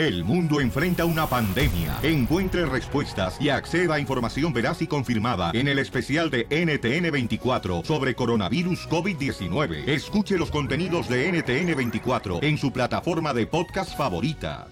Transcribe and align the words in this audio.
El 0.00 0.24
mundo 0.24 0.62
enfrenta 0.62 1.04
una 1.04 1.26
pandemia. 1.26 1.98
Encuentre 2.02 2.64
respuestas 2.64 3.38
y 3.38 3.50
acceda 3.50 3.96
a 3.96 4.00
información 4.00 4.50
veraz 4.50 4.80
y 4.80 4.86
confirmada 4.86 5.50
en 5.52 5.68
el 5.68 5.78
especial 5.78 6.30
de 6.30 6.48
NTN24 6.48 7.84
sobre 7.84 8.14
coronavirus 8.14 8.88
COVID-19. 8.88 9.86
Escuche 9.86 10.38
los 10.38 10.50
contenidos 10.50 11.06
de 11.06 11.30
NTN24 11.30 12.42
en 12.42 12.56
su 12.56 12.72
plataforma 12.72 13.34
de 13.34 13.46
podcast 13.46 13.94
favorita. 13.94 14.68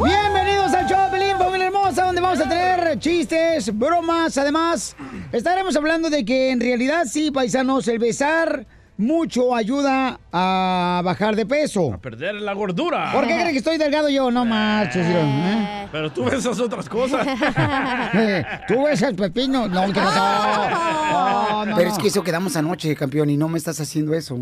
Bienvenidos 0.00 0.72
al 0.74 0.86
show, 0.86 1.10
familia 1.38 1.66
hermosa, 1.66 2.04
donde 2.04 2.20
vamos 2.20 2.38
a 2.38 2.48
tener 2.48 3.00
chistes, 3.00 3.76
bromas. 3.76 4.38
Además, 4.38 4.94
estaremos 5.32 5.74
hablando 5.74 6.08
de 6.08 6.24
que 6.24 6.52
en 6.52 6.60
realidad 6.60 7.06
sí, 7.10 7.32
paisanos, 7.32 7.88
el 7.88 7.98
besar 7.98 8.77
mucho 8.98 9.54
ayuda 9.54 10.18
a 10.32 11.00
bajar 11.04 11.36
de 11.36 11.46
peso. 11.46 11.98
Perder 12.02 12.34
la 12.34 12.52
gordura. 12.52 13.12
¿Por 13.12 13.26
qué 13.26 13.34
creen 13.34 13.52
que 13.52 13.58
estoy 13.58 13.78
delgado 13.78 14.08
yo? 14.08 14.30
No 14.30 14.44
marches, 14.44 15.06
¿eh? 15.06 15.88
Pero 15.90 16.10
tú 16.12 16.24
besas 16.24 16.58
otras 16.60 16.88
cosas. 16.88 17.26
Tú 18.68 18.84
besas 18.84 19.14
pepino. 19.14 19.68
No, 19.68 19.86
¿qué 19.86 20.00
pasó? 20.00 21.64
No, 21.64 21.76
Pero 21.76 21.90
es 21.90 21.98
que 21.98 22.08
eso 22.08 22.22
quedamos 22.22 22.56
anoche, 22.56 22.94
campeón, 22.94 23.30
y 23.30 23.36
no 23.36 23.48
me 23.48 23.56
estás 23.56 23.80
haciendo 23.80 24.12
eso. 24.14 24.34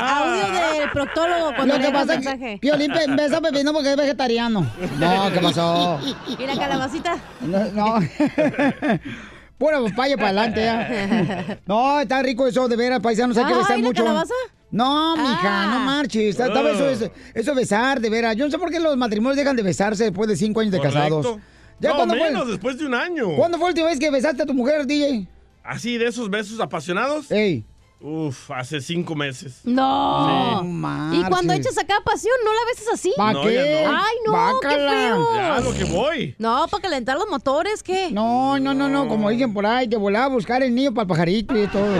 Audio 0.00 0.78
del 0.80 0.90
proctólogo 0.92 1.54
cuando 1.56 1.76
Lo 1.76 1.84
que 1.84 1.90
pasa 1.90 2.14
es 2.14 2.20
que. 2.20 2.58
Piolín 2.60 2.92
besa 3.16 3.40
pepino 3.40 3.72
porque 3.72 3.90
es 3.90 3.96
vegetariano. 3.96 4.66
No, 4.98 5.32
¿qué 5.32 5.40
pasó? 5.40 6.00
¿Y 6.38 6.46
la 6.46 6.56
calabacita? 6.56 7.18
No. 7.40 7.64
no. 7.72 7.98
Pura 9.58 9.80
papaya 9.82 10.16
para 10.16 10.28
adelante 10.28 10.60
ya. 10.62 11.58
No, 11.66 12.00
está 12.00 12.22
rico 12.22 12.46
eso, 12.46 12.68
de 12.68 12.76
veras, 12.76 13.00
paisanos, 13.00 13.36
hay 13.36 13.44
que 13.46 13.54
besar 13.54 13.78
¿la 13.78 13.84
mucho. 13.86 14.04
calabaza? 14.04 14.34
No, 14.70 15.16
mija, 15.16 15.66
no 15.66 15.80
marches. 15.80 16.38
Está- 16.38 16.46
está- 16.46 16.70
Eso 16.70 16.88
es, 16.90 17.10
eso 17.34 17.50
es 17.50 17.56
besar, 17.56 18.00
de 18.00 18.10
veras. 18.10 18.36
Yo 18.36 18.44
no 18.44 18.50
sé 18.50 18.58
por 18.58 18.70
qué 18.70 18.78
los 18.78 18.96
matrimonios 18.96 19.36
dejan 19.36 19.56
de 19.56 19.62
besarse 19.62 20.04
después 20.04 20.28
de 20.28 20.36
cinco 20.36 20.60
años 20.60 20.72
de 20.72 20.80
casados. 20.80 21.26
Correcto. 21.26 21.46
¿Ya 21.80 21.90
no, 21.90 21.96
cuándo 21.96 22.14
fue? 22.16 22.24
menos, 22.24 22.48
después 22.48 22.78
de 22.78 22.86
un 22.86 22.94
año. 22.94 23.34
¿Cuándo 23.36 23.56
fue 23.58 23.66
la 23.68 23.70
última 23.70 23.86
vez 23.88 23.98
que 23.98 24.10
besaste 24.10 24.42
a 24.42 24.46
tu 24.46 24.54
mujer, 24.54 24.86
DJ? 24.86 25.26
¿Así 25.64 25.96
de 25.98 26.06
esos 26.06 26.28
besos 26.30 26.60
apasionados? 26.60 27.30
Ey. 27.30 27.64
Uf, 28.00 28.50
hace 28.52 28.80
cinco 28.80 29.16
meses. 29.16 29.60
No. 29.64 30.60
Sí. 30.62 31.18
Y 31.20 31.24
cuando 31.24 31.52
echas 31.52 31.76
acá 31.78 31.94
pasión, 32.04 32.34
¿no 32.44 32.52
la 32.52 32.60
besas 32.70 32.94
así? 32.94 33.12
¿Pa' 33.16 33.32
No, 33.32 33.42
qué? 33.42 33.54
ya 33.54 33.88
no. 33.90 33.96
Ay, 33.96 34.16
no, 34.24 34.32
qué 34.60 34.66
Bácala. 34.68 34.90
feo. 34.90 35.34
Ya, 35.34 35.60
lo 35.60 35.72
que 35.74 35.84
voy. 35.84 36.34
No, 36.38 36.66
para 36.70 36.82
calentar 36.82 37.16
los 37.18 37.28
motores, 37.28 37.82
¿qué? 37.82 38.10
No, 38.12 38.58
no, 38.60 38.72
no, 38.72 38.88
no, 38.88 39.08
como 39.08 39.30
dicen 39.30 39.52
por 39.52 39.66
ahí, 39.66 39.88
te 39.88 39.96
volaba 39.96 40.26
a 40.26 40.28
buscar 40.28 40.62
el 40.62 40.72
niño 40.74 40.92
para 40.94 41.02
el 41.02 41.08
pajarito 41.08 41.56
y 41.56 41.66
todo. 41.66 41.86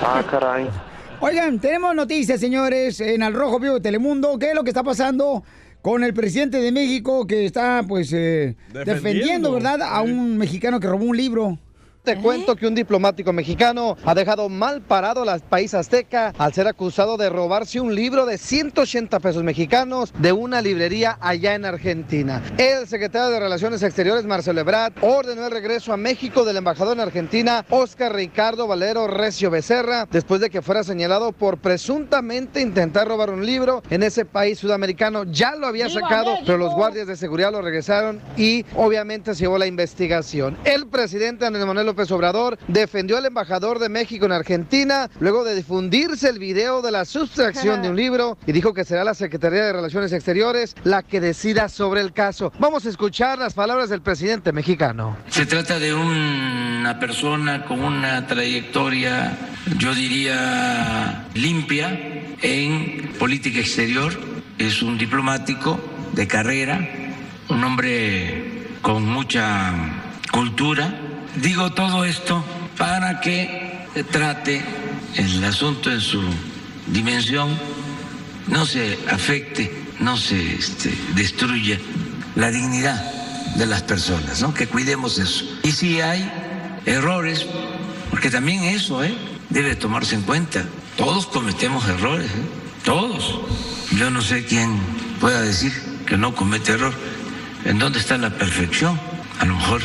Ah, 0.00 0.22
caray. 0.30 0.68
Oigan, 1.20 1.58
tenemos 1.58 1.92
noticias, 1.92 2.38
señores, 2.38 3.00
en 3.00 3.24
Al 3.24 3.34
Rojo 3.34 3.58
Vivo 3.58 3.74
de 3.74 3.80
Telemundo. 3.80 4.38
¿Qué 4.38 4.50
es 4.50 4.54
lo 4.54 4.62
que 4.62 4.70
está 4.70 4.84
pasando 4.84 5.42
con 5.82 6.04
el 6.04 6.14
presidente 6.14 6.60
de 6.60 6.70
México 6.70 7.26
que 7.26 7.44
está, 7.44 7.82
pues, 7.86 8.12
eh, 8.12 8.54
defendiendo, 8.68 8.94
Defendiendo. 8.94 9.52
¿verdad? 9.52 9.82
A 9.82 10.02
un 10.02 10.38
mexicano 10.38 10.78
que 10.78 10.86
robó 10.86 11.04
un 11.04 11.16
libro. 11.16 11.58
Te 12.04 12.16
cuento 12.16 12.56
que 12.56 12.66
un 12.66 12.74
diplomático 12.74 13.32
mexicano 13.32 13.96
ha 14.04 14.14
dejado 14.14 14.48
mal 14.48 14.80
parado 14.80 15.28
al 15.28 15.40
país 15.40 15.74
azteca 15.74 16.32
al 16.38 16.54
ser 16.54 16.66
acusado 16.66 17.16
de 17.16 17.28
robarse 17.28 17.80
un 17.80 17.94
libro 17.94 18.24
de 18.24 18.38
180 18.38 19.20
pesos 19.20 19.42
mexicanos 19.42 20.12
de 20.18 20.32
una 20.32 20.62
librería 20.62 21.18
allá 21.20 21.54
en 21.54 21.66
Argentina. 21.66 22.42
El 22.56 22.86
secretario 22.88 23.28
de 23.28 23.40
Relaciones 23.40 23.82
Exteriores, 23.82 24.24
Marcelo 24.24 24.60
Ebrard, 24.60 24.94
ordenó 25.02 25.44
el 25.46 25.52
regreso 25.52 25.92
a 25.92 25.96
México 25.96 26.44
del 26.44 26.56
embajador 26.56 26.94
en 26.94 27.00
Argentina, 27.00 27.66
Oscar 27.68 28.14
Ricardo 28.14 28.66
Valero 28.66 29.06
Recio 29.06 29.50
Becerra, 29.50 30.08
después 30.10 30.40
de 30.40 30.48
que 30.48 30.62
fuera 30.62 30.84
señalado 30.84 31.32
por 31.32 31.58
presuntamente 31.58 32.60
intentar 32.60 33.08
robar 33.08 33.30
un 33.30 33.44
libro 33.44 33.82
en 33.90 34.02
ese 34.02 34.24
país 34.24 34.58
sudamericano. 34.58 35.24
Ya 35.24 35.56
lo 35.56 35.66
había 35.66 35.88
¡Viva 35.88 36.00
sacado, 36.00 36.36
pero 36.46 36.58
los 36.58 36.74
guardias 36.74 37.06
de 37.06 37.16
seguridad 37.16 37.52
lo 37.52 37.60
regresaron 37.60 38.20
y 38.36 38.64
obviamente 38.76 39.34
se 39.34 39.40
llevó 39.40 39.58
la 39.58 39.66
investigación. 39.66 40.56
El 40.64 40.86
presidente 40.86 41.44
Andrés 41.44 41.66
Manuel 41.66 41.87
López 41.88 42.10
Obrador 42.10 42.58
defendió 42.68 43.16
al 43.16 43.24
embajador 43.24 43.78
de 43.78 43.88
México 43.88 44.26
en 44.26 44.32
Argentina 44.32 45.08
luego 45.20 45.42
de 45.42 45.54
difundirse 45.54 46.28
el 46.28 46.38
video 46.38 46.82
de 46.82 46.90
la 46.90 47.06
sustracción 47.06 47.80
de 47.80 47.88
un 47.88 47.96
libro 48.04 48.36
y 48.46 48.52
dijo 48.52 48.74
que 48.74 48.84
será 48.84 49.04
la 49.04 49.14
Secretaría 49.14 49.64
de 49.64 49.72
Relaciones 49.72 50.12
Exteriores 50.12 50.76
la 50.84 51.02
que 51.02 51.18
decida 51.18 51.70
sobre 51.70 52.02
el 52.02 52.12
caso. 52.12 52.52
Vamos 52.58 52.84
a 52.84 52.90
escuchar 52.90 53.38
las 53.38 53.54
palabras 53.54 53.88
del 53.88 54.02
presidente 54.02 54.52
mexicano. 54.52 55.16
Se 55.30 55.46
trata 55.46 55.78
de 55.78 55.94
una 55.94 56.98
persona 57.00 57.64
con 57.64 57.82
una 57.82 58.26
trayectoria, 58.26 59.38
yo 59.78 59.94
diría, 59.94 61.26
limpia 61.32 61.88
en 62.42 63.14
política 63.18 63.60
exterior. 63.60 64.12
Es 64.58 64.82
un 64.82 64.98
diplomático 64.98 65.80
de 66.12 66.26
carrera, 66.26 66.86
un 67.48 67.64
hombre 67.64 68.66
con 68.82 69.06
mucha 69.06 69.72
cultura. 70.30 71.07
Digo 71.36 71.72
todo 71.72 72.04
esto 72.04 72.44
para 72.76 73.20
que 73.20 73.86
trate 74.10 74.64
el 75.16 75.44
asunto 75.44 75.90
en 75.90 76.00
su 76.00 76.22
dimensión, 76.86 77.56
no 78.46 78.66
se 78.66 78.98
afecte, 79.10 79.84
no 80.00 80.16
se 80.16 80.54
este, 80.54 80.92
destruya 81.14 81.78
la 82.34 82.50
dignidad 82.50 83.02
de 83.56 83.66
las 83.66 83.82
personas, 83.82 84.40
¿no? 84.40 84.54
Que 84.54 84.66
cuidemos 84.66 85.18
eso. 85.18 85.44
Y 85.62 85.72
si 85.72 86.00
hay 86.00 86.30
errores, 86.86 87.46
porque 88.10 88.30
también 88.30 88.62
eso, 88.62 89.02
¿eh? 89.04 89.14
Debe 89.50 89.76
tomarse 89.76 90.14
en 90.14 90.22
cuenta. 90.22 90.64
Todos 90.96 91.26
cometemos 91.26 91.86
errores, 91.88 92.30
¿eh? 92.30 92.84
Todos. 92.84 93.40
Yo 93.96 94.10
no 94.10 94.22
sé 94.22 94.44
quién 94.44 94.78
pueda 95.20 95.40
decir 95.42 95.72
que 96.06 96.16
no 96.16 96.34
comete 96.34 96.72
error. 96.72 96.94
¿En 97.64 97.78
dónde 97.78 97.98
está 97.98 98.16
la 98.18 98.30
perfección? 98.30 98.98
A 99.40 99.44
lo 99.44 99.56
mejor 99.56 99.82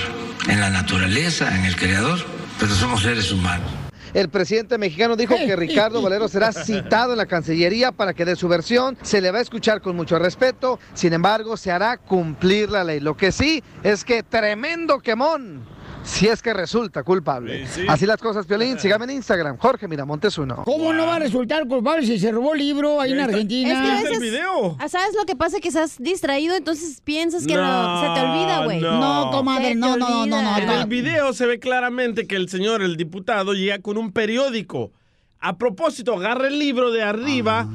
en 0.48 0.60
la 0.60 0.70
naturaleza, 0.70 1.56
en 1.56 1.66
el 1.66 1.76
creador, 1.76 2.20
pero 2.60 2.74
somos 2.74 3.04
seres 3.04 3.32
humanos. 3.32 3.70
El 4.14 4.30
presidente 4.30 4.78
mexicano 4.78 5.16
dijo 5.16 5.36
que 5.36 5.56
Ricardo 5.56 6.02
Valero 6.02 6.28
será 6.28 6.52
citado 6.52 7.14
en 7.14 7.18
la 7.18 7.26
Cancillería 7.26 7.92
para 7.92 8.14
que 8.14 8.26
dé 8.26 8.36
su 8.36 8.48
versión. 8.48 8.98
Se 9.02 9.22
le 9.22 9.32
va 9.32 9.40
a 9.40 9.42
escuchar 9.42 9.82
con 9.82 9.96
mucho 9.96 10.20
respeto. 10.20 10.80
Sin 10.94 11.14
embargo, 11.14 11.58
se 11.58 11.72
hará 11.72 11.98
cumplir 11.98 12.70
la 12.70 12.84
ley. 12.84 13.00
Lo 13.00 13.18
que 13.18 13.32
sí 13.32 13.64
es 13.82 14.04
que 14.06 14.22
tremendo 14.22 15.00
quemón. 15.00 15.66
Si 16.04 16.28
es 16.28 16.42
que 16.42 16.54
resulta 16.54 17.04
culpable. 17.04 17.66
Así 17.88 18.06
las 18.06 18.18
cosas, 18.22 18.46
Piolín. 18.46 18.78
Sígame 18.80 19.06
en 19.06 19.12
Instagram, 19.12 19.58
Jorge 19.58 19.88
Miramontes 19.88 20.38
uno. 20.38 20.64
¿Cómo 20.66 20.94
no 20.94 21.06
va 21.06 21.16
a 21.16 21.20
resultar 21.20 21.68
culpable 21.68 22.06
si 22.06 22.20
se 22.20 22.32
robó 22.32 22.54
el 22.54 22.60
libro 22.60 23.00
ahí 23.00 23.14
en 23.14 23.20
Argentina? 23.22 23.70
Es 23.72 24.10
que 24.10 24.16
a 24.16 24.20
veces, 24.20 24.42
ah, 24.80 24.90
¿sabes 24.90 25.16
lo 25.16 25.26
que 25.26 25.36
pasa? 25.36 25.60
Que 25.60 25.70
estás 25.70 25.98
distraído, 26.00 26.56
entonces 26.56 27.02
piensas 27.02 27.48
que 27.48 27.56
lo- 27.56 28.02
se 28.02 28.20
te 28.20 28.26
olvida, 28.26 28.64
güey. 28.66 28.82
No, 28.82 29.30
comadre, 29.32 29.64
Se 29.70 29.70
te 29.72 29.76
no, 29.76 29.98
no, 29.98 30.26
no, 30.26 30.42
no. 30.42 30.58
En 30.58 30.70
el 30.70 30.88
video 30.88 31.34
se 31.34 31.46
ve 31.46 31.60
claramente 31.60 32.28
que 32.28 32.36
el 32.36 32.50
señor, 32.50 32.82
el 32.82 32.98
diputado, 32.98 33.54
llega 33.54 33.80
con 33.80 33.98
un 33.98 34.12
periódico. 34.12 34.92
A 35.40 35.58
propósito, 35.58 36.16
agarra 36.16 36.48
el 36.48 36.58
libro 36.58 36.92
de 36.92 37.04
arriba, 37.04 37.68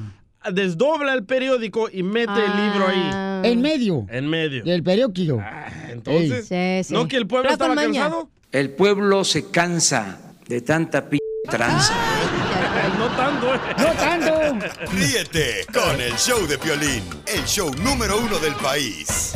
desdobla 0.51 1.15
el 1.15 1.25
periódico 1.25 1.89
y 1.93 2.03
mete 2.03 2.33
el 2.33 2.57
libro 2.57 2.89
ahí. 2.89 3.51
En 3.51 3.61
medio. 3.61 4.07
En 4.11 4.29
medio. 4.29 4.65
del 4.65 4.83
periódico. 4.83 5.43
Entonces, 5.89 6.91
¿no 6.91 7.09
que 7.09 7.17
el 7.17 7.27
pueblo 7.27 7.51
estaba 7.51 7.75
cansado? 7.75 8.29
El 8.53 8.71
pueblo 8.71 9.25
se 9.25 9.51
cansa 9.51 10.19
de 10.47 10.61
tanta 10.61 11.09
p 11.09 11.19
tranza. 11.49 11.95
No 12.99 13.07
tanto, 13.17 13.55
¿eh? 13.55 13.59
No 13.79 13.93
tanto. 13.93 14.67
Ríete 14.93 15.67
con 15.73 16.01
el 16.01 16.15
show 16.15 16.47
de 16.47 16.59
Piolín, 16.59 17.03
el 17.27 17.45
show 17.45 17.71
número 17.83 18.19
uno 18.19 18.39
del 18.39 18.55
país. 18.55 19.35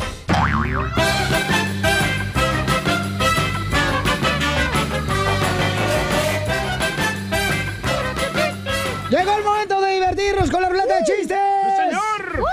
Llegó 9.09 9.37
el 9.37 9.43
momento 9.43 9.72
divertirnos 10.15 10.51
con 10.51 10.61
la 10.61 10.69
ruleta 10.69 10.97
de 10.97 11.03
chistes. 11.03 11.37
señor! 11.77 12.43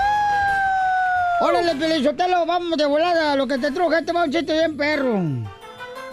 Órale, 1.41 1.75
Pelizotelo, 1.75 2.45
vamos 2.45 2.77
de 2.77 2.85
volada. 2.85 3.35
Lo 3.35 3.47
que 3.47 3.57
te 3.57 3.71
truje, 3.71 3.99
este 3.99 4.11
va 4.11 4.23
un 4.23 4.31
chiste 4.31 4.53
bien 4.53 4.77
perro. 4.77 5.21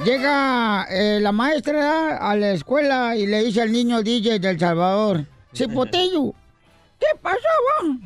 Llega 0.04 0.86
eh, 0.90 1.18
la 1.20 1.32
maestra 1.32 2.16
a 2.16 2.36
la 2.36 2.52
escuela 2.52 3.16
y 3.16 3.26
le 3.26 3.42
dice 3.44 3.62
al 3.62 3.72
niño 3.72 4.02
DJ 4.02 4.38
del 4.38 4.58
Salvador, 4.58 5.26
Cipotillo, 5.52 6.34
¿qué 7.00 7.06
pasó, 7.20 7.38
vos? 7.82 7.96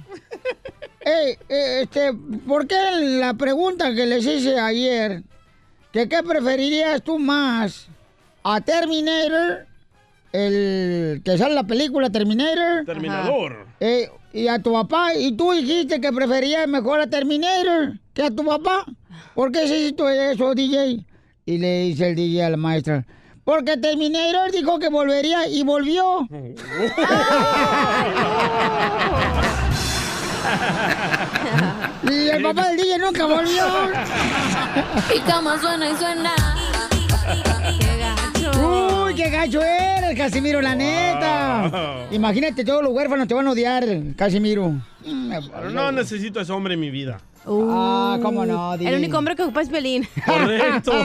Ey, 1.01 1.37
eh, 1.49 1.81
este, 1.83 2.13
¿por 2.47 2.67
qué 2.67 2.77
la 3.01 3.35
pregunta 3.35 3.95
que 3.95 4.07
les 4.07 4.25
hice 4.25 4.59
ayer, 4.59 5.23
que 5.93 6.09
qué 6.09 6.23
preferirías 6.23 7.03
tú 7.03 7.19
más, 7.19 7.89
a 8.43 8.61
Terminator, 8.63 9.67
el 10.33 11.23
que 11.25 11.39
sale 11.39 11.55
la 11.55 11.65
película 11.65 12.11
Terminator? 12.11 12.85
Terminador. 12.85 13.67
Eh, 13.81 14.09
y 14.33 14.49
a 14.49 14.59
tu 14.59 14.73
papá, 14.73 15.15
y 15.15 15.33
tú 15.37 15.53
dijiste 15.53 16.01
que 16.01 16.13
preferías 16.13 16.67
mejor 16.67 17.01
a 17.01 17.07
Terminator 17.07 17.99
que 18.15 18.23
a 18.23 18.31
tu 18.31 18.45
papá. 18.45 18.85
¿Por 19.35 19.53
qué 19.53 19.65
hiciste 19.65 20.33
eso, 20.33 20.55
DJ? 20.55 21.05
Y 21.45 21.59
le 21.59 21.83
dice 21.83 22.11
el 22.11 22.17
DJ 22.17 22.45
a 22.45 22.51
la 22.51 22.57
maestra, 22.57 23.05
Porque 23.45 23.77
Terminator 23.77 24.51
dijo 24.53 24.79
que 24.79 24.89
volvería 24.89 25.49
y 25.49 25.63
volvió. 25.63 26.29
y 32.11 32.29
el 32.29 32.43
papá 32.43 32.69
del 32.69 32.77
DJ 32.79 32.99
nunca 32.99 33.27
volvió. 33.27 33.65
Y 35.15 35.21
cama 35.21 35.59
suena 35.61 35.91
y 35.91 35.97
suena. 35.97 36.35
Uy, 39.13 39.19
qué 39.23 39.29
gacho 39.29 39.61
eres, 39.63 40.17
Casimiro, 40.17 40.63
la 40.63 40.75
neta. 40.75 42.07
Imagínate, 42.11 42.65
todos 42.65 42.83
los 42.83 42.93
huérfanos 42.95 43.29
te 43.29 43.35
van 43.35 43.47
a 43.47 43.51
odiar, 43.51 43.85
Casimiro. 44.17 44.73
Pero 45.05 45.69
no 45.71 45.93
necesito 45.93 46.39
a 46.39 46.45
ese 46.45 46.53
hombre 46.53 46.73
en 46.75 46.81
mi 46.81 46.89
vida. 46.91 47.21
Ah, 47.45 48.19
cómo 48.23 48.47
no, 48.47 48.73
El 48.75 48.95
único 48.95 49.19
hombre 49.19 49.37
que 49.37 49.43
ocupa 49.43 49.61
es 49.61 49.69
Pelín. 49.69 50.09
Correcto. 50.25 50.93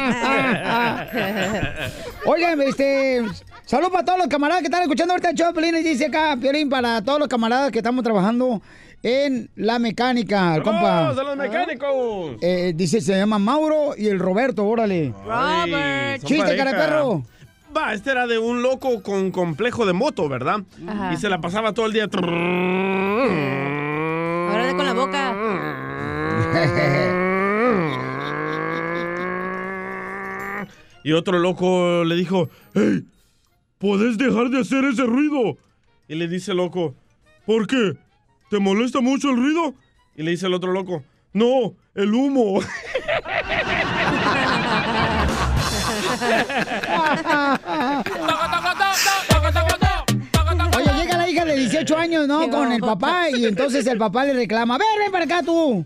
Oigan, 2.25 2.61
este. 2.61 3.25
Saludos 3.65 3.91
para 3.91 4.05
todos 4.05 4.19
los 4.19 4.27
camaradas 4.27 4.61
que 4.61 4.67
están 4.67 4.83
escuchando 4.83 5.13
ahorita 5.13 5.31
el 5.31 5.35
show, 5.35 5.51
Piolín, 5.51 5.75
y 5.75 5.83
dice 5.83 6.05
acá, 6.05 6.37
Piolín, 6.39 6.69
para 6.69 7.01
todos 7.01 7.19
los 7.19 7.27
camaradas 7.27 7.71
que 7.71 7.79
estamos 7.79 8.05
trabajando 8.05 8.61
en 9.03 9.49
la 9.55 9.79
mecánica, 9.79 10.55
el 10.55 10.63
compa. 10.63 10.81
¡Vamos 11.01 11.17
a 11.17 11.23
los 11.23 11.35
mecánicos! 11.35 12.37
Eh, 12.41 12.71
dice, 12.73 13.01
se 13.01 13.17
llama 13.17 13.37
Mauro 13.37 13.95
y 13.97 14.07
el 14.07 14.19
Roberto, 14.19 14.65
órale. 14.65 15.13
Ay, 15.29 16.19
son 16.19 16.27
Chiste, 16.27 16.55
cara 16.55 16.71
perro. 16.71 17.23
Este 17.93 18.11
era 18.11 18.27
de 18.27 18.37
un 18.39 18.61
loco 18.61 19.01
con 19.03 19.31
complejo 19.31 19.85
de 19.85 19.93
moto, 19.93 20.27
¿verdad? 20.27 20.63
Ajá. 20.87 21.13
Y 21.13 21.17
se 21.17 21.29
la 21.29 21.39
pasaba 21.39 21.71
todo 21.73 21.85
el 21.85 21.93
día. 21.93 22.05
Ahora 22.05 22.17
con 24.75 24.85
la 24.85 24.93
boca. 24.93 25.35
Y 31.03 31.13
otro 31.13 31.39
loco 31.39 32.03
le 32.03 32.15
dijo, 32.15 32.49
¡Hey! 32.73 33.05
¿Podés 33.77 34.17
dejar 34.17 34.49
de 34.49 34.59
hacer 34.59 34.83
ese 34.85 35.03
ruido? 35.03 35.57
Y 36.07 36.15
le 36.15 36.27
dice 36.27 36.49
el 36.51 36.57
loco, 36.57 36.95
¿por 37.45 37.67
qué? 37.67 37.93
¿Te 38.49 38.57
molesta 38.59 38.99
mucho 39.01 39.29
el 39.29 39.37
ruido? 39.37 39.75
Y 40.15 40.23
le 40.23 40.31
dice 40.31 40.47
el 40.47 40.55
otro 40.55 40.73
loco, 40.73 41.03
no, 41.31 41.75
el 41.95 42.13
humo. 42.13 42.59
18 51.77 51.97
años, 51.97 52.27
¿no? 52.27 52.49
Con 52.49 52.71
el 52.71 52.81
papá 52.81 53.29
y 53.29 53.45
entonces 53.45 53.85
el 53.87 53.97
papá 53.97 54.25
le 54.25 54.33
reclama, 54.33 54.75
a 54.75 54.77
ver, 54.77 54.87
ven 54.99 55.11
para 55.11 55.25
acá 55.25 55.43
tú. 55.43 55.85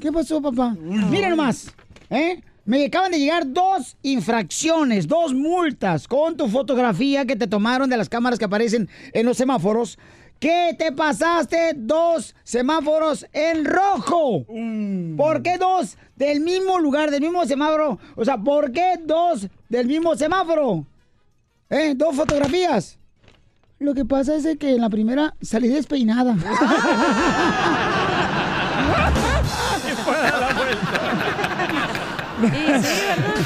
¿Qué 0.00 0.12
pasó, 0.12 0.40
papá? 0.40 0.76
Mira 0.78 1.28
nomás, 1.28 1.72
¿eh? 2.10 2.40
Me 2.64 2.84
acaban 2.84 3.12
de 3.12 3.18
llegar 3.18 3.44
dos 3.46 3.96
infracciones, 4.02 5.06
dos 5.06 5.32
multas 5.32 6.08
con 6.08 6.36
tu 6.36 6.48
fotografía 6.48 7.24
que 7.24 7.36
te 7.36 7.46
tomaron 7.46 7.88
de 7.88 7.96
las 7.96 8.08
cámaras 8.08 8.38
que 8.38 8.44
aparecen 8.44 8.88
en 9.12 9.24
los 9.24 9.36
semáforos. 9.36 9.98
¿Qué 10.40 10.74
te 10.78 10.92
pasaste 10.92 11.72
dos 11.76 12.34
semáforos 12.42 13.26
en 13.32 13.64
rojo? 13.64 14.44
¿Por 15.16 15.42
qué 15.42 15.56
dos 15.58 15.96
del 16.16 16.40
mismo 16.40 16.78
lugar, 16.78 17.10
del 17.10 17.22
mismo 17.22 17.46
semáforo? 17.46 17.98
O 18.16 18.24
sea, 18.24 18.36
¿por 18.36 18.72
qué 18.72 18.98
dos 19.02 19.46
del 19.68 19.86
mismo 19.86 20.14
semáforo? 20.16 20.84
¿Eh? 21.70 21.94
Dos 21.96 22.16
fotografías. 22.16 22.98
Lo 23.78 23.94
que 23.94 24.04
pasa 24.04 24.36
es 24.36 24.46
que 24.58 24.74
en 24.74 24.80
la 24.80 24.88
primera 24.88 25.34
salí 25.42 25.68
despeinada. 25.68 26.34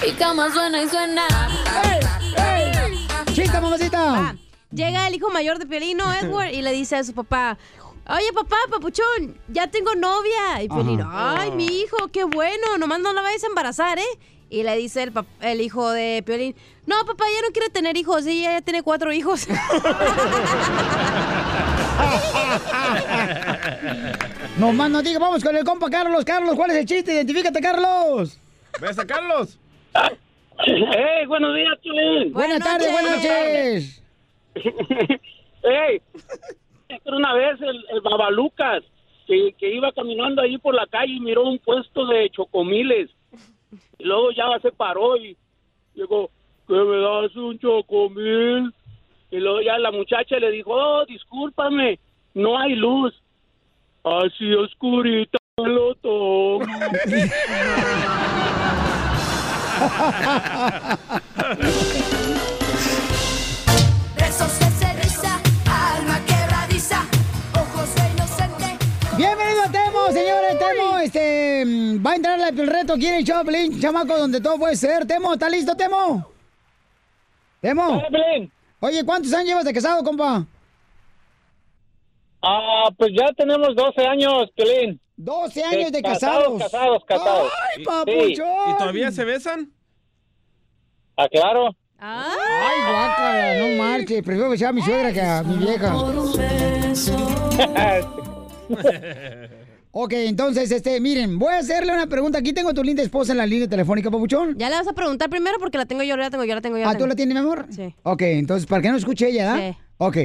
Y 0.07 0.13
cama 0.13 0.51
suena 0.53 0.83
y 0.83 0.89
suena. 0.89 1.23
¡Chista, 3.33 3.61
mamacita! 3.61 4.37
Llega 4.73 5.07
el 5.07 5.15
hijo 5.15 5.31
mayor 5.31 5.59
de 5.59 5.67
Piolino, 5.67 6.05
Edward, 6.13 6.53
y 6.53 6.63
le 6.63 6.73
dice 6.73 6.97
a 6.97 7.05
su 7.05 7.13
papá, 7.13 7.59
Oye, 8.09 8.33
papá, 8.35 8.57
papuchón, 8.69 9.37
ya 9.49 9.69
tengo 9.69 9.95
novia. 9.95 10.63
Y 10.63 10.69
Piolín, 10.69 11.01
Ajá. 11.01 11.43
ay, 11.43 11.51
mi 11.53 11.67
hijo, 11.67 12.09
qué 12.13 12.25
bueno, 12.25 12.79
nomás 12.79 13.01
no 13.01 13.13
la 13.13 13.23
vayas 13.23 13.45
a 13.45 13.47
embarazar, 13.47 13.99
¿eh? 13.99 14.19
Y 14.51 14.65
le 14.65 14.77
dice 14.77 15.05
el, 15.05 15.13
pap- 15.15 15.27
el 15.41 15.61
hijo 15.61 15.91
de 15.91 16.23
Piolín, 16.27 16.57
no, 16.85 16.97
papá, 17.07 17.25
ya 17.33 17.47
no 17.47 17.53
quiere 17.53 17.71
tener 17.71 17.97
hijos, 17.97 18.27
ella 18.27 18.53
ya 18.59 18.61
tiene 18.63 18.83
cuatro 18.83 19.13
hijos. 19.13 19.47
No 24.59 24.73
más 24.73 24.91
no 24.91 25.03
diga, 25.03 25.19
vamos 25.19 25.43
con 25.43 25.57
el 25.57 25.65
compa 25.65 25.89
Carlos. 25.91 26.25
Carlos, 26.25 26.55
¿cuál 26.57 26.71
es 26.73 26.77
el 26.79 26.87
chiste? 26.87 27.15
Identifícate, 27.15 27.61
Carlos. 27.61 28.39
¿Ves 28.81 28.99
a 28.99 29.07
Carlos? 29.07 29.59
¡Hey, 30.67 31.27
buenos 31.27 31.55
días, 31.55 31.79
Chulín! 31.83 32.33
Buenas, 32.33 32.59
tardes, 32.61 32.93
buenas 32.93 33.17
noches. 33.17 34.03
¡Hey! 35.63 36.03
Era 36.89 37.17
una 37.17 37.33
vez 37.35 37.61
el, 37.63 37.85
el 37.93 38.01
Babalucas 38.03 38.83
que, 39.27 39.55
que 39.59 39.75
iba 39.75 39.91
caminando 39.93 40.43
ahí 40.43 40.59
por 40.59 40.75
la 40.75 40.87
calle 40.87 41.15
y 41.15 41.21
miró 41.21 41.45
un 41.45 41.59
puesto 41.59 42.07
de 42.07 42.29
chocomiles. 42.31 43.11
Y 43.99 44.05
luego 44.05 44.31
ya 44.33 44.45
se 44.61 44.73
paró 44.73 45.17
y 45.17 45.37
dijo, 45.95 46.31
¿qué 46.67 46.75
me 46.75 46.99
das 46.99 47.35
un 47.37 47.59
chocomil? 47.59 48.73
Y 49.31 49.39
luego 49.39 49.61
ya 49.61 49.79
la 49.79 49.91
muchacha 49.91 50.37
le 50.39 50.51
dijo, 50.51 50.73
oh, 50.73 51.05
discúlpame, 51.07 51.99
no 52.35 52.59
hay 52.59 52.75
luz. 52.75 53.15
Así 54.03 54.53
oscurita 54.55 55.39
lo 55.59 55.95
tomo. 55.97 56.61
Besos 64.17 64.59
de 64.59 64.71
cereza, 64.71 65.41
alma 65.67 66.19
quebradiza, 66.27 67.03
ojos 67.55 67.95
de 67.95 68.11
inocente. 68.11 68.79
Bienvenido 69.17 69.63
a 69.65 69.69
Señores. 70.09 70.59
Temo, 70.59 70.99
este, 70.99 71.65
mm, 71.65 72.07
va 72.07 72.13
a 72.13 72.17
entrar 72.17 72.41
al 72.41 72.67
reto. 72.67 72.95
¿Quiere 72.95 73.19
el 73.19 73.25
Choplin, 73.25 73.81
chamaco, 73.81 74.17
donde 74.19 74.41
todo 74.41 74.59
puede 74.59 74.77
ser? 74.77 75.07
Temo, 75.07 75.33
¿está 75.35 75.49
listo, 75.49 75.77
Temo? 75.77 76.27
Temo. 77.61 78.03
Oye, 78.81 79.05
¿cuántos 79.05 79.33
años 79.33 79.49
llevas 79.49 79.65
de 79.65 79.73
casado, 79.73 80.03
compa? 80.03 80.47
Ah, 82.43 82.89
pues 82.97 83.11
ya 83.17 83.33
tenemos 83.35 83.77
12 83.77 84.07
años, 84.07 84.51
Pelín. 84.57 85.01
12 85.17 85.63
años 85.63 85.93
de 85.93 86.03
casados. 86.03 86.59
casados. 86.59 87.05
Casados, 87.05 87.05
casados. 87.07 87.53
¡Ay, 87.77 87.85
papuchón! 87.85 88.71
¿Y 88.71 88.79
todavía 88.79 89.11
se 89.11 89.25
besan? 89.25 89.71
Ah, 91.17 91.29
claro. 91.29 91.77
Ay, 91.99 92.81
guácala, 92.91 93.55
no 93.59 93.83
marches. 93.83 94.23
Prefiero 94.23 94.51
que 94.51 94.57
sea 94.57 94.73
mi 94.73 94.81
suegra 94.81 95.13
que 95.13 95.21
a 95.21 95.43
mi 95.43 95.57
vieja. 95.59 95.95
Ok, 99.93 100.13
entonces, 100.13 100.71
este, 100.71 101.01
miren, 101.01 101.39
voy 101.39 101.53
a 101.53 101.59
hacerle 101.59 101.93
una 101.93 102.07
pregunta. 102.07 102.39
Aquí 102.39 102.53
tengo 102.53 102.71
a 102.71 102.75
tu 102.75 102.85
linda 102.85 103.03
esposa 103.03 103.33
en 103.33 103.39
la 103.39 103.47
línea 103.47 103.69
telefónica, 103.69 104.09
papuchón. 104.11 104.57
ya 104.57 104.71
le 104.71 104.77
vas 104.77 104.87
a 104.87 104.93
preguntar 104.93 105.29
primero 105.29 105.59
porque 105.59 105.79
la 105.79 105.87
tengo 105.87 106.05
yo, 106.05 106.17
la 106.17 106.31
tengo 106.31 106.45
yo, 106.45 106.55
la 106.55 106.61
tengo 106.61 106.79
yo. 106.79 106.89
Ah, 106.89 106.97
¿tú 106.97 107.07
la 107.09 107.17
tienes, 107.17 107.35
mi 107.35 107.41
amor? 107.41 107.67
Sí. 107.71 107.93
Ok, 108.05 108.23
entonces, 108.23 108.67
para 108.67 108.83
que 108.83 108.91
no 108.91 108.97
escuche 108.97 109.29
ella, 109.29 109.55
¿ah? 109.55 109.59
Sí. 109.59 109.77
Ok. 109.99 110.17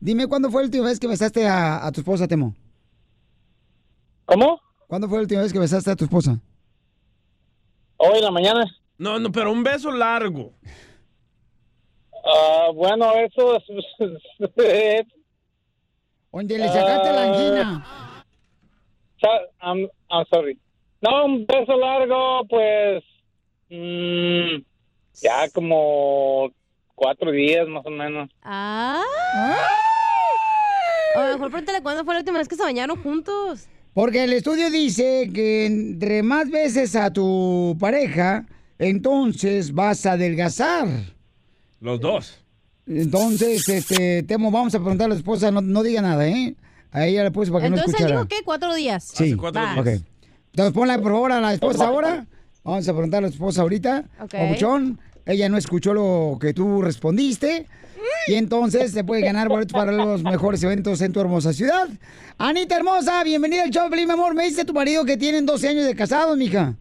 Dime, 0.00 0.26
¿cuándo 0.26 0.50
fue 0.50 0.62
la 0.62 0.66
última 0.66 0.86
vez 0.86 0.98
que 0.98 1.06
besaste 1.06 1.46
a, 1.46 1.86
a 1.86 1.92
tu 1.92 2.00
esposa, 2.00 2.26
Temo? 2.26 2.54
¿Cómo? 4.24 4.58
¿Cuándo 4.86 5.06
fue 5.06 5.18
la 5.18 5.22
última 5.22 5.42
vez 5.42 5.52
que 5.52 5.58
besaste 5.58 5.90
a 5.90 5.96
tu 5.96 6.04
esposa? 6.04 6.40
Hoy 7.98 8.18
en 8.18 8.24
la 8.24 8.30
mañana. 8.30 8.64
No, 8.96 9.18
no, 9.18 9.30
pero 9.30 9.52
un 9.52 9.62
beso 9.62 9.90
largo. 9.90 10.54
Ah, 12.24 12.68
bueno, 12.74 13.12
eso 13.16 13.56
es... 13.56 13.64
¿Dónde 16.32 16.58
le 16.58 16.68
sacaste 16.68 17.12
la 17.12 17.22
angina? 17.24 18.09
I'm, 19.60 19.88
I'm 20.10 20.26
sorry. 20.30 20.58
No, 21.00 21.24
un 21.26 21.46
beso 21.46 21.76
largo, 21.76 22.44
pues... 22.48 23.02
mm, 23.70 24.62
ya 25.22 25.48
como 25.50 26.50
cuatro 26.94 27.30
días 27.30 27.66
más 27.68 27.84
o 27.86 27.90
menos. 27.90 28.30
Ah. 28.42 29.02
A 31.16 31.26
lo 31.26 31.32
mejor 31.34 31.50
pregúntale 31.50 31.82
cuándo 31.82 32.04
fue 32.04 32.14
la 32.14 32.20
última 32.20 32.38
vez 32.38 32.48
que 32.48 32.56
se 32.56 32.62
bañaron 32.62 33.02
juntos. 33.02 33.68
Porque 33.94 34.24
el 34.24 34.32
estudio 34.32 34.70
dice 34.70 35.30
que 35.34 35.66
entre 35.66 36.22
más 36.22 36.50
veces 36.50 36.94
a 36.94 37.12
tu 37.12 37.76
pareja, 37.80 38.46
entonces 38.78 39.74
vas 39.74 40.06
a 40.06 40.12
adelgazar. 40.12 40.86
Los 41.80 42.00
dos. 42.00 42.38
Entonces, 42.86 43.68
este, 43.68 44.22
Temo, 44.22 44.50
vamos 44.50 44.74
a 44.74 44.78
preguntar 44.78 45.06
a 45.06 45.10
la 45.10 45.14
esposa, 45.16 45.50
no, 45.50 45.60
no 45.60 45.82
diga 45.82 46.02
nada, 46.02 46.28
¿eh? 46.28 46.54
A 46.92 47.06
ella 47.06 47.24
le 47.24 47.30
puse 47.30 47.50
para 47.52 47.64
que 47.64 47.70
no 47.70 47.76
Entonces 47.76 48.00
él 48.00 48.06
escuchara. 48.06 48.24
dijo 48.24 48.28
que 48.28 48.44
cuatro 48.44 48.74
días. 48.74 49.04
Sí. 49.04 49.34
Va. 49.34 49.76
Ok. 49.78 49.86
Entonces 49.86 50.74
ponla 50.74 50.98
por 50.98 51.12
favor 51.12 51.32
a 51.32 51.40
la 51.40 51.54
esposa 51.54 51.86
ahora. 51.86 52.26
Vamos 52.64 52.88
a 52.88 52.92
preguntar 52.92 53.18
a 53.18 53.22
la 53.22 53.28
esposa 53.28 53.62
ahorita. 53.62 54.04
Ok. 54.20 54.32
Papuchón, 54.32 55.00
ella 55.26 55.48
no 55.48 55.56
escuchó 55.56 55.94
lo 55.94 56.38
que 56.40 56.52
tú 56.52 56.82
respondiste. 56.82 57.66
Y 58.26 58.34
entonces 58.34 58.92
se 58.92 59.04
puede 59.04 59.22
ganar 59.22 59.48
boletos 59.48 59.72
para 59.72 59.92
los 59.92 60.22
mejores 60.22 60.62
eventos 60.62 61.00
en 61.00 61.12
tu 61.12 61.20
hermosa 61.20 61.52
ciudad. 61.52 61.88
Anita 62.38 62.76
hermosa, 62.76 63.22
bienvenida 63.24 63.62
al 63.62 63.70
show, 63.70 63.88
mi 63.88 64.02
amor. 64.02 64.34
Me 64.34 64.44
dice 64.44 64.64
tu 64.64 64.72
marido 64.74 65.04
que 65.04 65.16
tienen 65.16 65.46
12 65.46 65.68
años 65.68 65.86
de 65.86 65.94
casados, 65.94 66.36
mija. 66.36 66.74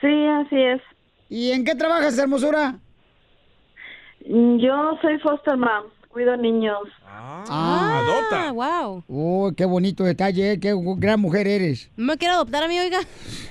Sí, 0.00 0.26
así 0.26 0.56
es. 0.56 0.80
¿Y 1.28 1.52
en 1.52 1.64
qué 1.64 1.74
trabajas, 1.74 2.18
hermosura? 2.18 2.78
Yo 4.26 4.98
soy 5.00 5.18
foster 5.18 5.56
mom, 5.56 5.84
cuido 6.12 6.36
niños. 6.36 6.78
Ah, 7.06 8.02
adopta. 8.04 8.52
wow. 8.52 9.04
Oh, 9.08 9.52
qué 9.56 9.64
bonito 9.64 10.04
detalle, 10.04 10.52
eh, 10.52 10.60
qué 10.60 10.74
gran 10.98 11.20
mujer 11.20 11.48
eres. 11.48 11.90
¿No 11.96 12.04
me 12.06 12.18
quiere 12.18 12.34
adoptar 12.34 12.62
a 12.64 12.68
mí, 12.68 12.78
oiga? 12.78 13.00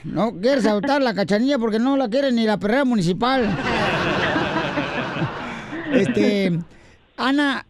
No 0.03 0.39
quieres 0.39 0.65
adoptar 0.65 1.01
la 1.01 1.13
cachanilla 1.13 1.57
porque 1.57 1.79
no 1.79 1.97
la 1.97 2.07
quiere 2.09 2.31
ni 2.31 2.45
la 2.45 2.57
perrera 2.57 2.85
municipal. 2.85 3.49
Este, 5.91 6.57
Ana, 7.17 7.65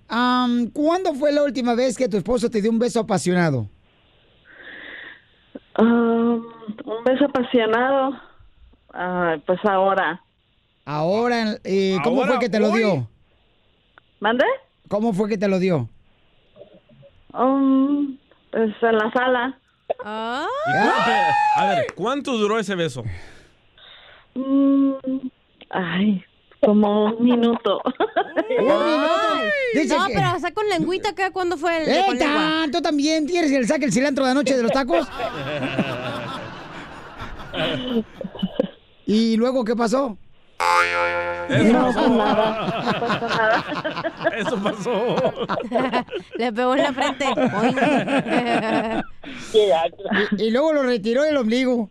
¿cuándo 0.74 1.16
fue 1.16 1.32
la 1.32 1.42
última 1.42 1.74
vez 1.74 1.98
que 1.98 2.08
tu 2.08 2.18
esposo 2.18 2.52
te 2.52 2.62
dio 2.62 2.70
un 2.70 2.78
beso 2.78 3.00
apasionado? 3.00 3.68
Un 5.80 6.44
beso 7.04 7.26
apasionado. 7.26 8.14
Ah, 8.94 9.38
pues 9.48 9.60
ahora. 9.66 10.22
Ahora, 10.86 11.58
eh, 11.64 11.98
¿cómo 12.04 12.22
Ahora, 12.22 12.34
fue 12.34 12.42
que 12.42 12.50
te 12.50 12.60
lo 12.60 12.70
dio? 12.70 13.08
¿Mande? 14.20 14.46
¿Cómo 14.92 15.14
fue 15.14 15.30
que 15.30 15.38
te 15.38 15.48
lo 15.48 15.58
dio? 15.58 15.88
Um, 17.34 18.18
pues 18.52 18.72
en 18.82 18.98
la 18.98 19.10
sala. 19.14 19.58
Ah. 20.04 20.46
¿Y 20.68 20.72
cuánto- 20.74 21.12
a 21.56 21.66
ver, 21.68 21.86
¿cuánto 21.96 22.38
duró 22.38 22.60
ese 22.60 22.76
beso? 22.76 23.06
Mm, 24.36 24.92
ay, 25.70 26.22
como 26.62 27.06
un 27.06 27.24
minuto. 27.24 27.82
Dice 29.74 29.96
no, 29.98 30.08
que- 30.08 30.14
pero 30.14 30.36
está 30.36 30.52
con 30.54 30.68
lengüita 30.68 31.12
acá. 31.12 31.32
¿Cuándo 31.32 31.56
fue 31.56 31.84
el 31.84 31.90
¡Eh, 31.90 32.04
con 32.08 32.18
tanto 32.18 32.82
también! 32.82 33.26
¿Tienes 33.26 33.50
el 33.54 33.66
saque 33.66 33.86
el 33.86 33.94
cilantro 33.94 34.26
de 34.26 34.32
anoche 34.32 34.58
de 34.58 34.64
los 34.64 34.72
tacos? 34.74 35.08
¿Y 39.06 39.38
luego 39.38 39.64
qué 39.64 39.74
pasó? 39.76 40.18
Eso 41.50 41.74
No, 41.74 41.82
pasó. 41.86 42.00
pues 42.00 42.12
nada, 42.12 42.68
no 42.84 43.00
pasó 43.00 43.28
nada. 43.28 44.11
Eso 44.38 44.62
pasó. 44.62 45.16
Le 46.38 46.52
pegó 46.52 46.76
en 46.76 46.84
la 46.84 46.94
frente. 46.94 47.26
Y, 49.54 50.46
y 50.46 50.52
luego 50.52 50.74
lo 50.74 50.84
retiró 50.84 51.24
del 51.24 51.38
ombligo. 51.38 51.90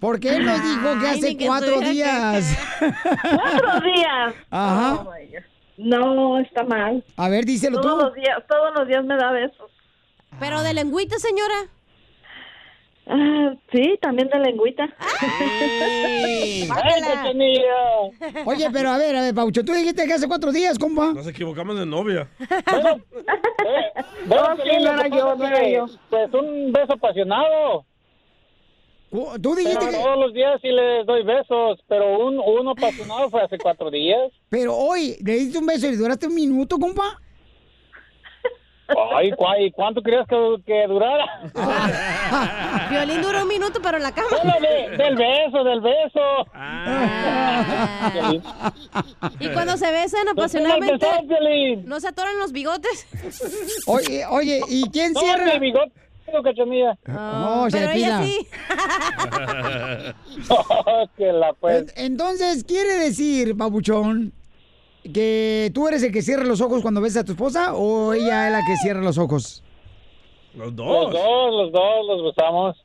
Porque 0.00 0.36
él 0.36 0.46
nos 0.46 0.62
dijo 0.62 1.00
que 1.00 1.08
hace 1.08 1.36
que 1.36 1.46
cuatro 1.46 1.80
días. 1.80 2.56
Cuatro 2.78 3.80
días. 3.80 4.34
Ajá. 4.50 4.94
Oh, 4.94 5.12
no, 5.78 6.38
está 6.38 6.64
mal. 6.64 7.04
A 7.16 7.28
ver, 7.28 7.44
díselo 7.44 7.80
todos 7.80 7.98
tú. 7.98 8.04
Los 8.06 8.14
días, 8.14 8.38
todos 8.48 8.74
los 8.76 8.88
días 8.88 9.04
me 9.04 9.16
da 9.16 9.32
besos. 9.32 9.70
Pero 10.38 10.62
de 10.62 10.74
lengüita, 10.74 11.18
señora. 11.18 11.54
Ah, 13.08 13.54
sí, 13.72 13.96
también 14.02 14.28
de 14.28 14.38
lengüita. 14.40 14.84
Oye, 18.44 18.68
pero 18.72 18.90
a 18.90 18.98
ver, 18.98 19.14
a 19.16 19.20
ver, 19.22 19.34
Paucho, 19.34 19.64
tú 19.64 19.72
dijiste 19.72 20.06
que 20.06 20.12
hace 20.14 20.26
cuatro 20.26 20.50
días, 20.52 20.76
compa. 20.78 21.12
Nos 21.12 21.26
equivocamos 21.28 21.78
de 21.78 21.86
novia. 21.86 22.28
Bueno, 24.26 24.56
sí, 24.64 24.70
no 24.82 24.92
era 24.92 25.08
yo, 25.08 25.36
no 25.36 25.46
era 25.46 25.68
yo. 25.68 25.86
Pues 26.10 26.34
un 26.34 26.72
beso 26.72 26.94
apasionado. 26.94 27.84
Tú 29.40 29.54
dijiste 29.54 29.78
Pero 29.78 29.90
que- 29.92 29.98
todos 30.02 30.18
los 30.18 30.34
días 30.34 30.60
sí 30.60 30.68
les 30.68 31.06
doy 31.06 31.22
besos, 31.22 31.78
pero 31.88 32.18
un, 32.26 32.38
uno 32.40 32.72
apasionado 32.72 33.30
fue 33.30 33.40
hace 33.42 33.56
cuatro 33.56 33.88
días. 33.90 34.30
Pero 34.50 34.76
hoy, 34.76 35.16
le 35.24 35.32
diste 35.34 35.58
un 35.58 35.66
beso 35.66 35.86
y 35.86 35.92
le 35.92 35.96
duraste 35.96 36.26
un 36.26 36.34
minuto, 36.34 36.76
compa. 36.78 37.20
Ay, 39.16 39.32
¿cu- 39.32 39.44
y 39.60 39.70
¿cuánto 39.72 40.00
creías 40.02 40.26
que, 40.28 40.36
que 40.64 40.86
durara? 40.86 41.24
Violín 42.90 43.20
duró 43.22 43.42
un 43.42 43.48
minuto, 43.48 43.80
pero 43.82 43.96
en 43.96 44.04
la 44.04 44.12
cama. 44.12 44.28
Bueno, 44.30 44.54
de- 44.60 44.96
del 44.96 45.16
beso, 45.16 45.64
del 45.64 45.80
beso. 45.80 46.46
Y 49.40 49.48
cuando 49.48 49.76
se 49.76 49.90
besan 49.90 50.28
apasionadamente, 50.28 51.06
¿no 51.84 51.98
se 52.00 52.08
atoran 52.08 52.38
los 52.38 52.52
bigotes? 52.52 53.06
Oye, 53.86 54.24
oye, 54.26 54.60
¿y 54.68 54.88
quién 54.90 55.12
No, 55.12 55.20
cierra? 55.20 55.52
mi 55.54 55.58
bigote. 55.58 55.92
Oh, 56.28 56.42
se 57.70 57.78
pero 57.78 57.92
ella 57.92 58.20
sí. 58.24 58.48
que 61.16 61.32
la 61.32 61.52
pues. 61.52 61.86
En- 61.96 62.04
Entonces, 62.12 62.64
quiere 62.64 62.94
decir, 62.98 63.54
babuchón, 63.54 64.32
que 65.12 65.70
tú 65.74 65.88
eres 65.88 66.02
el 66.02 66.12
que 66.12 66.22
cierra 66.22 66.44
los 66.44 66.60
ojos 66.60 66.82
cuando 66.82 67.00
ves 67.00 67.16
a 67.16 67.24
tu 67.24 67.32
esposa 67.32 67.74
o 67.74 68.12
ella 68.12 68.46
es 68.46 68.52
la 68.52 68.60
que 68.60 68.76
cierra 68.76 69.00
los 69.00 69.18
ojos? 69.18 69.62
Los 70.54 70.68
Los 70.72 70.76
dos, 70.76 71.12
los 71.12 71.72
dos 71.72 72.06
los 72.06 72.34
besamos. 72.34 72.76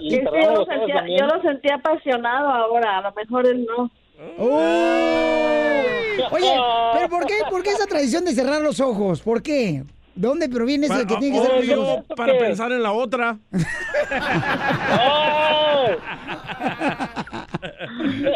Y 0.00 0.10
Sí, 0.10 0.20
yo, 0.24 0.52
lo 0.52 0.64
sentía, 0.64 1.04
yo 1.08 1.26
lo 1.26 1.42
sentía 1.42 1.74
apasionado 1.74 2.48
ahora, 2.48 2.98
a 2.98 3.02
lo 3.02 3.12
mejor 3.12 3.46
él 3.46 3.66
no. 3.66 3.90
Oye, 6.30 6.52
pero 6.94 7.08
¿por 7.08 7.26
qué, 7.26 7.34
¿por 7.50 7.62
qué 7.62 7.70
esa 7.70 7.86
tradición 7.86 8.24
de 8.24 8.32
cerrar 8.32 8.60
los 8.62 8.80
ojos? 8.80 9.20
¿Por 9.20 9.42
qué? 9.42 9.84
¿De 10.14 10.26
dónde 10.26 10.48
proviene 10.48 10.86
eso 10.86 10.98
de 10.98 11.06
que 11.06 11.16
tiene 11.16 11.38
que 11.38 11.44
cerrar 11.44 11.64
los 11.64 11.78
ojos? 11.78 12.04
para 12.16 12.36
pensar 12.38 12.72
en 12.72 12.82
la 12.82 12.92
otra. 12.92 13.38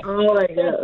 Oh, 0.04 0.34
my 0.34 0.46
God. 0.54 0.74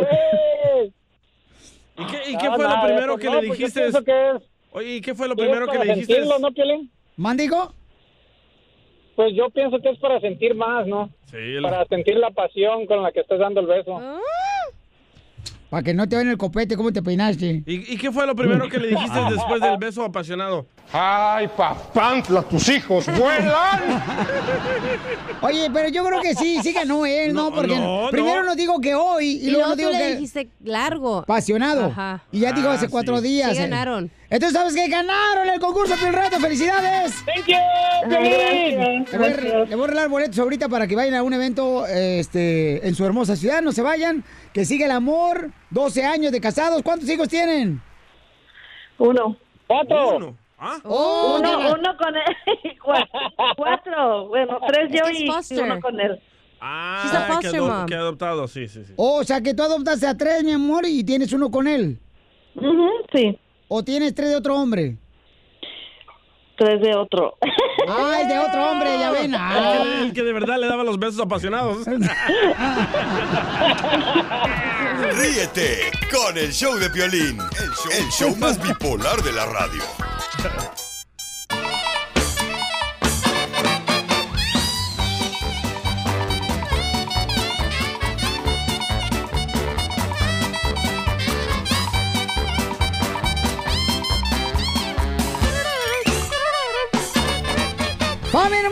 ¿Y 1.98 2.06
qué, 2.06 2.30
y 2.30 2.32
No, 2.34 2.38
qué 2.38 2.46
fue 2.50 2.64
lo 2.64 2.80
primero 2.82 3.12
pues 3.14 3.20
que 3.24 3.30
no, 3.30 3.40
le 3.40 3.46
pues 3.48 3.58
yo 3.58 3.66
dijiste? 3.66 3.80
pienso 3.80 4.04
que 4.04 4.30
es- 4.30 4.50
Oye, 4.70 4.96
¿y 4.96 5.00
qué 5.00 5.14
fue 5.14 5.28
lo 5.28 5.34
que 5.34 5.42
es 5.42 5.48
primero 5.48 5.66
que 5.70 5.78
le 5.78 5.84
dijiste? 5.94 6.14
sentirlo, 6.14 6.38
¿no, 6.38 6.52
Piolín? 6.52 6.90
¿Mándigo? 7.16 7.72
Pues 9.16 9.34
yo 9.34 9.50
pienso 9.50 9.80
que 9.80 9.88
es 9.90 9.98
para 9.98 10.20
sentir 10.20 10.54
más, 10.54 10.86
¿no? 10.86 11.10
Sí, 11.26 11.36
Para 11.62 11.84
sentir 11.86 12.16
la 12.16 12.30
pasión 12.30 12.86
con 12.86 13.02
la 13.02 13.10
que 13.10 13.20
estás 13.20 13.38
dando 13.40 13.60
el 13.60 13.66
beso. 13.66 13.98
Para 15.70 15.82
que 15.82 15.92
no 15.92 16.08
te 16.08 16.16
vean 16.16 16.28
el 16.28 16.38
copete, 16.38 16.76
¿cómo 16.76 16.90
te 16.92 17.02
peinaste? 17.02 17.62
¿Y, 17.66 17.92
y 17.92 17.98
qué 17.98 18.10
fue 18.10 18.26
lo 18.26 18.34
primero 18.34 18.68
que 18.70 18.78
le 18.78 18.88
dijiste 18.94 19.18
después 19.30 19.60
del 19.60 19.76
beso 19.76 20.02
apasionado? 20.02 20.66
¡Ay, 20.92 21.46
papantla, 21.54 22.40
tus 22.42 22.68
hijos 22.70 23.04
vuelan! 23.18 23.82
Oye, 25.42 25.68
pero 25.72 25.88
yo 25.90 26.04
creo 26.04 26.20
que 26.22 26.34
sí, 26.34 26.58
sí 26.62 26.72
ganó 26.72 27.04
él, 27.06 27.34
¿no? 27.34 27.50
No, 27.50 27.54
Porque 27.54 27.76
no, 27.76 28.08
primero 28.10 28.40
no. 28.40 28.46
nos 28.48 28.56
digo 28.56 28.80
que 28.80 28.94
hoy 28.94 29.26
y, 29.26 29.48
Y 29.48 29.50
luego 29.50 29.58
luego 29.58 29.68
nos 29.68 29.76
tú 29.76 29.78
digo 29.78 29.90
le 29.92 29.98
que 29.98 30.14
dijiste 30.14 30.48
largo. 30.64 31.18
apasionado. 31.18 31.86
Ajá. 31.86 32.22
Y 32.32 32.40
ya 32.40 32.52
digo 32.52 32.68
Ah, 32.70 32.74
hace 32.74 32.88
cuatro 32.88 33.18
sí. 33.18 33.24
días. 33.28 33.56
Sí 33.56 33.62
eh. 33.62 33.68
Entonces, 34.30 34.58
¿sabes 34.58 34.74
qué? 34.74 34.88
¡Ganaron 34.88 35.48
el 35.48 35.58
concurso 35.58 35.94
Piel 35.96 36.12
Reto! 36.12 36.38
¡Felicidades! 36.38 37.24
¡Thank 37.24 37.46
you! 37.46 37.54
Gracias, 38.08 39.10
Le 39.10 39.18
voy, 39.18 39.26
a, 39.26 39.30
gracias. 39.30 39.68
le 39.70 39.74
voy 39.76 39.84
a 39.84 39.86
regalar 39.88 40.08
boletos 40.10 40.38
ahorita 40.38 40.68
para 40.68 40.86
que 40.86 40.94
vayan 40.94 41.14
a 41.14 41.22
un 41.22 41.32
evento 41.32 41.86
este, 41.86 42.86
en 42.86 42.94
su 42.94 43.06
hermosa 43.06 43.36
ciudad. 43.36 43.62
No 43.62 43.72
se 43.72 43.80
vayan. 43.80 44.22
Que 44.52 44.66
siga 44.66 44.84
el 44.84 44.92
amor. 44.92 45.50
12 45.70 46.04
años 46.04 46.30
de 46.32 46.40
casados. 46.42 46.82
¿Cuántos 46.82 47.08
hijos 47.08 47.28
tienen? 47.28 47.80
Uno. 48.98 49.36
¡Cuatro! 49.66 50.16
Uno. 50.16 50.36
¿Ah? 50.58 50.76
Oh, 50.84 51.36
uno, 51.38 51.48
ya 51.62 51.68
la- 51.68 51.74
uno 51.74 51.96
con 51.96 52.14
él. 52.16 52.76
Cua- 52.84 53.08
Cuatro. 53.56 54.28
Bueno, 54.28 54.58
tres 54.66 54.88
yo 54.90 55.06
Es 55.06 55.18
que 55.18 55.38
es 55.38 55.50
y, 55.52 55.58
uno 55.58 55.80
con 55.80 55.98
él. 56.00 56.20
Ah, 56.60 57.38
que, 57.40 57.50
que 57.86 57.94
adoptado, 57.94 58.48
sí, 58.48 58.66
sí, 58.66 58.84
sí. 58.84 58.92
O 58.96 59.22
sea, 59.22 59.40
que 59.40 59.54
tú 59.54 59.62
adoptaste 59.62 60.06
a 60.08 60.16
tres, 60.16 60.42
mi 60.42 60.52
amor, 60.52 60.84
y 60.86 61.04
tienes 61.04 61.32
uno 61.32 61.50
con 61.52 61.68
él. 61.68 61.98
Ujú, 62.56 62.88
sí, 63.12 63.38
¿O 63.68 63.84
tienes 63.84 64.14
tres 64.14 64.30
de 64.30 64.36
otro 64.36 64.56
hombre? 64.56 64.96
tres 66.56 66.80
de 66.80 66.92
otro. 66.96 67.36
¡Ay, 67.88 68.26
de 68.26 68.36
otro 68.36 68.72
hombre! 68.72 68.98
Ya 68.98 69.12
ven. 69.12 69.26
El, 69.26 69.30
que, 69.30 69.36
Ah. 69.38 69.84
el 70.02 70.12
que 70.12 70.22
de 70.24 70.32
verdad 70.32 70.58
le 70.58 70.66
daba 70.66 70.82
los 70.82 70.98
besos 70.98 71.20
apasionados. 71.20 71.86
Ríete 75.12 75.90
con 76.12 76.36
el 76.36 76.52
show 76.52 76.74
de 76.76 76.90
Piolín, 76.90 77.38
el 77.38 77.70
show, 77.70 77.92
el 77.96 78.08
show 78.10 78.34
más 78.36 78.60
bipolar 78.60 79.22
de 79.22 79.32
la 79.32 79.46
radio. 79.46 79.82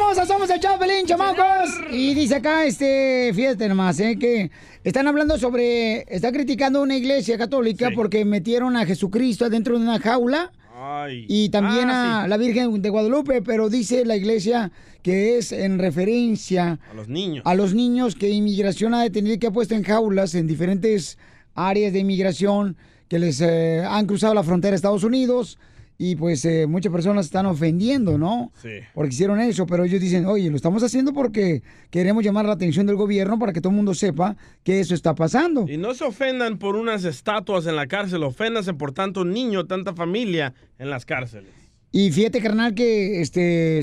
Hermosa! 0.09 0.27
Somos 0.27 0.51
el 0.51 0.61
Chapelín, 0.61 1.07
chamacos. 1.07 1.71
Y 1.91 2.15
dice 2.15 2.37
acá, 2.37 2.65
este, 2.65 3.33
fíjate 3.35 3.69
nomás, 3.69 3.99
¿eh? 4.01 4.17
Que 4.19 4.51
están 4.85 5.07
hablando 5.09 5.39
sobre, 5.39 6.05
está 6.15 6.33
criticando 6.33 6.83
una 6.83 6.97
iglesia 6.97 7.37
católica 7.39 7.91
porque 7.95 8.25
metieron 8.25 8.77
a 8.77 8.87
Jesucristo 8.87 9.49
dentro 9.51 9.79
de 9.79 9.85
una 9.85 9.99
jaula 9.99 10.53
Ay. 10.79 11.27
y 11.29 11.49
también 11.49 11.89
Ah, 11.91 12.21
a 12.21 12.25
sí. 12.25 12.31
la 12.31 12.37
Virgen 12.37 12.83
de 12.83 12.89
Guadalupe, 12.89 13.43
pero 13.43 13.69
dice 13.69 14.05
la 14.05 14.17
iglesia 14.17 14.71
que 15.03 15.39
es 15.39 15.53
en 15.53 15.79
referencia 15.79 16.79
A 16.91 16.95
los 16.95 17.09
niños. 17.09 17.43
a 17.47 17.55
los 17.55 17.75
niños 17.75 18.15
que 18.17 18.29
inmigración 18.31 18.93
ha 18.95 19.03
detenido 19.03 19.35
y 19.35 19.39
que 19.39 19.47
ha 19.47 19.53
puesto 19.53 19.75
en 19.75 19.85
jaulas 19.85 20.35
en 20.35 20.47
diferentes 20.47 21.17
áreas 21.55 21.93
de 21.93 22.01
inmigración 22.01 22.77
que 23.09 23.19
les 23.21 23.41
eh, 23.41 23.83
han 23.89 24.07
cruzado 24.07 24.35
la 24.35 24.43
frontera 24.43 24.75
a 24.75 24.77
Estados 24.77 25.05
Unidos 25.05 25.59
y 25.99 26.17
pues 26.17 26.45
eh, 26.45 26.67
muchas 26.67 26.93
personas 26.93 27.27
están 27.27 27.47
ofendiendo, 27.47 28.19
¿no? 28.19 28.53
Sí. 28.61 28.81
Porque 28.95 29.15
hicieron 29.15 29.41
eso, 29.41 29.67
pero 29.67 29.85
ellos 29.85 30.01
dicen, 30.01 30.27
oye, 30.27 30.51
lo 30.51 30.57
estamos 30.57 30.83
haciendo 30.83 31.13
porque 31.13 31.63
queremos 31.91 32.23
llamar 32.23 32.45
la 32.45 32.53
atención 32.53 32.87
del 32.87 32.97
gobierno 32.97 33.39
para 33.39 33.53
que 33.53 33.61
todo 33.61 33.71
el 33.71 33.77
mundo 33.77 33.95
sepa 33.95 34.37
que 34.63 34.81
eso 34.81 34.95
está 34.95 35.15
pasando. 35.15 35.67
Y 35.69 35.79
no 35.79 35.95
se 35.95 36.05
ofendan 36.05 36.59
por 36.59 36.77
unas 36.77 37.05
estatuas 37.05 37.67
en 37.67 37.77
la 37.77 37.87
cárcel, 37.87 38.23
oféndanse 38.25 38.75
por 38.75 38.93
tanto 38.93 39.25
niño, 39.25 39.67
tanta 39.67 39.95
familia 39.95 40.53
en 40.79 40.91
las 40.91 41.07
cárceles. 41.07 41.51
Y 41.93 42.11
fíjate, 42.11 42.43
carnal, 42.43 42.75
que 42.75 43.23
este 43.23 43.81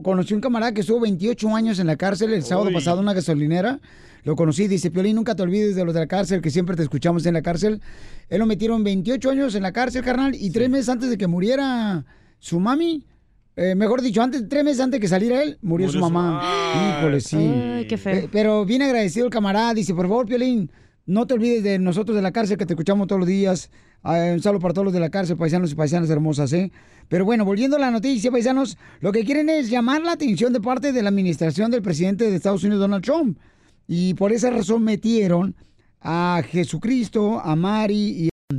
conocí 0.00 0.32
un 0.32 0.40
camarada 0.40 0.72
que 0.72 0.82
estuvo 0.82 1.00
28 1.00 1.56
años 1.56 1.80
en 1.80 1.88
la 1.88 1.96
cárcel 1.96 2.32
el 2.32 2.44
sábado 2.44 2.68
Uy. 2.68 2.74
pasado 2.74 2.98
en 2.98 3.04
una 3.04 3.14
gasolinera. 3.14 3.80
Lo 4.24 4.36
conocí, 4.36 4.68
dice, 4.68 4.90
Piolín, 4.90 5.16
nunca 5.16 5.34
te 5.34 5.42
olvides 5.42 5.76
de 5.76 5.84
los 5.84 5.94
de 5.94 6.00
la 6.00 6.06
cárcel, 6.06 6.40
que 6.40 6.50
siempre 6.50 6.76
te 6.76 6.82
escuchamos 6.82 7.24
en 7.26 7.34
la 7.34 7.42
cárcel. 7.42 7.80
Él 8.28 8.38
lo 8.38 8.46
metieron 8.46 8.84
28 8.84 9.30
años 9.30 9.54
en 9.54 9.62
la 9.62 9.72
cárcel, 9.72 10.02
carnal, 10.02 10.34
y 10.34 10.50
tres 10.50 10.68
meses 10.68 10.88
antes 10.88 11.10
de 11.10 11.18
que 11.18 11.26
muriera 11.26 12.04
su 12.38 12.60
mami, 12.60 13.04
eh, 13.56 13.74
mejor 13.74 14.02
dicho, 14.02 14.22
antes, 14.22 14.48
tres 14.48 14.62
meses 14.62 14.80
antes 14.80 14.98
de 14.98 15.00
que 15.00 15.08
saliera 15.08 15.42
él, 15.42 15.58
murió, 15.62 15.86
Murió 15.86 15.90
su 15.90 15.98
mamá. 15.98 16.40
Ay. 16.42 16.98
Híjole, 17.00 17.20
sí. 17.20 17.36
Ay, 17.36 17.86
qué 17.88 17.98
feo. 17.98 18.14
Eh, 18.14 18.28
pero 18.30 18.64
bien 18.64 18.82
agradecido 18.82 19.26
el 19.26 19.32
camarada, 19.32 19.74
dice, 19.74 19.94
por 19.94 20.06
favor, 20.06 20.26
Piolín, 20.26 20.70
no 21.06 21.26
te 21.26 21.34
olvides 21.34 21.64
de 21.64 21.78
nosotros 21.78 22.14
de 22.14 22.22
la 22.22 22.30
cárcel, 22.30 22.56
que 22.56 22.66
te 22.66 22.74
escuchamos 22.74 23.08
todos 23.08 23.18
los 23.18 23.28
días. 23.28 23.70
Ah, 24.02 24.30
un 24.32 24.40
saludo 24.40 24.60
para 24.60 24.74
todos 24.74 24.84
los 24.84 24.94
de 24.94 25.00
la 25.00 25.10
cárcel, 25.10 25.36
paisanos 25.36 25.72
y 25.72 25.74
paisanas 25.74 26.08
hermosas, 26.08 26.52
¿eh? 26.52 26.70
Pero 27.08 27.24
bueno, 27.24 27.44
volviendo 27.44 27.76
a 27.76 27.80
la 27.80 27.90
noticia, 27.90 28.30
paisanos, 28.30 28.78
lo 29.00 29.10
que 29.10 29.24
quieren 29.24 29.48
es 29.48 29.70
llamar 29.70 30.02
la 30.02 30.12
atención 30.12 30.52
de 30.52 30.60
parte 30.60 30.92
de 30.92 31.02
la 31.02 31.08
administración 31.08 31.70
del 31.70 31.82
presidente 31.82 32.30
de 32.30 32.36
Estados 32.36 32.62
Unidos, 32.62 32.80
Donald 32.80 33.02
Trump. 33.02 33.38
Y 33.88 34.14
por 34.14 34.32
esa 34.32 34.50
razón 34.50 34.84
metieron 34.84 35.56
a 36.00 36.42
Jesucristo, 36.46 37.40
a 37.40 37.56
Mari 37.56 38.28
y, 38.52 38.58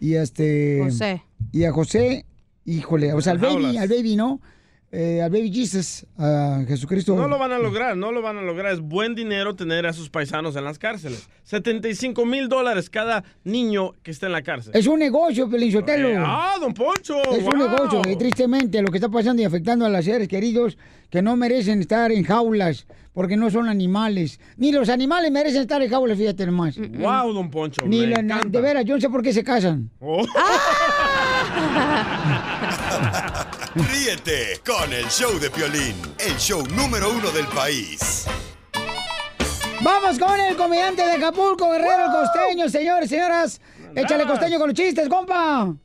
y 0.00 0.14
a 0.16 0.22
este... 0.22 0.80
José. 0.82 1.22
Y 1.52 1.64
a 1.64 1.72
José, 1.72 2.24
híjole, 2.64 3.12
o 3.12 3.20
sea, 3.20 3.32
al 3.32 3.38
baby, 3.38 3.76
al 3.76 3.88
baby, 3.88 4.16
¿no? 4.16 4.40
Eh, 4.92 5.20
al 5.20 5.30
baby 5.30 5.52
Jesus, 5.52 6.06
a 6.16 6.62
Jesucristo. 6.66 7.16
No 7.16 7.26
lo 7.26 7.38
van 7.38 7.50
a 7.52 7.58
lograr, 7.58 7.96
no 7.96 8.12
lo 8.12 8.22
van 8.22 8.38
a 8.38 8.42
lograr. 8.42 8.72
Es 8.72 8.80
buen 8.80 9.16
dinero 9.16 9.56
tener 9.56 9.84
a 9.84 9.92
sus 9.92 10.08
paisanos 10.08 10.54
en 10.54 10.64
las 10.64 10.78
cárceles. 10.78 11.28
75 11.42 12.24
mil 12.24 12.48
dólares 12.48 12.88
cada 12.88 13.24
niño 13.42 13.94
que 14.04 14.12
está 14.12 14.26
en 14.26 14.32
la 14.32 14.42
cárcel. 14.42 14.72
Es 14.74 14.86
un 14.86 15.00
negocio, 15.00 15.50
Pelín 15.50 15.72
Sotelo. 15.72 16.08
Eh, 16.08 16.16
ah, 16.18 16.54
don 16.60 16.72
Poncho. 16.72 17.20
Es 17.32 17.42
un 17.42 17.58
negocio, 17.58 18.00
y 18.08 18.16
tristemente 18.16 18.80
lo 18.80 18.88
que 18.88 18.98
está 18.98 19.08
pasando 19.08 19.42
y 19.42 19.44
afectando 19.44 19.84
a 19.84 19.88
los 19.88 20.04
seres 20.04 20.28
queridos 20.28 20.78
que 21.10 21.20
no 21.20 21.36
merecen 21.36 21.80
estar 21.80 22.10
en 22.12 22.22
jaulas 22.24 22.86
porque 23.12 23.36
no 23.36 23.50
son 23.50 23.68
animales. 23.68 24.38
Ni 24.56 24.70
los 24.72 24.88
animales 24.88 25.32
merecen 25.32 25.62
estar 25.62 25.82
en 25.82 25.90
jaulas, 25.90 26.16
fíjate 26.16 26.46
nomás. 26.46 26.78
Wow, 26.78 27.32
don 27.32 27.50
Poncho. 27.50 27.84
Ni 27.86 28.02
me 28.02 28.06
la- 28.08 28.20
encanta. 28.20 28.48
de 28.48 28.60
veras, 28.60 28.84
yo 28.84 28.94
no 28.94 29.00
sé 29.00 29.10
por 29.10 29.22
qué 29.22 29.32
se 29.32 29.42
casan. 29.42 29.90
Oh. 30.00 30.24
Ríete 33.76 34.62
con 34.64 34.90
el 34.90 35.04
show 35.08 35.38
de 35.38 35.50
Piolín, 35.50 35.94
el 36.18 36.34
show 36.38 36.66
número 36.68 37.10
uno 37.10 37.30
del 37.30 37.46
país. 37.48 38.24
Vamos 39.82 40.18
con 40.18 40.40
el 40.40 40.56
comediante 40.56 41.02
de 41.02 41.12
Acapulco, 41.12 41.70
Guerrero 41.70 42.06
Costeño, 42.10 42.70
señores, 42.70 43.10
señoras. 43.10 43.60
Échale 43.94 44.24
costeño 44.24 44.58
con 44.58 44.68
los 44.68 44.74
chistes, 44.74 45.06
compa. 45.10 45.76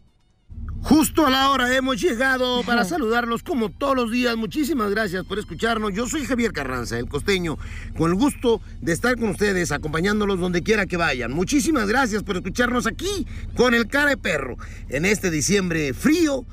Justo 0.83 1.27
a 1.27 1.29
la 1.29 1.51
hora 1.51 1.75
hemos 1.75 2.01
llegado 2.01 2.63
para 2.63 2.85
saludarlos 2.85 3.43
como 3.43 3.69
todos 3.69 3.95
los 3.95 4.11
días. 4.11 4.35
Muchísimas 4.35 4.89
gracias 4.89 5.23
por 5.25 5.37
escucharnos. 5.37 5.93
Yo 5.93 6.07
soy 6.07 6.25
Javier 6.25 6.53
Carranza, 6.53 6.97
el 6.97 7.07
costeño, 7.07 7.59
con 7.95 8.09
el 8.09 8.17
gusto 8.17 8.61
de 8.81 8.91
estar 8.91 9.15
con 9.15 9.29
ustedes, 9.29 9.71
acompañándolos 9.71 10.39
donde 10.39 10.63
quiera 10.63 10.87
que 10.87 10.97
vayan. 10.97 11.33
Muchísimas 11.33 11.87
gracias 11.87 12.23
por 12.23 12.35
escucharnos 12.35 12.87
aquí 12.87 13.27
con 13.55 13.75
el 13.75 13.87
cara 13.87 14.09
de 14.09 14.17
perro. 14.17 14.57
En 14.89 15.05
este 15.05 15.29
diciembre 15.29 15.93
frío, 15.93 16.45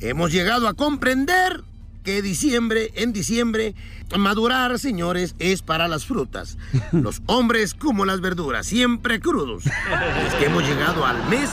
hemos 0.00 0.32
llegado 0.32 0.68
a 0.68 0.74
comprender 0.74 1.62
que 2.04 2.22
diciembre, 2.22 2.92
en 2.94 3.12
diciembre, 3.12 3.74
madurar, 4.16 4.78
señores, 4.78 5.34
es 5.38 5.62
para 5.62 5.88
las 5.88 6.06
frutas. 6.06 6.56
Los 6.92 7.22
hombres 7.26 7.74
como 7.74 8.04
las 8.04 8.20
verduras, 8.20 8.66
siempre 8.66 9.20
crudos. 9.20 9.64
Es 9.66 10.34
que 10.34 10.46
hemos 10.46 10.62
llegado 10.62 11.04
al 11.04 11.28
mes 11.28 11.50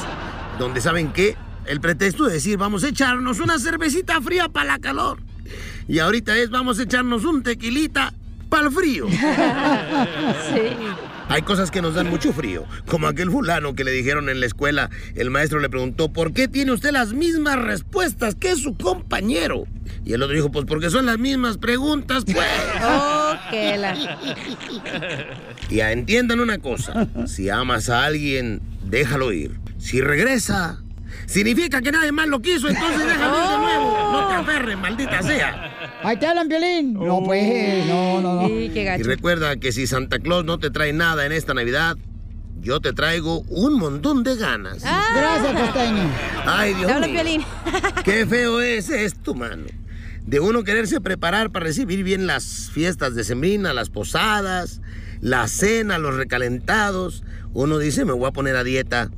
donde 0.60 0.80
saben 0.80 1.12
que 1.12 1.36
el 1.66 1.82
pretexto 1.82 2.26
de 2.26 2.34
decir 2.34 2.58
vamos 2.58 2.84
a 2.84 2.90
echarnos 2.90 3.40
una 3.40 3.58
cervecita 3.58 4.22
fría 4.22 4.50
para 4.50 4.74
la 4.74 4.80
calor. 4.80 5.20
Y 5.88 6.00
ahorita 6.00 6.38
es 6.38 6.50
vamos 6.50 6.80
a 6.80 6.84
echarnos 6.84 7.26
un 7.26 7.44
tequilita 7.44 8.14
para 8.50 8.68
el 8.68 8.72
frío. 8.72 9.08
Hay 11.30 11.42
cosas 11.42 11.72
que 11.72 11.82
nos 11.82 11.96
dan 11.96 12.10
mucho 12.10 12.34
frío, 12.34 12.66
como 12.88 13.08
aquel 13.08 13.32
fulano 13.32 13.76
que 13.76 13.84
le 13.84 13.92
dijeron 13.92 14.30
en 14.30 14.40
la 14.40 14.46
escuela, 14.46 14.90
el 15.16 15.30
maestro 15.30 15.60
le 15.60 15.70
preguntó, 15.70 16.12
¿por 16.12 16.34
qué 16.34 16.48
tiene 16.48 16.72
usted 16.72 16.92
las 16.92 17.14
mismas 17.14 17.58
respuestas 17.58 18.36
que 18.36 18.56
su 18.56 18.76
compañero? 18.78 19.66
Y 20.06 20.14
el 20.14 20.22
otro 20.22 20.36
dijo, 20.36 20.52
pues 20.52 20.66
porque 20.66 20.90
son 20.90 21.06
las 21.06 21.18
mismas 21.18 21.58
preguntas, 21.58 22.26
pues. 22.26 22.38
Oh, 22.86 23.36
la... 23.52 23.96
Y 25.70 25.80
entiendan 25.80 26.40
una 26.40 26.60
cosa, 26.60 27.08
si 27.26 27.50
amas 27.50 27.90
a 27.90 28.06
alguien, 28.06 28.62
déjalo 28.84 29.32
ir. 29.32 29.60
Si 29.78 30.02
regresa, 30.02 30.83
significa 31.26 31.82
que 31.82 31.92
nadie 31.92 32.12
más 32.12 32.28
lo 32.28 32.42
quiso, 32.42 32.68
entonces 32.68 33.06
déjalo 33.06 33.44
ir 33.44 33.50
de 33.50 33.58
nuevo. 33.58 34.12
No 34.12 34.28
te 34.28 34.34
aferres, 34.34 34.78
maldita 34.78 35.22
sea. 35.22 36.00
Ahí 36.04 36.18
te 36.18 36.28
hablan, 36.28 36.48
Violín. 36.50 36.94
No, 36.94 37.24
pues, 37.24 37.86
no, 37.86 38.22
no, 38.22 38.42
no. 38.42 38.48
Sí, 38.48 38.72
qué 38.74 38.98
Y 39.00 39.04
recuerda 39.04 39.56
que 39.58 39.72
si 39.72 39.88
Santa 39.88 40.20
Claus 40.20 40.46
no 40.46 40.60
te 40.60 40.70
trae 40.70 40.94
nada 40.94 41.26
en 41.26 41.32
esta 41.32 41.54
Navidad, 41.54 41.98
yo 42.64 42.80
te 42.80 42.94
traigo 42.94 43.42
un 43.50 43.78
montón 43.78 44.24
de 44.24 44.36
ganas. 44.36 44.84
Gracias, 44.84 45.60
costeño. 45.60 46.10
Ay, 46.46 46.74
Dios 46.74 46.92
mío. 47.00 47.10
Piolín. 47.12 47.42
Qué 48.04 48.26
feo 48.26 48.62
es 48.62 48.90
esto, 48.90 49.34
mano. 49.34 49.66
De 50.26 50.40
uno 50.40 50.64
quererse 50.64 51.02
preparar 51.02 51.52
para 51.52 51.66
recibir 51.66 52.04
bien 52.04 52.28
las 52.28 52.70
fiestas 52.72 53.14
de 53.16 53.26
sembrina, 53.26 53.74
las 53.74 53.90
posadas, 53.90 54.82
la 55.20 55.48
cena, 55.50 55.98
los 55.98 56.16
recalentados. 56.16 57.24
Uno 57.54 57.78
dice, 57.78 58.06
me 58.06 58.14
voy 58.14 58.28
a 58.28 58.32
poner 58.32 58.56
a 58.56 58.64
dieta 58.64 59.10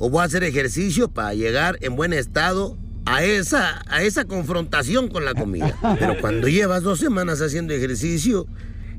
o 0.00 0.08
voy 0.08 0.22
a 0.22 0.24
hacer 0.24 0.42
ejercicio 0.44 1.08
para 1.08 1.34
llegar 1.34 1.76
en 1.82 1.94
buen 1.94 2.14
estado 2.14 2.76
a 3.04 3.22
esa, 3.22 3.82
a 3.86 4.02
esa 4.02 4.24
confrontación 4.24 5.08
con 5.08 5.26
la 5.26 5.34
comida. 5.34 5.76
Pero 5.98 6.18
cuando 6.20 6.48
llevas 6.48 6.82
dos 6.82 6.98
semanas 6.98 7.42
haciendo 7.42 7.74
ejercicio, 7.74 8.46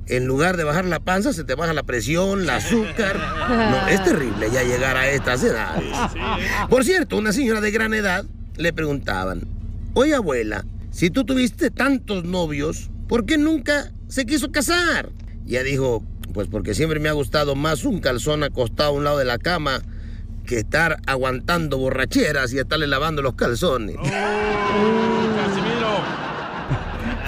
en 0.06 0.28
lugar 0.28 0.58
de 0.58 0.64
bajar 0.64 0.86
la 0.86 1.00
panza, 1.00 1.34
se 1.34 1.44
te 1.44 1.56
baja 1.56 1.74
la 1.74 1.82
presión, 1.82 2.42
el 2.42 2.50
azúcar. 2.52 3.18
No, 3.50 3.88
es 3.88 4.04
terrible 4.04 4.52
ya 4.54 4.62
llegar 4.62 4.96
a 4.96 5.10
estas 5.10 5.44
edades. 5.44 5.92
Por 6.70 6.86
cierto, 6.86 7.18
una 7.18 7.34
señora 7.34 7.62
de 7.62 7.72
gran 7.72 7.96
edad 7.96 8.24
le 8.56 8.72
preguntaban, 8.72 9.42
oye 9.96 10.14
abuela, 10.14 10.66
si 10.92 11.10
tú 11.10 11.24
tuviste 11.24 11.72
tantos 11.72 12.26
novios, 12.26 12.92
¿por 13.08 13.26
qué 13.26 13.40
nunca 13.40 13.92
se 14.08 14.28
quiso 14.28 14.52
casar? 14.52 15.10
Y 15.48 15.56
ella 15.56 15.64
dijo, 15.64 16.04
pues 16.32 16.48
porque 16.48 16.76
siempre 16.76 17.00
me 17.00 17.10
ha 17.10 17.14
gustado 17.14 17.56
más 17.56 17.86
un 17.86 18.02
calzón 18.02 18.44
acostado 18.44 18.90
a 18.90 18.94
un 18.94 19.04
lado 19.04 19.18
de 19.18 19.26
la 19.26 19.40
cama 19.40 19.82
que 20.52 20.60
estar 20.60 21.00
aguantando 21.06 21.78
borracheras 21.78 22.52
y 22.52 22.60
estarle 22.60 22.86
lavando 22.86 23.22
los 23.22 23.36
calzones. 23.36 23.96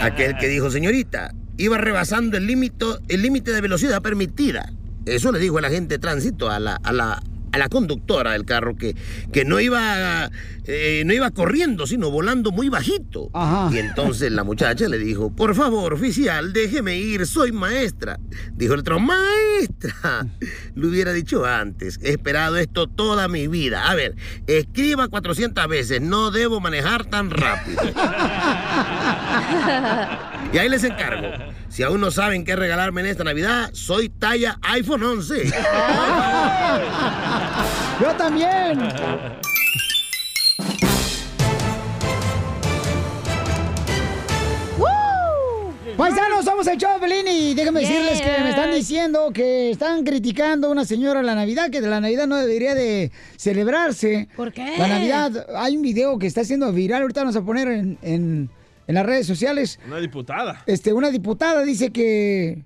Aquel 0.02 0.36
que 0.38 0.50
dijo, 0.50 0.70
señorita, 0.70 1.34
iba 1.56 1.78
rebasando 1.78 2.36
el 2.36 2.46
límite 2.46 2.86
el 3.08 3.22
límite 3.22 3.54
de 3.54 3.62
velocidad 3.62 4.02
permitida. 4.02 4.74
Eso 5.06 5.32
le 5.32 5.40
dijo 5.40 5.58
el 5.58 5.64
agente 5.64 5.96
de 5.96 6.00
tránsito 6.00 6.50
a 6.50 6.60
la, 6.60 6.76
a 6.84 6.92
la, 6.92 7.24
a 7.54 7.60
la 7.60 7.70
conductora 7.70 8.32
del 8.32 8.46
carro 8.46 8.76
que, 8.76 8.96
que 9.32 9.46
no, 9.46 9.60
iba, 9.60 10.32
eh, 10.66 11.04
no 11.06 11.14
iba 11.14 11.30
corriendo, 11.30 11.86
sino 11.86 12.10
volando 12.10 12.52
muy 12.52 12.68
bajito. 12.68 13.30
Y 13.72 13.78
entonces 13.78 14.32
la 14.32 14.44
muchacha 14.44 14.90
le 14.90 14.98
dijo, 14.98 15.34
por 15.34 15.54
favor, 15.54 15.94
oficial, 15.94 16.52
déjeme 16.52 16.98
ir, 16.98 17.28
soy 17.28 17.52
maestra. 17.52 18.20
Dijo 18.54 18.74
el 18.74 18.80
otro, 18.80 19.00
maestra. 19.00 20.26
Lo 20.76 20.90
hubiera 20.90 21.14
dicho 21.14 21.46
antes, 21.46 22.00
he 22.02 22.10
esperado 22.10 22.58
esto 22.58 22.88
toda 22.88 23.28
mi 23.28 23.48
vida. 23.48 23.88
A 23.88 23.94
ver, 23.94 24.16
escriba 24.48 25.08
400 25.08 25.68
veces, 25.68 26.02
no 26.02 26.32
debo 26.32 26.60
manejar 26.60 27.06
tan 27.06 27.30
rápido. 27.30 27.84
Y 30.54 30.58
ahí 30.60 30.70
les 30.70 30.84
encargo. 30.84 31.30
Si 31.74 31.82
aún 31.82 32.00
no 32.02 32.12
saben 32.12 32.46
qué 32.46 32.56
regalarme 32.56 33.02
en 33.02 33.08
esta 33.08 33.24
Navidad, 33.24 33.72
soy 33.74 34.08
talla 34.10 34.60
iPhone 34.62 35.02
11. 35.02 35.46
Yo 38.00 38.14
también. 38.16 38.80
Paisanos, 45.98 46.46
somos 46.46 46.66
el 46.68 46.78
show, 46.78 46.92
y 47.04 47.54
déjenme 47.54 47.82
Yeah. 47.82 47.90
decirles 47.90 48.22
que 48.22 48.44
me 48.44 48.50
están 48.50 48.72
diciendo 48.72 49.32
que 49.34 49.72
están 49.72 50.04
criticando 50.04 50.68
a 50.68 50.72
una 50.72 50.86
señora 50.86 51.22
la 51.24 51.34
Navidad, 51.36 51.70
que 51.70 51.82
la 51.82 52.00
Navidad 52.00 52.26
no 52.28 52.36
debería 52.38 52.74
de 52.76 53.12
celebrarse. 53.38 54.28
¿Por 54.36 54.52
qué? 54.54 54.76
La 54.78 54.88
Navidad, 54.88 55.48
hay 55.56 55.76
un 55.76 55.82
video 55.82 56.18
que 56.18 56.28
está 56.28 56.42
haciendo 56.42 56.72
viral, 56.72 57.02
ahorita 57.04 57.22
vamos 57.22 57.36
a 57.36 57.42
poner 57.42 57.68
en, 57.68 57.98
en- 58.02 58.50
en 58.88 58.96
las 58.96 59.06
redes 59.06 59.28
sociales. 59.28 59.80
Una 59.86 60.00
diputada. 60.00 60.64
Este, 60.66 60.94
una 60.94 61.10
diputada 61.10 61.64
dice 61.64 61.92
que, 61.92 62.64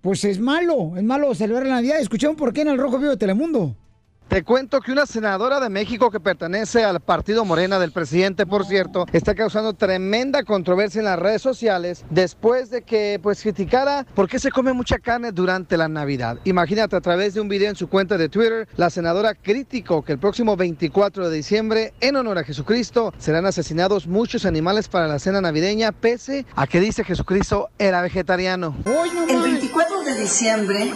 pues 0.00 0.24
es 0.24 0.38
malo, 0.38 0.96
es 0.96 1.02
malo 1.02 1.34
celebrar 1.34 1.66
la 1.66 1.76
Navidad. 1.76 2.00
Escucharon 2.00 2.36
por 2.36 2.52
qué 2.52 2.62
en 2.62 2.68
el 2.68 2.78
Rojo 2.78 2.98
Vivo 2.98 3.10
de 3.10 3.16
Telemundo. 3.16 3.76
Te 4.32 4.44
cuento 4.44 4.80
que 4.80 4.92
una 4.92 5.04
senadora 5.04 5.60
de 5.60 5.68
México 5.68 6.10
que 6.10 6.18
pertenece 6.18 6.82
al 6.84 7.00
partido 7.00 7.44
Morena 7.44 7.78
del 7.78 7.92
presidente, 7.92 8.46
por 8.46 8.64
cierto, 8.64 9.04
está 9.12 9.34
causando 9.34 9.74
tremenda 9.74 10.42
controversia 10.42 11.00
en 11.00 11.04
las 11.04 11.18
redes 11.18 11.42
sociales 11.42 12.02
después 12.08 12.70
de 12.70 12.80
que 12.80 13.20
pues 13.22 13.42
criticara 13.42 14.06
por 14.14 14.30
qué 14.30 14.38
se 14.38 14.50
come 14.50 14.72
mucha 14.72 14.98
carne 14.98 15.32
durante 15.32 15.76
la 15.76 15.86
Navidad. 15.86 16.38
Imagínate 16.44 16.96
a 16.96 17.02
través 17.02 17.34
de 17.34 17.42
un 17.42 17.48
video 17.48 17.68
en 17.68 17.76
su 17.76 17.90
cuenta 17.90 18.16
de 18.16 18.30
Twitter, 18.30 18.66
la 18.78 18.88
senadora 18.88 19.34
criticó 19.34 20.00
que 20.00 20.12
el 20.12 20.18
próximo 20.18 20.56
24 20.56 21.28
de 21.28 21.36
diciembre, 21.36 21.92
en 22.00 22.16
honor 22.16 22.38
a 22.38 22.44
Jesucristo, 22.44 23.12
serán 23.18 23.44
asesinados 23.44 24.06
muchos 24.06 24.46
animales 24.46 24.88
para 24.88 25.08
la 25.08 25.18
cena 25.18 25.42
navideña, 25.42 25.92
pese 25.92 26.46
a 26.56 26.66
que 26.66 26.80
dice 26.80 27.04
Jesucristo 27.04 27.68
era 27.78 28.00
vegetariano. 28.00 28.74
El 29.28 29.42
24 29.42 30.04
de 30.04 30.14
diciembre 30.18 30.90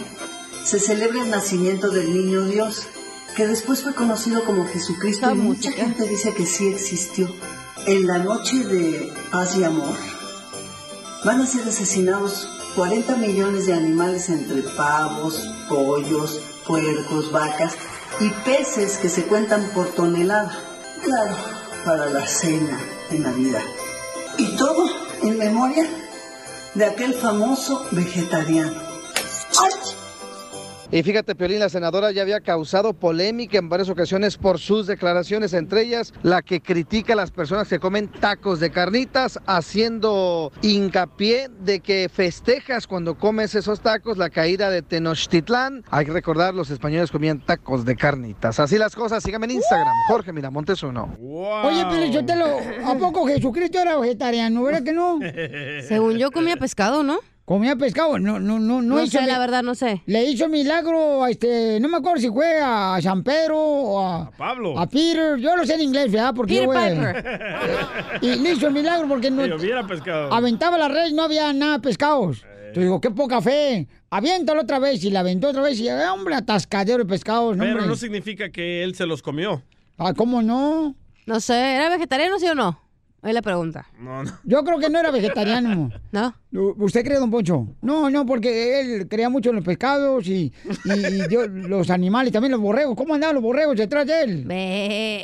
se 0.63 0.79
celebra 0.79 1.21
el 1.21 1.29
nacimiento 1.29 1.91
del 1.91 2.11
niño 2.11 2.43
Dios, 2.43 2.87
que 3.37 3.45
después 3.45 3.83
fue 3.83 3.93
conocido 3.93 4.43
como 4.43 4.65
Jesucristo 4.65 5.29
y 5.29 5.35
mucha 5.35 5.71
gente 5.71 6.07
dice 6.07 6.33
que 6.33 6.47
sí 6.47 6.69
existió. 6.69 7.29
En 7.85 8.07
la 8.07 8.17
noche 8.17 8.63
de 8.63 9.13
paz 9.31 9.55
y 9.55 9.63
amor 9.63 9.95
van 11.23 11.41
a 11.41 11.45
ser 11.45 11.67
asesinados 11.67 12.49
40 12.75 13.15
millones 13.17 13.67
de 13.67 13.73
animales 13.73 14.29
entre 14.29 14.63
pavos, 14.75 15.47
pollos, 15.69 16.39
puercos, 16.65 17.31
vacas 17.31 17.75
y 18.19 18.29
peces 18.43 18.97
que 18.97 19.07
se 19.07 19.25
cuentan 19.25 19.69
por 19.75 19.85
tonelada. 19.89 20.51
Claro, 21.03 21.35
para 21.85 22.07
la 22.07 22.25
cena 22.25 22.79
de 23.11 23.19
Navidad. 23.19 23.63
Y 24.39 24.55
todo 24.55 24.83
en 25.21 25.37
memoria 25.37 25.87
de 26.73 26.85
aquel 26.85 27.13
famoso 27.13 27.85
vegetariano. 27.91 28.81
Y 30.89 31.03
fíjate, 31.03 31.35
Piolín, 31.35 31.59
la 31.59 31.67
senadora 31.67 32.11
ya 32.11 32.21
había 32.21 32.39
causado 32.39 32.93
polémica 32.93 33.57
en 33.57 33.67
varias 33.67 33.89
ocasiones 33.89 34.37
por 34.37 34.57
sus 34.57 34.87
declaraciones, 34.87 35.53
entre 35.53 35.81
ellas 35.81 36.13
la 36.23 36.41
que 36.41 36.61
critica 36.61 37.11
a 37.11 37.15
las 37.17 37.29
personas 37.29 37.67
que 37.67 37.77
comen 37.77 38.07
tacos 38.07 38.61
de 38.61 38.71
carnitas, 38.71 39.37
haciendo 39.45 40.51
hincapié 40.61 41.49
de 41.59 41.81
que 41.81 42.07
festejas 42.07 42.87
cuando 42.87 43.17
comes 43.17 43.53
esos 43.53 43.81
tacos 43.81 44.17
la 44.17 44.29
caída 44.29 44.69
de 44.69 44.81
Tenochtitlán. 44.81 45.83
Hay 45.89 46.05
que 46.05 46.13
recordar, 46.13 46.53
los 46.53 46.69
españoles 46.69 47.11
comían 47.11 47.45
tacos 47.45 47.83
de 47.83 47.97
carnitas. 47.97 48.57
Así 48.61 48.77
las 48.77 48.95
cosas, 48.95 49.21
síganme 49.23 49.47
en 49.47 49.51
Instagram, 49.51 49.93
Jorge 50.07 50.31
Miramontes 50.31 50.83
uno. 50.83 51.17
Oye, 51.19 51.85
Pelichotelo, 51.85 52.59
¿a 52.85 52.95
poco 52.95 53.27
Jesucristo 53.27 53.79
era 53.79 53.97
vegetariano? 53.97 54.63
¿Verdad 54.63 54.83
que 54.83 54.93
no? 54.93 55.19
Según 55.85 56.17
yo 56.17 56.31
comía 56.31 56.55
pescado, 56.55 57.03
¿no? 57.03 57.19
Comía 57.47 57.77
pescado, 57.77 58.19
no, 58.19 58.41
no, 58.41 58.59
no, 58.59 58.81
no, 58.81 58.95
No 58.97 59.01
hizo 59.01 59.19
sé, 59.19 59.21
mi- 59.21 59.27
la 59.27 59.39
verdad, 59.39 59.63
no 59.63 59.73
sé. 59.73 60.01
Le 60.05 60.25
hizo 60.25 60.49
milagro, 60.49 61.23
a 61.23 61.29
este, 61.29 61.79
no 61.79 61.87
me 61.87 61.95
acuerdo 61.95 62.19
si 62.19 62.27
fue 62.29 62.59
a 62.61 62.99
San 63.01 63.23
Pedro 63.23 63.57
o 63.57 63.99
a, 64.05 64.29
Pablo. 64.31 64.77
a 64.77 64.85
Peter, 64.85 65.37
yo 65.37 65.55
lo 65.55 65.65
sé 65.65 65.75
en 65.75 65.81
inglés, 65.81 66.11
¿verdad? 66.11 66.33
Porque 66.35 66.67
Peter 66.67 66.67
yo, 66.67 66.73
Piper. 66.73 68.19
Y 68.21 68.35
le 68.35 68.51
hizo 68.51 68.69
milagro 68.69 69.07
porque 69.07 69.31
no, 69.31 69.45
Si 69.45 69.51
hubiera 69.53 69.87
pescado. 69.87 70.33
aventaba 70.33 70.77
la 70.77 70.89
red 70.89 71.07
y 71.07 71.13
no 71.13 71.23
había 71.23 71.53
nada 71.53 71.75
de 71.77 71.79
pescados. 71.79 72.43
Te 72.73 72.81
digo, 72.81 72.99
qué 72.99 73.11
poca 73.11 73.39
fe. 73.41 73.87
Aviéntalo 74.09 74.63
otra 74.63 74.79
vez 74.79 75.01
y 75.05 75.09
la 75.09 75.21
aventó 75.21 75.47
otra 75.47 75.61
vez 75.61 75.79
y, 75.79 75.87
eh, 75.87 76.05
hombre, 76.11 76.35
atascadero 76.35 76.97
de 76.99 77.05
pescados. 77.05 77.55
No, 77.55 77.63
Pero 77.63 77.75
hombre. 77.75 77.87
no 77.87 77.95
significa 77.95 78.49
que 78.49 78.83
él 78.83 78.93
se 78.93 79.05
los 79.05 79.21
comió. 79.21 79.63
Ah, 79.97 80.13
¿cómo 80.13 80.41
no? 80.41 80.95
No 81.25 81.39
sé, 81.39 81.75
¿era 81.75 81.87
vegetariano, 81.89 82.39
sí 82.39 82.47
o 82.47 82.55
no? 82.55 82.77
Ahí 83.27 83.33
la 83.33 83.41
pregunta. 83.41 83.85
No, 83.99 84.23
no. 84.23 84.31
Yo 84.45 84.63
creo 84.63 84.79
que 84.79 84.89
no 84.89 84.99
era 84.99 85.11
vegetariano. 85.11 85.91
¿No? 86.13 86.33
¿Usted 86.77 87.03
cree, 87.03 87.17
don 87.19 87.29
Poncho? 87.29 87.67
No, 87.81 88.09
no, 88.09 88.25
porque 88.25 88.79
él 88.79 89.07
creía 89.09 89.27
mucho 89.29 89.49
en 89.49 89.57
los 89.57 89.65
pescados 89.65 90.25
y, 90.27 90.53
y- 90.85 91.23
y 91.23 91.27
yo- 91.29 91.45
los 91.47 91.89
animales, 91.89 92.31
también 92.31 92.53
los 92.53 92.61
borregos. 92.61 92.95
¿Cómo 92.95 93.15
andaban 93.15 93.35
los 93.35 93.43
borregos 93.43 93.75
detrás 93.75 94.07
de 94.07 94.21
él? 94.21 94.45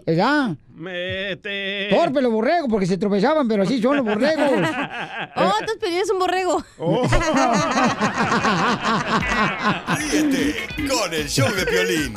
¿Verdad? 0.05 0.57
Mete. 0.75 1.87
Torpe 1.91 2.21
los 2.21 2.31
borregos, 2.31 2.67
porque 2.69 2.85
se 2.85 2.97
tropezaban, 2.97 3.47
pero 3.47 3.63
así 3.63 3.81
son 3.81 3.95
los 3.97 4.05
borregos. 4.05 4.51
Oh, 5.35 5.51
Piolín 5.79 5.99
es 5.99 6.11
un 6.11 6.19
borrego. 6.19 6.63
Ríete 9.97 10.67
con 10.87 11.13
el 11.13 11.27
show 11.29 11.47
de 11.55 11.65
show, 11.65 12.13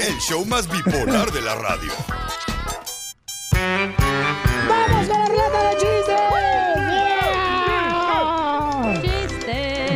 el 0.00 0.18
show 0.18 0.44
más 0.46 0.66
bipolar 0.70 1.30
de 1.30 1.40
la 1.42 1.54
radio. 1.56 1.92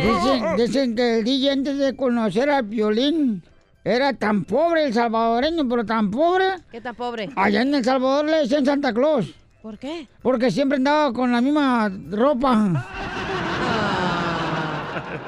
Dicen, 0.01 0.55
dicen 0.57 0.95
que 0.95 1.19
el 1.19 1.23
DJ 1.23 1.51
antes 1.51 1.77
de 1.77 1.95
conocer 1.95 2.49
al 2.49 2.63
violín 2.63 3.43
era 3.83 4.13
tan 4.13 4.43
pobre 4.45 4.85
el 4.85 4.93
salvadoreño, 4.93 5.67
pero 5.67 5.85
tan 5.85 6.11
pobre. 6.11 6.55
¿Qué 6.71 6.81
tan 6.81 6.95
pobre? 6.95 7.29
Allá 7.35 7.61
en 7.61 7.73
El 7.75 7.83
Salvador 7.83 8.25
le 8.25 8.37
decían 8.37 8.65
Santa 8.65 8.93
Claus. 8.93 9.33
¿Por 9.61 9.77
qué? 9.77 10.07
Porque 10.21 10.49
siempre 10.49 10.77
andaba 10.77 11.13
con 11.13 11.31
la 11.31 11.41
misma 11.41 11.91
ropa. 12.09 12.87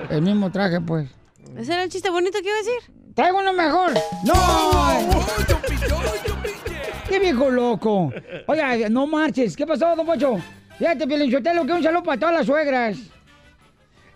El 0.10 0.22
mismo 0.22 0.52
traje, 0.52 0.82
pues. 0.82 1.10
¿Ese 1.58 1.74
era 1.74 1.84
el 1.84 1.90
chiste 1.90 2.10
bonito 2.10 2.40
que 2.40 2.48
iba 2.48 2.56
a 2.56 2.60
decir? 2.60 3.14
Traigo 3.16 3.40
uno 3.40 3.54
mejor. 3.54 3.92
¡No! 4.24 4.34
¡Qué 7.08 7.20
viejo 7.20 7.52
loco! 7.52 8.12
Oiga, 8.48 8.90
no 8.90 9.06
marches. 9.06 9.56
¿Qué 9.56 9.68
pasó, 9.68 9.96
don 9.96 10.06
Pocho? 10.06 10.38
Fíjate, 10.80 11.06
Pielinchotelo, 11.08 11.66
que 11.66 11.74
un 11.74 11.84
saludo 11.84 12.04
para 12.04 12.20
todas 12.20 12.36
las 12.36 12.46
suegras. 12.48 12.98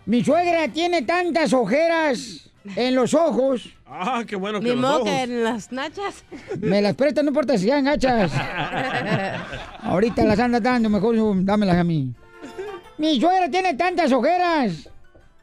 Mi 0.07 0.23
suegra 0.23 0.69
tiene 0.69 1.01
tantas 1.01 1.51
ojeras 1.51 2.49
en 2.77 2.95
los 2.95 3.13
ojos. 3.13 3.73
Ah, 3.85 4.23
qué 4.25 4.37
bueno 4.37 4.59
que 4.59 4.63
Ni 4.65 4.71
los 4.71 4.79
modo 4.79 4.95
ojos. 5.01 5.09
que 5.09 5.21
en 5.23 5.43
las 5.43 5.69
nachas. 5.71 6.23
Me 6.59 6.81
las 6.81 6.95
presta, 6.95 7.21
no 7.23 7.27
importa 7.27 7.57
si 7.57 7.65
sean 7.65 7.83
gachas. 7.83 8.31
Ahorita 9.83 10.23
las 10.23 10.39
anda 10.39 10.61
dando, 10.61 10.89
mejor 10.89 11.13
dámelas 11.43 11.75
a 11.77 11.83
mí. 11.83 12.13
Mi 12.97 13.19
suegra 13.19 13.49
tiene 13.51 13.73
tantas 13.73 14.09
ojeras 14.13 14.89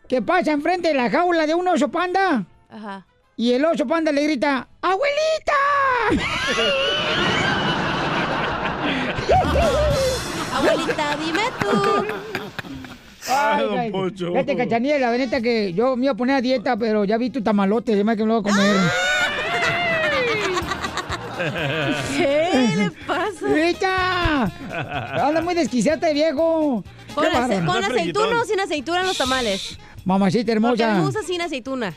que 0.09 0.23
pasa 0.23 0.53
enfrente 0.53 0.89
de 0.89 0.95
la 0.95 1.11
jaula 1.11 1.47
de 1.47 1.55
un 1.55 1.69
oso 1.69 1.89
panda 1.91 2.47
Ajá. 2.71 3.07
y 3.37 3.53
el 3.53 3.63
oso 3.67 3.87
panda 3.87 4.13
le 4.13 4.23
grita, 4.23 4.67
¡Abuelita! 4.81 5.53
Abuelita, 10.55 11.17
dime 11.17 11.43
tú. 11.61 12.34
Ay, 13.37 13.91
don. 13.91 14.15
Fíjate, 14.15 14.57
cachanilla, 14.57 14.99
la 14.99 15.17
neta 15.17 15.41
que 15.41 15.73
yo 15.73 15.97
me 15.97 16.05
iba 16.05 16.13
a 16.13 16.17
poner 16.17 16.37
a 16.37 16.41
dieta, 16.41 16.77
pero 16.77 17.05
ya 17.05 17.17
vi 17.19 17.31
tu 17.31 17.43
tamalote, 17.43 17.95
se 17.95 18.05
me 18.05 18.17
que 18.17 18.23
me 18.23 18.29
lo 18.29 18.43
voy 18.43 18.51
a 18.51 18.55
comer. 18.55 18.77
¿Qué 22.17 22.75
le 22.77 22.91
pasa? 23.07 23.47
¡Rita! 23.53 24.45
Anda 25.27 25.43
muy 25.43 25.55
desquiciata 25.55 26.07
de 26.07 26.15
viejo. 26.15 26.85
¿Con, 27.15 27.25
Qué 27.25 27.37
ace- 27.37 27.65
con 27.65 27.85
aceituna 27.85 28.41
o 28.41 28.45
sin 28.45 28.61
aceituna 28.61 29.01
en 29.01 29.07
los 29.09 29.19
tamales? 29.19 29.79
Mamacita 30.05 30.53
Porque 30.61 30.83
hermosa. 30.83 30.95
me 30.95 31.01
gusta 31.01 31.23
sin 31.23 31.41
aceituna. 31.41 31.95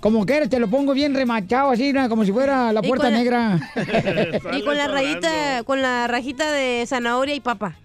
Como 0.00 0.26
quieres, 0.26 0.50
te 0.50 0.58
lo 0.58 0.68
pongo 0.68 0.92
bien 0.92 1.14
remachado 1.14 1.70
así, 1.70 1.92
¿no? 1.94 2.06
como 2.08 2.24
si 2.24 2.32
fuera 2.32 2.72
la 2.72 2.80
Y 2.84 2.88
puerta 2.88 3.10
negra. 3.10 3.58
Y 4.52 4.62
con 4.64 4.76
la 4.76 4.88
rayita, 4.88 5.62
con 5.64 5.80
la 5.80 6.06
rajita 6.08 6.50
de 6.52 6.84
zanahoria 6.86 7.34
y 7.34 7.40
papa. 7.40 7.76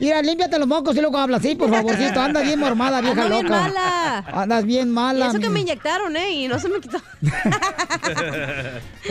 Mira, 0.00 0.22
límpiate 0.22 0.58
los 0.58 0.66
mocos 0.66 0.96
y 0.96 1.00
luego 1.00 1.18
habla 1.18 1.36
así, 1.36 1.54
por 1.54 1.68
favorcito. 1.70 2.18
Andas 2.22 2.42
bien 2.44 2.58
mormada, 2.58 3.00
vieja 3.02 3.22
Ando 3.22 3.34
bien 3.36 3.46
loca. 3.48 3.60
mala. 3.60 4.18
Andas 4.32 4.64
bien 4.64 4.88
Y 4.88 4.90
mala. 4.92 5.28
eso 5.28 5.38
que 5.38 5.50
me 5.50 5.60
inyectaron, 5.60 6.16
¿eh? 6.16 6.30
Y 6.32 6.48
no 6.48 6.58
se 6.58 6.68
me 6.68 6.80
quitó. 6.80 6.98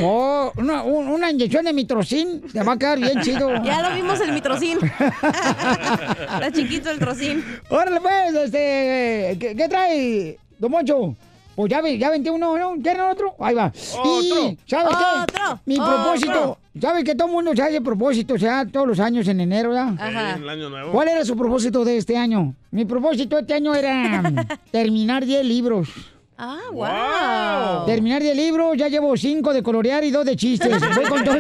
Oh, 0.01 0.51
una, 0.57 0.83
un- 0.83 1.07
una 1.07 1.31
inyección 1.31 1.65
de 1.65 1.73
mitrocin 1.73 2.41
te 2.53 2.63
va 2.63 2.73
a 2.73 2.77
quedar 2.77 2.99
bien 2.99 3.21
chido. 3.21 3.49
Ya 3.63 3.87
lo 3.87 3.95
vimos 3.95 4.19
el 4.21 4.31
mitrocin. 4.33 4.77
Está 4.79 6.51
chiquito 6.51 6.89
el 6.89 6.99
trocín. 6.99 7.43
Órale, 7.69 7.99
pues, 8.01 8.33
este. 8.45 9.37
¿Qué, 9.39 9.55
qué 9.55 9.67
trae, 9.69 10.39
Don 10.57 10.71
Moncho? 10.71 11.15
Pues 11.59 11.69
ya, 11.69 11.81
ya 11.85 12.09
21, 12.09 12.57
¿no? 12.57 12.81
¿Quieren 12.81 13.01
otro? 13.01 13.35
Ahí 13.37 13.53
va. 13.53 13.69
Y, 14.05 14.57
¿sabes 14.65 14.95
qué? 14.95 15.21
Otro, 15.23 15.59
Mi 15.65 15.77
otro. 15.77 15.93
propósito. 15.93 16.57
¿Sabes 16.79 17.03
que 17.03 17.15
todo 17.15 17.27
el 17.27 17.33
mundo 17.33 17.53
se 17.53 17.61
hace 17.61 17.81
propósito? 17.81 18.35
O 18.35 18.37
sea, 18.37 18.65
todos 18.65 18.87
los 18.87 18.97
años 19.01 19.27
en 19.27 19.41
enero, 19.41 19.71
¿verdad? 19.71 19.93
Ajá. 19.99 20.35
En 20.37 20.43
el 20.43 20.49
año 20.49 20.69
nuevo. 20.69 20.93
¿Cuál 20.93 21.09
era 21.09 21.25
su 21.25 21.35
propósito 21.35 21.83
de 21.83 21.97
este 21.97 22.15
año? 22.15 22.55
Mi 22.71 22.85
propósito 22.85 23.37
este 23.37 23.55
año 23.55 23.75
era 23.75 24.23
terminar 24.71 25.25
10 25.25 25.43
libros. 25.43 25.89
Ah, 26.37 26.59
wow. 26.71 27.85
Terminar 27.85 28.21
10 28.21 28.37
libros, 28.37 28.77
ya 28.77 28.87
llevo 28.87 29.17
5 29.17 29.53
de 29.53 29.61
colorear 29.61 30.01
y 30.05 30.11
2 30.11 30.25
de 30.25 30.35
chistes. 30.37 30.79
Voy 30.95 31.05
con 31.09 31.25
todo. 31.25 31.39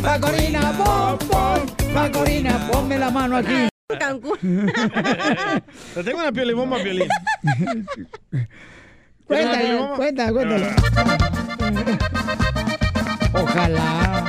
Macorina, 0.00 0.72
pom, 0.78 1.18
pom. 1.18 1.27
Macorina, 1.98 2.68
ponme 2.70 2.96
la 2.96 3.10
mano 3.10 3.36
aquí. 3.36 3.68
Cancún. 3.98 4.38
Te 5.94 6.04
tengo 6.04 6.20
una 6.20 6.30
piel 6.30 6.50
y 6.50 6.52
bomba, 6.52 6.76
Piolín. 6.78 7.08
Cuéntale, 9.26 9.78
cuéntale, 9.96 10.32
cuéntale. 10.32 10.76
Ojalá. 13.34 14.24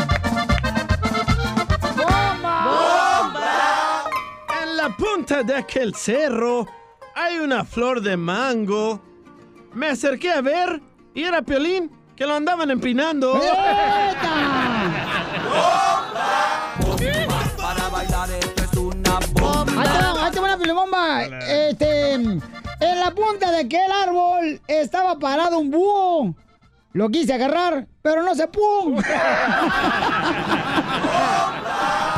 En 4.62 4.78
la 4.78 4.90
punta 4.98 5.44
de 5.44 5.56
aquel 5.56 5.96
cerro 5.96 6.68
hay 7.16 7.38
una 7.40 7.64
flor 7.64 8.02
de 8.02 8.18
mango. 8.18 9.02
Me 9.74 9.88
acerqué 9.88 10.32
a 10.32 10.42
ver 10.42 10.82
y 11.14 11.24
era 11.24 11.42
Piolín 11.44 11.92
que 12.16 12.26
lo 12.26 12.36
andaban 12.36 12.72
empinando. 12.72 13.40
Para 13.40 14.60
Este, 21.18 22.14
en 22.14 22.40
la 23.00 23.12
punta 23.16 23.52
de 23.52 23.60
aquel 23.62 23.92
árbol 23.92 24.62
estaba 24.68 25.18
parado 25.20 25.60
un 25.60 25.72
búho. 25.72 26.36
Lo 26.94 27.10
quise 27.10 27.34
agarrar, 27.34 27.86
pero 28.02 28.24
no 28.24 28.34
se 28.36 28.48
pudo. 28.48 28.96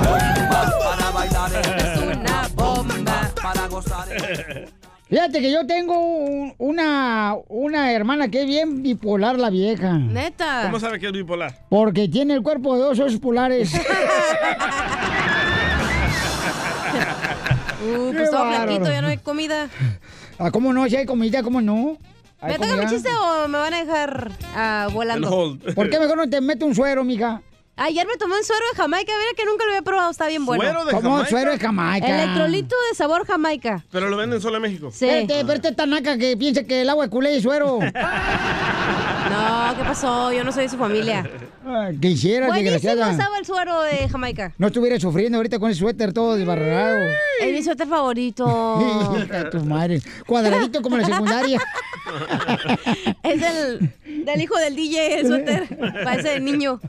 Para 0.02 1.12
bailar 1.12 1.52
esto 1.54 1.76
es 1.76 1.98
una 2.18 2.48
bomba. 2.56 3.32
Para 3.42 3.68
gozar. 3.68 4.08
Fíjate 5.10 5.42
que 5.42 5.52
yo 5.52 5.66
tengo 5.68 6.00
un- 6.00 6.54
una, 6.58 7.36
una 7.50 7.92
hermana 7.92 8.30
que 8.30 8.42
es 8.44 8.48
bien 8.48 8.82
bipolar 8.82 9.38
la 9.38 9.50
vieja. 9.50 9.98
Neta. 9.98 10.62
¿Cómo 10.64 10.80
sabe 10.80 11.00
que 11.00 11.08
es 11.08 11.12
bipolar? 11.12 11.54
Porque 11.70 12.08
tiene 12.08 12.34
el 12.34 12.42
cuerpo 12.42 12.76
de 12.76 12.82
dos 12.84 12.98
osos 13.00 13.20
polares. 13.20 13.74
Uh, 17.98 18.14
pues 18.14 18.32
todo 18.32 18.48
flaquito, 18.48 18.86
ya 18.86 19.02
no 19.02 19.08
hay 19.08 19.18
comida. 19.18 19.70
ah, 20.40 20.52
¿Cómo 20.52 20.74
no? 20.74 20.88
Si 20.88 20.96
hay 20.96 21.06
comida, 21.06 21.44
¿cómo 21.44 21.62
no? 21.62 21.98
¿Me 22.42 22.58
toca 22.58 22.76
mi 22.76 22.88
chiste 22.88 23.10
o 23.14 23.48
me 23.48 23.58
van 23.58 23.74
a 23.74 23.80
dejar 23.80 24.32
ah, 24.56 24.88
volando? 24.92 25.58
¿Por 25.76 25.90
qué 25.90 26.00
mejor 26.00 26.18
no 26.18 26.30
te 26.30 26.42
mete 26.42 26.66
un 26.66 26.74
suero, 26.74 27.04
mija? 27.04 27.42
Ayer 27.78 28.06
me 28.06 28.16
tomé 28.18 28.36
un 28.36 28.44
suero 28.44 28.64
de 28.72 28.78
Jamaica, 28.78 29.12
mira 29.18 29.32
que 29.36 29.46
nunca 29.46 29.66
lo 29.66 29.72
había 29.72 29.82
probado, 29.82 30.12
está 30.12 30.28
bien 30.28 30.46
bueno. 30.46 30.64
¿Suero 30.64 30.86
de 30.86 30.92
¿Cómo 30.92 31.10
Jamaica? 31.10 31.30
suero 31.30 31.52
de 31.52 31.58
Jamaica? 31.60 32.24
Electrolito 32.24 32.76
de 32.90 32.96
sabor 32.96 33.26
Jamaica. 33.26 33.86
Pero 33.92 34.10
lo 34.10 34.18
venden 34.18 34.42
solo 34.42 34.58
en 34.58 34.62
México. 34.64 34.92
Sí. 34.94 35.08
Espérate, 35.08 35.54
este 35.54 35.72
tanaca 35.72 36.18
que 36.18 36.38
piensa 36.38 36.64
que 36.64 36.82
el 36.82 36.90
agua 36.90 37.06
es 37.06 37.12
culé 37.12 37.36
y 37.36 37.42
suero. 37.42 37.80
No, 39.32 39.78
¿qué 39.78 39.84
pasó? 39.84 40.32
Yo 40.34 40.44
no 40.44 40.52
soy 40.52 40.64
de 40.64 40.70
su 40.70 40.78
familia. 40.78 41.30
Ay, 41.66 41.98
Quisiera, 41.98 42.48
Buenísimo 42.48 42.72
desgraciada. 42.74 43.12
estaba 43.12 43.38
el 43.38 43.46
suero 43.46 43.82
de 43.84 44.10
Jamaica. 44.10 44.54
No 44.58 44.68
estuviera 44.68 45.00
sufriendo 45.00 45.38
ahorita 45.38 45.60
con 45.60 45.72
ese 45.72 45.80
suéter 45.80 46.12
todo 46.14 46.36
desbarrado. 46.36 47.08
Es 47.40 47.52
mi 47.54 47.64
suéter 47.64 47.88
favorito. 47.88 49.16
Hija 49.26 49.44
de 49.44 49.50
tu 49.52 49.64
madre. 49.66 50.02
Cuadradito 50.26 50.82
como 50.82 50.98
la 50.98 51.06
secundaria. 51.06 51.60
es 53.24 53.42
del, 53.42 53.94
del 54.26 54.42
hijo 54.42 54.58
del 54.58 54.76
DJ 54.76 55.20
el 55.22 55.28
suéter. 55.28 55.78
Parece 56.04 56.30
de 56.30 56.40
niño. 56.40 56.80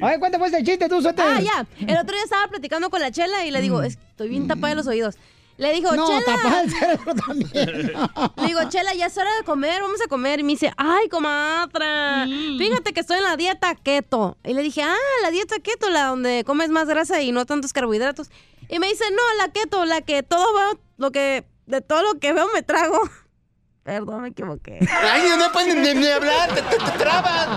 A 0.00 0.06
ver, 0.08 0.18
cuéntame 0.18 0.46
este 0.46 0.62
chiste 0.64 0.88
tú, 0.88 1.00
suéter. 1.00 1.24
Ah, 1.26 1.40
ya. 1.40 1.66
El 1.86 1.96
otro 1.96 2.14
día 2.14 2.24
estaba 2.24 2.46
platicando 2.48 2.90
con 2.90 3.00
la 3.00 3.10
chela 3.10 3.44
y 3.46 3.50
le 3.50 3.60
digo, 3.60 3.82
"Es- 3.82 3.98
estoy 4.10 4.28
bien 4.28 4.46
tapada 4.46 4.70
de 4.70 4.74
los 4.76 4.86
oídos. 4.86 5.16
Le 5.58 5.72
digo, 5.74 5.90
Mm. 5.92 5.96
No, 5.96 6.06
chela. 6.06 6.24
tapada 6.24 6.60
el 6.62 6.70
cerebro 6.70 7.14
también. 7.14 7.92
Le 8.36 8.46
digo, 8.46 8.60
chela, 8.70 8.94
ya 8.94 9.06
es 9.06 9.18
hora 9.18 9.30
de 9.36 9.44
comer, 9.44 9.82
vamos 9.82 10.00
a 10.00 10.08
comer. 10.08 10.38
Y 10.40 10.42
me 10.44 10.52
dice, 10.52 10.72
ay, 10.76 11.08
comadra, 11.08 12.26
Mm. 12.26 12.58
fíjate 12.58 12.92
que 12.92 13.00
estoy 13.00 13.18
en 13.18 13.24
la 13.24 13.36
dieta 13.36 13.74
keto. 13.74 14.36
Y 14.44 14.54
le 14.54 14.62
dije, 14.62 14.82
ah, 14.82 14.94
la 15.22 15.30
dieta 15.30 15.56
keto, 15.58 15.90
la 15.90 16.04
donde 16.06 16.44
comes 16.46 16.70
más 16.70 16.86
grasa 16.88 17.20
y 17.20 17.32
no 17.32 17.44
tantos 17.44 17.72
carbohidratos. 17.72 18.30
Y 18.68 18.78
me 18.78 18.86
dice, 18.88 19.04
no, 19.10 19.22
la 19.44 19.50
keto, 19.52 19.84
la 19.84 20.00
que 20.00 20.22
todo 20.22 20.46
veo, 20.54 20.78
lo 20.96 21.10
que, 21.10 21.44
de 21.66 21.80
todo 21.80 22.02
lo 22.02 22.18
que 22.20 22.32
veo 22.32 22.48
me 22.54 22.62
trago. 22.62 23.00
Perdón, 23.82 24.22
me 24.22 24.28
equivoqué. 24.28 24.78
Ay, 25.02 25.22
no 25.38 25.50
pueden 25.50 25.82
ni, 25.82 25.94
ni 25.94 26.06
hablar, 26.06 26.54
te, 26.54 26.62
te, 26.62 26.76
te 26.76 26.90
trabas. 26.98 27.48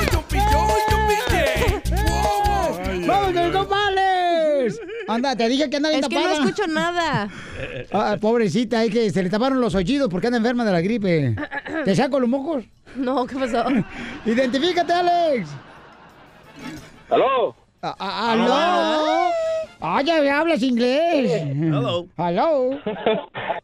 Anda, 5.14 5.34
te 5.36 5.48
dije 5.48 5.68
que 5.68 5.76
anda 5.76 5.88
bien 5.88 6.02
Es 6.02 6.08
que 6.08 6.14
no 6.14 6.22
tapada. 6.22 6.44
escucho 6.44 6.66
nada. 6.68 7.28
Ah, 7.92 8.16
pobrecita, 8.20 8.84
es 8.84 8.92
que 8.92 9.10
se 9.10 9.22
le 9.22 9.30
taparon 9.30 9.60
los 9.60 9.74
oídos 9.74 10.08
porque 10.08 10.28
anda 10.28 10.38
enferma 10.38 10.64
de 10.64 10.72
la 10.72 10.80
gripe. 10.80 11.34
¿Te 11.84 11.94
saco 11.96 12.20
los 12.20 12.28
mocos? 12.28 12.64
No, 12.96 13.26
¿qué 13.26 13.36
pasó? 13.36 13.64
Identifícate, 14.26 14.92
Alex. 14.92 15.48
¿Aló? 17.10 17.54
Ah, 17.82 17.96
ah, 17.98 18.32
¿Aló? 18.32 19.32
Ah, 19.80 20.02
ya 20.02 20.38
hablas 20.38 20.62
inglés. 20.62 21.42
Hello. 21.42 22.06
¿Aló? 22.16 22.70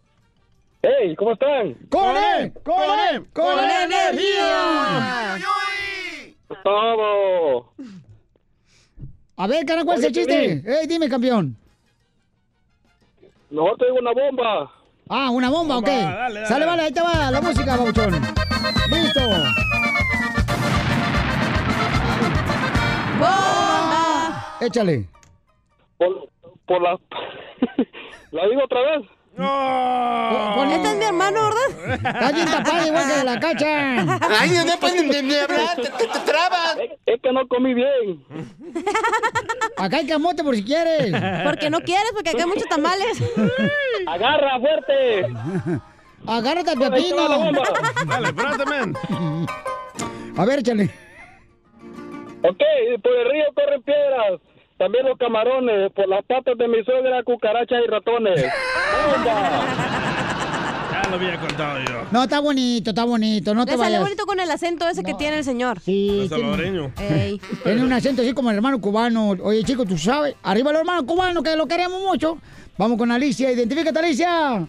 Hey, 0.88 1.16
¿cómo 1.16 1.32
están? 1.32 1.74
¡Con 1.88 2.16
él! 2.16 2.52
¡Con 2.62 2.76
él! 3.10 3.26
¡Con 3.32 3.58
energía! 3.58 5.36
Todo. 6.62 7.72
A 9.38 9.46
ver, 9.46 9.66
cara, 9.66 9.84
¿cuál 9.84 9.98
es 9.98 10.04
el 10.04 10.12
chiste? 10.12 10.62
¡Ey, 10.64 10.86
dime, 10.86 11.08
campeón! 11.08 11.56
No 13.50 13.76
tengo 13.76 13.98
una 13.98 14.12
bomba. 14.12 14.72
Ah, 15.08 15.30
una 15.30 15.50
bomba, 15.50 15.76
ok. 15.76 15.86
Bomba, 15.86 16.16
dale, 16.16 16.34
dale. 16.34 16.46
Sale, 16.46 16.66
vale, 16.66 16.82
ahí 16.82 16.92
te 16.92 17.02
va 17.02 17.30
la 17.30 17.40
música, 17.40 17.76
babuchón. 17.76 18.12
Listo. 18.90 19.20
¡Bomba! 23.20 24.56
Échale. 24.60 25.06
Por, 25.98 26.28
por 26.66 26.82
la... 26.82 26.98
¿La 28.32 28.48
digo 28.48 28.64
otra 28.64 28.80
vez? 28.80 29.06
Pon- 29.36 30.70
Este 30.72 30.88
es 30.88 30.96
mi 30.96 31.04
hermano, 31.04 31.40
¿verdad? 31.50 31.94
Está 32.14 32.32
bien 32.32 32.46
tapado 32.50 32.86
igual 32.86 33.04
que 33.06 33.24
la 33.24 33.40
cacha. 33.40 34.18
Ay, 34.40 34.50
no 34.66 34.76
pueden 34.80 35.08
ni, 35.28 35.34
hablar, 35.36 35.76
te, 35.76 35.82
te, 35.82 36.06
te 36.06 36.18
trabas. 36.20 36.76
Es, 36.78 36.90
es 37.06 37.20
que 37.22 37.32
no 37.32 37.46
comí 37.48 37.74
bien. 37.74 38.24
Acá 39.76 39.98
hay 39.98 40.06
camote 40.06 40.42
por 40.42 40.54
si 40.56 40.64
quieres. 40.64 41.12
Porque 41.44 41.68
no 41.70 41.80
quieres, 41.80 42.10
porque 42.14 42.30
acá 42.30 42.42
hay 42.42 42.48
muchos 42.48 42.68
tamales. 42.68 43.22
Agarra 44.06 44.58
fuerte. 44.58 45.26
Agárrate 46.26 46.70
al 46.70 46.78
te 46.78 46.90
pepino. 46.90 47.28
Dale, 48.06 48.28
espérate, 48.28 48.64
man. 48.64 48.96
A 50.36 50.44
ver, 50.44 50.58
échale. 50.60 50.84
Ok, 52.42 52.60
por 53.02 53.12
el 53.12 53.30
río 53.30 53.44
corren 53.54 53.82
piedras. 53.82 54.40
También 54.78 55.06
los 55.06 55.16
camarones. 55.18 55.90
Por 55.92 56.08
las 56.08 56.24
patas 56.24 56.56
de 56.58 56.68
mi 56.68 56.82
suegra, 56.84 57.22
cucarachas 57.22 57.78
y 57.84 57.90
ratones. 57.90 58.44
Ya 60.92 61.02
lo 61.10 61.16
había 61.16 61.38
contado 61.38 61.78
yo. 61.80 62.02
No, 62.10 62.22
está 62.24 62.40
bonito, 62.40 62.90
está 62.90 63.04
bonito. 63.04 63.54
No 63.54 63.64
te 63.64 63.72
Le 63.72 63.78
sale 63.78 63.90
vayas. 63.90 64.02
bonito 64.02 64.26
con 64.26 64.40
el 64.40 64.50
acento 64.50 64.88
ese 64.88 65.02
que 65.02 65.14
tiene 65.14 65.38
el 65.38 65.44
señor. 65.44 65.80
Sí, 65.80 66.22
Es 66.24 66.28
salvadoreño. 66.30 66.92
Ey. 66.98 67.40
Tiene 67.64 67.82
un 67.82 67.92
acento 67.92 68.22
así 68.22 68.32
como 68.34 68.50
el 68.50 68.56
hermano 68.56 68.80
cubano. 68.80 69.30
Oye, 69.42 69.62
chico, 69.64 69.84
tú 69.84 69.96
sabes. 69.98 70.34
Arriba 70.42 70.70
el 70.70 70.76
hermano 70.78 71.04
cubano, 71.06 71.42
que 71.42 71.56
lo 71.56 71.66
queremos 71.66 72.00
mucho. 72.02 72.38
Vamos 72.78 72.98
con 72.98 73.10
Alicia. 73.10 73.50
Identifícate, 73.52 73.98
Alicia. 73.98 74.66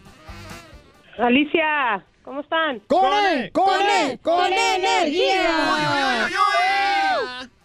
Alicia, 1.17 2.05
¿cómo 2.23 2.41
están? 2.41 2.79
¡Con 2.87 3.05
él! 3.33 3.51
¡Con 3.51 3.69
él! 3.81 4.19
¡Con 4.21 4.53
energía! 4.53 6.27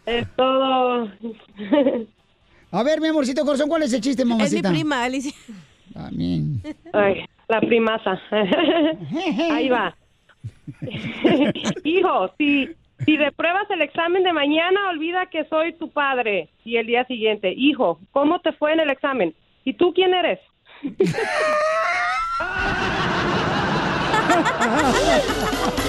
Es 0.06 0.26
todo. 0.36 1.08
A 2.74 2.82
ver, 2.82 3.02
mi 3.02 3.08
amorcito 3.08 3.44
corazón, 3.44 3.68
¿cuál 3.68 3.82
es 3.82 3.92
el 3.92 4.00
chiste, 4.00 4.22
Es 4.22 4.26
mi 4.26 4.32
mamacita? 4.32 4.70
prima, 4.70 5.04
Alicia. 5.04 5.32
También. 5.92 6.62
Ay, 6.94 7.26
la 7.48 7.60
primaza. 7.60 8.18
Ahí 9.52 9.68
va. 9.68 9.94
Hijo, 11.84 12.32
si, 12.38 12.70
si 13.04 13.16
repruebas 13.18 13.68
el 13.70 13.82
examen 13.82 14.22
de 14.22 14.32
mañana, 14.32 14.88
olvida 14.88 15.26
que 15.26 15.44
soy 15.44 15.74
tu 15.74 15.90
padre. 15.90 16.48
Y 16.64 16.76
el 16.76 16.86
día 16.86 17.04
siguiente, 17.04 17.52
hijo, 17.54 18.00
¿cómo 18.10 18.40
te 18.40 18.52
fue 18.52 18.72
en 18.72 18.80
el 18.80 18.90
examen? 18.90 19.34
¿Y 19.64 19.74
tú 19.74 19.92
quién 19.92 20.14
eres? 20.14 20.38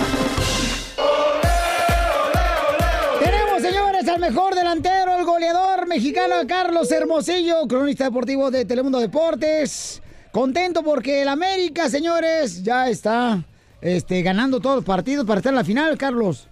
al 4.13 4.19
mejor 4.19 4.53
delantero, 4.53 5.17
el 5.17 5.25
goleador 5.25 5.87
mexicano 5.87 6.35
Carlos 6.47 6.91
Hermosillo, 6.91 7.67
cronista 7.67 8.05
deportivo 8.05 8.51
de 8.51 8.65
Telemundo 8.65 8.99
Deportes. 8.99 10.03
Contento 10.31 10.83
porque 10.83 11.23
el 11.23 11.27
América, 11.29 11.89
señores, 11.89 12.63
ya 12.63 12.89
está 12.89 13.43
este, 13.81 14.21
ganando 14.21 14.59
todos 14.59 14.77
los 14.77 14.85
partidos 14.85 15.25
para 15.25 15.39
estar 15.39 15.51
en 15.51 15.57
la 15.57 15.63
final, 15.63 15.97
Carlos. 15.97 16.47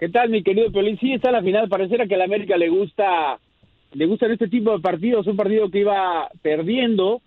¿Qué 0.00 0.08
tal, 0.08 0.30
mi 0.30 0.42
querido 0.42 0.72
Piolín? 0.72 0.98
Sí, 0.98 1.12
está 1.12 1.28
en 1.28 1.34
la 1.34 1.42
final. 1.42 1.68
Pareciera 1.68 2.06
que 2.08 2.14
a 2.16 2.18
la 2.18 2.24
América 2.24 2.56
le 2.56 2.68
gusta, 2.70 3.38
le 3.92 4.06
gustan 4.06 4.32
este 4.32 4.48
tipo 4.48 4.72
de 4.72 4.80
partidos. 4.80 5.28
Un 5.28 5.36
partido 5.36 5.70
que 5.70 5.80
iba 5.80 6.28
perdiendo 6.42 7.22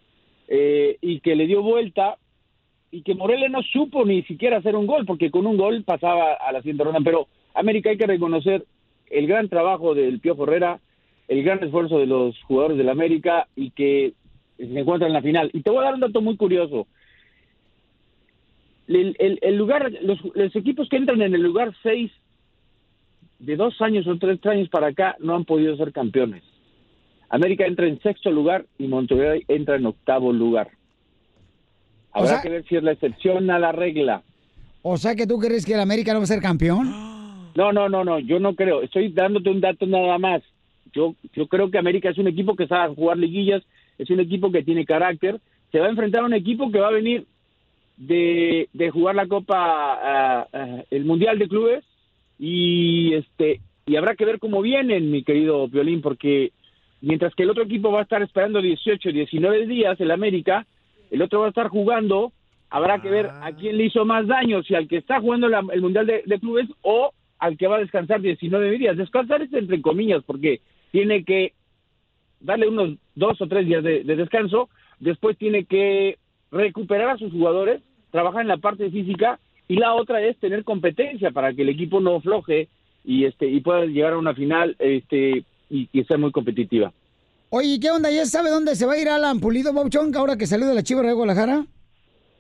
eh, 0.50 0.98
y 1.00 1.22
que 1.22 1.36
le 1.36 1.48
dio 1.48 1.62
vuelta 1.62 2.18
y 2.92 3.04
que 3.04 3.16
Morelia 3.16 3.48
no 3.48 3.62
supo 3.64 4.04
ni 4.04 4.24
siquiera 4.24 4.58
hacer 4.58 4.76
un 4.76 4.88
gol, 4.88 5.06
porque 5.06 5.32
con 5.32 5.46
un 5.46 5.56
gol 5.56 5.84
pasaba 5.86 6.34
a 6.34 6.52
la 6.52 6.60
siguiente 6.60 6.84
ronda. 6.84 7.00
Pero 7.02 7.28
América 7.54 7.92
hay 7.92 7.98
que 7.98 8.08
reconocer 8.08 8.66
el 9.12 9.28
gran 9.28 9.50
trabajo 9.50 9.94
del 9.96 10.20
Piojo 10.20 10.44
Herrera, 10.44 10.80
el 11.28 11.44
gran 11.44 11.64
esfuerzo 11.64 12.00
de 12.00 12.06
los 12.08 12.42
jugadores 12.44 12.78
del 12.78 12.90
América 12.90 13.48
y 13.56 13.72
que 13.72 14.14
se 14.58 14.64
encuentran 14.80 15.10
en 15.10 15.14
la 15.14 15.22
final. 15.22 15.50
Y 15.54 15.62
te 15.62 15.70
voy 15.70 15.80
a 15.80 15.84
dar 15.86 15.94
un 15.96 16.00
dato 16.02 16.22
muy 16.22 16.36
curioso. 16.38 16.88
El, 18.88 19.16
el- 19.20 19.40
el 19.42 19.56
lugar, 19.58 19.92
los, 20.02 20.20
los 20.36 20.56
equipos 20.56 20.90
que 20.90 20.98
entran 20.98 21.22
en 21.22 21.34
el 21.34 21.42
lugar 21.42 21.74
6 21.84 22.12
de 23.40 23.56
dos 23.56 23.80
años 23.82 24.06
o 24.08 24.18
tres 24.18 24.40
años 24.46 24.70
para 24.70 24.88
acá 24.88 25.16
no 25.20 25.36
han 25.36 25.46
podido 25.46 25.76
ser 25.78 25.92
campeones. 25.94 26.44
América 27.30 27.66
entra 27.66 27.88
en 27.88 28.00
sexto 28.02 28.30
lugar 28.30 28.66
y 28.78 28.88
Monterrey 28.88 29.44
entra 29.48 29.78
en 29.78 29.86
octavo 29.86 30.34
lugar. 30.34 30.70
Habrá 32.12 32.30
sea- 32.30 32.42
que 32.42 32.50
ver 32.50 32.66
si 32.68 32.76
es 32.76 32.84
la 32.84 32.92
excepción 32.92 33.50
a 33.50 33.58
la 33.60 33.72
regla. 33.72 34.24
O 34.82 34.98
sea 34.98 35.16
que 35.16 35.26
tú 35.28 35.38
crees 35.40 35.66
que 35.66 35.74
el 35.76 35.80
América 35.80 36.12
no 36.12 36.20
va 36.20 36.24
a 36.24 36.28
ser 36.28 36.42
campeón. 36.42 36.90
No, 37.56 37.72
no, 37.74 37.90
no, 37.90 38.04
no, 38.04 38.20
yo 38.20 38.40
no 38.40 38.56
creo. 38.56 38.82
Estoy 38.82 39.10
dándote 39.10 39.50
un 39.50 39.62
dato 39.62 39.86
nada 39.86 40.18
más. 40.18 40.42
Yo, 40.94 41.16
yo 41.34 41.48
creo 41.48 41.70
que 41.72 41.78
América 41.78 42.10
es 42.10 42.18
un 42.18 42.28
equipo 42.28 42.56
que 42.56 42.68
sabe 42.68 42.96
jugar 42.96 43.18
liguillas, 43.18 43.64
es 43.98 44.10
un 44.10 44.20
equipo 44.20 44.52
que 44.52 44.64
tiene 44.64 44.86
carácter. 44.86 45.40
Se 45.72 45.80
va 45.80 45.88
a 45.88 45.90
enfrentar 45.90 46.22
a 46.24 46.26
un 46.26 46.34
equipo 46.34 46.72
que 46.72 46.80
va 46.80 46.88
a 46.90 46.92
venir 46.92 47.26
de, 47.98 48.68
de 48.74 48.90
jugar 48.90 49.16
la 49.16 49.28
Copa, 49.28 49.56
ah, 49.58 50.48
ah, 50.52 50.84
el 50.90 51.06
Mundial 51.06 51.38
de 51.40 51.48
Clubes 51.48 51.84
y 52.40 53.14
este 53.14 53.62
y 53.86 53.96
habrá 53.96 54.16
que 54.16 54.26
ver 54.26 54.40
cómo 54.40 54.62
vienen, 54.62 55.12
mi 55.12 55.24
querido 55.24 55.68
Violín, 55.68 56.02
porque 56.02 56.52
mientras 57.02 57.34
que 57.36 57.44
el 57.44 57.50
otro 57.50 57.64
equipo 57.64 57.92
va 57.92 58.00
a 58.00 58.04
estar 58.04 58.22
esperando 58.22 58.62
18, 58.62 59.12
19 59.12 59.66
días, 59.68 60.00
el 60.00 60.12
América, 60.12 60.66
el 61.10 61.22
otro 61.22 61.40
va 61.42 61.48
a 61.48 61.50
estar 61.50 61.68
jugando, 61.68 62.32
habrá 62.70 63.02
que 63.02 63.10
ver 63.10 63.26
a 63.42 63.52
quién 63.54 63.78
le 63.78 63.86
hizo 63.86 64.06
más 64.06 64.28
daño, 64.28 64.62
si 64.64 64.76
al 64.76 64.88
que 64.88 64.98
está 64.98 65.20
jugando 65.20 65.48
la- 65.50 65.64
el 65.74 65.82
Mundial 65.82 66.06
de, 66.06 66.24
de 66.26 66.40
Clubes 66.40 66.68
o 66.84 67.12
al 67.42 67.58
que 67.58 67.68
va 67.68 67.76
a 67.76 67.80
descansar 67.82 68.22
19 68.22 68.78
días. 68.78 68.96
Descansar 68.96 69.42
es 69.42 69.52
entre 69.52 69.82
comillas, 69.82 70.24
porque 70.26 70.62
tiene 70.92 71.24
que 71.26 71.54
darle 72.40 72.68
unos 72.70 72.98
dos 73.16 73.42
o 73.42 73.48
tres 73.48 73.66
días 73.68 73.84
de, 73.84 74.04
de 74.04 74.16
descanso, 74.16 74.70
después 75.00 75.38
tiene 75.38 75.66
que 75.66 76.18
recuperar 76.52 77.10
a 77.10 77.18
sus 77.18 77.32
jugadores, 77.32 77.82
trabajar 78.12 78.42
en 78.42 78.48
la 78.48 78.58
parte 78.58 78.90
física 78.90 79.40
y 79.68 79.76
la 79.76 79.94
otra 79.94 80.22
es 80.22 80.38
tener 80.38 80.64
competencia 80.64 81.32
para 81.32 81.54
que 81.54 81.62
el 81.64 81.70
equipo 81.70 82.00
no 82.00 82.20
floje 82.22 82.68
y 83.04 83.26
este 83.26 83.48
y 83.48 83.62
pueda 83.62 83.86
llegar 83.86 84.14
a 84.14 84.18
una 84.18 84.34
final 84.36 84.76
este 84.80 85.44
y 85.70 85.88
que 85.88 86.04
sea 86.04 86.18
muy 86.18 86.32
competitiva. 86.32 86.92
Oye, 87.50 87.80
¿qué 87.82 87.90
onda? 87.92 88.10
¿Ya 88.12 88.26
sabe 88.26 88.50
dónde 88.50 88.76
se 88.76 88.86
va 88.86 88.94
a 88.94 88.98
ir 89.00 89.10
Alan 89.10 89.40
Pulido 89.40 89.74
Bauchón 89.74 90.16
ahora 90.16 90.38
que 90.38 90.46
salió 90.48 90.68
de 90.68 90.76
la 90.76 90.84
Chivas 90.84 91.06
de 91.06 91.14
Guadalajara? 91.14 91.66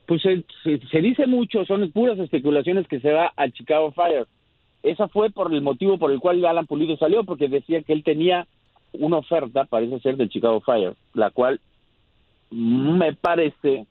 Pues 0.07 0.21
se, 0.21 0.43
se- 0.63 0.79
se 0.87 1.01
dice 1.01 1.25
mucho, 1.27 1.63
son 1.65 1.89
puras 1.91 2.19
especulaciones 2.19 2.87
que 2.87 2.99
se 2.99 3.11
va 3.11 3.31
al 3.35 3.53
Chicago 3.53 3.91
Fire. 3.93 4.25
Esa 4.83 5.07
fue 5.07 5.29
por 5.29 5.53
el 5.53 5.61
motivo 5.61 5.97
por 5.97 6.11
el 6.11 6.19
cual 6.19 6.43
Alan 6.45 6.65
Pulido 6.65 6.97
salió, 6.97 7.23
porque 7.23 7.47
decía 7.47 7.81
que 7.83 7.93
él 7.93 8.03
tenía 8.03 8.47
una 8.93 9.17
oferta, 9.17 9.65
parece 9.65 9.99
ser, 9.99 10.17
del 10.17 10.29
Chicago 10.29 10.61
Fire, 10.61 10.93
la 11.13 11.29
cual 11.29 11.59
me 12.49 13.13
parece 13.13 13.85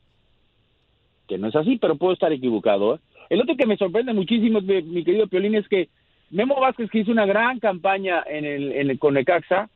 que 1.28 1.38
no 1.38 1.48
es 1.48 1.56
así, 1.56 1.78
pero 1.78 1.96
puedo 1.96 2.12
estar 2.12 2.32
equivocado. 2.32 2.96
¿eh? 2.96 2.98
El 3.30 3.40
otro 3.40 3.56
que 3.56 3.66
me 3.66 3.76
sorprende 3.76 4.12
muchísimo, 4.12 4.60
mi 4.60 5.04
querido 5.04 5.28
Piolín, 5.28 5.54
es 5.54 5.68
que 5.68 5.88
Memo 6.30 6.60
Vázquez, 6.60 6.90
que 6.90 6.98
hizo 6.98 7.12
una 7.12 7.26
gran 7.26 7.60
campaña 7.60 8.22
en 8.28 8.44
el, 8.44 8.72
en 8.72 8.90
el, 8.90 8.98
con 8.98 9.14
Necaxa, 9.14 9.70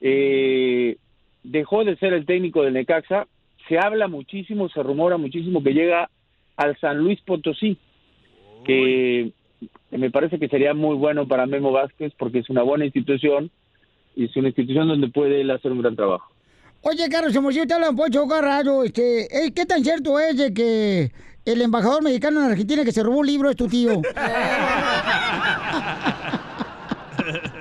eh, 0.00 0.96
dejó 1.42 1.84
de 1.84 1.96
ser 1.96 2.12
el 2.12 2.26
técnico 2.26 2.62
del 2.62 2.74
Necaxa. 2.74 3.26
Se 3.68 3.78
habla 3.78 4.08
muchísimo, 4.08 4.68
se 4.68 4.82
rumora 4.82 5.16
muchísimo 5.16 5.62
que 5.62 5.74
llega 5.74 6.08
al 6.56 6.78
San 6.78 6.98
Luis 6.98 7.20
Potosí, 7.22 7.76
que 8.64 9.32
me 9.90 10.10
parece 10.10 10.38
que 10.38 10.48
sería 10.48 10.74
muy 10.74 10.96
bueno 10.96 11.26
para 11.26 11.46
Memo 11.46 11.72
Vázquez 11.72 12.12
porque 12.18 12.40
es 12.40 12.50
una 12.50 12.62
buena 12.62 12.84
institución 12.84 13.50
y 14.16 14.26
es 14.26 14.36
una 14.36 14.48
institución 14.48 14.88
donde 14.88 15.08
puede 15.08 15.40
él 15.40 15.50
hacer 15.50 15.72
un 15.72 15.80
gran 15.82 15.96
trabajo. 15.96 16.30
Oye, 16.82 17.08
Carlos, 17.10 17.34
como 17.34 17.52
si 17.52 17.66
te 17.66 17.74
hablan 17.74 17.94
Pocho 17.94 18.26
Carraro, 18.26 18.84
este, 18.84 19.28
¿qué 19.54 19.66
tan 19.66 19.84
cierto 19.84 20.18
es 20.18 20.38
de 20.38 20.54
que 20.54 21.12
el 21.44 21.60
embajador 21.60 22.02
mexicano 22.02 22.40
en 22.40 22.46
Argentina 22.50 22.84
que 22.84 22.92
se 22.92 23.02
robó 23.02 23.18
un 23.18 23.26
libro 23.26 23.50
es 23.50 23.56
tu 23.56 23.68
tío? 23.68 24.00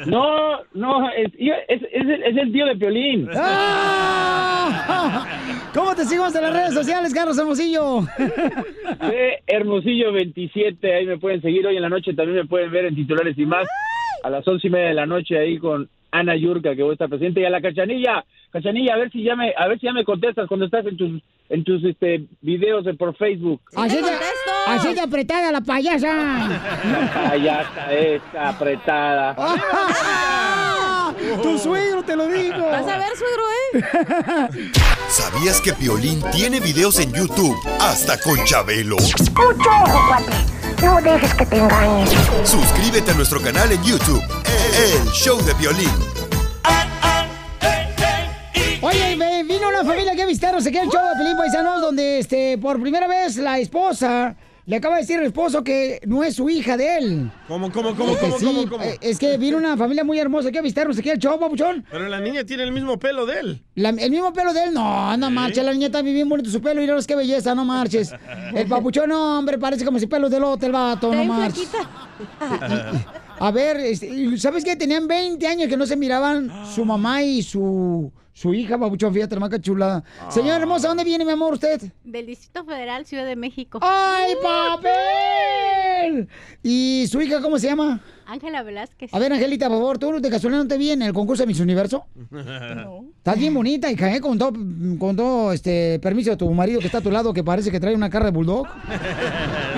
No, 0.09 0.59
no, 0.73 1.09
es, 1.11 1.31
es, 1.37 1.81
es 1.91 2.01
el, 2.01 2.23
es 2.23 2.37
el 2.37 2.51
tío 2.51 2.65
de 2.65 2.75
Piolín. 2.75 3.29
¡Ah! 3.35 5.25
¿Cómo 5.73 5.95
te 5.95 6.03
seguimos 6.05 6.35
en 6.35 6.41
las 6.41 6.53
redes 6.53 6.73
sociales, 6.73 7.13
Carlos 7.13 7.37
Hermosillo? 7.37 8.01
C. 8.07 9.43
Hermosillo 9.45 10.11
27, 10.11 10.95
ahí 10.95 11.05
me 11.05 11.17
pueden 11.17 11.41
seguir. 11.41 11.65
Hoy 11.67 11.75
en 11.75 11.83
la 11.83 11.89
noche 11.89 12.13
también 12.13 12.39
me 12.39 12.45
pueden 12.45 12.71
ver 12.71 12.85
en 12.85 12.95
titulares 12.95 13.37
y 13.37 13.45
más. 13.45 13.67
A 14.23 14.29
las 14.29 14.47
once 14.47 14.67
y 14.67 14.69
media 14.69 14.87
de 14.89 14.95
la 14.95 15.05
noche 15.05 15.37
ahí 15.37 15.57
con 15.57 15.87
Ana 16.11 16.35
Yurka, 16.35 16.75
que 16.75 16.83
voy 16.83 16.91
a 16.91 16.93
estar 16.93 17.09
presente. 17.09 17.41
Y 17.41 17.45
a 17.45 17.49
la 17.49 17.61
Cachanilla, 17.61 18.25
Cachanilla, 18.51 18.95
a 18.95 18.97
ver 18.97 19.11
si 19.11 19.23
ya 19.23 19.35
me, 19.35 19.53
a 19.55 19.67
ver 19.67 19.79
si 19.79 19.85
ya 19.85 19.93
me 19.93 20.03
contestas 20.03 20.47
cuando 20.47 20.65
estás 20.65 20.85
en 20.85 20.97
tus, 20.97 21.21
en 21.49 21.63
tus 21.63 21.83
este, 21.83 22.25
videos 22.41 22.83
de 22.85 22.95
por 22.95 23.15
Facebook. 23.15 23.61
Así 23.75 23.97
de, 23.97 24.01
así 24.75 24.93
de 24.93 25.01
apretada 25.01 25.51
la 25.51 25.61
payasa. 25.61 26.09
Ya 27.43 27.61
está, 27.61 27.93
está 27.93 28.49
apretada. 28.49 29.35
Tu 31.43 31.57
suegro 31.57 32.03
te 32.03 32.15
lo 32.15 32.27
digo. 32.27 32.69
Vas 32.69 32.87
a 32.87 32.97
ver, 32.97 33.09
suegro, 33.17 33.43
¿eh? 34.53 34.71
¿Sabías 35.09 35.61
que 35.61 35.73
Piolín 35.73 36.23
tiene 36.31 36.59
videos 36.59 36.99
en 36.99 37.11
YouTube 37.13 37.57
hasta 37.79 38.19
con 38.19 38.43
Chabelo? 38.45 38.97
Mucho 38.97 39.69
ojo, 39.85 40.07
cuate. 40.07 40.31
No 40.83 41.01
dejes 41.01 41.33
que 41.33 41.45
te 41.45 41.57
engañes. 41.57 42.09
Suscríbete 42.43 43.11
a 43.11 43.13
nuestro 43.15 43.41
canal 43.41 43.71
en 43.71 43.83
YouTube, 43.83 44.21
El 44.73 45.11
Show 45.11 45.41
de 45.43 45.53
Piolín. 45.55 45.89
Oye, 48.81 49.43
vino 49.43 49.67
una 49.67 49.83
familia 49.83 50.15
que 50.15 50.23
a 50.23 50.25
visitarnos 50.25 50.65
aquí 50.65 50.77
al 50.77 50.87
show 50.87 51.01
de 51.09 51.15
Pelín 51.17 51.37
Paisanos, 51.37 51.81
donde 51.81 52.19
este, 52.19 52.57
por 52.57 52.79
primera 52.79 53.07
vez 53.07 53.35
la 53.35 53.59
esposa 53.59 54.35
le 54.69 54.75
acaba 54.75 54.95
de 54.97 55.01
decir 55.01 55.17
al 55.17 55.25
esposo 55.25 55.63
que 55.63 55.99
no 56.05 56.23
es 56.23 56.35
su 56.35 56.47
hija 56.47 56.77
de 56.77 56.97
él. 56.99 57.31
¿Cómo, 57.47 57.71
cómo, 57.71 57.95
cómo, 57.95 58.13
Que 58.13 58.19
cómo, 58.19 58.37
sí, 58.37 58.45
cómo, 58.45 58.69
cómo? 58.69 58.83
eh, 58.83 58.99
Es 59.01 59.17
que 59.17 59.35
vino 59.37 59.57
una 59.57 59.75
familia 59.75 60.03
muy 60.03 60.19
hermosa 60.19 60.49
aquí 60.49 60.59
a 60.59 60.61
visitarnos 60.61 60.95
aquí 60.99 61.09
al 61.09 61.17
show, 61.17 61.39
papuchón. 61.39 61.83
Pero 61.89 62.07
la 62.07 62.19
niña 62.19 62.43
tiene 62.43 62.61
el 62.63 62.71
mismo 62.71 62.99
pelo 62.99 63.25
de 63.25 63.39
él. 63.39 63.63
La- 63.73 63.89
el 63.89 64.11
mismo 64.11 64.31
pelo 64.31 64.53
de 64.53 64.65
él, 64.65 64.73
no, 64.75 65.17
no 65.17 65.31
marches, 65.31 65.63
la 65.65 65.73
niña 65.73 65.87
está 65.87 66.03
bien 66.03 66.29
bonito 66.29 66.51
su 66.51 66.61
pelo, 66.61 66.83
y 66.83 67.05
qué 67.07 67.15
belleza, 67.15 67.55
no 67.55 67.65
marches. 67.65 68.13
El 68.53 68.67
papuchón, 68.69 69.09
no, 69.09 69.39
hombre, 69.39 69.57
parece 69.57 69.83
como 69.83 69.97
si 69.97 70.05
pelo 70.05 70.29
de 70.29 70.39
lote 70.39 70.67
el 70.67 70.71
vato, 70.71 71.11
no 71.13 71.25
marches. 71.25 71.67
A 73.41 73.51
ver, 73.51 73.77
este, 73.77 74.37
¿sabes 74.37 74.63
qué? 74.65 74.75
Tenían 74.75 75.07
20 75.07 75.47
años 75.47 75.67
que 75.69 75.77
no 75.77 75.85
se 75.85 75.95
miraban 75.95 76.51
su 76.75 76.83
mamá 76.83 77.23
y 77.23 77.41
su, 77.41 78.11
su 78.39 78.53
hija, 78.53 78.77
papuchón, 78.77 79.13
fíjate, 79.13 79.35
la 79.35 79.41
maca 79.41 79.59
chulada. 79.59 80.01
Señora 80.29 80.55
hermosa, 80.55 80.87
¿dónde 80.87 81.03
viene, 81.03 81.25
mi 81.25 81.31
amor, 81.31 81.55
usted? 81.55 81.81
Del 82.05 82.25
Distrito 82.25 82.63
Federal, 82.63 83.05
Ciudad 83.05 83.25
de 83.25 83.35
México. 83.35 83.79
¡Ay, 83.81 84.33
papel! 84.41 86.29
¿Y 86.63 87.05
su 87.11 87.21
hija 87.21 87.41
cómo 87.41 87.59
se 87.59 87.67
llama? 87.67 87.99
Ángela 88.29 88.61
Velázquez. 88.61 89.11
A 89.11 89.17
ver, 89.17 89.33
Angelita, 89.33 89.67
por 89.69 89.77
favor, 89.79 89.97
¿tú 89.97 90.19
de 90.21 90.29
casualidad 90.29 90.61
no 90.63 90.67
te 90.67 90.77
vi 90.77 90.91
en 90.91 91.01
el 91.01 91.13
concurso 91.13 91.41
de 91.43 91.47
Miss 91.47 91.59
Universo? 91.59 92.05
Estás 93.17 93.39
bien 93.39 93.53
bonita, 93.55 93.91
hija, 93.91 94.15
¿eh? 94.15 94.21
Con 94.21 94.37
todo, 94.37 94.53
con 94.99 95.15
todo 95.15 95.51
este 95.51 95.97
permiso 95.99 96.29
de 96.29 96.37
tu 96.37 96.51
marido 96.53 96.79
que 96.79 96.85
está 96.85 96.99
a 96.99 97.01
tu 97.01 97.09
lado, 97.09 97.33
que 97.33 97.43
parece 97.43 97.71
que 97.71 97.79
trae 97.79 97.95
una 97.95 98.09
cara 98.09 98.25
de 98.25 98.31
bulldog. 98.31 98.67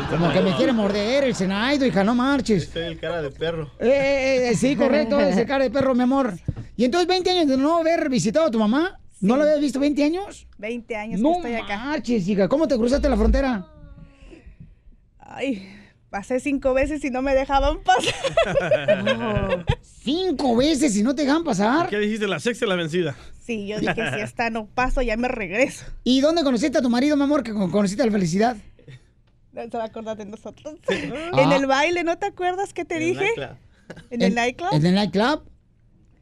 Como 0.09 0.33
que 0.33 0.41
me 0.41 0.53
quiere 0.57 0.73
morder 0.73 1.23
el 1.23 1.33
Senaido, 1.33 1.85
hija, 1.85 2.03
no 2.03 2.13
marches. 2.13 2.63
Es 2.63 2.75
el 2.75 2.99
cara 2.99 3.21
de 3.21 3.31
perro. 3.31 3.71
Eh, 3.79 3.87
eh, 3.87 4.49
eh, 4.49 4.55
sí, 4.55 4.75
correcto, 4.75 5.17
ese 5.19 5.45
cara 5.45 5.63
de 5.63 5.69
perro, 5.71 5.95
mi 5.95 6.03
amor. 6.03 6.33
Y 6.75 6.83
entonces, 6.83 7.07
20 7.07 7.29
años 7.31 7.47
de 7.47 7.55
no 7.57 7.77
haber 7.77 8.09
visitado 8.09 8.47
a 8.47 8.51
tu 8.51 8.59
mamá. 8.59 8.99
¿No 9.21 9.37
la 9.37 9.43
habías 9.43 9.61
visto 9.61 9.79
20 9.79 10.03
años? 10.03 10.47
20 10.57 10.95
años 10.95 11.21
No 11.21 11.33
que 11.33 11.37
estoy 11.37 11.53
acá. 11.55 11.77
marches, 11.77 12.27
hija. 12.27 12.49
¿Cómo 12.49 12.67
te 12.67 12.75
cruzaste 12.75 13.07
la 13.07 13.15
frontera? 13.15 13.67
Ay, 15.19 15.67
pasé 16.11 16.39
cinco 16.41 16.73
veces 16.75 17.03
y 17.05 17.09
no 17.09 17.21
me 17.23 17.33
dejaban 17.33 17.79
pasar. 17.81 18.13
¿Cinco 19.81 20.55
veces 20.57 20.95
y 20.97 21.03
no 21.03 21.15
te 21.15 21.23
dejan 21.23 21.43
pasar? 21.43 21.89
¿Qué 21.89 21.97
dijiste? 21.97 22.27
La 22.27 22.39
sexta 22.39 22.65
es 22.65 22.69
la 22.69 22.75
vencida. 22.75 23.15
Sí, 23.43 23.65
yo 23.65 23.79
dije, 23.79 23.95
si 24.13 24.19
esta 24.19 24.49
no 24.51 24.67
paso, 24.67 25.01
ya 25.01 25.17
me 25.17 25.29
regreso. 25.29 25.85
¿Y 26.03 26.21
dónde 26.21 26.43
conociste 26.43 26.77
a 26.77 26.81
tu 26.81 26.89
marido, 26.89 27.15
mi 27.17 27.23
amor, 27.23 27.41
que 27.43 27.53
con- 27.53 27.71
conociste 27.71 28.05
la 28.05 28.11
felicidad? 28.11 28.57
No 29.53 29.61
se 29.63 29.77
va 29.77 29.83
a 29.83 29.87
acordar 29.87 30.17
de 30.17 30.25
nosotros. 30.25 30.75
Ah. 31.33 31.41
En 31.43 31.51
el 31.53 31.65
baile, 31.65 32.03
¿no 32.03 32.17
te 32.17 32.25
acuerdas 32.25 32.73
que 32.73 32.83
te 32.83 32.99
dije? 32.99 33.29
¿En 34.09 34.21
el 34.21 34.35
nightclub? 34.35 34.73
¿En 34.73 34.85
el 34.85 34.93
nightclub? 34.95 35.43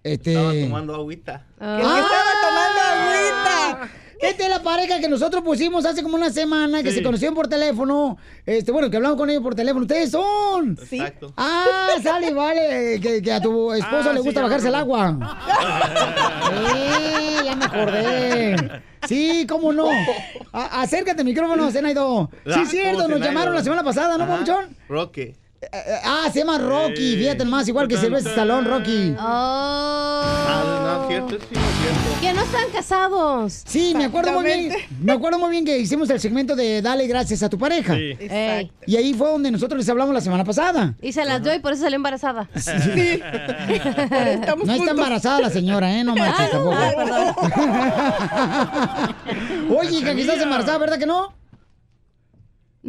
Este... 0.03 0.33
Estaba 0.33 0.53
tomando 0.53 0.95
agüita. 0.95 1.45
Que 1.57 1.65
el 1.65 1.77
que 1.77 1.81
estaba 1.81 2.31
tomando 2.47 2.79
agüita. 2.91 3.89
Esta 4.21 4.43
es 4.43 4.49
la 4.49 4.61
pareja 4.61 4.99
que 4.99 5.07
nosotros 5.07 5.41
pusimos 5.43 5.85
hace 5.85 6.03
como 6.03 6.15
una 6.15 6.29
semana, 6.29 6.83
que 6.83 6.89
Sí. 6.91 6.97
se 6.97 7.03
conocieron 7.03 7.35
por 7.35 7.47
teléfono. 7.47 8.17
Este, 8.45 8.71
bueno, 8.71 8.89
que 8.89 8.97
hablamos 8.97 9.17
con 9.17 9.29
ellos 9.29 9.41
por 9.41 9.55
teléfono. 9.55 9.83
Ustedes 9.83 10.11
son. 10.11 10.77
Exacto. 10.91 11.33
Ah, 11.37 11.87
sale, 12.03 12.33
vale. 12.33 12.99
Que, 13.01 13.21
que 13.21 13.31
a 13.31 13.39
tu 13.41 13.71
esposo 13.73 14.09
Ah, 14.09 14.13
le 14.13 14.19
sí, 14.19 14.25
gusta 14.25 14.41
bajarse 14.41 14.67
el 14.67 14.75
agua. 14.75 15.17
Sí, 16.49 17.45
ya 17.45 17.55
me 17.55 17.65
acordé. 17.65 18.81
Sí, 19.07 19.45
cómo 19.47 19.71
no. 19.71 19.87
A- 20.51 20.81
acércate 20.81 21.21
al 21.21 21.25
micrófono, 21.25 21.71
Zenaido. 21.71 22.29
Sí, 22.45 22.59
es 22.61 22.69
cierto, 22.69 23.03
¿cómo 23.03 23.15
nos 23.17 23.21
llamaron 23.21 23.53
la 23.55 23.63
semana 23.63 23.83
pasada, 23.83 24.17
¿no. 24.17 24.27
Pabuchón? 24.27 24.75
Roque. 24.87 25.35
Ah, 26.05 26.29
se 26.31 26.39
llama 26.39 26.57
Rocky, 26.57 27.17
fíjate 27.17 27.43
más, 27.45 27.67
igual 27.67 27.87
que 27.87 27.97
Silvestre 27.97 28.31
Stallone, 28.31 28.67
Rocky. 28.67 29.13
Oh. 29.19 30.18
No, 31.09 31.27
cierto, 31.27 31.45
sí, 31.45 31.55
cierto. 31.55 32.21
Que 32.21 32.33
no 32.33 32.41
están 32.43 32.69
casados. 32.71 33.63
Sí, 33.65 33.93
me 33.95 34.05
acuerdo 34.05 34.33
muy 34.33 34.43
bien. 34.43 34.73
Me 35.01 35.11
acuerdo 35.13 35.39
muy 35.39 35.49
bien 35.51 35.65
que 35.65 35.77
hicimos 35.79 36.09
el 36.09 36.19
segmento 36.19 36.55
de 36.55 36.81
Dale 36.81 37.07
gracias 37.07 37.43
a 37.43 37.49
tu 37.49 37.57
pareja. 37.57 37.95
Sí. 37.95 38.17
Y 38.85 38.95
ahí 38.95 39.13
fue 39.13 39.29
donde 39.29 39.51
nosotros 39.51 39.77
les 39.77 39.89
hablamos 39.89 40.13
la 40.13 40.21
semana 40.21 40.43
pasada. 40.43 40.95
Y 41.01 41.11
se 41.11 41.25
las 41.25 41.41
dio 41.43 41.53
y 41.53 41.59
por 41.59 41.73
eso 41.73 41.83
salió 41.83 41.95
embarazada. 41.97 42.49
no 44.65 44.73
está 44.73 44.91
embarazada 44.91 45.41
la 45.41 45.49
señora, 45.49 45.91
¿eh? 45.97 46.03
No 46.03 46.15
marches 46.15 46.39
Ah, 46.39 46.49
no, 46.53 46.69
tampoco. 46.69 46.77
ah, 48.31 49.15
Oye, 49.79 49.99
hija, 49.99 50.15
que 50.15 50.21
estás 50.21 50.41
embarazada, 50.41 50.77
¿verdad 50.77 50.97
que 50.99 51.05
no? 51.05 51.38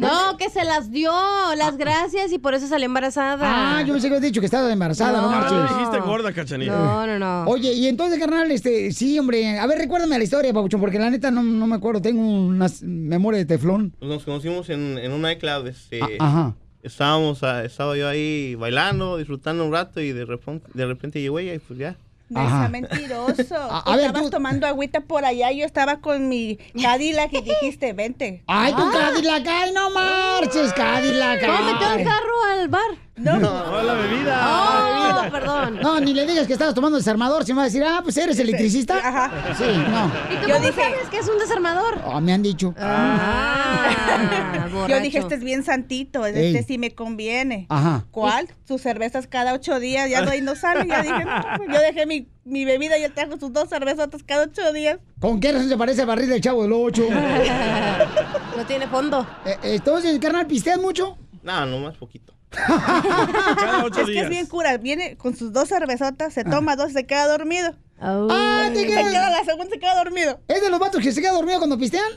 No, 0.01 0.37
que 0.37 0.49
se 0.49 0.63
las 0.65 0.91
dio 0.91 1.11
las 1.57 1.77
gracias 1.77 2.31
y 2.31 2.39
por 2.39 2.53
eso 2.53 2.67
salió 2.67 2.85
embarazada. 2.85 3.37
Ah, 3.77 3.81
yo 3.83 3.93
pensé 3.93 4.09
que 4.09 4.15
habías 4.15 4.31
dicho 4.31 4.39
que 4.41 4.45
estaba 4.45 4.71
embarazada, 4.71 5.21
no, 5.21 5.29
No. 5.29 5.29
marches. 5.29 5.53
Ah, 5.53 5.75
dijiste 5.77 5.99
gorda, 5.99 6.33
Cachanilla. 6.33 6.71
No, 6.75 7.07
no, 7.07 7.19
no. 7.19 7.43
Oye, 7.49 7.73
y 7.73 7.87
entonces, 7.87 8.19
carnal, 8.19 8.49
este, 8.51 8.91
sí, 8.91 9.17
hombre, 9.19 9.59
a 9.59 9.65
ver, 9.67 9.77
recuérdame 9.77 10.17
la 10.17 10.23
historia, 10.23 10.53
Pabuchón, 10.53 10.79
porque 10.81 10.99
la 10.99 11.09
neta 11.09 11.31
no, 11.31 11.43
no 11.43 11.67
me 11.67 11.75
acuerdo, 11.75 12.01
tengo 12.01 12.21
una 12.21 12.67
memoria 12.81 13.37
de 13.39 13.45
teflón. 13.45 13.95
Nos 14.01 14.23
conocimos 14.23 14.69
en, 14.69 14.97
en 14.97 15.11
un 15.11 15.21
nightclub. 15.21 15.67
Este, 15.67 15.99
Ah, 16.01 16.07
ajá. 16.19 16.55
Estábamos, 16.83 17.43
ah, 17.43 17.63
estaba 17.63 17.95
yo 17.95 18.07
ahí 18.09 18.55
bailando, 18.55 19.17
disfrutando 19.17 19.63
un 19.65 19.71
rato 19.71 20.01
y 20.01 20.13
de 20.13 20.25
repente, 20.25 20.67
de 20.73 20.85
repente 20.87 21.21
llegó 21.21 21.37
ella 21.37 21.53
y 21.53 21.59
pues 21.59 21.77
ya. 21.77 21.95
No 22.31 22.47
sea 22.47 22.69
mentiroso. 22.69 23.55
A- 23.55 23.83
Tú 23.83 23.91
a 23.91 23.95
ver, 23.97 24.05
estabas 24.07 24.29
tomando 24.31 24.65
agüita 24.67 25.01
por 25.01 25.25
allá, 25.25 25.51
yo 25.51 25.65
estaba 25.65 25.99
con 25.99 26.29
mi 26.29 26.57
Cadillac 26.81 27.31
y 27.33 27.41
dijiste, 27.41 27.93
vente. 27.93 28.43
Ay, 28.47 28.73
tu 28.73 28.89
Cadillac, 28.91 29.45
ay, 29.47 29.71
no 29.73 29.89
marches, 29.89 30.71
Cadillac. 30.73 31.45
¿Cómo 31.45 31.63
metió 31.73 31.87
ay. 31.87 31.99
el 32.01 32.07
carro 32.07 32.43
al 32.51 32.67
bar? 32.69 32.81
No. 33.17 33.37
No, 33.39 33.83
la 33.83 33.93
bebida. 33.95 35.27
Oh, 35.27 35.31
perdón. 35.31 35.79
No, 35.81 35.99
ni 35.99 36.13
le 36.13 36.25
digas 36.25 36.47
que 36.47 36.53
estabas 36.53 36.73
tomando 36.73 36.97
desarmador, 36.97 37.43
si 37.45 37.51
me 37.51 37.57
va 37.57 37.63
a 37.63 37.65
decir, 37.65 37.83
ah, 37.83 37.99
pues 38.03 38.17
eres 38.17 38.39
electricista. 38.39 38.97
Ajá. 38.97 39.53
Sí, 39.57 39.63
no. 39.65 40.11
¿Y 40.33 40.41
tú 40.41 40.47
Yo 40.47 40.55
cómo 40.55 40.65
dije- 40.67 40.81
sabes 40.81 41.09
que 41.09 41.17
es 41.19 41.27
un 41.27 41.37
desarmador? 41.37 42.01
Ah, 42.05 42.19
me 42.21 42.33
han 42.33 42.41
dicho. 42.41 42.73
Ah, 42.79 44.67
Yo 44.69 44.75
borracho. 44.77 45.03
dije, 45.03 45.17
este 45.19 45.35
es 45.35 45.43
bien 45.43 45.63
santito, 45.63 46.25
Ey. 46.25 46.55
este 46.55 46.63
sí 46.67 46.77
me 46.77 46.91
conviene. 46.95 47.67
Ajá. 47.69 48.05
¿Cuál? 48.11 48.47
Sus 48.67 48.81
cervezas 48.81 49.27
cada 49.27 49.53
ocho 49.53 49.79
días, 49.79 50.09
ya 50.09 50.21
no, 50.21 50.31
ahí 50.31 50.41
no 50.41 50.55
sale. 50.55 50.87
Ya 50.87 51.01
dije, 51.03 51.23
no, 51.25 51.31
pues, 51.57 51.69
yo 51.71 51.79
dejé 51.79 52.05
mi, 52.05 52.27
mi 52.45 52.65
bebida 52.65 52.97
y 52.97 53.03
él 53.03 53.13
trajo 53.13 53.37
sus 53.39 53.51
dos 53.53 53.69
cervezotas 53.69 54.23
cada 54.23 54.43
ocho 54.45 54.71
días. 54.73 54.99
¿Con 55.19 55.39
qué 55.39 55.51
razón 55.51 55.69
se 55.69 55.77
parece 55.77 56.01
al 56.01 56.07
barril 56.07 56.29
del 56.29 56.41
chavo 56.41 56.63
del 56.63 56.73
8? 56.73 57.03
No 58.57 58.65
tiene 58.65 58.87
fondo. 58.87 59.25
entonces, 59.63 60.17
carnal, 60.19 60.45
¿pisteas 60.47 60.79
mucho? 60.79 61.17
No, 61.43 61.65
nomás 61.65 61.97
poquito. 61.97 62.33
Cada 62.67 63.83
ocho 63.85 64.01
Es 64.01 64.05
que 64.07 64.11
días. 64.11 64.23
es 64.25 64.29
bien 64.29 64.45
cura, 64.47 64.77
viene 64.77 65.15
con 65.17 65.35
sus 65.35 65.53
dos 65.53 65.69
cervezotas, 65.69 66.33
se 66.33 66.43
toma 66.43 66.75
dos 66.75 66.89
y 66.91 66.93
se 66.93 67.05
queda 67.05 67.27
dormido. 67.27 67.73
Ah, 67.99 68.69
te 68.73 68.81
Se 68.81 68.87
quedas- 68.87 69.11
queda 69.11 69.29
la 69.29 69.43
segunda 69.45 69.69
se 69.71 69.79
queda 69.79 69.95
dormido. 69.95 70.39
¿Es 70.47 70.61
de 70.61 70.69
los 70.69 70.79
vatos 70.79 71.01
que 71.01 71.11
se 71.11 71.21
queda 71.21 71.31
dormido 71.33 71.59
cuando 71.59 71.77
pistean? 71.77 72.11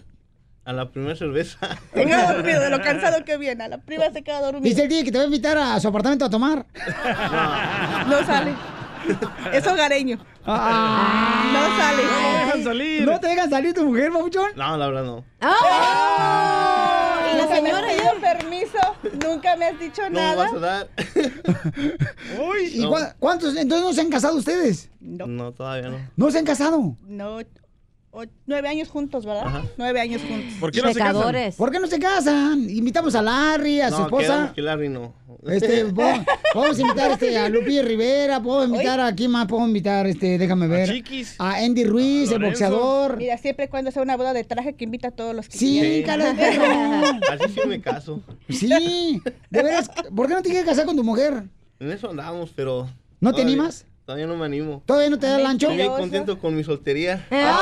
A 0.64 0.72
la 0.72 0.90
primera 0.90 1.14
cerveza. 1.14 1.58
Se 1.92 2.06
queda 2.06 2.32
dormido 2.32 2.60
de 2.62 2.70
lo 2.70 2.80
cansado 2.80 3.22
que 3.24 3.36
viene. 3.36 3.64
A 3.64 3.68
la 3.68 3.78
prima 3.78 4.04
se 4.12 4.22
queda 4.22 4.40
dormido. 4.40 4.64
Dice 4.64 4.84
el 4.84 4.88
día 4.88 5.04
que 5.04 5.12
te 5.12 5.18
va 5.18 5.24
a 5.24 5.26
invitar 5.26 5.58
a 5.58 5.78
su 5.78 5.88
apartamento 5.88 6.24
a 6.24 6.30
tomar. 6.30 6.64
No 8.08 8.24
sale. 8.24 8.54
Es 9.52 9.66
hogareño. 9.66 10.18
Ah. 10.46 11.44
No 11.52 11.76
sale. 11.76 12.02
No 12.02 12.22
lo 12.32 12.38
dejan 12.46 12.64
salir. 12.64 13.04
¿No 13.06 13.20
te 13.20 13.28
dejan 13.28 13.50
salir 13.50 13.74
tu 13.74 13.84
mujer, 13.84 14.10
babuchón? 14.10 14.50
No, 14.56 14.76
la 14.78 14.86
verdad 14.86 15.04
no. 15.04 15.24
¡Oh! 15.42 16.90
Y 16.90 16.93
la 17.36 17.46
me 17.46 17.56
señora 17.56 17.78
has 17.78 17.96
ya. 17.96 18.10
pedido 18.12 18.20
permiso, 18.20 18.78
nunca 19.28 19.56
me 19.56 19.64
has 19.66 19.78
dicho 19.80 20.02
No 20.02 20.10
me 20.10 20.14
nada. 20.16 20.36
vas 20.44 20.52
a 20.54 20.58
dar. 20.58 20.88
¿Y 22.72 22.80
No. 22.80 22.90
cua- 22.92 23.14
cuántos? 23.18 23.56
Entonces 23.56 23.86
no 23.86 23.92
se 23.92 24.00
han 24.00 24.10
casado 24.10 24.36
ustedes. 24.36 24.90
No, 25.00 25.52
todavía 25.52 25.88
no. 25.90 25.98
¿No 26.16 26.30
se 26.30 26.38
han 26.38 26.44
casado? 26.44 26.96
No, 27.06 27.38
o- 28.10 28.22
nueve 28.46 28.68
años 28.68 28.88
juntos, 28.88 29.26
¿verdad? 29.26 29.62
Nueve 29.76 30.00
años 30.00 30.22
juntos. 30.22 30.54
¿Por 30.60 30.70
qué 30.72 30.80
no 30.82 30.88
se 30.88 30.94
casan? 30.98 31.12
Pecadores. 31.14 31.54
¿Por 31.56 31.70
qué 31.70 31.80
no 31.80 31.86
se 31.86 31.98
casan? 31.98 32.68
Invitamos 32.70 33.14
a 33.14 33.22
Larry, 33.22 33.80
a 33.80 33.90
su 33.90 33.98
no, 33.98 34.04
esposa. 34.04 34.52
que 34.54 34.62
Larry 34.62 34.88
no. 34.88 35.12
Este, 35.46 35.84
po- 35.86 36.02
podemos 36.54 36.78
invitar 36.78 37.10
este, 37.12 37.36
a 37.38 37.48
Lupillo 37.48 37.82
Rivera, 37.82 38.40
puedo 38.42 38.64
invitar 38.64 38.98
a 39.00 39.14
quién 39.14 39.30
más, 39.30 39.46
puedo 39.46 39.66
invitar, 39.66 40.06
este, 40.06 40.38
déjame 40.38 40.66
ver. 40.68 40.88
Chiquis. 40.90 41.34
A 41.38 41.56
Andy 41.58 41.84
Ruiz, 41.84 42.30
el 42.32 42.42
boxeador. 42.42 43.16
Mira, 43.18 43.36
siempre 43.38 43.68
cuando 43.68 43.90
sea 43.90 44.02
una 44.02 44.16
boda 44.16 44.32
de 44.32 44.44
traje 44.44 44.74
que 44.74 44.84
invita 44.84 45.08
a 45.08 45.10
todos 45.10 45.34
los 45.34 45.48
que 45.48 45.58
Sí, 45.58 45.78
quieren. 45.80 46.02
cara 46.04 46.32
de 46.32 46.34
perro. 46.42 46.64
Así 47.30 47.52
sí 47.54 47.60
me 47.68 47.80
caso. 47.80 48.20
Sí, 48.48 49.20
de 49.50 49.62
veras, 49.62 49.90
¿por 50.14 50.28
qué 50.28 50.34
no 50.34 50.42
te 50.42 50.48
quieres 50.48 50.64
casar 50.66 50.86
con 50.86 50.96
tu 50.96 51.04
mujer? 51.04 51.44
En 51.80 51.90
eso 51.92 52.08
andamos, 52.10 52.50
pero. 52.54 52.88
¿No 53.20 53.32
te 53.34 53.42
animas? 53.42 53.86
Todavía 54.06 54.26
no 54.26 54.36
me 54.36 54.44
animo. 54.44 54.82
¿Todavía 54.84 55.08
no 55.10 55.18
te 55.18 55.26
da 55.26 55.40
el 55.40 55.46
ancho? 55.46 55.66
Estoy 55.66 55.78
bien 55.78 55.90
contento 55.90 56.38
con 56.38 56.54
mi 56.54 56.62
soltería. 56.62 57.26
Mira, 57.30 57.56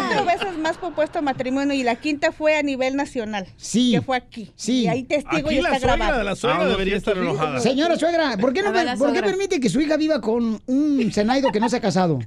cuatro 0.00 0.24
veces 0.24 0.58
más 0.58 0.76
propuesto 0.78 1.22
matrimonio 1.22 1.74
y 1.74 1.82
la 1.82 1.96
quinta 1.96 2.32
fue 2.32 2.56
a 2.56 2.62
nivel 2.62 2.96
nacional. 2.96 3.46
Sí. 3.56 3.92
Que 3.92 4.02
fue 4.02 4.16
aquí. 4.16 4.50
Sí. 4.56 4.82
Y 4.82 4.88
ahí 4.88 5.02
testigo 5.04 5.48
Aquí 5.48 5.58
y 5.58 5.62
la 5.62 5.68
está 5.70 5.80
suegra 5.80 5.96
grabado. 5.96 6.18
de 6.18 6.24
la 6.24 6.36
suegra 6.36 6.60
Ah, 6.62 6.68
debería 6.68 6.96
estar 6.96 7.16
enojada. 7.16 7.60
Señora 7.60 7.96
suegra, 7.98 8.36
¿por 8.38 8.52
qué, 8.52 8.62
no, 8.62 8.68
A 8.68 8.72
ver, 8.72 8.84
la 8.86 8.96
¿por 8.96 9.08
qué 9.08 9.18
suegra. 9.18 9.30
permite 9.30 9.60
que 9.60 9.68
su 9.68 9.80
hija 9.80 9.96
viva 9.96 10.20
con 10.20 10.60
un 10.66 11.12
senaido 11.12 11.50
que 11.52 11.60
no 11.60 11.68
se 11.68 11.76
ha 11.76 11.80
casado? 11.80 12.18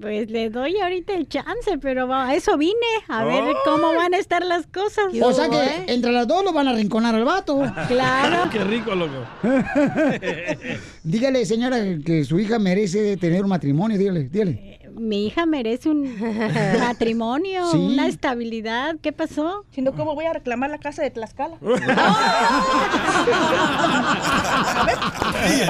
Pues 0.00 0.30
le 0.30 0.48
doy 0.48 0.78
ahorita 0.78 1.12
el 1.12 1.28
chance, 1.28 1.76
pero 1.78 2.10
a 2.14 2.34
eso 2.34 2.56
vine, 2.56 2.72
a 3.08 3.22
ver 3.24 3.42
cómo 3.66 3.92
van 3.94 4.14
a 4.14 4.18
estar 4.18 4.42
las 4.46 4.66
cosas. 4.66 5.06
O 5.20 5.32
sea 5.34 5.46
¿eh? 5.46 5.84
que 5.86 5.92
entre 5.92 6.10
las 6.12 6.26
dos 6.26 6.42
lo 6.42 6.52
van 6.54 6.68
a 6.68 6.72
rinconar 6.72 7.14
al 7.14 7.24
vato. 7.24 7.60
Claro. 7.88 8.48
Qué 8.52 8.60
rico, 8.64 8.94
loco. 8.94 9.26
Dígale, 11.02 11.44
señora, 11.44 11.78
que 12.04 12.24
su 12.24 12.38
hija 12.38 12.58
merece 12.58 13.16
tener 13.16 13.42
un 13.42 13.50
matrimonio, 13.50 13.98
dígale, 13.98 14.24
dígale. 14.28 14.79
Mi 15.00 15.26
hija 15.26 15.46
merece 15.46 15.88
un 15.88 16.14
matrimonio, 16.78 17.70
Sí. 17.70 17.78
una 17.78 18.06
estabilidad. 18.06 18.96
¿Qué 19.00 19.12
pasó? 19.12 19.64
Si 19.74 19.80
no, 19.80 19.92
¿cómo 19.92 20.14
voy 20.14 20.26
a 20.26 20.34
reclamar 20.34 20.68
la 20.68 20.76
casa 20.78 21.02
de 21.02 21.10
Tlaxcala? 21.10 21.56
Ríete 21.60 21.94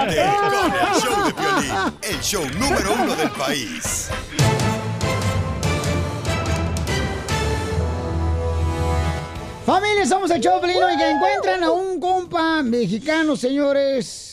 con 0.01 0.75
el 0.75 1.01
show 1.01 1.25
de 1.27 1.33
Piolín, 1.35 1.73
el 2.03 2.21
show 2.21 2.45
número 2.59 2.93
uno 3.05 3.15
del 3.15 3.31
país. 3.31 4.11
Familia, 9.67 10.07
somos 10.07 10.31
el 10.31 10.41
Choplin 10.41 10.77
y 10.77 10.99
que 10.99 11.11
encuentran 11.11 11.63
a 11.63 11.71
un 11.71 12.01
compa 12.01 12.63
mexicano, 12.63 13.37
señores. 13.37 14.30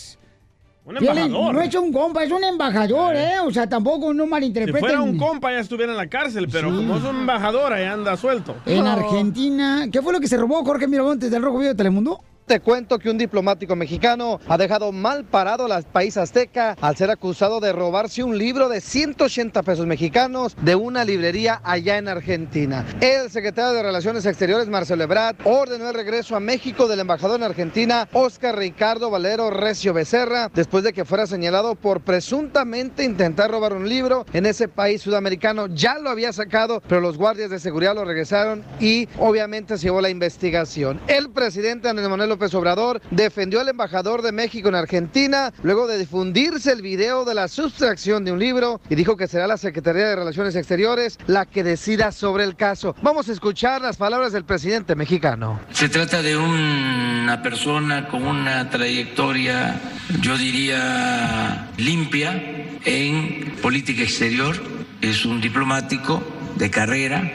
Un 0.88 0.96
Piolín, 0.96 1.24
embajador. 1.26 1.54
No 1.56 1.62
es 1.62 1.76
un 1.76 1.92
compa, 1.92 2.24
es 2.24 2.32
un 2.32 2.44
embajador, 2.46 3.16
¿eh? 3.16 3.40
O 3.46 3.52
sea, 3.52 3.68
tampoco 3.68 4.14
no 4.14 4.24
Si 4.24 4.30
malinterpreten. 4.30 4.80
fuera 4.80 5.02
un 5.02 5.18
compa 5.18 5.52
ya 5.52 5.60
estuviera 5.60 5.92
en 5.92 5.98
la 5.98 6.08
cárcel, 6.08 6.48
pero 6.50 6.70
Sí. 6.70 6.78
como 6.78 6.96
es 6.96 7.04
un 7.04 7.18
embajador, 7.18 7.74
ahí 7.74 7.84
anda 7.84 8.16
suelto. 8.16 8.56
En 8.66 8.88
Argentina. 8.88 9.88
¿Qué 9.92 10.02
fue 10.02 10.14
lo 10.14 10.20
que 10.22 10.28
se 10.28 10.38
robó 10.38 10.64
Jorge 10.64 10.88
Miramontes 10.88 11.30
del 11.30 11.42
Rojo 11.42 11.58
Vivo 11.60 11.70
de 11.72 11.76
Telemundo? 11.76 12.22
Te 12.48 12.62
cuento 12.62 12.98
que 12.98 13.10
un 13.10 13.18
diplomático 13.18 13.76
mexicano 13.76 14.39
ha 14.48 14.58
dejado 14.58 14.93
mal 14.93 15.26
parado 15.26 15.66
al 15.66 15.84
país 15.84 16.16
azteca 16.16 16.78
al 16.80 16.95
ser 16.95 17.12
acusado 17.12 17.60
de 17.60 17.74
robarse 17.74 18.24
un 18.24 18.38
libro 18.38 18.70
de 18.70 18.80
180 18.80 19.64
pesos 19.64 19.86
mexicanos 19.86 20.56
de 20.62 20.76
una 20.76 21.04
librería 21.04 21.60
allá 21.66 21.98
en 21.98 22.08
Argentina. 22.08 22.86
El 23.02 23.30
secretario 23.32 23.74
de 23.74 23.84
Relaciones 23.84 24.26
Exteriores, 24.26 24.70
Marcelo 24.70 25.04
Ebrard, 25.04 25.36
ordenó 25.43 25.89
el 25.89 25.93
regreso 25.93 26.38
a 26.38 26.39
México 26.39 26.88
del 26.88 27.02
embajador 27.02 27.36
en 27.36 27.43
Argentina, 27.43 28.08
Oscar 28.14 28.58
Ricardo 28.58 29.10
Valero 29.10 29.50
Recio 29.50 29.93
Becerra, 29.93 30.50
después 30.54 30.86
de 30.86 30.93
que 30.93 31.04
fuera 31.04 31.28
señalado 31.28 31.76
por 31.76 32.00
presuntamente 32.00 33.04
intentar 33.04 33.52
robar 33.52 33.74
un 33.74 33.89
libro 33.89 34.26
en 34.32 34.45
ese 34.45 34.70
país 34.70 35.02
sudamericano. 35.02 35.68
Ya 35.68 36.00
lo 36.00 36.10
había 36.10 36.32
sacado, 36.32 36.82
pero 36.88 37.02
los 37.02 37.18
guardias 37.18 37.50
de 37.50 37.60
seguridad 37.60 37.93
lo 37.93 38.06
regresaron 38.06 38.64
y 38.80 39.10
obviamente 39.20 39.78
se 39.78 39.88
llevó 39.88 40.00
la 40.00 40.10
investigación. 40.10 41.02
El 41.10 41.30
presidente 41.32 41.89
Andrés 41.89 42.08
Manuel 42.08 42.37
López 42.38 42.54
Obrador 42.54 43.02
defendió 43.10 43.60
al 43.60 43.70
embajador 43.70 44.22
de 44.22 44.32
México 44.32 44.70
en 44.70 44.76
Argentina 44.76 45.52
luego 45.64 45.88
de 45.88 45.98
difundirse 45.98 46.72
el 46.72 46.84
video 46.84 47.26
de 47.26 47.34
la 47.34 47.48
sustracción 47.48 48.24
de 48.24 48.32
un 48.32 48.38
libro 48.38 48.80
y 48.92 48.96
dijo 48.96 49.18
que 49.18 49.28
será 49.28 49.48
la 49.48 49.58
Secretaría 49.58 50.10
de 50.10 50.16
Relaciones 50.16 50.56
Exteriores 50.56 51.18
la 51.26 51.48
que 51.48 51.64
decida 51.64 52.12
sobre 52.12 52.44
el 52.44 52.56
caso. 52.56 52.96
Vamos 53.02 53.28
a 53.28 53.32
escuchar 53.32 53.82
las 53.82 53.98
palabras 53.98 54.34
del 54.34 54.46
presidente 54.46 54.94
mexicano. 54.94 55.60
Se 55.72 55.90
trata 55.90 56.22
de 56.22 56.38
una 56.38 57.42
persona 57.42 58.08
con 58.08 58.22
una 58.22 58.70
trayectoria, 58.70 59.82
yo 60.22 60.38
diría, 60.38 61.72
limpia 61.78 62.40
en 62.86 63.56
política 63.64 64.04
exterior. 64.04 64.56
Es 65.02 65.26
un 65.26 65.42
diplomático 65.42 66.22
de 66.56 66.70
carrera, 66.70 67.32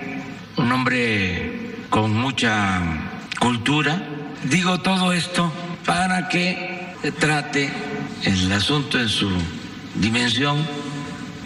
un 0.58 0.70
hombre 0.70 1.72
con 1.90 2.14
mucha 2.14 2.80
cultura. 3.40 4.11
Digo 4.44 4.80
todo 4.80 5.12
esto 5.12 5.52
para 5.86 6.28
que 6.28 6.94
trate 7.18 7.70
el 8.24 8.52
asunto 8.52 8.98
en 8.98 9.08
su 9.08 9.30
dimensión, 9.94 10.66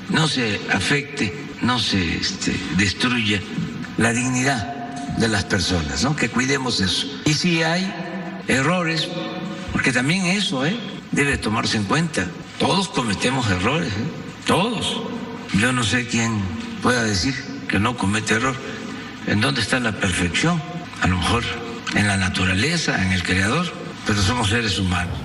no 0.08 0.28
se 0.28 0.60
afecte, 0.72 1.48
no 1.62 1.78
se 1.78 2.16
este, 2.16 2.56
destruya 2.76 3.40
la 3.98 4.12
dignidad 4.12 5.16
de 5.18 5.28
las 5.28 5.44
personas, 5.44 6.04
¿no? 6.04 6.16
Que 6.16 6.28
cuidemos 6.28 6.80
eso. 6.80 7.06
Y 7.24 7.34
si 7.34 7.62
hay 7.62 7.92
errores, 8.48 9.08
porque 9.72 9.92
también 9.92 10.26
eso 10.26 10.64
¿eh? 10.64 10.76
debe 11.12 11.38
tomarse 11.38 11.76
en 11.76 11.84
cuenta. 11.84 12.26
Todos 12.58 12.88
cometemos 12.88 13.50
errores, 13.50 13.92
¿eh? 13.92 14.06
todos. 14.46 15.02
Yo 15.54 15.72
no 15.72 15.84
sé 15.84 16.06
quién 16.06 16.40
pueda 16.82 17.02
decir 17.02 17.34
que 17.68 17.78
no 17.78 17.96
comete 17.96 18.34
error. 18.34 18.56
¿En 19.26 19.40
dónde 19.40 19.60
está 19.60 19.80
la 19.80 19.92
perfección? 19.92 20.62
A 21.02 21.08
lo 21.08 21.16
mejor 21.16 21.44
en 21.96 22.06
la 22.06 22.16
naturaleza, 22.16 23.02
en 23.02 23.12
el 23.12 23.22
creador, 23.22 23.66
pero 24.06 24.20
somos 24.20 24.48
seres 24.50 24.78
humanos. 24.78 25.16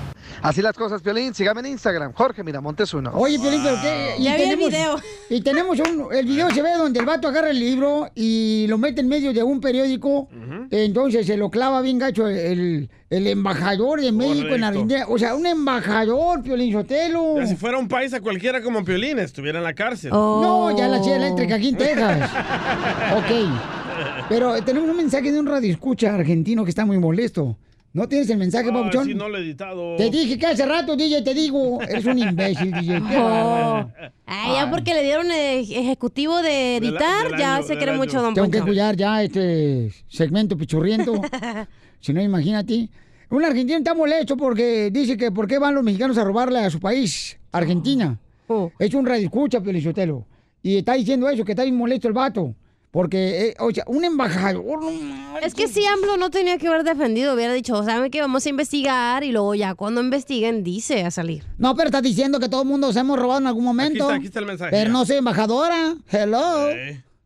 Así 0.42 0.60
las 0.60 0.72
cosas, 0.72 1.02
Piolín. 1.02 1.32
Sígame 1.34 1.60
en 1.60 1.66
Instagram, 1.66 2.12
Jorge 2.14 2.42
Miramontes 2.42 2.92
uno. 2.94 3.12
Oye, 3.14 3.38
Piolín, 3.38 3.62
pero 3.62 3.76
qué. 3.80 4.16
Ya 4.18 4.34
vi 4.34 4.42
el 4.42 4.56
video. 4.56 5.00
Y 5.30 5.40
tenemos 5.40 5.78
un. 5.78 6.08
El 6.12 6.26
video 6.26 6.50
se 6.50 6.62
ve 6.62 6.72
donde 6.76 6.98
el 6.98 7.06
vato 7.06 7.28
agarra 7.28 7.50
el 7.50 7.60
libro 7.60 8.10
y 8.16 8.66
lo 8.68 8.76
mete 8.76 9.02
en 9.02 9.08
medio 9.08 9.32
de 9.32 9.40
un 9.44 9.60
periódico. 9.60 10.28
Entonces 10.72 11.28
se 11.28 11.36
lo 11.36 11.48
clava 11.48 11.80
bien 11.80 11.96
gacho 11.98 12.26
el, 12.26 12.90
el 13.08 13.26
embajador 13.28 14.00
de 14.00 14.10
México 14.10 14.48
en 14.48 14.62
Correcto. 14.62 14.66
Argentina. 14.66 15.04
O 15.08 15.16
sea, 15.16 15.36
un 15.36 15.46
embajador, 15.46 16.42
Piolín 16.42 16.72
Sotelo. 16.72 17.36
Ya 17.36 17.46
si 17.46 17.54
fuera 17.54 17.78
un 17.78 17.86
país 17.86 18.12
a 18.12 18.20
cualquiera 18.20 18.60
como 18.62 18.84
Piolín, 18.84 19.20
estuviera 19.20 19.58
en 19.58 19.64
la 19.64 19.74
cárcel. 19.74 20.10
No, 20.10 20.76
ya 20.76 20.88
la 20.88 21.00
chida 21.00 21.18
eléctrica 21.18 21.54
aquí 21.54 21.68
en 21.68 21.76
Texas. 21.76 22.30
ok. 23.16 23.81
Pero 24.28 24.62
tenemos 24.62 24.88
un 24.88 24.96
mensaje 24.96 25.32
de 25.32 25.38
un 25.38 25.46
radio 25.46 25.70
escucha 25.70 26.14
argentino 26.14 26.64
que 26.64 26.70
está 26.70 26.84
muy 26.84 26.98
molesto. 26.98 27.56
¿No 27.94 28.08
tienes 28.08 28.30
el 28.30 28.38
mensaje, 28.38 28.68
Ay, 28.68 28.72
Pabuchón? 28.72 29.04
sí, 29.04 29.14
no 29.14 29.28
lo 29.28 29.36
he 29.36 29.42
editado. 29.42 29.96
Te 29.96 30.08
dije 30.08 30.38
que 30.38 30.46
hace 30.46 30.64
rato, 30.64 30.96
DJ, 30.96 31.20
te 31.20 31.34
digo. 31.34 31.80
Eres 31.82 32.06
un 32.06 32.18
imbécil, 32.18 32.72
DJ. 32.72 33.02
Oh. 33.18 33.86
Ay, 34.24 34.52
ya 34.54 34.70
porque 34.70 34.94
le 34.94 35.02
dieron 35.02 35.30
eh, 35.30 35.60
ejecutivo 35.60 36.40
de 36.40 36.78
editar, 36.78 37.28
del 37.28 37.38
ya 37.38 37.56
año, 37.56 37.66
se 37.66 37.74
año. 37.74 37.94
mucho 37.98 38.22
Don 38.22 38.32
Tengo 38.32 38.50
que 38.50 38.62
cuidar 38.62 38.96
ya 38.96 39.22
este 39.22 39.92
segmento 40.08 40.56
pichurriento. 40.56 41.20
si 42.00 42.14
no, 42.14 42.22
imagínate. 42.22 42.88
Un 43.28 43.44
argentino 43.44 43.78
está 43.78 43.94
molesto 43.94 44.38
porque 44.38 44.90
dice 44.90 45.18
que 45.18 45.30
por 45.30 45.46
qué 45.46 45.58
van 45.58 45.74
los 45.74 45.84
mexicanos 45.84 46.16
a 46.16 46.24
robarle 46.24 46.60
a 46.60 46.70
su 46.70 46.80
país, 46.80 47.38
Argentina. 47.50 48.18
Oh. 48.48 48.70
Es 48.78 48.94
un 48.94 49.04
radio 49.04 49.24
escucha, 49.26 49.60
Pelizotelo. 49.60 50.24
Y 50.62 50.78
está 50.78 50.94
diciendo 50.94 51.28
eso, 51.28 51.44
que 51.44 51.52
está 51.52 51.64
bien 51.64 51.76
molesto 51.76 52.08
el 52.08 52.14
vato. 52.14 52.54
Porque, 52.92 53.48
eh, 53.48 53.54
o 53.58 53.70
sea, 53.70 53.84
un 53.86 54.04
embajador, 54.04 54.82
no 54.82 55.38
Es 55.38 55.54
que 55.54 55.66
si 55.66 55.84
AMLO 55.86 56.18
no 56.18 56.30
tenía 56.30 56.58
que 56.58 56.68
haber 56.68 56.84
defendido, 56.84 57.32
hubiera 57.32 57.54
dicho, 57.54 57.82
¿saben 57.84 58.10
que 58.10 58.20
vamos 58.20 58.44
a 58.44 58.50
investigar? 58.50 59.24
Y 59.24 59.32
luego 59.32 59.54
ya 59.54 59.74
cuando 59.74 60.02
investiguen, 60.02 60.62
dice 60.62 61.02
a 61.02 61.10
salir. 61.10 61.42
No, 61.56 61.74
pero 61.74 61.88
estás 61.88 62.02
diciendo 62.02 62.38
que 62.38 62.50
todo 62.50 62.62
el 62.62 62.68
mundo 62.68 62.92
se 62.92 63.00
hemos 63.00 63.18
robado 63.18 63.40
en 63.40 63.46
algún 63.46 63.64
momento. 63.64 64.04
está, 64.04 64.16
aquí 64.16 64.26
está 64.26 64.40
el 64.40 64.46
mensaje, 64.46 64.70
Pero 64.70 64.84
ya. 64.84 64.92
no 64.92 65.06
soy 65.06 65.16
embajadora. 65.16 65.96
Hello. 66.10 66.70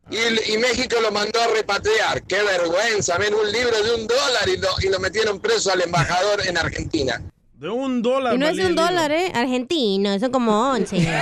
Y, 0.09 0.53
y 0.55 0.59
México 0.59 0.97
lo 1.03 1.11
mandó 1.11 1.41
a 1.41 1.49
repatriar. 1.49 2.23
Qué 2.23 2.41
vergüenza. 2.45 3.19
Ven 3.19 3.35
un 3.35 3.51
libro 3.51 3.83
de 3.83 3.95
un 3.97 4.07
dólar 4.07 4.49
y 4.49 4.59
lo, 4.59 4.69
y 4.85 4.89
lo 4.89 5.01
metieron 5.01 5.41
preso 5.41 5.73
al 5.73 5.81
embajador 5.83 6.47
en 6.47 6.59
Argentina. 6.59 7.21
De 7.59 7.71
un 7.71 8.03
dólar. 8.03 8.35
Y 8.35 8.39
no 8.39 8.47
es 8.47 8.57
de 8.57 8.63
un 8.65 8.69
libro. 8.71 8.85
dólar, 8.85 9.13
¿eh? 9.13 9.33
Argentino, 9.35 10.19
son 10.19 10.31
como 10.31 10.71
11. 10.73 10.97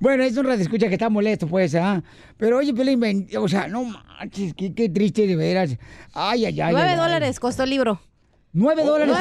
Bueno, 0.00 0.22
es 0.22 0.36
un 0.36 0.44
radio 0.44 0.62
escucha 0.62 0.86
que 0.88 0.94
está 0.94 1.08
molesto, 1.08 1.46
pues, 1.48 1.74
¿ah? 1.74 2.02
Pero 2.36 2.58
oye, 2.58 2.72
Pelín, 2.74 3.26
o 3.36 3.48
sea, 3.48 3.66
no 3.66 3.84
manches, 3.84 4.54
qué, 4.54 4.72
qué 4.74 4.88
triste 4.88 5.26
de 5.26 5.34
veras. 5.34 5.76
Ay, 6.12 6.44
ay, 6.44 6.60
ay. 6.60 6.72
9 6.72 6.80
ay, 6.80 6.90
ay. 6.92 6.96
dólares 6.96 7.40
costó 7.40 7.64
el 7.64 7.70
libro. 7.70 8.00
9 8.58 8.84
dólares 8.84 9.14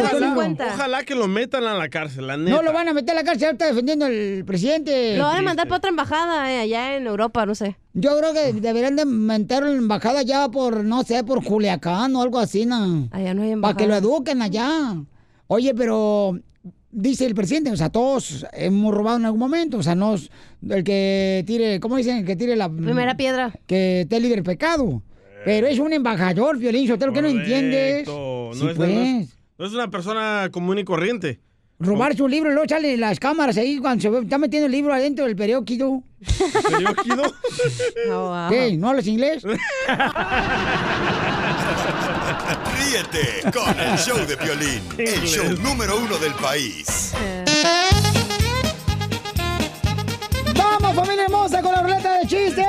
Ojalá, 0.74 1.00
el 1.00 1.06
que 1.06 1.14
lo 1.14 1.28
metan 1.28 1.64
a 1.66 1.76
la 1.76 1.90
cárcel, 1.90 2.26
la 2.26 2.38
neta. 2.38 2.50
No 2.50 2.64
lo 2.64 2.74
van 2.74 2.88
a 2.88 2.94
meter 2.94 3.12
a 3.12 3.22
la 3.22 3.24
cárcel, 3.24 3.50
está 3.52 3.68
defendiendo 3.68 4.08
el 4.08 4.44
presidente. 4.46 5.16
Lo 5.16 5.26
van 5.26 5.38
a 5.38 5.42
mandar 5.44 5.68
para 5.68 5.78
otra 5.78 5.90
embajada, 5.92 6.52
eh, 6.52 6.60
allá 6.60 6.98
en 6.98 7.06
Europa, 7.06 7.46
no 7.46 7.54
sé. 7.54 7.78
Yo 7.94 8.18
creo 8.18 8.34
que 8.34 8.54
deberían 8.54 8.96
de 8.96 9.06
meterlo 9.06 9.70
en 9.70 9.78
embajada 9.78 10.24
ya 10.24 10.50
por, 10.50 10.84
no 10.84 11.04
sé, 11.04 11.24
por 11.24 11.44
Culiacán 11.44 12.16
o 12.16 12.22
algo 12.24 12.40
así, 12.40 12.66
¿no? 12.66 13.10
Allá 13.12 13.36
no 13.36 13.44
hay 13.44 13.56
Para 13.58 13.78
que 13.78 13.86
lo 13.86 13.94
embajada. 13.96 14.16
eduquen 14.16 14.42
allá. 14.42 14.96
Oye, 15.46 15.76
pero 15.76 16.40
dice 16.90 17.28
el 17.28 17.36
presidente, 17.36 17.70
o 17.72 17.78
sea, 17.78 17.90
todos 17.90 18.44
hemos 18.54 18.92
robado 18.92 19.18
en 19.18 19.26
algún 19.26 19.40
momento, 19.40 19.78
o 19.78 19.84
sea, 19.84 19.94
no 19.94 20.16
es 20.16 20.32
el 20.68 20.84
que 20.84 21.44
tire, 21.46 21.80
¿cómo 21.80 21.98
dicen? 21.98 22.18
El 22.18 22.26
que 22.26 22.36
tire 22.36 22.56
la 22.56 22.70
Primera 22.70 23.16
piedra. 23.16 23.54
Que 23.68 24.02
esté 24.02 24.20
libre 24.20 24.38
del 24.38 24.44
pecado. 24.44 25.04
Pero 25.48 25.66
es 25.68 25.80
un 25.80 25.94
embajador, 25.94 26.58
Violín, 26.58 26.86
Sotelo, 26.90 27.14
que 27.14 27.22
no 27.22 27.30
entiendes. 27.30 28.06
Sí, 28.06 28.12
es, 28.12 28.76
pues. 28.76 28.78
no 28.78 28.86
es- 29.02 29.28
no 29.58 29.66
es 29.66 29.72
una 29.74 29.90
persona 29.90 30.50
común 30.52 30.78
y 30.78 30.84
corriente. 30.84 31.40
Robarse 31.80 32.22
un 32.22 32.30
libro 32.32 32.50
y 32.50 32.54
luego 32.54 32.68
salen 32.68 33.00
las 33.00 33.18
cámaras 33.18 33.56
ahí 33.56 33.78
cuando 33.78 34.02
se 34.02 34.10
ve- 34.10 34.20
está 34.24 34.38
metiendo 34.38 34.66
el 34.66 34.74
libro 34.74 34.94
adentro 34.94 35.24
del 35.26 35.38
periódico. 35.38 36.04
¿Periódico? 36.70 37.34
¿Qué? 38.50 38.76
¿No 38.78 38.90
hablas 38.90 39.08
inglés? 39.08 39.44
Ríete 42.78 43.50
con 43.58 43.80
el 43.80 43.98
show 43.98 44.18
de 44.28 44.36
Piolín, 44.38 44.82
el 44.98 45.22
show 45.26 45.46
número 45.64 45.98
uno 45.98 46.18
del 46.18 46.34
país. 46.34 47.14
¡Vamos, 50.56 50.94
familia 50.96 51.24
hermosa, 51.26 51.62
con 51.62 51.72
la 51.72 51.82
ruleta 51.84 52.20
de 52.20 52.28
chistes! 52.28 52.67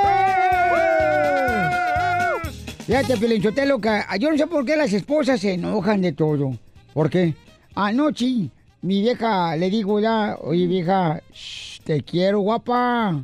Fíjate, 2.89 3.17
Pilinchotelo, 3.17 3.79
que 3.79 4.01
yo 4.19 4.31
no 4.31 4.35
sé 4.35 4.47
por 4.47 4.65
qué 4.65 4.75
las 4.75 4.91
esposas 4.91 5.39
se 5.39 5.53
enojan 5.53 6.01
de 6.01 6.11
todo. 6.11 6.57
¿Por 6.91 7.07
qué? 7.07 7.35
Anoche, 7.75 8.49
mi 8.81 9.01
vieja, 9.01 9.55
le 9.55 9.69
digo 9.69 9.99
ya, 9.99 10.35
oye 10.41 10.65
vieja, 10.65 11.21
shh, 11.31 11.81
te 11.83 12.01
quiero, 12.01 12.39
guapa. 12.39 13.21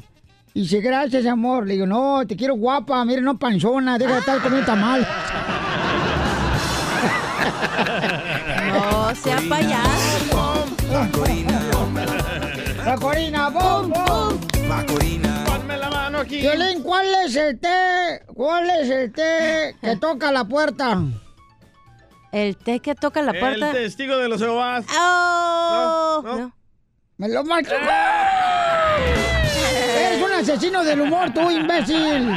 Y 0.53 0.61
dice, 0.61 0.81
gracias, 0.81 1.25
amor. 1.25 1.65
Le 1.65 1.73
digo, 1.73 1.87
no, 1.87 2.27
te 2.27 2.35
quiero, 2.35 2.53
guapa. 2.55 3.03
Mira, 3.05 3.21
no 3.21 3.39
panzona, 3.39 3.97
deja 3.97 4.13
de 4.13 4.19
estar 4.19 4.39
comiendo 4.39 4.67
tamal. 4.67 5.07
No, 8.67 9.15
sea 9.15 9.41
payaso. 9.49 10.65
La 10.91 11.09
Corina. 11.09 11.61
La 12.85 12.95
Corina, 12.97 13.49
bom, 13.49 13.89
bom. 13.89 14.44
Aquí. 16.25 16.41
Violín, 16.41 16.81
¿cuál 16.81 17.05
es 17.23 17.35
el 17.35 17.59
té? 17.59 18.23
¿Cuál 18.33 18.67
es 18.71 18.89
el 18.89 19.11
té 19.11 19.75
que 19.79 19.95
toca 20.01 20.31
la 20.31 20.43
puerta? 20.43 20.97
¿El 22.31 22.57
té 22.57 22.79
que 22.79 22.95
toca 22.95 23.21
la 23.21 23.31
puerta? 23.31 23.69
El 23.69 23.75
testigo 23.77 24.17
de 24.17 24.27
los 24.27 24.41
Jehovás. 24.41 24.85
¡Oh! 24.99 26.21
No, 26.23 26.37
no. 26.37 26.55
¡Me 27.17 27.29
lo 27.29 27.43
macho! 27.43 27.71
¡Eres 29.97 30.21
un 30.21 30.31
asesino 30.31 30.83
del 30.83 31.01
humor, 31.01 31.31
tú, 31.33 31.49
imbécil! 31.51 32.27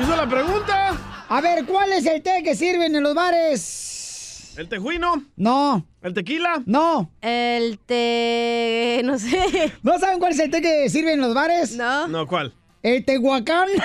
¿Hizo 0.00 0.16
la 0.16 0.26
pregunta? 0.26 0.96
A 1.28 1.40
ver, 1.42 1.66
¿cuál 1.66 1.92
es 1.92 2.06
el 2.06 2.22
té 2.22 2.42
que 2.42 2.56
sirven 2.56 2.96
en 2.96 3.02
los 3.02 3.14
bares? 3.14 4.01
¿El 4.56 4.68
tejuino? 4.68 5.24
No. 5.36 5.86
¿El 6.02 6.12
tequila? 6.12 6.62
No. 6.66 7.10
El 7.22 7.78
té... 7.78 9.00
no 9.04 9.18
sé. 9.18 9.72
¿No 9.82 9.98
saben 9.98 10.18
cuál 10.18 10.32
es 10.32 10.38
el 10.40 10.50
té 10.50 10.60
que 10.60 10.88
sirven 10.90 11.14
en 11.14 11.20
los 11.20 11.34
bares? 11.34 11.74
No. 11.76 12.06
No, 12.08 12.26
¿cuál? 12.26 12.52
El 12.82 13.04
tehuacán. 13.04 13.68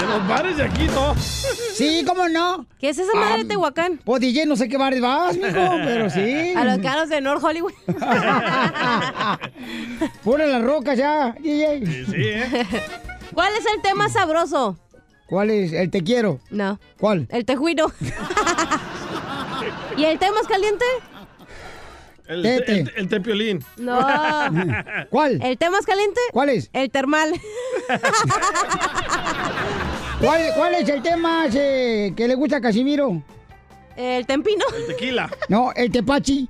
En 0.00 0.08
los 0.08 0.28
bares 0.28 0.56
de 0.56 0.64
aquí, 0.64 0.86
no. 0.86 1.14
Sí, 1.74 2.04
¿cómo 2.06 2.28
no? 2.28 2.66
¿Qué 2.78 2.88
es 2.88 2.98
esa 2.98 3.14
madre 3.14 3.38
de 3.38 3.44
Tehuacán? 3.46 4.00
Pues 4.04 4.20
DJ, 4.20 4.46
no 4.46 4.56
sé 4.56 4.68
qué 4.68 4.76
bares 4.76 5.00
vas, 5.00 5.36
mijo, 5.36 5.50
pero 5.84 6.10
sí. 6.10 6.52
A 6.56 6.64
los 6.64 6.78
caros 6.78 7.08
de 7.08 7.20
North 7.20 7.42
Hollywood. 7.42 7.72
Pone 10.24 10.46
las 10.46 10.62
rocas 10.62 10.98
ya, 10.98 11.32
DJ. 11.40 11.86
Sí, 11.86 12.04
sí, 12.06 12.14
¿eh? 12.16 12.66
¿Cuál 13.34 13.52
es 13.54 13.64
el 13.74 13.82
té 13.82 13.94
más 13.94 14.12
sabroso? 14.12 14.76
¿Cuál 15.30 15.50
es? 15.50 15.72
El 15.72 15.90
te 15.90 16.02
quiero. 16.02 16.40
No. 16.50 16.80
¿Cuál? 16.98 17.28
El 17.30 17.44
tejuino. 17.44 17.86
¿Y 19.96 20.04
el 20.04 20.18
té 20.18 20.28
más 20.32 20.44
caliente? 20.48 20.84
El, 22.26 22.42
Tete. 22.42 22.80
el, 22.80 22.92
el 22.96 23.08
tepiolín. 23.08 23.64
No. 23.76 24.00
¿Cuál? 25.10 25.40
¿El 25.40 25.56
té 25.56 25.70
más 25.70 25.86
caliente? 25.86 26.20
¿Cuál 26.32 26.48
es? 26.48 26.68
El 26.72 26.90
termal. 26.90 27.32
¿Cuál, 30.20 30.42
cuál 30.56 30.74
es 30.74 30.88
el 30.88 31.00
tema 31.00 31.46
eh, 31.54 32.12
que 32.16 32.26
le 32.26 32.34
gusta 32.34 32.56
a 32.56 32.60
Casimiro? 32.60 33.22
El 33.96 34.26
tempino. 34.26 34.64
El 34.76 34.86
tequila. 34.88 35.30
No, 35.48 35.70
el 35.76 35.92
tepachi. 35.92 36.48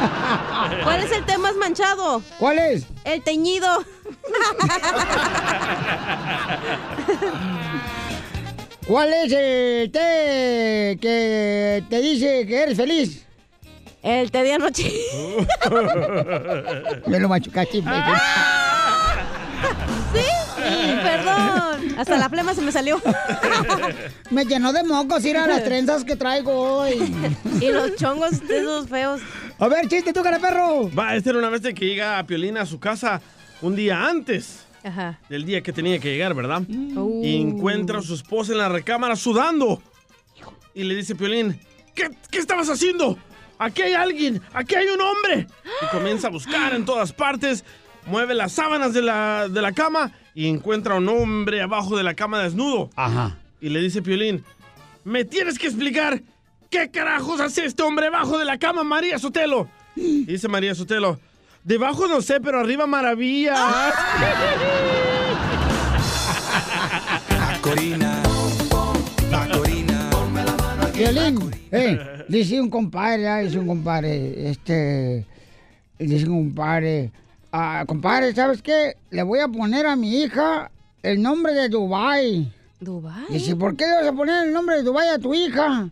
¿Cuál 0.84 1.02
es 1.02 1.10
el 1.12 1.24
té 1.24 1.38
más 1.38 1.56
manchado? 1.56 2.22
¿Cuál 2.38 2.58
es? 2.58 2.84
El 3.04 3.22
teñido. 3.22 3.68
¿Cuál 8.86 9.12
es 9.12 9.32
el 9.32 9.90
té 9.92 10.98
que 11.00 11.84
te 11.88 12.00
dice 12.00 12.46
que 12.46 12.62
eres 12.62 12.76
feliz? 12.76 13.24
El 14.02 14.30
té 14.30 14.42
de 14.42 14.52
anoche. 14.54 14.90
Me 17.06 17.20
lo 17.20 17.28
machucaste. 17.28 17.82
Perdón. 21.02 21.98
Hasta 21.98 22.16
la 22.18 22.28
flema 22.28 22.54
se 22.54 22.62
me 22.62 22.72
salió. 22.72 23.00
Me 24.30 24.44
llenó 24.44 24.72
de 24.72 24.82
mocos 24.84 25.24
ir 25.24 25.36
a 25.36 25.46
las 25.46 25.64
trenzas 25.64 26.04
que 26.04 26.16
traigo 26.16 26.52
hoy. 26.52 27.12
Y 27.60 27.70
los 27.70 27.96
chongos 27.96 28.46
de 28.46 28.58
esos 28.60 28.88
feos. 28.88 29.20
A 29.58 29.68
ver, 29.68 29.88
chiste, 29.88 30.12
tú, 30.12 30.22
cara 30.22 30.38
perro. 30.38 30.90
Va, 30.96 31.16
esta 31.16 31.30
era 31.30 31.38
una 31.38 31.50
vez 31.50 31.62
de 31.62 31.74
que 31.74 31.86
llega 31.86 32.18
a 32.18 32.26
Piolín 32.26 32.56
a 32.56 32.64
su 32.66 32.78
casa 32.80 33.20
un 33.60 33.76
día 33.76 34.08
antes 34.08 34.64
Ajá. 34.82 35.18
del 35.28 35.44
día 35.44 35.62
que 35.62 35.72
tenía 35.72 35.98
que 35.98 36.10
llegar, 36.10 36.34
¿verdad? 36.34 36.62
Y 36.68 37.40
encuentra 37.40 37.98
a 37.98 38.02
su 38.02 38.14
esposa 38.14 38.52
en 38.52 38.58
la 38.58 38.68
recámara 38.68 39.16
sudando. 39.16 39.82
Y 40.74 40.84
le 40.84 40.94
dice 40.94 41.14
Piolín, 41.14 41.60
¿qué, 41.94 42.10
qué 42.30 42.38
estabas 42.38 42.70
haciendo? 42.70 43.18
Aquí 43.58 43.82
hay 43.82 43.92
alguien, 43.92 44.40
aquí 44.54 44.74
hay 44.74 44.86
un 44.86 45.00
hombre. 45.00 45.46
Y 45.82 45.86
comienza 45.94 46.28
a 46.28 46.30
buscar 46.30 46.72
en 46.72 46.86
todas 46.86 47.12
partes, 47.12 47.62
mueve 48.06 48.34
las 48.34 48.52
sábanas 48.52 48.94
de 48.94 49.02
la, 49.02 49.48
de 49.48 49.60
la 49.60 49.72
cama 49.72 50.12
y 50.40 50.48
encuentra 50.48 50.94
a 50.94 50.96
un 50.96 51.06
hombre 51.10 51.60
abajo 51.60 51.98
de 51.98 52.02
la 52.02 52.14
cama 52.14 52.42
desnudo. 52.42 52.88
Ajá. 52.96 53.36
Y 53.60 53.68
le 53.68 53.78
dice 53.82 54.00
Piolín, 54.00 54.42
me 55.04 55.26
tienes 55.26 55.58
que 55.58 55.66
explicar 55.66 56.22
qué 56.70 56.90
carajos 56.90 57.40
hace 57.40 57.66
este 57.66 57.82
hombre 57.82 58.06
abajo 58.06 58.38
de 58.38 58.46
la 58.46 58.56
cama, 58.56 58.82
María 58.82 59.18
Sotelo. 59.18 59.68
Y 59.94 60.24
dice 60.24 60.48
María 60.48 60.74
Sotelo, 60.74 61.20
debajo 61.62 62.08
no 62.08 62.22
sé, 62.22 62.40
pero 62.40 62.58
arriba 62.58 62.86
maravilla. 62.86 63.54
Corina. 67.60 68.22
La 69.30 69.46
Corina. 69.46 70.10
Violín, 70.94 71.50
eh, 71.70 72.24
dice 72.28 72.58
un 72.62 72.70
compadre, 72.70 73.28
ah, 73.28 73.40
dice 73.40 73.58
un 73.58 73.66
compadre, 73.66 74.48
este, 74.50 75.26
dice 75.98 76.26
un 76.30 76.46
compadre, 76.46 77.12
ah, 77.52 77.84
compadre, 77.86 78.34
¿sabes 78.34 78.62
qué? 78.62 78.96
Le 79.10 79.22
voy 79.22 79.40
a 79.40 79.48
poner 79.48 79.86
a 79.86 79.96
mi 79.96 80.22
hija 80.22 80.70
el 81.02 81.20
nombre 81.22 81.54
de 81.54 81.68
Dubai. 81.68 82.52
¿Dubai? 82.80 83.26
Dice, 83.28 83.56
¿por 83.56 83.76
qué 83.76 83.86
le 83.86 83.94
vas 83.94 84.06
a 84.06 84.12
poner 84.12 84.46
el 84.46 84.52
nombre 84.52 84.76
de 84.76 84.82
Dubai 84.82 85.08
a 85.08 85.18
tu 85.18 85.34
hija? 85.34 85.88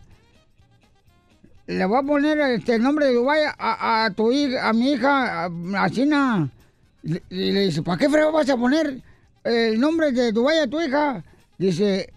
Le 1.67 1.85
voy 1.85 1.99
a 1.99 2.03
poner 2.03 2.39
este, 2.39 2.75
el 2.75 2.81
nombre 2.81 3.05
de 3.07 3.13
Dubai 3.13 3.41
a, 3.45 4.05
a 4.05 4.11
tu 4.11 4.31
hija, 4.31 4.67
a 4.69 4.73
mi 4.73 4.93
hija, 4.93 5.45
a, 5.45 5.49
a 5.77 5.89
China. 5.89 6.49
Y 7.03 7.13
y 7.29 7.51
le 7.51 7.61
dice, 7.61 7.81
¿para 7.83 7.97
qué 7.97 8.09
frego 8.09 8.31
vas 8.31 8.49
a 8.49 8.57
poner 8.57 9.01
el 9.43 9.79
nombre 9.79 10.11
de 10.11 10.31
Dubai 10.31 10.59
a 10.59 10.67
tu 10.67 10.81
hija? 10.81 11.23
Dice, 11.57 12.11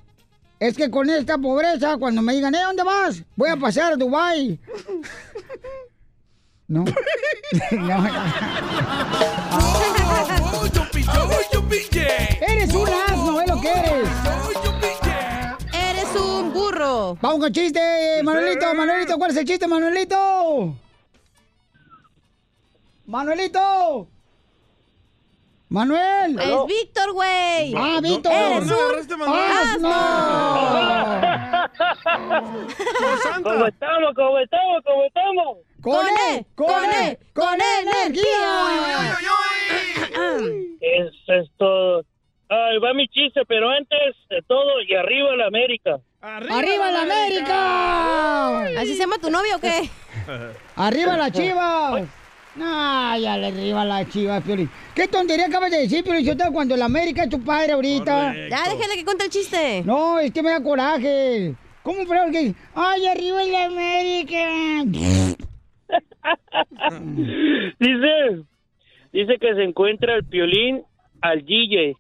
es 0.59 0.77
que 0.77 0.91
con 0.91 1.11
esta 1.11 1.37
pobreza, 1.39 1.97
cuando 1.99 2.23
me 2.23 2.35
digan, 2.35 2.55
¿eh, 2.55 2.63
dónde 2.65 2.83
vas? 2.83 3.23
Voy 3.37 3.51
a 3.51 3.57
pasar 3.57 3.93
a 3.93 3.97
Dubai. 3.97 4.59
No. 6.73 6.85
no, 6.85 8.07
Eres 12.41 12.75
un 12.75 12.89
asno, 12.89 13.41
es 13.43 13.49
lo 13.51 13.61
que 13.61 13.71
eres. 13.71 14.09
Eres 15.75 16.17
un 16.17 16.53
burro. 16.53 17.17
Vamos 17.21 17.41
con 17.41 17.53
chiste, 17.53 18.23
Manuelito, 18.23 18.75
Manuelito, 18.75 19.19
¿cuál 19.19 19.31
es 19.33 19.37
el 19.37 19.45
chiste, 19.45 19.67
Manuelito? 19.69 20.75
Manuelito. 23.07 24.09
Manuel. 25.69 26.39
Es 26.39 26.67
Víctor, 26.67 27.13
güey. 27.13 27.75
Ah, 27.77 27.99
Víctor. 28.03 28.33
Eres 28.33 28.67
No, 28.67 28.77
un 28.77 28.83
agarraste, 28.83 29.17
Manuel. 29.17 29.51
asno. 29.53 29.91
¿Cómo 33.43 33.67
estamos? 33.67 34.15
¿Cómo 34.15 34.39
estamos? 34.39 34.83
¿Cómo 34.85 35.05
estamos? 35.05 35.57
¡Con 35.83 36.07
E! 36.07 36.47
¡Con 36.55 36.85
E! 36.85 37.19
¡Con 37.35 37.59
energía! 37.81 39.19
Eso 40.81 41.33
es 41.33 41.51
todo. 41.59 42.05
Ay, 42.49 42.79
va 42.79 42.95
mi 42.95 43.09
chiste, 43.09 43.41
pero 43.49 43.69
antes 43.69 44.15
de 44.31 44.43
todo, 44.47 44.81
y 44.89 44.95
arriba 44.95 45.35
la 45.35 45.47
América. 45.47 45.99
¡Arriba 46.21 46.93
la 46.93 47.03
América! 47.03 48.81
¿Así 48.81 48.95
se 48.95 49.01
llama 49.01 49.19
tu 49.19 49.29
novio 49.29 49.57
o 49.57 49.59
qué? 49.59 49.91
¡Arriba 50.77 51.17
la 51.17 51.33
chiva! 51.33 52.01
No, 52.55 53.19
ya 53.19 53.39
le 53.39 53.47
arriba 53.49 53.85
la 53.85 54.09
chiva, 54.09 54.41
Piolín. 54.41 54.71
¿Qué 54.95 55.09
tontería 55.09 55.47
acabas 55.47 55.73
de 55.73 55.79
decir, 55.79 56.05
Piolín? 56.05 56.25
Sotelo, 56.25 56.53
cuando 56.53 56.77
la 56.77 56.85
América 56.85 57.25
es 57.25 57.31
tu 57.31 57.43
padre 57.43 57.73
ahorita. 57.73 58.35
Ya, 58.51 58.69
déjale 58.69 58.97
que 58.97 59.05
cuente 59.05 59.25
el 59.25 59.31
chiste. 59.31 59.83
No, 59.85 60.21
es 60.21 60.31
que 60.31 60.43
me 60.43 60.51
da 60.51 60.63
coraje. 60.63 61.55
¿Cómo 61.83 62.07
pero 62.07 62.31
que 62.31 62.55
¡Ay, 62.75 63.07
arriba 63.09 63.43
la 63.43 63.65
América! 63.65 65.49
Dice, 67.79 68.43
dice 69.13 69.39
que 69.39 69.55
se 69.55 69.63
encuentra 69.63 70.15
el 70.15 70.25
piolín 70.25 70.83
al 71.21 71.45
DJ. 71.45 71.97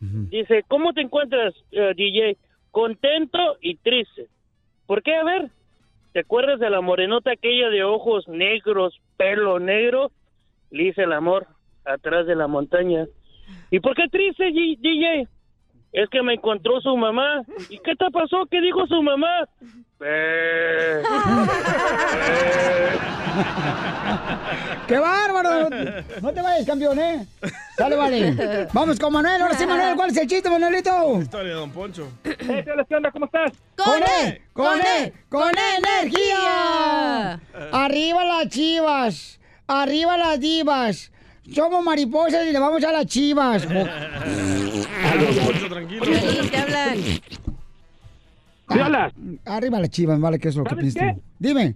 Dice, 0.00 0.64
¿cómo 0.68 0.92
te 0.92 1.00
encuentras, 1.00 1.54
eh, 1.72 1.92
DJ? 1.96 2.36
Contento 2.70 3.56
y 3.60 3.76
triste. 3.76 4.26
¿Por 4.86 5.02
qué? 5.02 5.14
A 5.14 5.24
ver, 5.24 5.50
¿te 6.12 6.20
acuerdas 6.20 6.60
de 6.60 6.68
la 6.70 6.80
morenota 6.80 7.30
aquella 7.32 7.70
de 7.70 7.84
ojos 7.84 8.28
negros, 8.28 9.00
pelo 9.16 9.58
negro? 9.58 10.10
Le 10.70 10.84
dice 10.84 11.02
el 11.04 11.12
amor 11.12 11.46
atrás 11.84 12.26
de 12.26 12.34
la 12.34 12.46
montaña. 12.48 13.06
¿Y 13.70 13.80
por 13.80 13.94
qué 13.94 14.08
triste, 14.08 14.48
G- 14.50 14.78
DJ? 14.78 15.28
Es 15.92 16.08
que 16.10 16.22
me 16.22 16.34
encontró 16.34 16.80
su 16.80 16.96
mamá. 16.96 17.42
¿Y 17.70 17.78
qué 17.78 17.94
te 17.94 18.10
pasó? 18.10 18.44
¿Qué 18.50 18.60
dijo 18.60 18.86
su 18.86 19.00
mamá? 19.02 19.48
Eh, 22.16 22.98
¡Qué 24.86 24.98
bárbaro! 24.98 25.68
No 26.22 26.32
te 26.32 26.40
vayas, 26.42 26.66
campeón, 26.66 26.98
¿eh? 26.98 27.26
Dale, 27.78 27.96
vale. 27.96 28.66
Vamos 28.72 28.98
con 28.98 29.12
Manuel. 29.12 29.42
Ahora 29.42 29.56
sí, 29.58 29.66
Manuel. 29.66 29.94
¿Cuál 29.96 30.10
es 30.10 30.16
el 30.16 30.26
chiste, 30.26 30.48
Manuelito? 30.50 31.20
Historia 31.20 31.50
de 31.50 31.54
Don 31.58 31.70
Poncho. 31.70 32.08
¿Qué 32.22 32.64
onda? 32.90 33.10
¿Cómo 33.10 33.26
estás? 33.26 33.52
¡Con 33.76 34.02
E! 34.02 34.40
¡Con 34.52 34.80
E! 34.80 35.12
¡Con 35.28 35.52
energía! 35.78 37.40
¡Arriba 37.72 38.24
las 38.24 38.48
chivas! 38.48 39.40
¡Arriba 39.66 40.16
las 40.16 40.40
divas! 40.40 41.10
Somos 41.52 41.84
mariposas 41.84 42.46
y 42.46 42.52
le 42.52 42.58
vamos 42.58 42.82
a 42.84 42.92
las 42.92 43.04
chivas. 43.06 43.66
Poncho, 43.66 45.68
tranquilo. 45.68 46.04
¿Qué 48.70 48.80
hablan? 48.80 49.12
Ah, 49.44 49.56
Arriba 49.56 49.78
las 49.80 49.90
chivas, 49.90 50.18
vale, 50.20 50.38
que 50.38 50.48
es 50.48 50.56
lo 50.56 50.64
que 50.64 50.70
¿Sabes 50.70 50.94
piensas. 50.94 51.16
qué? 51.16 51.22
Dime. 51.38 51.74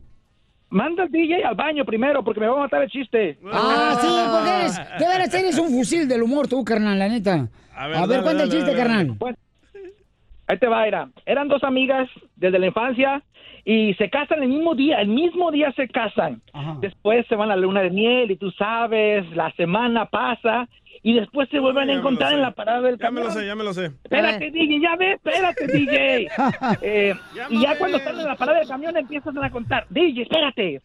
Manda 0.70 1.04
al 1.04 1.10
DJ 1.10 1.44
al 1.44 1.54
baño 1.54 1.84
primero 1.84 2.22
porque 2.22 2.40
me 2.40 2.48
va 2.48 2.56
a 2.56 2.60
matar 2.60 2.82
el 2.82 2.90
chiste. 2.90 3.38
Ah, 3.52 3.96
sí, 4.00 4.06
porque 4.30 4.50
eres, 4.50 4.76
de 4.98 5.08
veras 5.08 5.34
eres 5.34 5.58
un 5.58 5.70
fusil 5.70 6.06
del 6.06 6.22
humor 6.22 6.46
tú, 6.46 6.62
carnal, 6.64 6.98
la 6.98 7.08
neta. 7.08 7.48
A 7.74 7.86
ver, 7.86 7.96
dale, 7.96 8.22
cuenta 8.22 8.42
el 8.42 8.50
chiste, 8.50 8.66
dale, 8.66 8.76
carnal. 8.76 9.16
Pues, 9.18 9.36
ahí 10.46 10.58
te 10.58 10.66
va, 10.66 10.86
era. 10.86 11.08
Eran 11.24 11.48
dos 11.48 11.64
amigas 11.64 12.08
desde 12.36 12.58
la 12.58 12.66
infancia 12.66 13.22
y 13.64 13.94
se 13.94 14.10
casan 14.10 14.42
el 14.42 14.48
mismo 14.48 14.74
día, 14.74 15.00
el 15.00 15.08
mismo 15.08 15.50
día 15.50 15.72
se 15.72 15.88
casan. 15.88 16.42
Después 16.80 17.26
se 17.28 17.34
van 17.34 17.50
a 17.50 17.56
la 17.56 17.62
luna 17.62 17.82
de 17.82 17.90
miel 17.90 18.30
y 18.30 18.36
tú 18.36 18.50
sabes, 18.52 19.28
la 19.34 19.50
semana 19.52 20.06
pasa 20.06 20.68
y 21.02 21.14
después 21.14 21.48
se 21.50 21.58
vuelven 21.58 21.90
a 21.90 21.94
encontrar 21.94 22.32
en 22.32 22.42
la 22.42 22.50
parada 22.52 22.80
del 22.82 22.98
Ya 22.98 23.10
me 23.10 23.20
camión. 23.20 23.24
lo 23.26 23.30
sé, 23.32 23.46
ya 23.46 23.54
me 23.54 23.64
lo 23.64 23.72
sé. 23.74 23.86
Espérate, 23.86 24.50
DJ, 24.50 24.80
ya 24.80 24.96
ves, 24.96 25.16
espérate, 25.16 25.66
DJ. 25.66 26.28
Eh, 26.82 27.14
y 27.50 27.60
ya 27.62 27.76
cuando 27.78 27.98
están 27.98 28.18
en 28.18 28.26
la 28.26 28.36
parada 28.36 28.58
del 28.58 28.68
camión 28.68 28.96
empiezan 28.96 29.36
a 29.42 29.50
contar. 29.50 29.86
DJ, 29.90 30.22
espérate. 30.22 30.80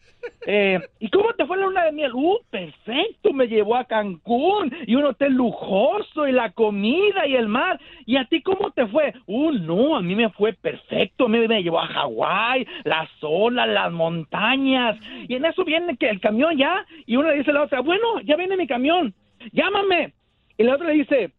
Eh, 0.46 0.80
¿Y 0.98 1.08
cómo 1.10 1.32
te 1.34 1.46
fue 1.46 1.56
la 1.56 1.66
luna 1.66 1.84
de 1.84 1.92
miel? 1.92 2.12
Uh, 2.14 2.38
perfecto, 2.50 3.32
me 3.32 3.46
llevó 3.46 3.76
a 3.76 3.84
Cancún 3.84 4.74
y 4.86 4.94
un 4.94 5.04
hotel 5.04 5.32
lujoso 5.34 6.26
y 6.28 6.32
la 6.32 6.50
comida 6.52 7.26
y 7.26 7.34
el 7.36 7.48
mar. 7.48 7.80
¿Y 8.06 8.16
a 8.16 8.24
ti 8.26 8.42
cómo 8.42 8.70
te 8.70 8.86
fue? 8.86 9.12
Uh, 9.26 9.52
no, 9.52 9.96
a 9.96 10.02
mí 10.02 10.14
me 10.14 10.30
fue 10.30 10.52
perfecto. 10.52 11.26
A 11.26 11.28
mí 11.28 11.46
me 11.46 11.62
llevó 11.62 11.80
a 11.80 11.86
Hawái, 11.86 12.66
las 12.84 13.08
olas, 13.22 13.68
las 13.68 13.92
montañas. 13.92 14.96
Y 15.28 15.34
en 15.34 15.44
eso 15.44 15.64
viene 15.64 15.96
que 15.96 16.08
el 16.08 16.20
camión 16.20 16.56
ya. 16.56 16.84
Y 17.06 17.16
una 17.16 17.30
le 17.30 17.38
dice 17.38 17.50
a 17.50 17.54
la 17.54 17.62
otra, 17.62 17.80
bueno, 17.80 18.20
ya 18.24 18.36
viene 18.36 18.56
mi 18.56 18.66
camión. 18.66 19.14
Llámame. 19.52 20.14
Y 20.56 20.62
la 20.64 20.74
otra 20.74 20.88
le 20.88 20.94
dice, 20.94 21.32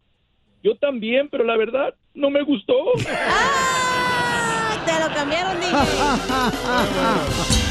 yo 0.63 0.75
también, 0.77 1.29
pero 1.29 1.43
la 1.43 1.57
verdad 1.57 1.93
no 2.13 2.29
me 2.29 2.43
gustó. 2.43 2.73
¡Ah! 3.09 4.83
Te 4.85 4.91
lo 5.07 5.13
cambiaron, 5.15 5.59
DJ. 5.59 5.71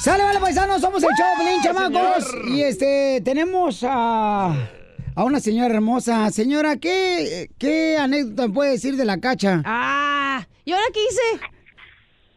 Sale, 0.00 0.22
vale, 0.24 0.40
paisanos, 0.40 0.80
somos 0.80 1.02
el 1.02 1.08
show, 1.10 1.26
Pelín, 1.36 1.60
chamacos. 1.62 2.24
señor. 2.30 2.48
Y 2.48 2.62
este, 2.62 3.20
tenemos 3.24 3.82
a, 3.86 4.52
a 5.14 5.24
una 5.24 5.40
señora 5.40 5.74
hermosa. 5.74 6.30
Señora, 6.30 6.76
¿qué, 6.76 7.50
¿qué 7.58 7.98
anécdota 7.98 8.48
puede 8.48 8.70
decir 8.72 8.96
de 8.96 9.04
la 9.04 9.18
cacha? 9.18 9.60
Ah, 9.66 10.46
¿y 10.64 10.72
ahora 10.72 10.84
qué 10.94 11.00
hice? 11.04 11.20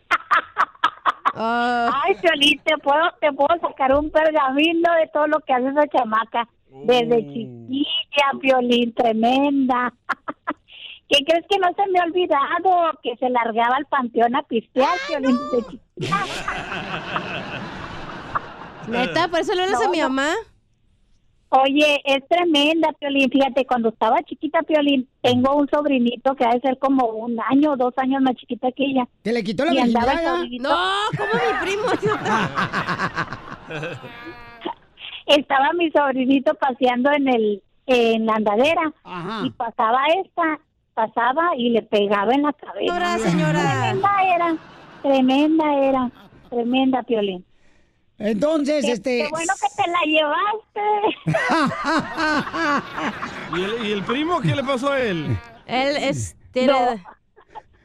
Ay, 1.34 2.16
Piolín, 2.22 2.60
te 2.64 2.78
puedo, 2.78 3.02
te 3.20 3.32
puedo 3.32 3.60
sacar 3.62 3.96
un 3.96 4.12
pergamino 4.12 4.94
de 4.96 5.08
todo 5.14 5.28
lo 5.28 5.40
que 5.40 5.54
hace 5.54 5.70
esa 5.70 5.88
chamaca. 5.88 6.48
Desde 6.86 7.28
chiquilla, 7.28 8.32
Piolín, 8.40 8.94
tremenda. 8.94 9.94
¿Qué 11.10 11.26
crees 11.26 11.46
que 11.50 11.58
no 11.60 11.68
se 11.76 11.92
me 11.92 12.00
ha 12.00 12.04
olvidado? 12.04 13.00
Que 13.04 13.18
se 13.18 13.30
largaba 13.30 13.76
al 13.76 13.86
panteón 13.86 14.36
a 14.36 14.44
pistear, 14.44 14.98
Piolín, 15.08 15.38
desde 15.52 15.70
chiquilla. 15.70 16.26
Neta, 18.88 19.28
por 19.28 19.40
eso 19.40 19.54
le 19.54 19.64
hablas 19.64 19.82
a 19.82 19.90
mi 19.90 20.00
No, 20.00 20.10
no. 20.10 20.51
Oye, 21.54 22.02
es 22.06 22.26
tremenda, 22.30 22.94
Piolín. 22.94 23.30
Fíjate, 23.30 23.66
cuando 23.66 23.90
estaba 23.90 24.24
chiquita, 24.24 24.62
Piolín, 24.62 25.06
tengo 25.22 25.54
un 25.58 25.68
sobrinito 25.70 26.34
que 26.34 26.46
ha 26.46 26.54
de 26.54 26.62
ser 26.62 26.80
como 26.80 27.08
un 27.08 27.38
año 27.42 27.74
o 27.74 27.76
dos 27.76 27.94
años 27.98 28.22
más 28.22 28.36
chiquita 28.36 28.72
que 28.72 28.86
ella. 28.86 29.06
¿Te 29.22 29.34
le 29.34 29.44
quitó 29.44 29.66
la 29.66 29.74
Y 29.74 29.80
andaba 29.80 30.14
el 30.14 30.44
virginidad? 30.44 30.70
No, 30.70 30.78
como 31.18 31.34
mi 31.34 31.40
primo. 31.62 31.84
estaba 35.26 35.74
mi 35.74 35.92
sobrinito 35.92 36.54
paseando 36.54 37.12
en 37.12 37.28
el 37.28 37.62
en 37.86 38.26
la 38.26 38.36
andadera 38.36 38.94
y 39.44 39.50
pasaba 39.50 40.06
esta, 40.24 40.58
pasaba 40.94 41.54
y 41.58 41.72
le 41.72 41.82
pegaba 41.82 42.34
en 42.34 42.44
la 42.44 42.54
cabeza. 42.54 42.94
Señora, 42.94 43.18
señora. 43.18 43.60
Tremenda 43.60 44.10
era, 44.36 44.56
tremenda 45.02 45.74
era, 45.74 46.10
tremenda 46.50 47.04
Piolín. 47.04 47.44
Entonces, 48.24 48.86
Qué- 48.86 48.92
este... 48.92 49.18
Qué 49.24 49.28
bueno 49.30 49.54
que 49.60 49.68
te 49.84 49.90
la 49.90 50.02
llevaste. 50.06 50.82
¿Y 53.58 53.64
el, 53.64 53.86
y 53.86 53.92
el 53.94 54.04
primo 54.04 54.40
qué 54.42 54.56
le 54.56 54.64
pasó 54.64 54.92
a 54.92 55.00
él? 55.02 55.38
Él 55.66 55.98
es, 55.98 56.36
tiene, 56.52 56.72
No. 56.74 56.80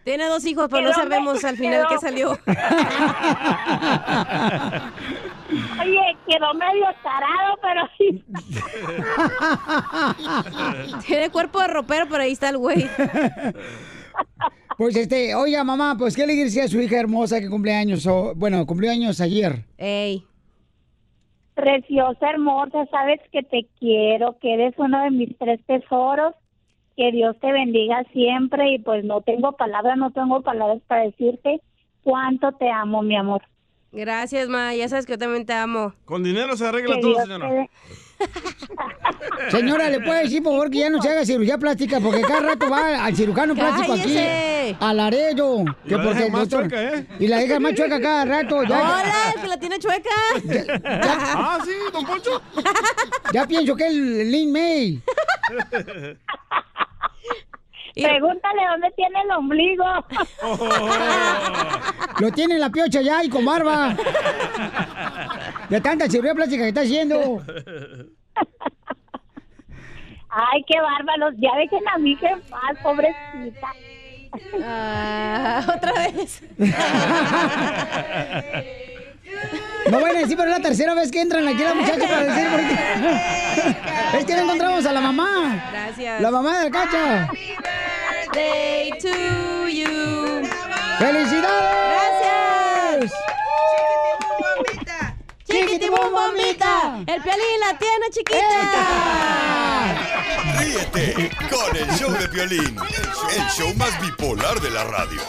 tiene 0.05 0.27
dos 0.29 0.45
hijos, 0.45 0.69
pero 0.71 0.83
no 0.89 0.93
sabemos 0.95 1.43
al 1.45 1.57
final 1.57 1.87
quedó- 1.87 1.89
qué 1.89 1.99
salió. 1.99 2.33
Oye, 5.81 6.17
quedó 6.29 6.55
medio 6.55 6.87
tarado, 7.03 7.57
pero 7.63 7.89
sí. 7.97 8.25
Tiene 11.07 11.31
cuerpo 11.31 11.61
de 11.61 11.69
ropero, 11.69 12.07
pero 12.11 12.23
ahí 12.25 12.33
está 12.33 12.49
el 12.49 12.59
güey. 12.59 12.89
Pues 14.77 14.95
este, 14.97 15.35
oiga 15.35 15.65
mamá, 15.65 15.97
pues 15.99 16.15
¿qué 16.17 16.27
le 16.27 16.35
decía 16.35 16.65
a 16.65 16.69
su 16.69 16.81
hija 16.81 16.99
hermosa 17.01 17.41
que 17.41 17.49
cumple 17.49 17.75
años? 17.75 18.07
O, 18.07 18.35
bueno, 18.35 18.65
cumplió 18.67 18.91
años 18.91 19.21
ayer. 19.21 19.65
Ey. 19.79 20.25
Preciosa, 21.55 22.31
hermosa, 22.31 22.85
sabes 22.91 23.21
que 23.33 23.43
te 23.43 23.67
quiero, 23.79 24.37
que 24.41 24.53
eres 24.55 24.75
uno 24.77 25.03
de 25.05 25.11
mis 25.11 25.37
tres 25.39 25.61
tesoros. 25.67 26.35
Que 26.97 27.13
Dios 27.13 27.37
te 27.41 27.53
bendiga 27.53 28.05
siempre 28.13 28.73
y 28.75 28.79
pues 28.79 29.05
no 29.05 29.21
tengo 29.21 29.53
palabras, 29.53 29.99
no 29.99 30.13
tengo 30.13 30.41
palabras 30.43 30.81
para 30.87 31.03
decirte 31.03 31.61
cuánto 32.03 32.53
te 32.53 32.71
amo, 32.71 33.03
mi 33.03 33.17
amor. 33.17 33.43
Gracias, 33.93 34.49
ma. 34.49 34.75
Ya 34.75 34.89
sabes 34.89 35.05
que 35.05 35.13
yo 35.13 35.19
también 35.19 35.45
te 35.45 35.53
amo. 35.53 35.93
Con 36.07 36.23
dinero 36.25 36.57
se 36.57 36.67
arregla 36.67 36.95
Que 36.97 37.01
todo, 37.03 37.13
Dios 37.13 37.23
señora. 37.25 37.49
te- 37.51 37.71
Señora, 39.51 39.89
¿le 39.91 40.01
puede 40.01 40.23
decir, 40.23 40.43
por 40.43 40.53
favor, 40.53 40.71
que 40.71 40.79
ya 40.79 40.91
no 40.91 41.01
se 41.01 41.11
haga 41.11 41.25
cirugía 41.25 41.59
plástica? 41.59 42.01
Porque 42.01 42.23
cada 42.23 42.41
rato 42.41 42.69
va 42.71 43.05
al 43.05 43.15
cirujano 43.15 43.55
plástico 43.55 43.93
¡Cállese! 43.93 44.21
aquí, 44.71 44.77
a 44.81 44.95
Laredo. 44.95 45.65
Y 45.85 45.91
la 45.91 46.15
deja 46.15 46.29
más 46.31 46.49
chueca, 46.49 46.83
¿eh? 46.83 47.07
Y 47.19 47.27
la 47.29 47.39
deja 47.39 47.61
más 47.61 47.75
chueca 47.75 48.01
cada 48.01 48.25
rato. 48.25 48.63
Ya, 48.65 48.79
¡Hola! 48.79 49.33
El 49.35 49.41
que 49.43 49.49
la 49.49 49.57
tiene 49.59 49.79
chueca. 49.79 50.11
ah, 50.85 51.59
sí, 51.65 51.73
don 51.93 52.05
Poncho. 52.05 52.43
ya 53.33 53.47
pienso 53.47 53.77
que 53.77 53.87
es 53.87 53.93
el 53.93 54.31
Lin 54.31 54.53
May. 54.53 55.03
Pregúntale 58.03 58.63
dónde 58.71 58.91
tiene 58.95 59.23
el 59.23 59.31
ombligo. 59.31 59.85
Lo 62.21 62.31
tiene 62.31 62.55
en 62.55 62.61
la 62.61 62.69
piocha 62.69 63.01
ya 63.01 63.25
y 63.25 63.31
con 63.31 63.43
barba. 63.45 63.97
De 65.71 65.81
tanta 65.81 66.07
cirugía 66.09 66.35
plástica 66.35 66.65
que 66.65 66.69
está 66.69 66.83
haciendo. 66.83 67.43
Ay, 70.29 70.63
qué 70.67 70.79
bárbaros. 70.79 71.35
Ya 71.39 71.57
dejen 71.57 71.89
a 71.89 71.97
mi 71.99 72.13
hija 72.13 72.29
en 72.29 72.43
paz, 72.43 72.77
pobrecita. 72.83 73.73
Ah, 74.63 75.65
otra 75.75 75.93
vez. 75.93 76.43
No 79.91 80.01
van 80.01 80.17
a 80.17 80.21
decir, 80.21 80.37
pero 80.37 80.51
es 80.51 80.57
la 80.59 80.63
tercera 80.63 80.95
vez 80.95 81.11
que 81.11 81.21
entran 81.21 81.47
aquí 81.47 81.63
las 81.63 81.75
muchachas 81.75 82.11
para 82.11 82.25
decir. 82.25 82.49
porque- 82.51 82.77
Es 84.19 84.25
que 84.25 84.35
no 84.37 84.43
encontramos 84.43 84.87
a 84.87 84.93
la 84.93 85.01
mamá. 85.01 85.69
Gracias. 85.73 86.21
La 86.23 86.31
mamá 86.31 86.59
de 86.59 86.65
la 86.65 86.71
cacha. 86.71 87.29
Day 88.33 88.91
to 89.01 89.69
you. 89.69 90.43
¡Felicidades! 90.99 93.13
Chiquitibum 95.49 96.11
bombita. 96.13 96.97
El 97.07 97.23
piolín 97.23 97.61
la 97.61 97.79
tiene 97.79 98.11
chiquita. 98.11 98.43
Ríete 100.59 101.31
con 101.51 101.77
el 101.77 101.89
show 101.97 102.11
de 102.13 102.29
Piolín, 102.29 102.77
el 103.37 103.47
show 103.51 103.73
más 103.77 103.99
bipolar 104.01 104.61
de 104.61 104.71
la 104.71 104.85
radio. 104.85 105.21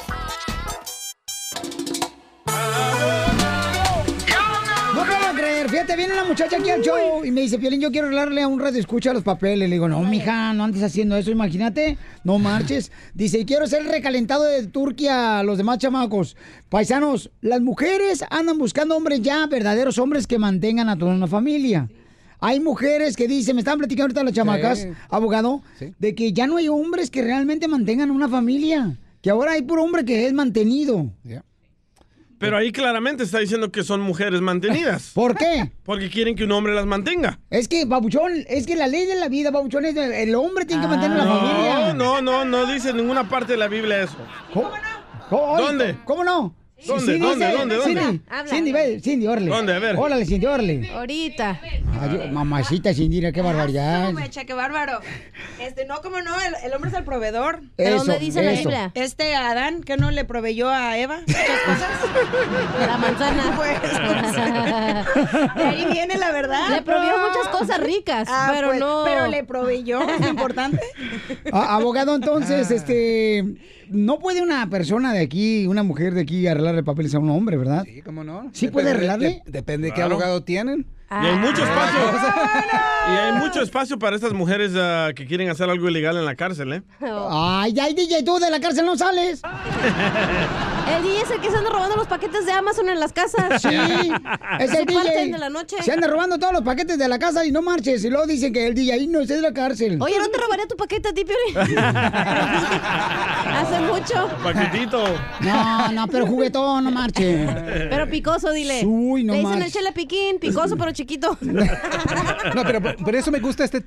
Creer. 5.37 5.69
Fíjate, 5.69 5.95
viene 5.95 6.13
una 6.13 6.23
muchacha 6.23 6.57
aquí 6.57 6.69
al 6.71 6.81
show 6.81 7.23
y 7.23 7.29
me 7.29 7.41
dice, 7.41 7.59
Piolín, 7.59 7.79
yo 7.79 7.91
quiero 7.91 8.07
arreglarle 8.07 8.41
a 8.41 8.47
un 8.47 8.59
radio 8.59 8.79
escucha 8.79 9.13
los 9.13 9.21
papeles. 9.23 9.69
Le 9.69 9.75
digo, 9.75 9.87
no, 9.87 10.01
mija, 10.01 10.51
no 10.53 10.63
andes 10.63 10.81
haciendo 10.81 11.15
eso, 11.15 11.29
imagínate. 11.29 11.97
No 12.23 12.39
marches. 12.39 12.91
Dice, 13.13 13.37
y 13.39 13.45
quiero 13.45 13.67
ser 13.67 13.83
recalentado 13.85 14.43
de 14.45 14.65
Turquía 14.65 15.39
a 15.39 15.43
los 15.43 15.59
demás 15.59 15.77
chamacos. 15.77 16.35
Paisanos, 16.69 17.29
las 17.41 17.61
mujeres 17.61 18.25
andan 18.31 18.57
buscando 18.57 18.97
hombres 18.97 19.21
ya, 19.21 19.45
verdaderos 19.45 19.99
hombres 19.99 20.25
que 20.25 20.39
mantengan 20.39 20.89
a 20.89 20.97
toda 20.97 21.13
una 21.13 21.27
familia. 21.27 21.87
Hay 22.39 22.59
mujeres 22.59 23.15
que 23.15 23.27
dicen, 23.27 23.55
me 23.55 23.61
están 23.61 23.77
platicando 23.77 24.05
ahorita 24.05 24.23
las 24.23 24.33
chamacas, 24.33 24.79
Sí. 24.79 24.89
abogado, 25.09 25.61
de 25.99 26.15
que 26.15 26.33
ya 26.33 26.47
no 26.47 26.57
hay 26.57 26.67
hombres 26.67 27.11
que 27.11 27.21
realmente 27.21 27.67
mantengan 27.67 28.09
una 28.09 28.27
familia. 28.27 28.97
Que 29.21 29.29
ahora 29.29 29.51
hay 29.53 29.61
puro 29.61 29.83
hombre 29.83 30.03
que 30.03 30.25
es 30.25 30.33
mantenido. 30.33 31.11
Pero 32.39 32.57
ahí 32.57 32.71
claramente 32.71 33.23
está 33.23 33.39
diciendo 33.39 33.71
que 33.71 33.83
son 33.83 34.01
mujeres 34.01 34.41
mantenidas. 34.41 35.11
¿Por 35.15 35.35
qué? 35.35 35.71
Porque 35.83 36.09
quieren 36.09 36.35
que 36.35 36.43
un 36.43 36.51
hombre 36.51 36.73
las 36.75 36.85
mantenga. 36.85 37.39
Es 37.49 37.67
que, 37.67 37.85
babuchón, 37.85 38.31
es 38.47 38.65
que 38.67 38.75
la 38.75 38.87
ley 38.87 39.05
de 39.05 39.15
la 39.15 39.27
vida, 39.29 39.51
babuchón, 39.51 39.85
es 39.85 39.95
de- 39.95 40.23
el 40.23 40.35
hombre 40.35 40.65
tiene 40.65 40.81
que 40.83 40.87
mantener 40.87 41.19
a 41.19 41.25
la 41.25 41.35
familia. 41.35 41.93
No, 41.93 42.21
no, 42.21 42.21
no, 42.21 42.45
no 42.65 42.71
dice 42.71 42.89
en 42.91 42.97
ninguna 42.97 43.27
parte 43.27 43.53
de 43.53 43.57
la 43.57 43.67
Biblia 43.67 44.03
eso. 44.03 44.17
¿Cómo? 44.53 44.69
Oye, 45.29 45.61
¿Dónde? 45.63 45.97
¿Cómo 46.05 46.23
no? 46.23 46.55
¿Dónde? 46.85 47.13
Sí, 47.13 47.19
¿Dónde? 47.19 47.51
¿Dónde? 47.51 47.75
¿Dónde? 47.75 48.19
Cindy, 48.47 48.99
Cindy, 49.01 49.27
órale. 49.27 49.49
¿Dónde? 49.49 49.73
A 49.73 49.79
ver. 49.79 49.95
Órale, 49.97 50.25
Cindy, 50.25 50.45
órale. 50.45 50.91
Ahorita. 50.93 51.59
Ay, 51.99 52.29
mamacita, 52.31 52.93
Cindy, 52.93 53.31
qué 53.31 53.41
barbaridad. 53.41 54.11
Mecha, 54.13 54.45
qué 54.45 54.53
bárbaro. 54.53 54.99
Este, 55.59 55.85
no, 55.85 56.01
como 56.01 56.21
no, 56.21 56.39
el, 56.39 56.53
el 56.63 56.73
hombre 56.73 56.91
es 56.91 56.95
el 56.95 57.03
proveedor. 57.03 57.61
¿Pero 57.75 57.95
Eso, 57.95 58.05
dónde 58.05 58.19
dice 58.19 58.43
la. 58.43 58.51
Biblia? 58.51 58.91
Este 58.93 59.35
Adán, 59.35 59.81
que 59.83 59.97
no 59.97 60.11
le 60.11 60.23
proveyó 60.23 60.69
a 60.69 60.97
Eva 60.99 61.21
muchas 61.25 61.61
cosas. 61.65 61.89
La 62.87 62.97
manzana. 62.97 63.53
Pues, 63.55 63.79
pues, 63.79 65.55
de 65.55 65.63
ahí 65.63 65.87
viene 65.91 66.17
la 66.17 66.31
verdad. 66.31 66.69
Le 66.69 66.81
proveyó 66.83 67.13
muchas 67.27 67.47
cosas 67.51 67.79
ricas, 67.79 68.27
Ah, 68.31 68.51
pero 68.53 68.67
pues, 68.67 68.79
no. 68.79 69.01
Pero 69.03 69.27
le 69.27 69.43
proveyó, 69.43 70.01
es 70.07 70.27
importante. 70.27 70.81
Ah, 71.51 71.75
abogado, 71.75 72.11
Ah. 72.11 72.15
entonces, 72.15 72.69
este, 72.71 73.43
no 73.91 74.19
puede 74.19 74.41
una 74.41 74.69
persona 74.69 75.13
de 75.13 75.19
aquí, 75.21 75.65
una 75.67 75.83
mujer 75.83 76.13
de 76.13 76.21
aquí, 76.21 76.47
arreglarle 76.47 76.83
papeles 76.83 77.13
a 77.15 77.19
un 77.19 77.29
hombre, 77.29 77.57
¿verdad? 77.57 77.83
Sí, 77.85 78.01
¿cómo 78.01 78.23
no? 78.23 78.49
¿Sí 78.53 78.67
puede 78.69 78.91
arreglarle? 78.91 79.41
de- 79.45 79.51
depende 79.51 79.87
de 79.87 79.93
qué 79.93 80.01
abogado 80.01 80.43
tienen. 80.43 80.85
Y 81.09 81.25
hay 81.25 81.37
mucho 81.37 81.63
espacio. 81.63 81.99
Ah. 82.11 83.05
Y 83.07 83.17
hay 83.17 83.31
mucho 83.33 83.61
espacio 83.61 83.97
para 83.97 84.15
estas 84.15 84.33
mujeres 84.33 84.73
ah, 84.75 85.11
que 85.15 85.25
quieren 85.25 85.49
hacer 85.49 85.69
algo 85.69 85.87
ilegal 85.87 86.17
en 86.17 86.25
la 86.25 86.35
cárcel, 86.35 86.73
¿eh? 86.73 86.83
Ay, 86.99 87.73
ay, 87.79 87.93
DJ, 87.93 88.23
tú 88.23 88.39
de 88.39 88.49
la 88.49 88.59
cárcel 88.59 88.85
no 88.85 88.97
sales. 88.97 89.41
El 90.87 91.03
DJ 91.03 91.21
es 91.21 91.31
el 91.31 91.41
que 91.41 91.51
se 91.51 91.57
anda 91.57 91.69
robando 91.69 91.97
los 91.97 92.07
paquetes 92.07 92.45
de 92.45 92.51
Amazon 92.53 92.87
en 92.87 92.97
las 92.99 93.11
casas. 93.11 93.61
Sí, 93.61 93.67
es 94.59 94.73
el 94.73 94.85
DJ. 94.85 95.31
de 95.31 95.37
la 95.37 95.49
noche. 95.49 95.75
Se 95.83 95.91
anda 95.91 96.07
robando 96.07 96.39
todos 96.39 96.53
los 96.53 96.61
paquetes 96.61 96.97
de 96.97 97.07
la 97.09 97.19
casa 97.19 97.45
y 97.45 97.51
no 97.51 97.61
marches. 97.61 98.05
Y 98.05 98.09
luego 98.09 98.25
dicen 98.25 98.53
que 98.53 98.67
el 98.67 98.73
DJ 98.73 99.05
no 99.07 99.19
es 99.19 99.27
de 99.27 99.41
la 99.41 99.51
cárcel. 99.51 100.01
Oye, 100.01 100.17
¿no 100.17 100.29
te 100.29 100.37
robaría 100.37 100.65
tu 100.65 100.77
paquete 100.77 101.09
a 101.09 101.13
ti, 101.13 101.25
Piolín? 101.25 101.77
Hace 101.77 103.79
mucho. 103.81 104.29
Paquetito. 104.41 105.03
No, 105.41 105.91
no, 105.91 106.07
pero 106.07 106.25
juguetón, 106.25 106.85
no 106.85 106.91
marche. 106.91 107.45
Pero 107.89 108.09
picoso, 108.09 108.51
dile. 108.51 108.85
Uy, 108.85 109.25
no 109.25 109.33
Le 109.33 109.39
dicen 109.39 109.53
el 109.55 109.59
marches. 109.59 109.77
chile 109.77 109.91
piquín, 109.91 110.39
picoso 110.39 110.77
pero 110.77 110.93
chiquito. 110.97 111.37
No, 112.55 112.63
pero 112.63 112.81
por 112.81 112.95
por 112.97 113.15
eso 113.15 113.29
me 113.31 113.39
gusta 113.39 113.63
esta 113.65 113.77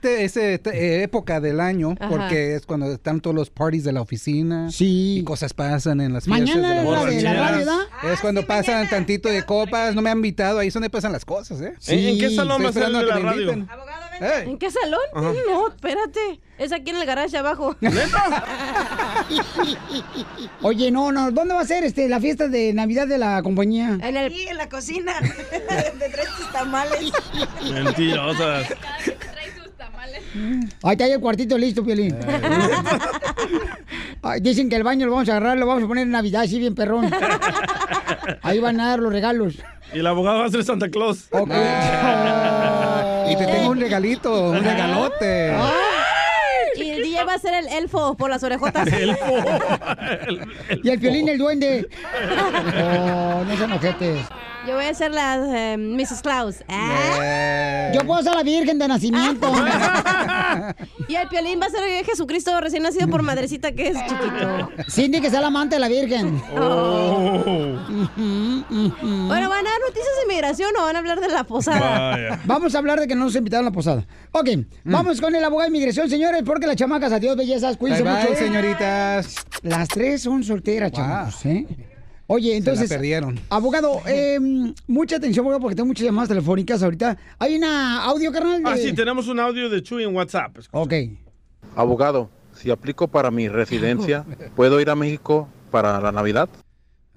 época 0.72 1.40
del 1.40 1.60
año, 1.60 1.94
Ajá. 1.98 2.08
porque 2.08 2.54
es 2.56 2.66
cuando 2.66 2.92
están 2.92 3.20
todos 3.20 3.34
los 3.34 3.50
parties 3.50 3.84
de 3.84 3.92
la 3.92 4.00
oficina. 4.02 4.70
Sí. 4.70 5.18
Y 5.18 5.24
cosas 5.24 5.52
pasan 5.54 6.00
en 6.00 6.12
las 6.12 6.26
Mañana 6.26 6.52
fiestas. 6.52 6.78
es 6.78 6.84
la 6.84 7.04
de 7.10 7.22
la 7.22 7.34
radio, 7.34 7.56
¿verdad? 7.58 8.12
Es 8.12 8.20
cuando 8.20 8.46
pasan 8.46 8.88
tantito 8.88 9.28
de 9.28 9.44
copas, 9.44 9.94
no 9.94 10.02
me 10.02 10.10
han 10.10 10.18
invitado, 10.18 10.58
ahí 10.58 10.68
es 10.68 10.74
donde 10.74 10.90
pasan 10.90 11.12
las 11.12 11.24
cosas, 11.24 11.60
¿eh? 11.60 11.74
¿En- 11.88 11.98
en 12.00 12.18
qué 12.18 12.30
salón 12.34 12.62
Estoy 12.62 12.64
va 12.64 12.70
a 12.70 12.72
ser 12.72 12.82
de 12.84 13.06
la 13.06 13.14
que 13.16 13.56
me 13.56 13.66
¿En 14.20 14.58
qué 14.58 14.70
salón? 14.70 15.00
Ajá. 15.14 15.32
No, 15.46 15.68
espérate. 15.68 16.40
Es 16.58 16.72
aquí 16.72 16.90
en 16.90 16.96
el 16.96 17.06
garage 17.06 17.36
abajo. 17.36 17.76
Oye, 20.62 20.90
no, 20.90 21.12
no, 21.12 21.30
¿dónde 21.30 21.54
va 21.54 21.60
a 21.60 21.64
ser 21.64 21.84
este 21.84 22.08
la 22.08 22.20
fiesta 22.20 22.48
de 22.48 22.74
Navidad 22.74 23.06
de 23.06 23.18
la 23.18 23.42
compañía? 23.42 23.98
En 24.02 24.16
el... 24.16 24.26
Aquí 24.26 24.48
en 24.48 24.58
la 24.58 24.68
cocina, 24.68 25.14
de 25.20 26.08
tres 26.08 26.28
tus 26.36 26.50
tamales. 26.52 27.12
Mentirosas. 27.72 28.66
Ahí 30.82 30.92
está 30.92 31.06
el 31.06 31.20
cuartito 31.20 31.58
listo, 31.58 31.84
Piolín. 31.84 32.16
Ay, 34.22 34.40
dicen 34.40 34.68
que 34.68 34.76
el 34.76 34.84
baño 34.84 35.06
lo 35.06 35.12
vamos 35.12 35.28
a 35.28 35.32
agarrar, 35.32 35.58
lo 35.58 35.66
vamos 35.66 35.84
a 35.84 35.88
poner 35.88 36.02
en 36.02 36.10
Navidad, 36.10 36.42
así 36.42 36.58
bien 36.58 36.74
perrón. 36.74 37.10
Ahí 38.42 38.60
van 38.60 38.78
a 38.80 38.90
dar 38.90 39.00
los 39.00 39.12
regalos. 39.12 39.56
Y 39.92 39.98
el 39.98 40.06
abogado 40.06 40.40
va 40.40 40.46
a 40.46 40.50
ser 40.50 40.62
Santa 40.62 40.88
Claus. 40.88 41.28
Y 43.30 43.36
te 43.36 43.46
tengo 43.46 43.70
un 43.70 43.80
regalito, 43.80 44.50
un 44.50 44.64
regalote. 44.64 45.54
Y 46.76 46.90
el 46.90 47.02
DJ 47.02 47.24
va 47.24 47.34
a 47.34 47.38
ser 47.38 47.54
el 47.54 47.68
elfo 47.68 48.16
por 48.16 48.30
las 48.30 48.42
orejotas. 48.42 48.88
Y 50.82 50.88
el 50.88 50.98
Piolín 51.00 51.28
el 51.28 51.38
duende. 51.38 51.88
Oh, 52.82 53.44
no 53.44 53.56
sean 53.56 53.72
ojetes. 53.72 54.18
Yo 54.66 54.74
voy 54.74 54.84
a 54.84 54.94
ser 54.94 55.12
la 55.12 55.72
eh, 55.72 55.76
Mrs. 55.78 56.20
Claus. 56.22 56.56
Ah. 56.68 57.90
Yo 57.94 58.04
puedo 58.06 58.22
ser 58.22 58.34
la 58.34 58.42
virgen 58.42 58.78
de 58.78 58.88
nacimiento. 58.88 59.50
Y 61.08 61.14
el 61.16 61.28
piolín 61.28 61.60
va 61.60 61.66
a 61.66 61.70
ser 61.70 61.82
el 61.82 62.04
Jesucristo 62.04 62.60
recién 62.60 62.82
nacido 62.82 63.08
por 63.08 63.22
madrecita 63.22 63.72
que 63.72 63.88
es 63.88 63.98
chiquito. 63.98 64.70
Cindy, 64.88 65.20
que 65.20 65.30
sea 65.30 65.40
la 65.40 65.48
amante 65.48 65.76
de 65.76 65.80
la 65.80 65.88
virgen. 65.88 66.40
Oh. 66.56 67.42
Bueno, 69.26 69.48
¿van 69.48 69.66
a 69.66 69.70
dar 69.70 69.80
noticias 69.86 70.14
de 70.22 70.26
migración 70.28 70.70
o 70.78 70.82
van 70.82 70.96
a 70.96 70.98
hablar 71.00 71.20
de 71.20 71.28
la 71.28 71.44
posada? 71.44 72.40
Vamos 72.44 72.74
a 72.74 72.78
hablar 72.78 73.00
de 73.00 73.08
que 73.08 73.14
no 73.16 73.24
nos 73.24 73.34
invitaron 73.36 73.66
a 73.66 73.70
la 73.70 73.72
posada. 73.72 74.06
Ok, 74.32 74.50
vamos 74.84 75.20
con 75.20 75.34
el 75.34 75.42
abogado 75.44 75.70
de 75.70 75.76
inmigración, 75.76 76.08
señores, 76.08 76.42
porque 76.44 76.66
las 76.66 76.76
chamacas, 76.76 77.12
adiós, 77.12 77.36
bellezas, 77.36 77.76
cuídense 77.76 78.04
Bye, 78.04 78.12
bye, 78.12 78.22
mucho. 78.28 78.38
señoritas. 78.38 79.34
Las 79.62 79.88
tres 79.88 80.22
son 80.22 80.44
solteras, 80.44 80.92
chamacos, 80.92 81.44
¿eh? 81.46 81.66
Oye, 82.32 82.44
Se 82.44 82.50
la 82.52 82.56
entonces. 82.58 82.88
perdieron. 82.88 83.40
Abogado, 83.48 84.02
eh, 84.06 84.38
mucha 84.86 85.16
atención, 85.16 85.42
abogado, 85.42 85.60
porque 85.62 85.74
tengo 85.74 85.88
muchas 85.88 86.04
llamadas 86.04 86.28
telefónicas 86.28 86.80
ahorita. 86.80 87.18
Hay 87.40 87.56
una 87.56 88.04
audio, 88.04 88.30
carnal. 88.30 88.62
Ah, 88.64 88.76
sí, 88.76 88.92
tenemos 88.92 89.26
un 89.26 89.40
audio 89.40 89.68
de 89.68 89.82
Chuy 89.82 90.04
en 90.04 90.14
WhatsApp. 90.14 90.56
Ok. 90.70 90.94
Abogado, 91.74 92.30
si 92.54 92.70
aplico 92.70 93.08
para 93.08 93.32
mi 93.32 93.48
residencia, 93.48 94.24
¿puedo 94.54 94.80
ir 94.80 94.90
a 94.90 94.94
México 94.94 95.48
para 95.72 96.00
la 96.00 96.12
Navidad? 96.12 96.48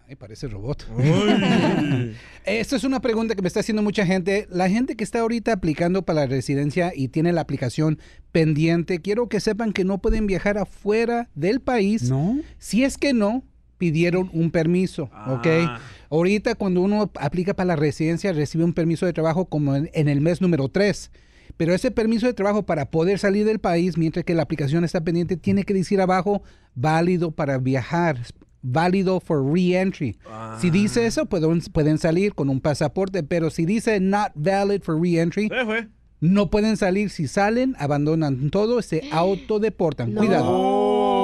Ay, 0.07 0.15
parece 0.15 0.47
robot. 0.47 0.87
Esta 2.45 2.75
es 2.75 2.83
una 2.83 2.99
pregunta 2.99 3.35
que 3.35 3.43
me 3.43 3.47
está 3.49 3.59
haciendo 3.59 3.83
mucha 3.83 4.07
gente. 4.07 4.47
La 4.49 4.67
gente 4.67 4.95
que 4.95 5.03
está 5.03 5.19
ahorita 5.19 5.53
aplicando 5.53 6.01
para 6.01 6.21
la 6.21 6.25
residencia 6.25 6.91
y 6.95 7.09
tiene 7.09 7.33
la 7.33 7.41
aplicación 7.41 7.99
pendiente, 8.31 8.99
quiero 8.99 9.29
que 9.29 9.39
sepan 9.39 9.73
que 9.73 9.83
no 9.83 9.99
pueden 9.99 10.25
viajar 10.25 10.57
afuera 10.57 11.29
del 11.35 11.61
país. 11.61 12.09
No. 12.09 12.39
Si 12.57 12.83
es 12.83 12.97
que 12.97 13.13
no 13.13 13.43
pidieron 13.83 14.29
un 14.31 14.49
permiso, 14.49 15.09
¿ok? 15.27 15.47
Ah. 15.67 15.79
Ahorita 16.09 16.55
cuando 16.55 16.79
uno 16.79 17.11
aplica 17.19 17.53
para 17.53 17.67
la 17.67 17.75
residencia 17.75 18.31
recibe 18.31 18.63
un 18.63 18.71
permiso 18.71 19.05
de 19.05 19.11
trabajo 19.11 19.43
como 19.43 19.75
en, 19.75 19.89
en 19.93 20.07
el 20.07 20.21
mes 20.21 20.39
número 20.39 20.69
3. 20.69 21.11
Pero 21.57 21.73
ese 21.73 21.91
permiso 21.91 22.25
de 22.25 22.33
trabajo 22.33 22.63
para 22.63 22.89
poder 22.89 23.19
salir 23.19 23.45
del 23.45 23.59
país 23.59 23.97
mientras 23.97 24.23
que 24.23 24.35
la 24.35 24.43
aplicación 24.43 24.85
está 24.85 25.01
pendiente 25.01 25.35
tiene 25.35 25.63
que 25.63 25.73
decir 25.73 25.99
abajo 25.99 26.43
válido 26.75 27.31
para 27.31 27.57
viajar, 27.57 28.19
válido 28.61 29.19
for 29.19 29.43
re-entry. 29.53 30.17
Si 30.61 30.69
dice 30.69 31.05
eso 31.05 31.25
pueden, 31.25 31.59
pueden 31.73 31.97
salir 31.97 32.33
con 32.35 32.49
un 32.49 32.61
pasaporte, 32.61 33.21
pero 33.23 33.49
si 33.49 33.65
dice 33.65 33.99
not 33.99 34.31
valid 34.33 34.81
for 34.81 34.97
re-entry, 34.97 35.49
no 36.21 36.49
pueden 36.49 36.77
salir. 36.77 37.09
Si 37.09 37.27
salen, 37.27 37.75
abandonan 37.79 38.49
todo, 38.49 38.81
se 38.81 39.01
autodeportan. 39.11 40.13
Cuidado. 40.13 41.22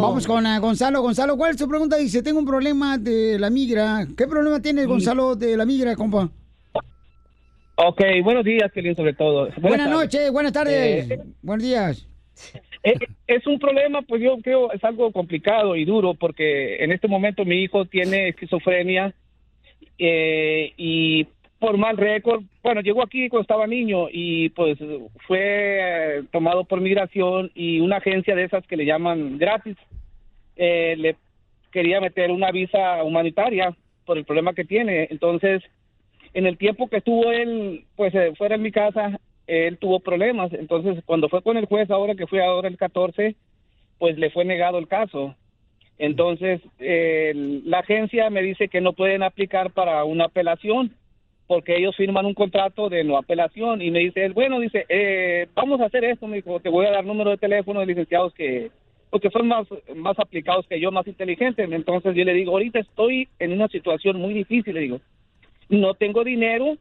Vamos 0.00 0.26
con 0.26 0.46
eh, 0.46 0.58
Gonzalo. 0.58 1.02
Gonzalo, 1.02 1.36
¿cuál 1.36 1.50
es 1.50 1.56
tu 1.56 1.68
pregunta? 1.68 1.96
Dice, 1.96 2.22
tengo 2.22 2.38
un 2.38 2.46
problema 2.46 2.96
de 2.96 3.38
la 3.38 3.50
migra. 3.50 4.06
¿Qué 4.16 4.26
problema 4.26 4.60
tienes, 4.60 4.86
Gonzalo, 4.86 5.36
de 5.36 5.56
la 5.56 5.66
migra, 5.66 5.94
compa? 5.94 6.30
Ok, 7.76 8.00
buenos 8.22 8.44
días, 8.44 8.70
Kelly, 8.72 8.94
sobre 8.94 9.12
todo. 9.12 9.48
Buenas, 9.60 9.90
noches, 9.90 10.30
buenas 10.30 10.52
tardes. 10.52 11.10
Eh, 11.10 11.20
Buenos 11.42 11.64
días. 11.64 12.06
Eh, 12.82 12.94
es 13.26 13.46
un 13.46 13.58
problema, 13.58 14.02
pues 14.02 14.22
yo 14.22 14.38
creo 14.42 14.72
es 14.72 14.82
algo 14.84 15.12
complicado 15.12 15.76
y 15.76 15.84
duro 15.84 16.14
porque 16.14 16.82
en 16.82 16.92
este 16.92 17.08
momento 17.08 17.44
mi 17.44 17.62
hijo 17.62 17.84
tiene 17.84 18.28
esquizofrenia 18.28 19.14
eh, 19.98 20.72
y 20.78 21.26
por 21.60 21.76
mal 21.76 21.96
récord, 21.98 22.42
bueno, 22.62 22.80
llegó 22.80 23.02
aquí 23.02 23.28
cuando 23.28 23.42
estaba 23.42 23.66
niño 23.66 24.08
y 24.10 24.48
pues 24.48 24.78
fue 25.26 25.38
eh, 26.18 26.22
tomado 26.32 26.64
por 26.64 26.80
migración 26.80 27.52
y 27.54 27.80
una 27.80 27.98
agencia 27.98 28.34
de 28.34 28.44
esas 28.44 28.66
que 28.66 28.78
le 28.78 28.86
llaman 28.86 29.38
gratis 29.38 29.76
eh, 30.56 30.96
le 30.98 31.16
quería 31.70 32.00
meter 32.00 32.30
una 32.30 32.50
visa 32.50 33.02
humanitaria 33.04 33.76
por 34.04 34.18
el 34.18 34.24
problema 34.24 34.54
que 34.54 34.64
tiene. 34.64 35.06
Entonces, 35.10 35.62
en 36.34 36.46
el 36.46 36.58
tiempo 36.58 36.88
que 36.88 36.98
estuvo 36.98 37.30
él, 37.30 37.84
pues 37.94 38.14
eh, 38.14 38.32
fuera 38.36 38.56
en 38.56 38.62
mi 38.62 38.72
casa, 38.72 39.20
él 39.46 39.78
tuvo 39.78 40.00
problemas. 40.00 40.52
Entonces, 40.52 41.02
cuando 41.04 41.28
fue 41.28 41.42
con 41.42 41.56
el 41.56 41.66
juez, 41.66 41.90
ahora 41.90 42.14
que 42.14 42.26
fue 42.26 42.44
ahora 42.44 42.68
el 42.68 42.76
14, 42.76 43.36
pues 43.98 44.18
le 44.18 44.30
fue 44.30 44.44
negado 44.44 44.78
el 44.78 44.88
caso. 44.88 45.34
Entonces, 45.98 46.60
eh, 46.78 47.32
la 47.64 47.80
agencia 47.80 48.30
me 48.30 48.42
dice 48.42 48.68
que 48.68 48.80
no 48.80 48.94
pueden 48.94 49.22
aplicar 49.22 49.70
para 49.72 50.04
una 50.04 50.24
apelación 50.24 50.94
porque 51.50 51.76
ellos 51.76 51.96
firman 51.96 52.26
un 52.26 52.34
contrato 52.34 52.88
de 52.88 53.02
no 53.02 53.18
apelación 53.18 53.82
y 53.82 53.90
me 53.90 53.98
dice 53.98 54.24
él, 54.24 54.34
bueno, 54.34 54.60
dice, 54.60 54.86
eh, 54.88 55.48
vamos 55.52 55.80
a 55.80 55.86
hacer 55.86 56.04
esto, 56.04 56.28
me 56.28 56.36
dijo, 56.36 56.60
te 56.60 56.68
voy 56.68 56.86
a 56.86 56.92
dar 56.92 57.04
número 57.04 57.30
de 57.30 57.38
teléfono 57.38 57.80
de 57.80 57.86
licenciados 57.86 58.32
que 58.34 58.70
porque 59.10 59.30
son 59.30 59.48
más, 59.48 59.66
más 59.96 60.16
aplicados 60.20 60.64
que 60.68 60.78
yo, 60.78 60.92
más 60.92 61.08
inteligentes. 61.08 61.68
Entonces 61.68 62.14
yo 62.14 62.24
le 62.24 62.34
digo, 62.34 62.52
ahorita 62.52 62.78
estoy 62.78 63.26
en 63.40 63.50
una 63.50 63.66
situación 63.66 64.18
muy 64.18 64.32
difícil, 64.32 64.74
le 64.74 64.80
digo, 64.82 65.00
no 65.68 65.94
tengo 65.94 66.22
dinero. 66.22 66.76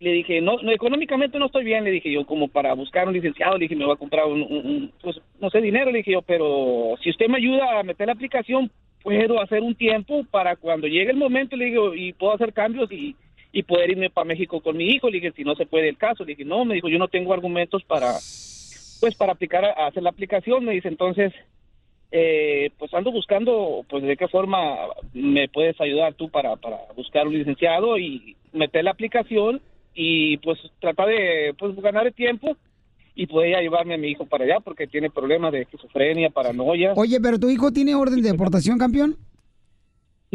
Le 0.00 0.12
dije, 0.12 0.40
no, 0.40 0.56
no 0.62 0.72
económicamente 0.72 1.38
no 1.38 1.44
estoy 1.44 1.64
bien, 1.66 1.84
le 1.84 1.90
dije 1.90 2.10
yo, 2.10 2.24
como 2.24 2.48
para 2.48 2.72
buscar 2.72 3.06
un 3.06 3.12
licenciado, 3.12 3.58
le 3.58 3.64
dije, 3.64 3.76
me 3.76 3.84
voy 3.84 3.92
a 3.92 3.98
comprar 3.98 4.24
un, 4.24 4.40
un- 4.40 4.66
un, 4.66 4.92
pues, 5.02 5.20
no 5.38 5.50
sé, 5.50 5.60
dinero, 5.60 5.90
le 5.90 5.98
dije 5.98 6.12
yo, 6.12 6.22
pero 6.22 6.94
si 7.02 7.10
usted 7.10 7.28
me 7.28 7.36
ayuda 7.36 7.78
a 7.78 7.82
meter 7.82 8.06
la 8.06 8.14
aplicación, 8.14 8.70
puedo 9.02 9.38
hacer 9.38 9.60
un 9.60 9.74
tiempo 9.74 10.24
para 10.30 10.56
cuando 10.56 10.86
llegue 10.86 11.10
el 11.10 11.18
momento, 11.18 11.56
le 11.56 11.66
digo, 11.66 11.94
y 11.94 12.14
puedo 12.14 12.32
hacer 12.32 12.54
cambios 12.54 12.90
y, 12.90 13.14
y 13.56 13.62
poder 13.62 13.92
irme 13.92 14.10
para 14.10 14.26
México 14.26 14.60
con 14.60 14.76
mi 14.76 14.84
hijo, 14.84 15.08
le 15.08 15.18
dije, 15.18 15.32
si 15.34 15.42
no 15.42 15.54
se 15.54 15.64
puede 15.64 15.88
el 15.88 15.96
caso, 15.96 16.24
le 16.24 16.32
dije, 16.32 16.44
no, 16.44 16.66
me 16.66 16.74
dijo, 16.74 16.90
yo 16.90 16.98
no 16.98 17.08
tengo 17.08 17.32
argumentos 17.32 17.82
para, 17.84 18.12
pues 19.00 19.14
para 19.16 19.32
aplicar 19.32 19.64
a, 19.64 19.86
hacer 19.86 20.02
la 20.02 20.10
aplicación, 20.10 20.62
me 20.62 20.72
dice, 20.72 20.88
entonces, 20.88 21.32
eh, 22.12 22.68
pues 22.78 22.92
ando 22.92 23.10
buscando, 23.12 23.82
pues 23.88 24.02
de 24.02 24.14
qué 24.18 24.28
forma 24.28 24.76
me 25.14 25.48
puedes 25.48 25.80
ayudar 25.80 26.12
tú 26.12 26.28
para, 26.28 26.56
para 26.56 26.76
buscar 26.94 27.26
un 27.26 27.32
licenciado 27.32 27.96
y 27.96 28.36
meter 28.52 28.84
la 28.84 28.90
aplicación 28.90 29.62
y 29.94 30.36
pues 30.36 30.58
tratar 30.78 31.08
de 31.08 31.54
pues 31.58 31.74
ganar 31.76 32.06
el 32.06 32.12
tiempo 32.12 32.58
y 33.14 33.26
poder 33.26 33.52
ya 33.52 33.62
llevarme 33.62 33.94
a 33.94 33.98
mi 33.98 34.08
hijo 34.08 34.26
para 34.26 34.44
allá 34.44 34.60
porque 34.60 34.86
tiene 34.86 35.08
problemas 35.08 35.50
de 35.52 35.62
esquizofrenia, 35.62 36.28
paranoia. 36.28 36.92
Oye, 36.94 37.18
pero 37.22 37.38
tu 37.38 37.48
hijo 37.48 37.72
tiene 37.72 37.94
orden 37.94 38.20
de 38.20 38.32
deportación, 38.32 38.76
campeón. 38.76 39.16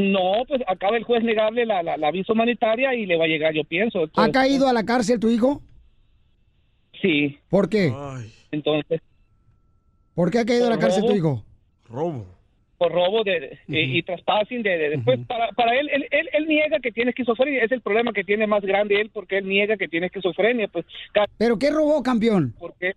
No, 0.02 0.44
pues 0.48 0.62
acaba 0.68 0.98
el 0.98 1.04
juez 1.04 1.24
negarle 1.24 1.66
la, 1.66 1.84
la, 1.84 1.98
la 1.98 2.12
visa 2.12 2.34
humanitaria 2.34 2.96
y 2.96 3.06
le 3.06 3.18
va 3.18 3.26
a 3.26 3.28
llegar, 3.28 3.54
yo 3.54 3.64
pienso. 3.64 4.10
¿Ha 4.16 4.30
caído 4.32 4.68
a 4.68 4.74
la 4.74 4.84
cárcel 4.86 5.20
tu 5.20 5.30
hijo? 5.30 5.62
Sí. 7.02 7.38
¿Por 7.50 7.70
qué? 7.70 7.92
Entonces, 8.52 9.02
¿Por 10.14 10.30
qué 10.30 10.40
ha 10.40 10.46
caído 10.46 10.68
a 10.68 10.70
la 10.70 10.76
Por 10.76 10.84
cárcel 10.86 11.06
tu 11.06 11.16
hijo? 11.16 11.44
Robo. 11.90 12.26
por 12.78 12.92
robo 12.92 13.24
de, 13.24 13.40
de- 13.40 13.60
y- 13.68 13.98
y 14.00 14.04
trespassing 14.04 14.64
de, 14.64 14.76
de- 14.78 14.90
de- 14.92 14.98
pues, 15.00 15.20
para, 15.28 15.50
para 15.52 15.76
él, 15.80 15.88
él, 15.94 16.08
él, 16.10 16.30
él 16.34 16.48
niega 16.48 16.80
que 16.80 16.92
tiene 16.92 17.12
esquizofrenia, 17.12 17.64
es 17.64 17.72
el 17.72 17.82
problema 17.82 18.12
que 18.12 18.24
tiene 18.24 18.48
más 18.48 18.64
grande 18.64 19.00
él 19.00 19.12
porque 19.14 19.38
él 19.38 19.48
niega 19.48 19.78
que 19.78 19.88
tiene 19.88 20.08
esquizofrenia, 20.08 20.68
pues 20.68 20.86
¿Pero 21.38 21.60
qué 21.60 21.70
robó, 21.70 22.02
campeón? 22.02 22.56
porque 22.60 22.94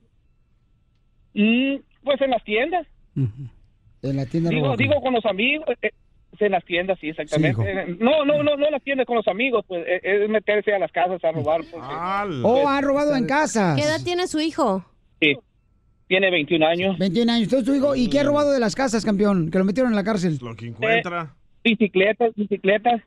Mm, 1.34 1.76
pues 2.02 2.20
en 2.20 2.30
las 2.30 2.42
tiendas, 2.44 2.86
En 3.16 4.16
la 4.16 4.24
tienda 4.26 4.50
digo, 4.50 4.66
robó. 4.66 4.76
digo 4.76 5.00
con 5.02 5.14
los 5.14 5.24
amigos, 5.26 5.66
eh, 5.82 5.90
en 6.40 6.52
las 6.52 6.64
tiendas, 6.64 6.98
sí, 7.00 7.08
exactamente. 7.08 7.62
Sí. 7.62 7.68
Eh, 7.92 7.96
no, 8.00 8.24
no, 8.24 8.42
no, 8.42 8.56
no 8.56 8.66
en 8.66 8.72
las 8.72 8.82
tiendas 8.82 9.06
con 9.06 9.16
los 9.16 9.28
amigos, 9.28 9.64
pues 9.68 9.84
eh, 9.86 10.00
es 10.02 10.28
meterse 10.28 10.72
a 10.74 10.78
las 10.78 10.90
casas 10.92 11.22
a 11.24 11.32
robar. 11.32 11.60
porque- 11.70 11.86
Oh, 12.44 12.68
ha 12.68 12.80
robado 12.80 13.14
en 13.16 13.26
casas. 13.26 13.76
¿Qué 13.76 13.82
edad 13.82 14.00
tiene 14.04 14.26
su 14.26 14.40
hijo? 14.40 14.84
Sí, 15.20 15.36
tiene 16.08 16.30
21 16.30 16.66
años. 16.66 16.98
21 16.98 17.32
años. 17.32 17.44
Entonces 17.44 17.66
tu 17.66 17.74
hijo, 17.74 17.94
¿y 17.96 18.08
qué 18.08 18.20
ha 18.20 18.24
robado 18.24 18.52
de 18.52 18.60
las 18.60 18.74
casas, 18.74 19.04
campeón? 19.04 19.50
Que 19.50 19.58
lo 19.58 19.64
metieron 19.64 19.92
en 19.92 19.96
la 19.96 20.04
cárcel. 20.04 20.38
Lo 20.40 20.54
que 20.54 20.66
encuentra. 20.68 21.34
bicicletas, 21.62 22.32
bicicletas. 22.36 23.00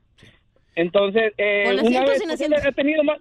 Entonces, 0.75 1.34
eh, 1.38 1.63
¿Con 1.65 1.88
una 1.88 2.01
vez 2.05 2.19
sin 2.19 2.28
pues, 2.49 2.65
ha 2.65 2.71
tenido 2.71 3.03
más. 3.03 3.17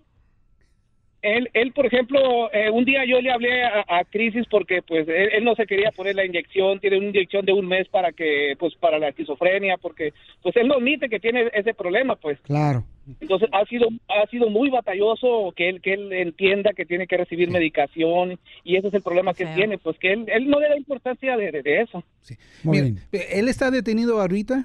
Él, 1.23 1.49
él, 1.55 1.73
por 1.73 1.87
ejemplo, 1.87 2.53
eh, 2.53 2.71
un 2.71 2.85
día 2.85 3.05
yo 3.05 3.21
le 3.21 3.33
hablé 3.33 3.65
a, 3.65 3.85
a 3.89 4.05
Crisis 4.05 4.45
porque 4.51 4.83
pues 4.83 5.09
él, 5.09 5.31
él 5.33 5.45
no 5.45 5.55
se 5.57 5.67
quería 5.67 5.91
poner 5.91 6.15
la 6.15 6.25
inyección, 6.25 6.79
tiene 6.79 6.99
una 6.99 7.09
inyección 7.09 7.45
de 7.45 7.53
un 7.53 7.67
mes 7.67 7.89
para 7.89 8.13
que, 8.13 8.55
pues 8.59 8.75
para 8.77 8.99
la 8.99 9.09
esquizofrenia, 9.09 9.77
porque 9.79 10.13
pues 10.43 10.55
él 10.57 10.69
no 10.69 10.75
admite 10.75 11.09
que 11.09 11.19
tiene 11.19 11.51
ese 11.53 11.75
problema, 11.75 12.15
pues. 12.17 12.39
Claro. 12.43 12.85
Entonces 13.21 13.49
ha 13.53 13.65
sido 13.67 13.89
ha 14.09 14.27
sido 14.29 14.51
muy 14.51 14.69
batalloso 14.69 15.53
que 15.57 15.69
él 15.69 15.81
que 15.81 15.93
él 15.95 16.13
entienda 16.13 16.73
que 16.75 16.85
tiene 16.85 17.07
que 17.07 17.17
recibir 17.17 17.51
medicación 17.51 18.39
y 18.65 18.77
ese 18.77 18.89
es 18.89 18.95
el 18.95 19.03
problema 19.03 19.33
que 19.33 19.45
tiene, 19.55 19.79
pues 19.79 19.97
que 19.99 20.13
él, 20.13 20.25
él 20.29 20.49
no 20.51 20.59
le 20.61 20.69
da 20.69 20.77
importancia 20.77 21.37
de, 21.37 21.53
de- 21.53 21.63
de 21.63 21.81
eso. 21.83 22.03
Mira, 22.65 22.87
¿Él 23.13 23.49
está 23.49 23.71
detenido 23.71 24.21
ahorita? 24.21 24.65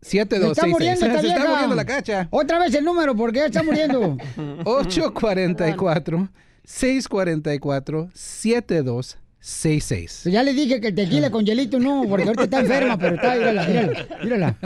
7266. 0.00 0.50
Está 0.50 0.66
muriendo 0.66 1.06
esta 1.06 1.20
Se 1.20 1.28
está 1.28 1.48
muriendo 1.48 1.76
la 1.76 1.84
cacha. 1.84 2.26
Otra 2.30 2.58
vez 2.58 2.74
el 2.74 2.84
número, 2.84 3.14
porque 3.14 3.38
ya 3.38 3.46
está 3.46 3.62
muriendo. 3.62 4.16
844 4.64 6.28
644 6.64 8.10
7266. 8.12 10.24
Ya 10.24 10.42
le 10.42 10.54
dije 10.54 10.80
que 10.80 10.88
el 10.88 10.94
tequila 10.94 11.30
con 11.30 11.46
hielito 11.46 11.78
no, 11.78 12.04
porque 12.08 12.24
ahorita 12.24 12.44
está 12.44 12.60
enferma, 12.60 12.96
pero 12.98 13.16
está, 13.16 13.34
mírala, 13.34 13.66
mírala, 13.66 14.06
mírala. 14.22 14.56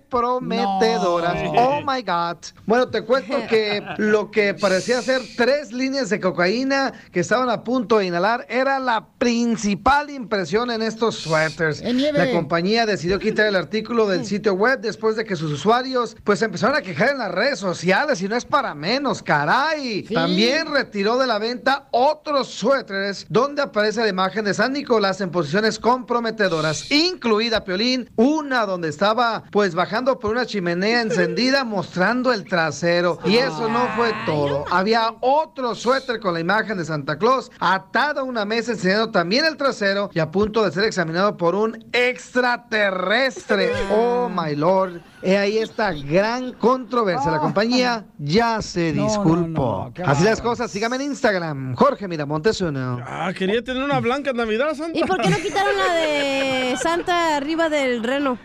comprometedoras. 0.09 1.43
No. 1.43 1.51
Oh 1.51 1.81
my 1.81 2.01
God. 2.01 2.37
Bueno, 2.65 2.89
te 2.89 3.03
cuento 3.03 3.37
que 3.49 3.83
lo 3.97 4.31
que 4.31 4.53
parecía 4.53 5.01
ser 5.01 5.21
tres 5.37 5.71
líneas 5.71 6.09
de 6.09 6.19
cocaína 6.19 6.93
que 7.11 7.19
estaban 7.19 7.49
a 7.49 7.63
punto 7.63 7.99
de 7.99 8.07
inhalar 8.07 8.45
era 8.49 8.79
la 8.79 9.07
principal 9.17 10.09
impresión 10.09 10.71
en 10.71 10.81
estos 10.81 11.15
suéteres. 11.15 11.81
nieve. 11.81 12.17
La 12.17 12.31
compañía 12.31 12.85
decidió 12.85 13.19
quitar 13.19 13.47
el 13.47 13.55
artículo 13.55 14.07
del 14.07 14.25
sitio 14.29 14.53
web 14.53 14.79
después 14.81 15.15
de 15.15 15.25
que 15.25 15.35
sus 15.35 15.51
usuarios 15.51 16.15
pues 16.23 16.41
empezaron 16.41 16.75
a 16.75 16.81
quejar 16.81 17.09
en 17.09 17.19
las 17.19 17.31
redes 17.31 17.59
sociales 17.59 18.21
y 18.21 18.27
no 18.27 18.35
es 18.35 18.45
para 18.45 18.73
menos, 18.73 19.21
caray. 19.21 20.05
Sí. 20.07 20.13
También 20.13 20.71
retiró 20.71 21.17
de 21.17 21.27
la 21.27 21.39
venta 21.39 21.87
otros 21.91 22.47
suéteres 22.49 23.25
donde 23.29 23.61
aparece 23.61 24.01
la 24.01 24.07
imagen 24.07 24.45
de 24.45 24.53
San 24.53 24.73
Nicolás 24.73 25.21
en 25.21 25.31
posiciones 25.31 25.79
comprometedoras, 25.79 26.89
incluida 26.91 27.63
Piolín, 27.63 28.09
una 28.15 28.65
donde 28.65 28.89
estaba 28.89 29.43
pues 29.51 29.75
bajando 29.75 29.98
por 30.05 30.31
una 30.31 30.45
chimenea 30.45 31.01
encendida 31.01 31.63
mostrando 31.63 32.31
el 32.31 32.45
trasero. 32.45 33.19
Y 33.25 33.37
eso 33.37 33.67
no 33.69 33.87
fue 33.95 34.13
todo. 34.25 34.65
Había 34.71 35.13
otro 35.19 35.75
suéter 35.75 36.19
con 36.19 36.33
la 36.33 36.39
imagen 36.39 36.77
de 36.77 36.85
Santa 36.85 37.17
Claus 37.17 37.51
atado 37.59 38.21
a 38.21 38.23
una 38.23 38.45
mesa 38.45 38.71
enseñando 38.71 39.11
también 39.11 39.45
el 39.45 39.57
trasero 39.57 40.09
y 40.13 40.19
a 40.19 40.31
punto 40.31 40.63
de 40.63 40.71
ser 40.71 40.85
examinado 40.85 41.35
por 41.37 41.55
un 41.55 41.85
extraterrestre. 41.91 43.71
Oh 43.91 44.29
my 44.29 44.55
lord. 44.55 45.01
He 45.21 45.37
ahí 45.37 45.57
esta 45.57 45.91
gran 45.91 46.53
controversia. 46.53 47.31
La 47.31 47.39
compañía 47.39 48.05
ya 48.17 48.61
se 48.61 48.93
No, 48.93 49.01
no, 49.01 49.07
disculpó. 49.07 49.93
Así 50.05 50.23
las 50.23 50.41
cosas. 50.41 50.71
Sígame 50.71 50.95
en 50.97 51.03
Instagram. 51.03 51.75
Jorge 51.75 52.07
Miramontes 52.07 52.61
uno. 52.61 53.01
Ah, 53.05 53.33
quería 53.37 53.63
tener 53.63 53.83
una 53.83 53.99
blanca 53.99 54.29
en 54.29 54.37
Navidad, 54.37 54.73
Santa. 54.75 54.97
¿Y 54.97 55.03
por 55.03 55.19
qué 55.21 55.29
no 55.29 55.37
quitaron 55.37 55.75
la 55.75 55.93
de 55.93 56.77
Santa 56.81 57.35
arriba 57.35 57.67
del 57.67 58.03
reno? 58.03 58.37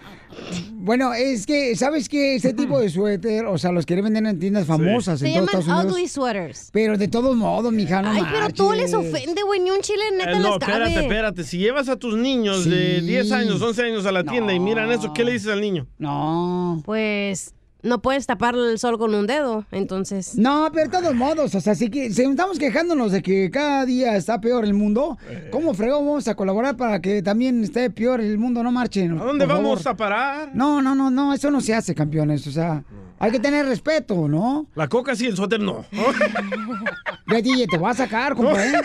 Bueno, 0.77 1.15
es 1.15 1.47
que, 1.47 1.75
¿sabes 1.77 2.09
qué? 2.09 2.35
Este 2.37 2.53
tipo 2.55 2.79
de 2.79 2.91
suéter, 2.91 3.47
o 3.47 3.57
sea, 3.57 3.73
los 3.73 3.87
quieren 3.87 4.05
vender 4.05 4.27
en 4.27 4.39
tiendas 4.39 4.67
famosas 4.67 5.19
Se 5.21 5.27
en 5.29 5.33
todo 5.35 5.47
llaman 5.47 5.61
Estados 5.63 5.81
Unidos. 5.81 5.93
ugly 5.99 6.09
sweaters. 6.09 6.69
Pero 6.73 6.99
de 6.99 7.09
todos 7.09 7.35
modos, 7.37 7.73
mija, 7.73 8.03
no 8.03 8.11
Ay, 8.11 8.23
pero 8.31 8.51
todo 8.51 8.73
les 8.75 8.93
marches. 8.93 9.15
ofende, 9.15 9.43
güey. 9.43 9.61
Ni 9.61 9.71
un 9.71 9.81
chile 9.81 10.03
neta 10.17 10.33
Eh, 10.33 10.39
no, 10.41 10.51
les 10.51 10.59
cabe. 10.59 10.73
espérate, 10.85 11.01
espérate. 11.01 11.45
Si 11.45 11.59
llevas 11.59 11.89
a 11.89 11.97
tus 11.97 12.17
niños 12.19 12.65
de 12.69 13.01
Sí. 13.01 13.07
10 13.07 13.33
años, 13.33 13.63
11 13.63 13.83
años 13.83 14.05
a 14.07 14.13
la 14.13 14.25
tienda 14.25 14.53
y 14.53 14.61
miran 14.61 14.91
eso, 14.93 15.13
¿qué 15.15 15.25
le 15.25 15.33
dices 15.33 15.49
al 15.49 15.61
niño? 15.63 15.87
No. 15.99 16.83
Pues 16.85 17.55
no 17.85 18.01
puedes 18.03 18.27
tapar 18.27 18.55
el 18.57 18.79
sol 18.79 18.99
con 18.99 19.15
un 19.15 19.27
dedo, 19.27 19.65
entonces. 19.71 20.37
No, 20.37 20.69
pero 20.73 20.89
de 20.91 20.99
todos 20.99 21.15
modos, 21.15 21.55
o 21.55 21.61
sea, 21.61 21.75
si, 21.75 21.91
que, 21.91 22.11
si 22.11 22.23
estamos 22.23 22.59
quejándonos 22.59 23.13
de 23.13 23.23
que 23.23 23.51
cada 23.51 23.85
día 23.85 24.17
está 24.17 24.41
peor 24.41 24.65
el 24.65 24.75
mundo, 24.75 25.17
Eh. 25.31 25.49
¿cómo 25.53 25.75
fregó 25.75 26.01
vamos 26.01 26.27
a 26.27 26.35
colaborar 26.35 26.77
para 26.77 27.01
que 27.01 27.23
también 27.23 27.63
esté 27.63 27.91
peor 27.91 28.21
el 28.21 28.39
mundo? 28.39 28.63
No 28.63 28.73
marchen. 28.73 29.19
¿A 29.21 29.25
dónde 29.25 29.47
vamos 29.47 29.83
favor. 29.83 29.95
a 29.95 29.97
parar? 29.97 30.51
No, 30.55 30.83
no, 30.83 30.95
no, 30.95 31.11
no, 31.11 31.33
eso 31.33 31.51
no 31.51 31.61
se 31.61 31.75
hace, 31.75 31.95
campeones. 31.95 32.47
O 32.47 32.51
sea, 32.51 32.83
hay 33.19 33.31
que 33.31 33.39
tener 33.41 33.67
respeto, 33.67 34.27
¿no? 34.29 34.67
La 34.75 34.89
coca 34.89 35.15
sí, 35.15 35.27
el 35.27 35.37
suéter 35.37 35.61
no. 35.61 35.85
Ve, 37.27 37.43
DJ, 37.43 37.67
te 37.67 37.79
voy 37.79 37.91
a 37.91 37.95
sacar, 37.95 38.35
compa, 38.35 38.65
¿eh? 38.65 38.81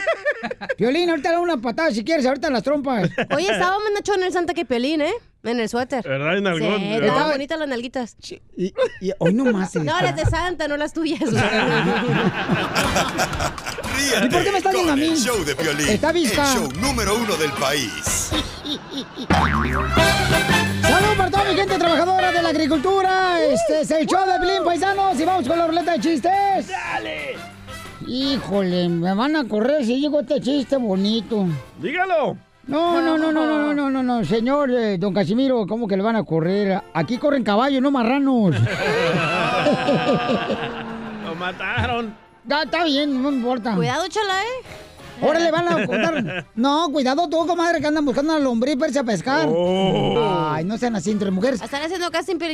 Violín, 0.77 1.09
ahorita 1.09 1.29
le 1.29 1.35
doy 1.35 1.43
una 1.43 1.57
patada 1.61 1.91
si 1.91 2.03
quieres, 2.03 2.25
ahorita 2.25 2.49
las 2.49 2.63
trompas. 2.63 3.09
Oye, 3.35 3.51
estaba 3.51 3.75
más 3.79 3.91
nacho 3.93 4.13
en 4.15 4.23
el 4.23 4.31
Santa 4.31 4.53
que 4.53 4.65
Pelín, 4.65 5.01
¿eh? 5.01 5.11
En 5.41 5.57
el 5.59 5.69
suéter. 5.69 6.03
¿Verdad? 6.05 6.37
En 6.37 6.43
Sí, 6.43 6.49
algón. 6.49 6.81
estaban 6.83 7.29
bonitas 7.31 7.57
las 7.59 7.67
nalguitas. 7.69 8.17
Y, 8.57 8.73
y 8.99 9.11
hoy 9.19 9.33
no 9.33 9.45
más. 9.45 9.73
No, 9.75 10.01
las 10.01 10.13
de 10.15 10.25
Santa, 10.25 10.67
no 10.67 10.75
las 10.75 10.91
tuyas. 10.91 11.21
Ríete 11.31 11.39
¿Y 14.25 14.29
por 14.29 14.43
qué 14.43 14.51
me 14.51 14.57
estás 14.57 14.73
viendo 14.73 14.93
a 14.93 14.95
mí? 14.97 15.07
el 15.07 15.17
show 15.17 15.41
de 15.45 15.55
Piolín, 15.55 15.87
Está 15.87 16.07
el 16.09 16.13
visca. 16.15 16.45
show 16.53 16.69
número 16.81 17.15
uno 17.15 17.35
del 17.37 17.51
país. 17.53 18.31
Saludos 20.81 21.15
para 21.17 21.31
toda 21.31 21.43
mi 21.45 21.55
gente 21.55 21.77
trabajadora 21.77 22.31
de 22.31 22.41
la 22.41 22.49
agricultura. 22.49 23.41
Este 23.43 23.81
es 23.81 23.91
el 23.91 24.05
show 24.07 24.25
de 24.27 24.39
Blin 24.39 24.63
Paisanos 24.65 25.19
y 25.19 25.25
vamos 25.25 25.47
con 25.47 25.57
la 25.57 25.67
ruleta 25.67 25.93
de 25.93 25.99
chistes. 26.01 26.67
¡Dale! 26.67 27.35
Híjole, 28.07 28.89
me 28.89 29.13
van 29.13 29.35
a 29.35 29.47
correr 29.47 29.85
si 29.85 29.95
digo 29.95 30.21
este 30.21 30.41
chiste 30.41 30.77
bonito. 30.77 31.45
Dígalo. 31.81 32.37
No, 32.69 33.01
no, 33.01 33.17
no, 33.17 33.31
no, 33.31 33.45
no, 33.47 33.73
no, 33.73 33.89
no, 33.89 34.03
no, 34.03 34.23
señor, 34.23 34.69
eh, 34.69 34.99
don 34.99 35.11
Casimiro, 35.11 35.65
¿cómo 35.65 35.87
que 35.87 35.97
le 35.97 36.03
van 36.03 36.15
a 36.15 36.23
correr? 36.23 36.79
Aquí 36.93 37.17
corren 37.17 37.43
caballos, 37.43 37.81
no 37.81 37.89
marranos. 37.89 38.55
Lo 41.25 41.33
mataron. 41.33 42.15
Ya, 42.45 42.61
está 42.61 42.83
bien, 42.83 43.23
no 43.23 43.31
importa. 43.31 43.75
Cuidado, 43.75 44.07
chala, 44.07 44.43
¿eh? 44.43 44.61
Ahora 45.19 45.39
le 45.39 45.49
van 45.49 45.67
a 45.67 45.87
contar. 45.87 46.45
No, 46.53 46.89
cuidado 46.91 47.27
tú, 47.27 47.47
comadre, 47.47 47.81
que 47.81 47.87
andan 47.87 48.05
buscando 48.05 48.33
a 48.33 48.39
lombriz 48.39 48.75
para 48.75 48.89
irse 48.89 48.99
a 48.99 49.03
pescar. 49.03 49.47
Oh. 49.49 50.51
Ay, 50.51 50.63
no 50.63 50.77
sean 50.77 50.95
así 50.95 51.09
entre 51.09 51.31
mujeres. 51.31 51.63
Están 51.63 51.81
haciendo 51.81 52.11
casting, 52.11 52.35
pero 52.37 52.53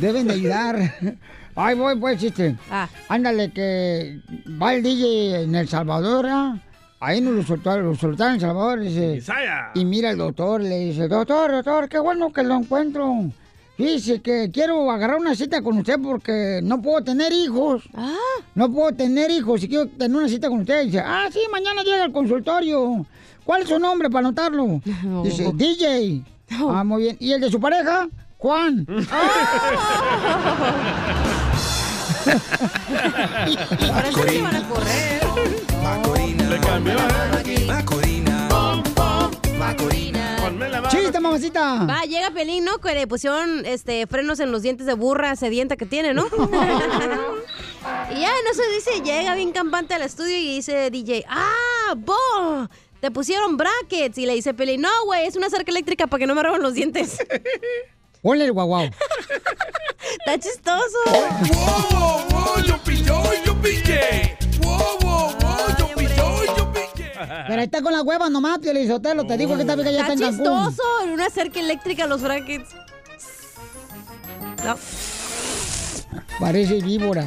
Deben 0.00 0.28
de 0.28 0.34
ayudar. 0.34 0.96
Ay, 1.56 1.74
voy, 1.74 1.96
pues, 1.96 2.20
chiste. 2.20 2.56
Ah. 2.70 2.86
Ándale, 3.08 3.50
que 3.50 4.20
va 4.60 4.74
el 4.74 4.82
DJ 4.82 5.44
en 5.44 5.54
El 5.54 5.66
Salvador, 5.66 6.26
¿ah? 6.28 6.58
Ahí 6.98 7.20
nos 7.20 7.34
lo 7.34 7.42
soltaron, 7.42 7.86
lo 7.86 7.94
soltaron 7.94 8.34
en 8.34 8.40
El 8.40 8.40
Salvador, 8.40 8.80
dice. 8.80 9.16
Isaya. 9.16 9.70
Y 9.74 9.84
mira 9.84 10.10
el 10.10 10.16
doctor, 10.16 10.62
le 10.62 10.78
dice, 10.78 11.08
doctor, 11.08 11.52
doctor, 11.52 11.88
qué 11.88 11.98
bueno 11.98 12.32
que 12.32 12.42
lo 12.42 12.54
encuentro. 12.54 13.30
Dice 13.76 14.22
que 14.22 14.50
quiero 14.50 14.90
agarrar 14.90 15.18
una 15.18 15.34
cita 15.34 15.60
con 15.60 15.76
usted 15.76 16.00
porque 16.02 16.60
no 16.62 16.80
puedo 16.80 17.04
tener 17.04 17.30
hijos. 17.34 17.82
Ah. 17.94 18.16
No 18.54 18.72
puedo 18.72 18.92
tener 18.92 19.30
hijos 19.30 19.62
y 19.62 19.68
quiero 19.68 19.86
tener 19.88 20.16
una 20.16 20.28
cita 20.28 20.48
con 20.48 20.60
usted. 20.60 20.84
Dice, 20.84 21.00
ah, 21.00 21.26
sí, 21.30 21.40
mañana 21.52 21.82
llega 21.82 22.04
al 22.04 22.12
consultorio. 22.12 23.04
¿Cuál 23.44 23.62
es 23.62 23.68
su 23.68 23.78
nombre 23.78 24.08
para 24.08 24.28
anotarlo? 24.28 24.80
Dice, 25.22 25.52
DJ. 25.54 26.24
Ah, 26.50 26.82
muy 26.82 27.02
bien. 27.02 27.16
¿Y 27.20 27.32
el 27.32 27.42
de 27.42 27.50
su 27.50 27.60
pareja? 27.60 28.08
Juan. 28.38 28.86
Por 32.26 34.04
eso 34.04 34.22
se 34.22 34.42
van 34.42 34.56
a 34.56 34.68
correr. 34.68 36.15
Le 36.56 36.62
cambió, 36.62 36.94
¿eh? 36.94 37.64
Macorina. 37.66 38.48
Macorina. 39.58 40.36
Ponme 40.40 40.68
la 40.70 40.80
mano. 40.80 40.88
¡Chiste, 40.90 41.20
mamacita! 41.20 41.84
Va, 41.84 42.04
llega 42.04 42.30
Pelín, 42.30 42.64
¿no? 42.64 42.78
Que 42.78 42.94
le 42.94 43.06
pusieron 43.06 43.66
este, 43.66 44.06
frenos 44.06 44.40
en 44.40 44.52
los 44.52 44.62
dientes 44.62 44.86
de 44.86 44.94
burra 44.94 45.36
sedienta 45.36 45.76
que 45.76 45.84
tiene, 45.84 46.14
¿no? 46.14 46.24
Y 48.10 48.20
ya, 48.20 48.30
no 48.44 48.54
se 48.54 48.66
dice, 48.74 49.02
llega 49.04 49.34
bien 49.34 49.52
campante 49.52 49.94
al 49.94 50.02
estudio 50.02 50.36
y 50.36 50.56
dice 50.56 50.90
DJ, 50.90 51.24
¡ah, 51.28 51.94
Bo! 51.94 52.68
Te 53.00 53.10
pusieron 53.10 53.58
brackets. 53.58 54.16
Y 54.16 54.24
le 54.24 54.34
dice 54.34 54.54
Peli, 54.54 54.78
no, 54.78 54.88
güey, 55.04 55.26
es 55.26 55.36
una 55.36 55.50
cerca 55.50 55.70
eléctrica 55.70 56.06
para 56.06 56.20
que 56.20 56.26
no 56.26 56.34
me 56.34 56.42
roben 56.42 56.62
los 56.62 56.72
dientes. 56.72 57.18
Ponle 58.22 58.46
el 58.46 58.52
guau 58.52 58.66
guau. 58.66 58.90
Está 60.20 60.38
chistoso. 60.38 60.98
yo 62.66 62.78
pilló 62.78 63.22
y 63.34 63.46
yo 63.46 63.54
piqué. 63.60 64.25
Pero 67.46 67.60
ahí 67.60 67.64
está 67.64 67.82
con 67.82 67.92
la 67.92 68.02
hueva 68.02 68.28
nomás, 68.30 68.58
Pio 68.58 68.72
Lizotelo. 68.72 69.24
Te 69.26 69.36
digo 69.36 69.54
que 69.56 69.62
esta 69.62 69.74
vieja 69.74 69.90
ya 69.90 70.00
está 70.00 70.12
Está 70.14 70.26
en 70.28 70.36
Cancún. 70.36 70.66
chistoso. 70.68 70.82
En 71.04 71.10
una 71.10 71.30
cerca 71.30 71.60
eléctrica 71.60 72.06
los 72.06 72.22
brackets. 72.22 72.70
No. 74.64 74.76
Parece 76.40 76.80
víbora. 76.82 77.26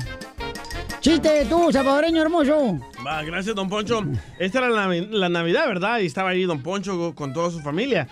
Chiste, 0.99 1.45
tú, 1.49 1.71
salvadoreño 1.71 2.21
hermoso. 2.21 2.77
Va, 3.05 3.23
gracias, 3.23 3.55
don 3.55 3.69
Poncho. 3.69 4.03
Esta 4.37 4.57
era 4.59 4.69
la, 4.69 4.87
navi- 4.87 5.07
la 5.09 5.29
Navidad, 5.29 5.65
¿verdad? 5.67 5.99
Y 5.99 6.05
estaba 6.05 6.29
ahí 6.31 6.43
don 6.43 6.61
Poncho 6.61 6.97
co- 6.97 7.15
con 7.15 7.33
toda 7.33 7.49
su 7.51 7.59
familia. 7.61 8.07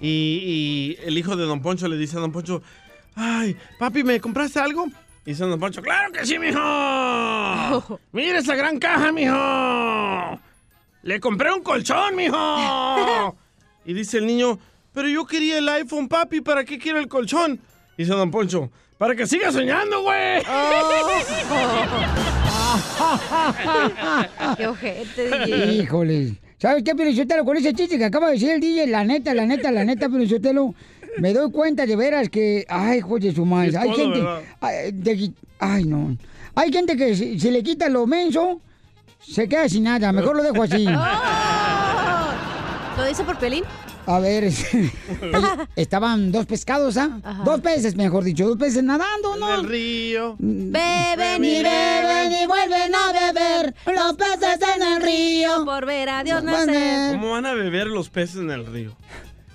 Y, 0.00 0.96
y 0.98 1.06
el 1.06 1.18
hijo 1.18 1.36
de 1.36 1.44
don 1.44 1.60
Poncho 1.60 1.86
le 1.86 1.96
dice 1.98 2.16
a 2.16 2.20
don 2.20 2.32
Poncho, 2.32 2.62
ay, 3.14 3.54
papi, 3.78 4.02
¿me 4.02 4.18
compraste 4.20 4.58
algo? 4.58 4.86
Y 5.26 5.30
dice 5.32 5.44
don 5.44 5.60
Poncho, 5.60 5.82
claro 5.82 6.10
que 6.12 6.24
sí, 6.24 6.38
mijo. 6.38 6.58
Mira 8.12 8.38
esa 8.38 8.54
gran 8.54 8.78
caja, 8.78 9.12
mijo. 9.12 10.40
Le 11.02 11.18
compré 11.20 11.52
un 11.52 11.62
colchón, 11.62 12.16
mijo. 12.16 12.36
Y 13.86 13.94
dice 13.94 14.18
el 14.18 14.26
niño, 14.26 14.58
pero 14.92 15.08
yo 15.08 15.24
quería 15.24 15.56
el 15.58 15.68
iPhone, 15.68 16.06
papi, 16.06 16.42
¿para 16.42 16.64
qué 16.64 16.78
quiero 16.78 16.98
el 16.98 17.08
colchón? 17.08 17.58
Y 17.96 18.02
dice 18.02 18.14
don 18.14 18.30
Poncho, 18.30 18.70
para 18.98 19.16
que 19.16 19.26
siga 19.26 19.50
soñando, 19.50 20.02
güey. 20.02 20.42
Qué 24.56 24.66
ojete. 24.66 25.72
Híjole. 25.72 26.34
¿Sabes 26.58 26.82
qué, 26.84 26.94
Pelichotelo? 26.94 27.44
Con 27.44 27.56
ese 27.56 27.72
chiste 27.72 27.96
que 27.96 28.04
acaba 28.04 28.26
de 28.26 28.34
decir 28.34 28.50
el 28.50 28.60
DJ, 28.60 28.86
la 28.88 29.02
neta, 29.02 29.32
la 29.34 29.46
neta, 29.46 29.70
la 29.70 29.82
neta, 29.84 30.10
Pelichotelo, 30.10 30.74
me 31.18 31.32
doy 31.32 31.50
cuenta 31.50 31.86
de 31.86 31.96
veras 31.96 32.28
que, 32.28 32.66
ay, 32.68 32.98
hijo 32.98 33.18
de 33.18 33.34
su 33.34 33.46
madre, 33.46 33.76
hay 33.78 33.92
gente, 33.94 34.22
ay, 34.60 34.92
de- 34.92 35.32
ay, 35.58 35.84
no, 35.84 36.16
hay 36.54 36.70
gente 36.70 36.96
que 36.98 37.16
si, 37.16 37.40
si 37.40 37.50
le 37.50 37.62
quita 37.62 37.88
lo 37.88 38.06
menso, 38.06 38.60
se 39.20 39.48
queda 39.48 39.68
sin 39.68 39.84
nada, 39.84 40.12
mejor 40.12 40.36
lo 40.36 40.42
dejo 40.42 40.62
así. 40.62 40.84
¿Lo 42.96 43.04
dice 43.06 43.24
por 43.24 43.38
Pelín? 43.38 43.64
A 44.06 44.18
ver, 44.18 44.44
estaban 45.76 46.32
dos 46.32 46.46
pescados, 46.46 46.96
¿ah? 46.96 47.20
Dos 47.44 47.60
peces, 47.60 47.94
mejor 47.96 48.24
dicho, 48.24 48.48
dos 48.48 48.56
peces 48.58 48.82
nadando, 48.82 49.36
¿no? 49.36 49.54
En 49.54 49.60
el 49.60 49.68
río. 49.68 50.36
Beben 50.38 51.44
y 51.44 51.62
beben 51.62 52.32
y 52.32 52.46
vuelven 52.46 52.92
a 52.94 53.12
beber 53.12 53.74
los 53.86 54.14
peces 54.16 54.58
en 54.76 54.82
el 54.82 55.02
río. 55.02 55.64
Por 55.64 55.86
ver 55.86 56.08
a 56.08 56.24
Dios 56.24 56.42
Bueno, 56.42 56.66
nacer. 56.66 57.12
¿Cómo 57.12 57.30
van 57.32 57.46
a 57.46 57.54
beber 57.54 57.86
los 57.86 58.08
peces 58.10 58.36
en 58.36 58.50
el 58.50 58.66
río? 58.66 58.96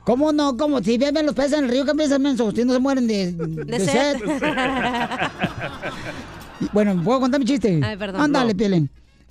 ¿Cómo 0.05 0.31
no? 0.31 0.55
¿Cómo? 0.55 0.81
Si 0.81 0.97
beben 0.97 1.25
los 1.25 1.35
peces 1.35 1.53
en 1.57 1.65
el 1.65 1.71
río, 1.71 1.85
¿qué 1.85 1.93
piensan, 1.95 2.21
menso? 2.21 2.45
Ustedes 2.45 2.67
no 2.67 2.73
se 2.73 2.79
mueren 2.79 3.07
de, 3.07 3.33
de, 3.33 3.79
sed. 3.79 4.17
sed. 4.19 4.41
Bueno, 6.71 7.01
¿puedo 7.03 7.19
contar 7.19 7.39
mi 7.39 7.45
chiste? 7.45 7.81
Ay, 7.83 7.97
perdón. 7.97 8.21
Ándale, 8.21 8.53
No. 8.53 8.57
Pielen. 8.57 8.89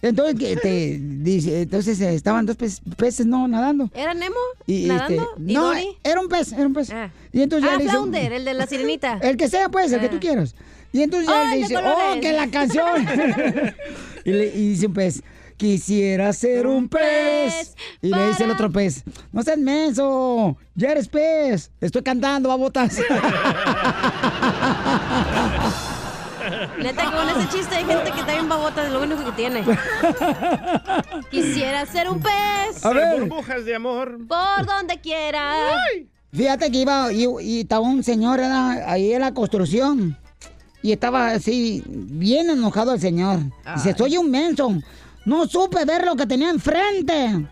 Entonces, 0.09 0.61
te 0.61 0.99
dice, 1.01 1.63
entonces 1.63 1.99
eh, 2.01 2.15
estaban 2.15 2.45
dos 2.45 2.59
pez- 2.59 2.81
peces, 2.97 3.25
no, 3.25 3.49
nadando. 3.49 3.91
¿Era 3.95 4.13
Nemo? 4.13 4.37
Y, 4.67 4.85
¿Nadando? 4.85 5.23
este, 5.37 5.51
¿Y 5.51 5.55
no, 5.55 5.63
Dory? 5.69 5.89
era 6.05 6.21
un 6.21 6.29
pez, 6.29 6.53
era 6.53 6.67
un 6.67 6.75
pez. 6.75 6.91
Y 7.33 7.41
entonces 7.41 7.71
Ah, 7.73 7.79
dice- 7.79 7.91
Flounder, 7.91 8.33
el 8.35 8.45
de 8.45 8.53
la 8.55 8.67
sirenita. 8.67 9.19
El 9.23 9.37
que 9.39 9.49
sea, 9.49 9.69
pues, 9.71 9.91
el 9.93 10.01
que 10.01 10.07
Ah. 10.07 10.11
tú 10.11 10.21
quieras. 10.21 10.55
Y 10.93 11.03
entonces 11.03 11.29
ya 11.29 11.43
Oh, 11.43 11.51
de 11.51 11.57
dice, 11.57 11.77
oh, 11.79 12.21
que 12.21 12.33
la 12.33 12.49
canción. 12.51 12.87
y, 14.25 14.31
le, 14.31 14.47
y 14.55 14.69
dice 14.69 14.87
un 14.87 14.93
pez, 14.95 15.23
quisiera 15.57 16.33
ser 16.35 16.67
un 16.67 16.89
pez. 16.89 17.75
Y 18.03 18.09
le 18.09 18.29
dice 18.29 18.45
el 18.45 18.51
otro 18.51 18.71
pez, 18.71 19.03
no 19.33 19.43
seas 19.43 19.59
menso, 19.59 20.57
ya 20.75 20.91
eres 20.93 21.09
pez. 21.09 21.71
Estoy 21.81 22.03
cantando, 22.03 22.49
babotas. 22.51 22.99
Neta, 26.79 27.12
con 27.12 27.29
ese 27.29 27.49
chiste 27.57 27.77
hay 27.77 27.85
gente 27.85 28.11
que 28.11 28.18
también 28.18 28.49
babota, 28.49 28.87
es 28.87 28.93
lo 28.93 29.03
único 29.03 29.25
que 29.25 29.33
tiene. 29.33 29.64
Quisiera 31.31 31.87
ser 31.87 32.09
un 32.09 32.20
pez. 32.20 32.85
A 32.85 32.91
ver. 32.91 33.20
Burbujas 33.20 33.64
de 33.64 33.75
amor. 33.75 34.18
Por 34.27 34.66
donde 34.66 35.01
quiera. 35.01 35.55
Fíjate 36.33 36.70
que 36.70 36.79
iba 36.79 37.12
y, 37.12 37.27
y 37.41 37.61
estaba 37.61 37.83
un 37.83 38.03
señor 38.03 38.39
¿verdad? 38.39 38.85
ahí 38.89 39.12
en 39.12 39.20
la 39.20 39.33
construcción. 39.33 40.18
Y 40.83 40.93
estaba 40.93 41.31
así, 41.31 41.83
bien 41.87 42.51
enojado 42.51 42.93
el 42.93 43.01
señor. 43.01 43.39
Dice, 43.75 43.95
soy 43.97 44.18
un 44.18 44.31
menso. 44.31 44.75
No 45.25 45.47
supe 45.47 45.87
ver 45.87 46.05
lo 46.05 46.14
que 46.16 46.27
tenía 46.27 46.51
enfrente. 46.51 47.47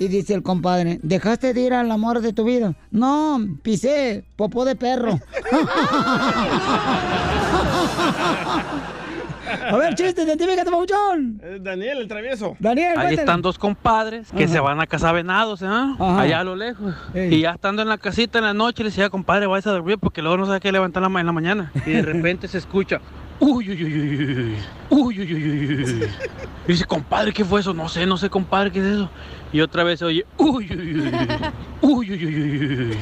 Y 0.00 0.08
dice 0.08 0.34
el 0.34 0.42
compadre, 0.42 0.98
¿dejaste 1.02 1.54
de 1.54 1.60
ir 1.60 1.72
al 1.72 1.88
amor 1.92 2.20
de 2.20 2.32
tu 2.32 2.42
vida? 2.42 2.74
No, 2.90 3.38
pisé, 3.62 4.24
popó 4.34 4.64
de 4.64 4.74
perro. 4.74 5.20
A 9.70 9.76
ver, 9.76 9.94
chiste, 9.94 10.22
identifícate, 10.22 10.70
Pauchón. 10.70 11.38
Eh, 11.42 11.58
Daniel, 11.60 11.98
el 11.98 12.08
travieso. 12.08 12.56
Daniel, 12.58 12.88
Ahí 12.90 12.94
cuéntale. 12.94 13.14
están 13.20 13.42
dos 13.42 13.58
compadres 13.58 14.30
que 14.34 14.44
Ajá. 14.44 14.52
se 14.52 14.60
van 14.60 14.80
a 14.80 14.86
cazar 14.86 15.14
venados, 15.14 15.60
¿eh? 15.62 15.66
Ajá. 15.66 16.20
Allá 16.20 16.40
a 16.40 16.44
lo 16.44 16.56
lejos. 16.56 16.94
Ey. 17.12 17.34
Y 17.34 17.40
ya 17.42 17.50
estando 17.52 17.82
en 17.82 17.88
la 17.88 17.98
casita 17.98 18.38
en 18.38 18.44
la 18.44 18.54
noche, 18.54 18.82
le 18.82 18.88
decía, 18.88 19.10
compadre, 19.10 19.46
vayas 19.46 19.66
a 19.66 19.72
dormir 19.72 19.98
porque 19.98 20.22
luego 20.22 20.38
no 20.38 20.46
sabe 20.46 20.60
qué 20.60 20.72
levantar 20.72 21.02
en 21.04 21.12
la, 21.12 21.20
en 21.20 21.26
la 21.26 21.32
mañana. 21.32 21.72
Y 21.86 21.90
de 21.90 22.02
repente 22.02 22.48
se 22.48 22.58
escucha, 22.58 23.00
uy, 23.38 23.70
uy, 23.70 23.84
uy, 23.84 23.94
uy, 23.94 24.00
uy, 24.90 25.20
uy, 25.20 25.34
uy, 25.34 25.34
uy, 25.34 25.84
uy. 25.84 26.08
Y 26.66 26.72
dice, 26.72 26.84
compadre, 26.86 27.32
¿qué 27.32 27.44
fue 27.44 27.60
eso? 27.60 27.74
No 27.74 27.88
sé, 27.88 28.06
no 28.06 28.16
sé, 28.16 28.30
compadre, 28.30 28.70
¿qué 28.72 28.78
es 28.80 28.86
eso? 28.86 29.10
Y 29.54 29.60
otra 29.60 29.84
vez 29.84 30.02
oye, 30.02 30.26
uy, 30.36 30.68
uy, 31.80 32.12
uy, 32.12 32.12
uy, 32.12 32.98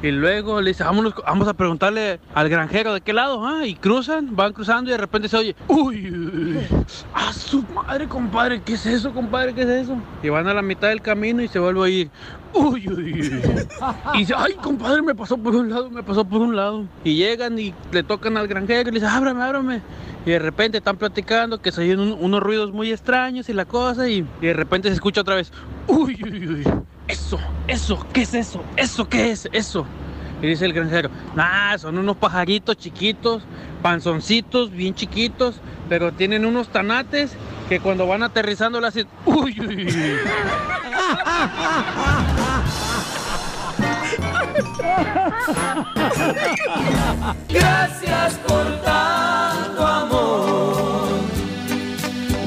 Y 0.00 0.12
luego 0.12 0.60
le 0.60 0.70
dice, 0.70 0.84
vámonos, 0.84 1.12
vamos 1.26 1.48
a 1.48 1.54
preguntarle 1.54 2.20
al 2.36 2.48
granjero 2.48 2.94
de 2.94 3.00
qué 3.00 3.12
lado, 3.12 3.44
¿ah? 3.44 3.66
Y 3.66 3.74
cruzan, 3.74 4.36
van 4.36 4.52
cruzando 4.52 4.90
y 4.90 4.92
de 4.92 4.98
repente 4.98 5.28
se 5.28 5.36
oye, 5.36 5.56
uy, 5.66 6.60
a 7.12 7.32
su 7.32 7.64
madre, 7.74 8.06
compadre, 8.06 8.62
¿qué 8.62 8.74
es 8.74 8.86
eso, 8.86 9.12
compadre? 9.12 9.52
¿Qué 9.54 9.62
es 9.62 9.68
eso? 9.68 9.96
Y 10.22 10.28
van 10.28 10.46
a 10.46 10.54
la 10.54 10.62
mitad 10.62 10.86
del 10.86 11.02
camino 11.02 11.42
y 11.42 11.48
se 11.48 11.58
vuelve 11.58 11.80
a 11.80 11.82
oír, 11.82 12.10
uy. 12.54 12.84
Y 14.14 14.18
dice, 14.18 14.34
ay, 14.36 14.54
compadre, 14.62 15.02
me 15.02 15.16
pasó 15.16 15.36
por 15.36 15.56
un 15.56 15.68
lado, 15.68 15.90
me 15.90 16.04
pasó 16.04 16.24
por 16.24 16.40
un 16.42 16.54
lado. 16.54 16.84
Y 17.02 17.16
llegan 17.16 17.58
y 17.58 17.74
le 17.90 18.04
tocan 18.04 18.36
al 18.36 18.46
granjero 18.46 18.82
y 18.82 18.92
le 18.92 19.00
dicen, 19.00 19.08
ábrame, 19.08 19.42
ábrame. 19.42 19.82
Y 20.28 20.32
de 20.32 20.38
repente 20.40 20.76
están 20.76 20.98
platicando 20.98 21.62
que 21.62 21.72
se 21.72 21.80
oyen 21.80 22.00
un- 22.00 22.12
unos 22.20 22.42
ruidos 22.42 22.70
muy 22.70 22.92
extraños 22.92 23.48
y 23.48 23.54
la 23.54 23.64
cosa 23.64 24.10
y, 24.10 24.26
y 24.42 24.46
de 24.46 24.52
repente 24.52 24.88
se 24.88 24.94
escucha 24.94 25.22
otra 25.22 25.36
vez, 25.36 25.50
uy, 25.86 26.18
uy, 26.22 26.46
uy. 26.48 26.64
Eso, 27.06 27.38
eso, 27.66 28.06
¿qué 28.12 28.20
es 28.20 28.34
eso? 28.34 28.62
¿Eso 28.76 29.08
qué 29.08 29.30
es? 29.30 29.48
Eso. 29.52 29.86
Y 30.42 30.48
dice 30.48 30.66
el 30.66 30.74
granjero, 30.74 31.08
nah, 31.34 31.78
son 31.78 31.96
unos 31.96 32.18
pajaritos 32.18 32.76
chiquitos, 32.76 33.42
panzoncitos, 33.80 34.70
bien 34.70 34.94
chiquitos, 34.94 35.62
pero 35.88 36.12
tienen 36.12 36.44
unos 36.44 36.68
tanates 36.68 37.32
que 37.70 37.80
cuando 37.80 38.06
van 38.06 38.22
aterrizando 38.22 38.82
le 38.82 38.88
hacen, 38.88 39.06
uy, 39.24 39.56
uy, 39.58 39.86
uy. 39.86 39.88
Gracias 47.48 48.34
por 48.46 48.80
tanto 48.82 49.86
amor. 49.86 51.08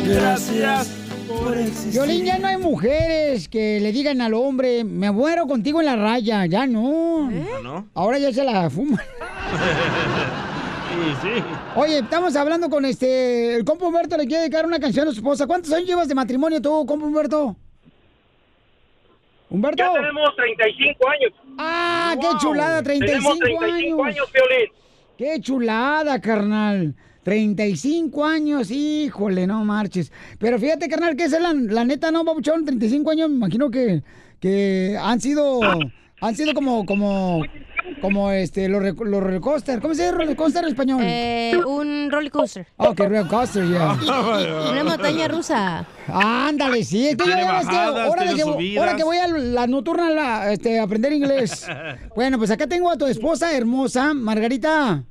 Gracias 0.05 0.87
por 1.27 1.57
existir. 1.57 1.93
Violín, 1.93 2.25
ya 2.25 2.37
no 2.37 2.47
hay 2.47 2.57
mujeres 2.57 3.47
que 3.47 3.79
le 3.79 3.91
digan 3.91 4.21
al 4.21 4.33
hombre, 4.33 4.83
me 4.83 5.11
muero 5.11 5.47
contigo 5.47 5.79
en 5.79 5.85
la 5.85 5.95
raya. 5.95 6.45
Ya 6.45 6.67
no. 6.67 7.29
¿No? 7.63 7.87
Ahora 7.93 8.19
ya 8.19 8.33
se 8.33 8.43
la 8.43 8.69
fuman. 8.69 8.99
Sí, 8.99 9.03
sí. 11.21 11.43
Oye, 11.75 11.99
estamos 11.99 12.35
hablando 12.35 12.69
con 12.69 12.85
este. 12.85 13.55
El 13.55 13.63
compa 13.63 13.85
Humberto 13.85 14.17
le 14.17 14.25
quiere 14.25 14.41
dedicar 14.41 14.65
una 14.65 14.79
canción 14.79 15.07
a 15.07 15.11
su 15.11 15.17
esposa. 15.17 15.47
¿Cuántos 15.47 15.71
años 15.71 15.87
llevas 15.87 16.07
de 16.07 16.15
matrimonio 16.15 16.61
tú, 16.61 16.85
compa 16.85 17.05
Humberto? 17.05 17.55
Humberto. 19.49 19.83
Ya 19.83 19.93
tenemos 19.93 20.35
35 20.35 21.09
años. 21.09 21.33
Ah, 21.63 22.15
qué 22.19 22.27
chulada, 22.39 22.81
35, 22.81 23.05
Tenemos 23.05 23.39
35 23.39 24.03
años. 24.03 24.17
años. 24.17 24.29
Qué 25.17 25.39
chulada, 25.39 26.19
carnal. 26.19 26.95
35 27.23 28.25
años, 28.25 28.71
híjole, 28.71 29.45
no 29.45 29.63
marches. 29.63 30.11
Pero 30.39 30.57
fíjate, 30.57 30.87
carnal, 30.87 31.15
que 31.15 31.25
es 31.25 31.31
la, 31.31 31.53
la 31.53 31.85
neta, 31.85 32.11
¿no, 32.11 32.23
Babuchón? 32.23 32.65
35 32.65 33.11
años, 33.11 33.29
me 33.29 33.35
imagino 33.35 33.69
que, 33.69 34.01
que 34.39 34.97
han 34.99 35.21
sido, 35.21 35.59
han 36.19 36.35
sido 36.35 36.53
como, 36.53 36.85
como, 36.85 37.43
como 38.01 38.31
este, 38.31 38.67
los, 38.67 38.83
los 38.83 39.23
roller 39.23 39.41
coaster. 39.41 39.79
¿Cómo 39.79 39.93
se 39.93 40.03
dice 40.03 40.15
roller 40.15 40.35
coaster 40.35 40.63
en 40.63 40.69
español? 40.69 41.01
Eh, 41.03 41.53
un 41.65 42.09
roller 42.11 42.31
coaster. 42.31 42.67
Ok, 42.77 42.99
roller 42.99 43.27
coaster, 43.27 43.67
ya. 43.69 43.93
Una 44.71 44.83
montaña 44.83 45.27
rusa. 45.27 45.85
Ándale, 46.07 46.83
sí, 46.83 47.07
es 47.07 47.15
que 47.15 47.25
yo 47.25 47.25
Tiene 47.25 47.41
ya 47.41 47.51
ves 47.59 47.67
que 47.67 47.75
bajadas, 47.75 48.07
ahora, 48.07 48.23
que, 48.57 48.79
ahora 48.79 48.95
que 48.95 49.03
voy 49.03 49.17
a 49.17 49.27
la 49.27 49.67
nocturna 49.67 50.09
la, 50.09 50.53
este, 50.53 50.79
a 50.79 50.83
aprender 50.83 51.13
inglés. 51.13 51.67
Bueno, 52.15 52.37
pues 52.37 52.51
acá 52.51 52.67
tengo 52.67 52.89
a 52.89 52.97
tu 52.97 53.05
esposa 53.07 53.55
hermosa, 53.55 54.13
Margarita. 54.13 55.03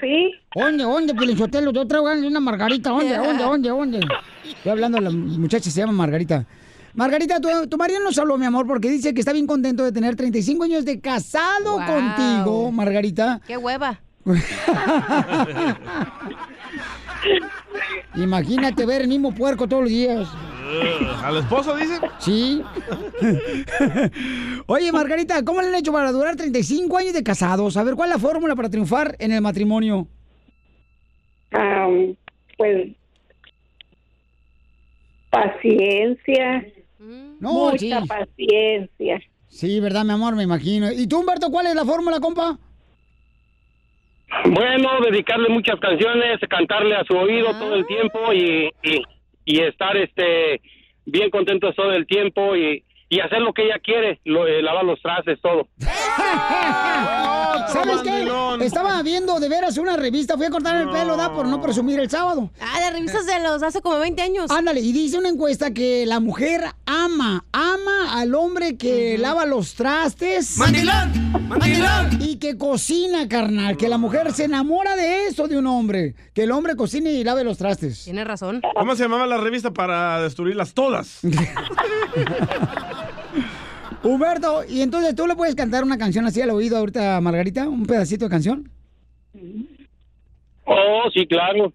sí. 0.00 0.32
¿Dónde, 0.54 0.82
dónde, 0.82 1.14
Pilinchotelo? 1.14 1.72
Yo 1.72 1.86
traigo 1.86 2.06
una 2.10 2.40
margarita. 2.40 2.90
¿Dónde, 2.90 3.16
dónde, 3.16 3.42
dónde, 3.42 3.68
dónde? 3.68 4.00
Estoy 4.44 4.72
hablando, 4.72 5.00
la 5.00 5.10
muchacha 5.10 5.70
se 5.70 5.80
llama 5.80 5.92
Margarita. 5.92 6.46
Margarita, 6.94 7.40
tu, 7.40 7.48
tu 7.68 7.76
marido 7.76 8.00
nos 8.00 8.18
habló, 8.18 8.36
mi 8.38 8.46
amor, 8.46 8.66
porque 8.66 8.88
dice 8.90 9.14
que 9.14 9.20
está 9.20 9.32
bien 9.32 9.46
contento 9.46 9.84
de 9.84 9.92
tener 9.92 10.16
35 10.16 10.64
años 10.64 10.84
de 10.84 11.00
casado 11.00 11.78
Wow. 11.78 11.86
contigo, 11.86 12.72
Margarita. 12.72 13.40
¡Qué 13.46 13.56
hueva! 13.56 14.00
Imagínate 18.16 18.84
ver 18.86 19.02
el 19.02 19.08
mismo 19.08 19.32
puerco 19.34 19.66
todos 19.68 19.82
los 19.84 19.90
días. 19.92 20.28
¿Al 21.22 21.38
esposo 21.38 21.74
dice? 21.76 21.98
Sí. 22.18 22.62
Oye, 24.66 24.92
Margarita, 24.92 25.42
¿cómo 25.44 25.60
le 25.62 25.68
han 25.68 25.74
hecho 25.76 25.92
para 25.92 26.12
durar 26.12 26.36
35 26.36 26.98
años 26.98 27.12
de 27.14 27.22
casados? 27.22 27.76
A 27.76 27.84
ver, 27.84 27.94
¿cuál 27.94 28.10
es 28.10 28.16
la 28.16 28.20
fórmula 28.20 28.54
para 28.54 28.68
triunfar 28.68 29.16
en 29.18 29.32
el 29.32 29.40
matrimonio? 29.40 30.06
Am, 31.52 32.14
pues 32.56 32.88
paciencia. 35.30 36.66
No, 37.40 37.52
mucha 37.70 37.78
sí. 37.78 38.08
paciencia. 38.08 39.20
Sí, 39.48 39.80
¿verdad, 39.80 40.04
mi 40.04 40.12
amor? 40.12 40.36
Me 40.36 40.42
imagino. 40.42 40.90
¿Y 40.92 41.06
tú, 41.06 41.20
Humberto, 41.20 41.50
cuál 41.50 41.66
es 41.66 41.74
la 41.74 41.84
fórmula, 41.84 42.20
compa? 42.20 42.58
Bueno, 44.44 45.00
dedicarle 45.10 45.48
muchas 45.48 45.80
canciones, 45.80 46.38
cantarle 46.50 46.96
a 46.96 47.04
su 47.04 47.14
oído 47.16 47.50
todo 47.58 47.74
el 47.74 47.86
tiempo 47.86 48.32
y, 48.32 48.70
y, 48.82 49.02
y 49.46 49.60
estar 49.60 49.96
este 49.96 50.60
bien 51.06 51.30
contentos 51.30 51.74
todo 51.74 51.92
el 51.92 52.06
tiempo 52.06 52.54
y, 52.54 52.84
y 53.08 53.20
hacer 53.20 53.40
lo 53.40 53.54
que 53.54 53.64
ella 53.64 53.78
quiere, 53.82 54.20
lo, 54.24 54.46
eh, 54.46 54.60
lavar 54.62 54.84
los 54.84 55.00
trastes, 55.00 55.40
todo. 55.40 55.66
¿Sabes 57.72 58.00
qué? 58.02 58.28
Estaba 58.60 59.02
viendo 59.02 59.38
de 59.40 59.48
veras 59.48 59.78
una 59.78 59.96
revista, 59.96 60.36
fui 60.36 60.46
a 60.46 60.50
cortar 60.50 60.76
el 60.76 60.90
pelo, 60.90 61.16
¿da? 61.16 61.32
Por 61.32 61.46
no 61.46 61.60
presumir 61.60 62.00
el 62.00 62.10
sábado. 62.10 62.50
Ah, 62.60 62.80
de 62.80 62.90
revistas 62.90 63.26
de 63.26 63.40
los 63.40 63.62
hace 63.62 63.80
como 63.80 63.98
20 63.98 64.20
años. 64.22 64.50
Ándale, 64.50 64.80
y 64.80 64.92
dice 64.92 65.18
una 65.18 65.28
encuesta 65.28 65.72
que 65.72 66.06
la 66.06 66.20
mujer 66.20 66.62
ama, 66.86 67.44
ama 67.52 68.18
al 68.18 68.34
hombre 68.34 68.76
que 68.76 69.16
lava 69.18 69.46
los 69.46 69.74
trastes. 69.74 70.56
¡Mandilón! 70.58 71.48
¡Mandilón! 71.48 72.18
Y 72.20 72.36
que 72.36 72.56
cocina, 72.58 73.28
carnal. 73.28 73.76
Que 73.76 73.88
la 73.88 73.98
mujer 73.98 74.32
se 74.32 74.44
enamora 74.44 74.96
de 74.96 75.26
eso 75.26 75.46
de 75.46 75.58
un 75.58 75.66
hombre. 75.66 76.14
Que 76.34 76.44
el 76.44 76.52
hombre 76.52 76.76
cocine 76.76 77.12
y 77.12 77.24
lave 77.24 77.44
los 77.44 77.58
trastes. 77.58 78.04
Tiene 78.04 78.24
razón. 78.24 78.62
¿Cómo 78.74 78.96
se 78.96 79.02
llamaba 79.04 79.26
la 79.26 79.38
revista 79.38 79.72
para 79.72 80.20
destruirlas 80.22 80.74
todas? 80.74 81.20
Humberto, 84.02 84.64
y 84.68 84.80
entonces 84.82 85.14
tú 85.14 85.26
le 85.26 85.34
puedes 85.34 85.54
cantar 85.54 85.82
una 85.84 85.98
canción 85.98 86.24
así 86.26 86.40
al 86.40 86.50
oído 86.50 86.78
ahorita 86.78 87.16
a 87.16 87.20
Margarita, 87.20 87.68
un 87.68 87.84
pedacito 87.86 88.26
de 88.26 88.30
canción. 88.30 88.70
Oh, 90.64 91.02
sí, 91.12 91.26
claro. 91.26 91.72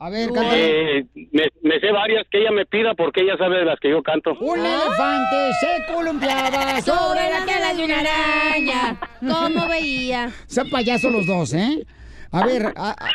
A 0.00 0.10
ver, 0.10 0.30
Eh, 0.52 1.04
me, 1.32 1.48
me 1.62 1.80
sé 1.80 1.90
varias 1.90 2.24
que 2.30 2.38
ella 2.40 2.52
me 2.52 2.64
pida 2.64 2.94
porque 2.94 3.22
ella 3.22 3.36
sabe 3.36 3.58
de 3.58 3.64
las 3.64 3.80
que 3.80 3.90
yo 3.90 4.00
canto. 4.02 4.32
Un 4.40 4.60
elefante 4.60 5.52
se 5.60 5.92
columpiaba 5.92 6.80
Sobre 6.80 7.30
las 7.30 7.48
alas 7.48 7.76
de 7.76 7.84
una 7.84 7.98
araña. 8.00 9.00
¿Cómo 9.20 9.68
veía? 9.68 10.30
Son 10.46 10.70
payasos 10.70 11.10
los 11.12 11.26
dos, 11.26 11.52
¿eh? 11.52 11.84
A 12.30 12.46
ver, 12.46 12.72
a, 12.76 12.90
a- 12.90 13.08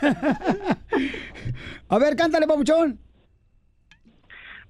a 1.90 1.98
ver, 1.98 2.16
cántale, 2.16 2.46
papuchón. 2.46 2.98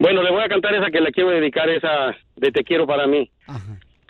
Bueno, 0.02 0.20
le 0.20 0.32
voy 0.32 0.42
a 0.42 0.48
cantar 0.48 0.74
esa 0.74 0.90
que 0.90 1.00
le 1.00 1.12
quiero 1.12 1.30
dedicar, 1.30 1.68
esa 1.70 2.12
de 2.34 2.50
Te 2.50 2.64
quiero 2.64 2.88
para 2.88 3.06
mí. 3.06 3.30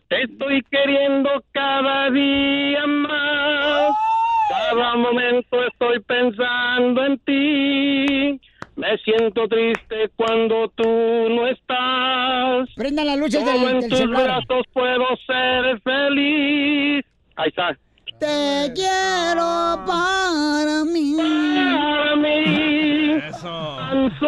Te 0.09 0.23
estoy 0.23 0.63
queriendo 0.71 1.29
cada 1.53 2.11
día 2.11 2.87
más. 2.87 3.93
Cada 4.49 4.97
momento 4.97 5.63
estoy 5.67 6.01
pensando 6.01 7.05
en 7.05 7.19
ti. 7.19 8.41
Me 8.75 8.97
siento 9.05 9.47
triste 9.49 10.11
cuando 10.17 10.71
tú 10.75 10.83
no 11.29 11.47
estás. 11.47 12.71
Prenda 12.75 13.05
la 13.05 13.17
lucha 13.17 13.41
del, 13.41 13.63
en 13.63 13.81
del 13.81 13.91
tus 13.91 13.99
celular. 13.99 14.25
brazos 14.25 14.65
puedo 14.73 15.05
ser 15.27 15.79
feliz. 15.83 17.05
Ahí 17.37 17.49
está. 17.51 17.77
Te 18.19 18.73
quiero 18.75 19.85
para 19.87 20.85
mí. 20.91 21.17
Para 21.19 22.17
mí. 22.17 23.21
Tan 23.43 24.19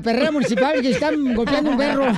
la 0.00 0.02
perrera 0.02 0.32
municipal 0.32 0.80
que 0.80 0.90
están 0.90 1.34
golpeando 1.34 1.70
un 1.72 1.76
perro. 1.76 2.06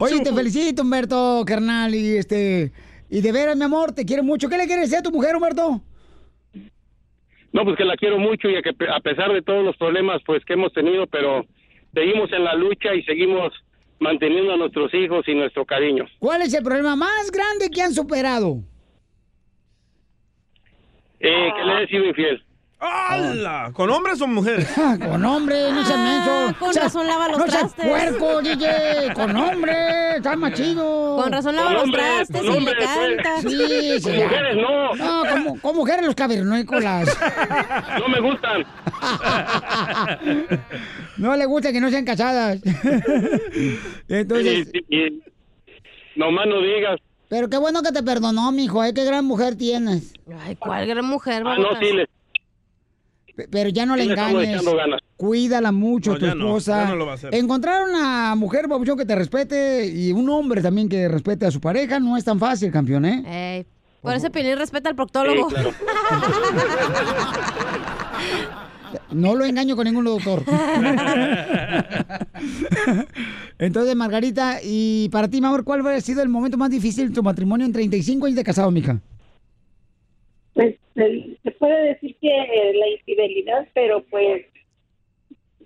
Oye, 0.00 0.20
te 0.20 0.32
felicito, 0.32 0.82
Humberto, 0.82 1.44
carnal, 1.46 1.94
y 1.94 2.16
este... 2.16 2.72
Y 3.08 3.20
de 3.22 3.32
veras, 3.32 3.56
mi 3.56 3.64
amor, 3.64 3.92
te 3.92 4.04
quiero 4.04 4.22
mucho. 4.22 4.48
¿Qué 4.48 4.58
le 4.58 4.66
quieres 4.66 4.90
decir 4.90 4.98
a 4.98 5.02
tu 5.02 5.10
mujer, 5.10 5.36
Humberto? 5.36 5.80
No, 7.52 7.64
pues 7.64 7.76
que 7.76 7.84
la 7.84 7.96
quiero 7.96 8.18
mucho 8.18 8.50
y 8.50 8.56
a 8.56 8.62
que 8.62 8.70
a 8.70 9.00
pesar 9.00 9.32
de 9.32 9.40
todos 9.40 9.64
los 9.64 9.76
problemas 9.76 10.20
pues 10.26 10.44
que 10.44 10.52
hemos 10.52 10.72
tenido, 10.74 11.06
pero 11.06 11.46
seguimos 11.94 12.30
en 12.32 12.44
la 12.44 12.54
lucha 12.54 12.94
y 12.94 13.02
seguimos 13.04 13.52
manteniendo 14.00 14.52
a 14.52 14.56
nuestros 14.58 14.92
hijos 14.92 15.26
y 15.26 15.34
nuestro 15.34 15.64
cariño. 15.64 16.04
¿Cuál 16.18 16.42
es 16.42 16.52
el 16.52 16.62
problema 16.62 16.96
más 16.96 17.30
grande 17.30 17.70
que 17.70 17.80
han 17.80 17.94
superado? 17.94 18.58
Eh, 21.20 21.48
que 21.56 21.64
le 21.64 21.84
he 21.84 21.86
sido 21.86 22.04
infiel. 22.04 22.44
¡Hala! 22.80 23.70
¿Con 23.74 23.90
hombres 23.90 24.20
o 24.20 24.26
mujeres? 24.28 24.68
Con 25.00 25.24
hombre, 25.24 25.72
no 25.72 25.84
seas 25.84 25.98
menso. 25.98 26.30
Ah, 26.30 26.54
con 26.58 26.68
O 26.68 26.72
sea, 26.72 26.84
razón 26.84 27.06
lava 27.08 27.28
los 27.28 27.38
no 27.38 27.46
seas 27.48 27.74
trastes. 27.74 27.86
puerco, 28.16 28.40
DJ. 28.42 29.14
Con 29.14 29.36
hombre, 29.36 30.16
está 30.16 30.36
más 30.36 30.52
chido. 30.52 31.16
Con 31.20 31.32
razón 31.32 31.56
lava 31.56 31.72
los 31.72 31.90
trastes 31.90 32.42
y 32.44 32.60
le 32.60 32.76
canta. 32.76 33.40
Sí, 33.40 33.48
sí. 34.00 34.02
Con 34.02 34.14
mujeres 34.16 34.56
no. 34.56 34.94
No, 34.94 35.22
con, 35.28 35.58
con 35.58 35.76
mujeres 35.76 36.06
los 36.06 36.14
cavernícolas. 36.14 37.18
No 37.98 38.08
me 38.08 38.20
gustan. 38.20 38.64
No 41.16 41.34
le 41.36 41.46
gusta 41.46 41.72
que 41.72 41.80
no 41.80 41.90
sean 41.90 42.04
casadas. 42.04 42.60
Entonces, 44.08 44.68
Y- 44.88 44.96
y- 44.96 45.22
nomás 46.14 46.46
no 46.46 46.60
digas. 46.60 47.00
pero 47.28 47.48
qué 47.50 47.56
bueno 47.56 47.82
que 47.82 47.90
te 47.90 48.04
perdonó, 48.04 48.52
mijo. 48.52 48.84
¿eh? 48.84 48.94
Qué 48.94 49.04
gran 49.04 49.24
mujer 49.24 49.56
tienes. 49.56 50.12
Ay, 50.44 50.54
¿cuál 50.56 50.86
gran 50.86 51.04
mujer, 51.04 51.42
Ah, 51.44 51.56
no, 51.58 51.76
sí, 51.80 51.92
le, 51.92 52.08
Pero 53.50 53.70
ya 53.70 53.86
no 53.86 53.96
le 53.96 54.04
engañes. 54.04 54.62
Cuídala 55.16 55.72
mucho, 55.72 56.12
No, 56.12 56.18
tu 56.18 56.26
ya 56.26 56.34
no, 56.34 56.46
esposa. 56.46 56.84
ya 56.84 56.88
no 56.90 56.96
lo 56.96 57.06
va 57.06 57.12
a 57.12 57.14
hacer. 57.14 57.34
Encontrar 57.34 57.88
una 57.88 58.34
mujer, 58.34 58.68
babuchón, 58.68 58.98
que 58.98 59.04
te 59.04 59.14
respete 59.14 59.86
y 59.86 60.12
un 60.12 60.28
hombre 60.30 60.62
también 60.62 60.88
que 60.88 61.08
respete 61.08 61.46
a 61.46 61.50
su 61.50 61.60
pareja 61.60 62.00
no 62.00 62.16
es 62.16 62.24
tan 62.24 62.38
fácil, 62.38 62.70
campeón, 62.70 63.04
¿eh? 63.04 63.56
Ey, 63.58 63.66
por 64.02 64.14
ese 64.14 64.30
Pelín 64.30 64.56
respeta 64.56 64.88
al 64.88 64.96
proctólogo. 64.96 65.48
Claro. 65.48 65.72
No 69.10 69.34
lo 69.34 69.44
engaño 69.44 69.76
con 69.76 69.84
ningún 69.84 70.04
doctor. 70.04 70.42
Entonces, 73.58 73.96
Margarita, 73.96 74.58
y 74.62 75.08
para 75.10 75.28
ti, 75.28 75.40
mi 75.40 75.46
amor, 75.46 75.64
¿cuál 75.64 75.86
ha 75.86 76.00
sido 76.00 76.22
el 76.22 76.28
momento 76.28 76.56
más 76.56 76.70
difícil 76.70 77.08
de 77.08 77.14
tu 77.14 77.22
matrimonio 77.22 77.66
en 77.66 77.72
35 77.72 78.26
años 78.26 78.36
de 78.36 78.44
casado, 78.44 78.70
mija? 78.70 79.00
Pues 80.58 80.74
se, 80.96 81.52
puede 81.52 81.90
decir 81.90 82.16
que 82.20 82.72
la 82.74 82.88
infidelidad, 82.88 83.68
pero 83.74 84.02
pues 84.10 84.44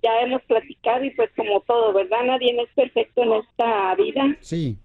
ya 0.03 0.21
hemos 0.21 0.43
platicado 0.43 1.03
y 1.03 1.09
pues 1.09 1.31
como 1.35 1.61
todo, 1.61 1.93
¿verdad? 1.93 2.23
Nadie 2.25 2.55
es 2.61 2.69
perfecto 2.75 3.23
en 3.23 3.33
esta 3.33 3.95
vida 3.95 4.37
Sí. 4.39 4.77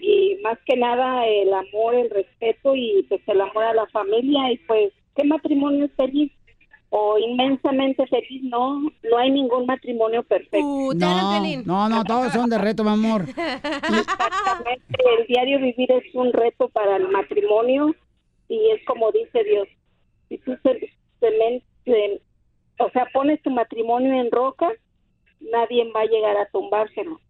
y 0.00 0.38
más 0.44 0.56
que 0.64 0.76
nada 0.76 1.26
el 1.26 1.52
amor, 1.52 1.96
el 1.96 2.10
respeto 2.10 2.76
y 2.76 3.04
pues 3.08 3.20
el 3.26 3.40
amor 3.40 3.64
a 3.64 3.74
la 3.74 3.88
familia 3.88 4.52
y 4.52 4.58
pues 4.58 4.92
qué 5.16 5.24
matrimonio 5.24 5.86
es 5.86 5.92
feliz 5.96 6.30
o 6.90 7.18
inmensamente 7.18 8.06
feliz, 8.06 8.44
no, 8.44 8.80
no 8.80 9.18
hay 9.18 9.32
ningún 9.32 9.66
matrimonio 9.66 10.22
perfecto. 10.22 10.94
No, 10.94 11.42
no, 11.64 11.88
no, 11.88 12.04
todos 12.04 12.32
son 12.32 12.48
de 12.48 12.58
reto, 12.58 12.84
mi 12.84 12.90
amor. 12.90 13.22
Exactamente, 13.28 14.94
el 15.18 15.26
diario 15.26 15.58
vivir 15.58 15.90
es 15.90 16.14
un 16.14 16.32
reto 16.32 16.68
para 16.68 16.98
el 16.98 17.08
matrimonio 17.08 17.96
y 18.48 18.70
es 18.70 18.84
como 18.86 19.10
dice 19.12 19.44
Dios, 19.44 19.68
si 20.28 20.38
tú 20.38 20.52
se, 20.62 20.70
cemen- 21.20 21.62
ce- 21.84 22.20
o 22.80 22.90
sea, 22.90 23.06
pones 23.12 23.42
tu 23.42 23.50
matrimonio 23.50 24.12
en 24.20 24.30
roca, 24.30 24.68
nadie 25.40 25.90
va 25.94 26.00
a 26.02 26.06
llegar 26.06 26.36
a 26.36 26.48
tumbárselo. 26.50 27.20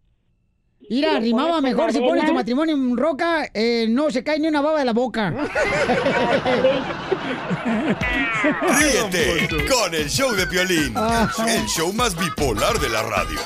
Mira, 0.89 1.15
Si 1.15 1.19
rimaba 1.19 1.59
mejor 1.61 1.91
si 1.91 1.99
pones 1.99 2.25
tu 2.25 2.33
matrimonio 2.33 2.73
en 2.73 2.95
roca, 2.95 3.49
eh, 3.53 3.85
no 3.89 4.09
se 4.11 4.23
cae 4.23 4.39
ni 4.39 4.47
una 4.47 4.61
baba 4.61 4.79
de 4.79 4.85
la 4.85 4.93
boca. 4.93 5.29
Ríete 8.79 9.47
con 9.67 9.93
el 9.93 10.09
show 10.09 10.31
de 10.33 10.47
Piolín, 10.47 10.93
el 11.47 11.65
show 11.67 11.91
más 11.93 12.15
bipolar 12.17 12.77
de 12.79 12.89
la 12.89 13.03
radio. 13.03 13.39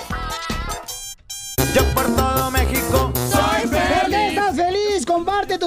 Yo 1.76 1.84
por 1.95 2.06
todo 2.16 2.52
México 2.52 2.83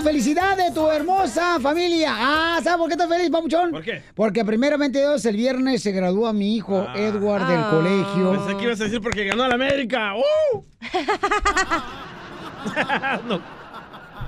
felicidad 0.06 0.56
de 0.56 0.70
tu 0.70 0.88
hermosa 0.88 1.58
familia. 1.58 2.14
Ah, 2.16 2.60
¿sabes 2.62 2.78
por 2.78 2.86
qué 2.86 2.94
estás 2.94 3.08
feliz, 3.08 3.28
papuchón? 3.28 3.72
¿Por 3.72 3.82
qué? 3.82 4.04
Porque 4.14 4.44
primeramente 4.44 5.00
Dios, 5.00 5.26
el 5.26 5.36
viernes 5.36 5.82
se 5.82 5.90
gradúa 5.90 6.32
mi 6.32 6.54
hijo 6.54 6.86
Edward 6.94 7.48
del 7.48 7.64
colegio. 7.70 8.30
Pensé 8.30 8.56
que 8.56 8.64
ibas 8.66 8.80
a 8.80 8.84
decir 8.84 9.00
porque 9.00 9.24
ganó 9.24 9.48
la 9.48 9.56
América. 9.56 10.14
¡Uh! 10.14 10.62
no. 13.28 13.55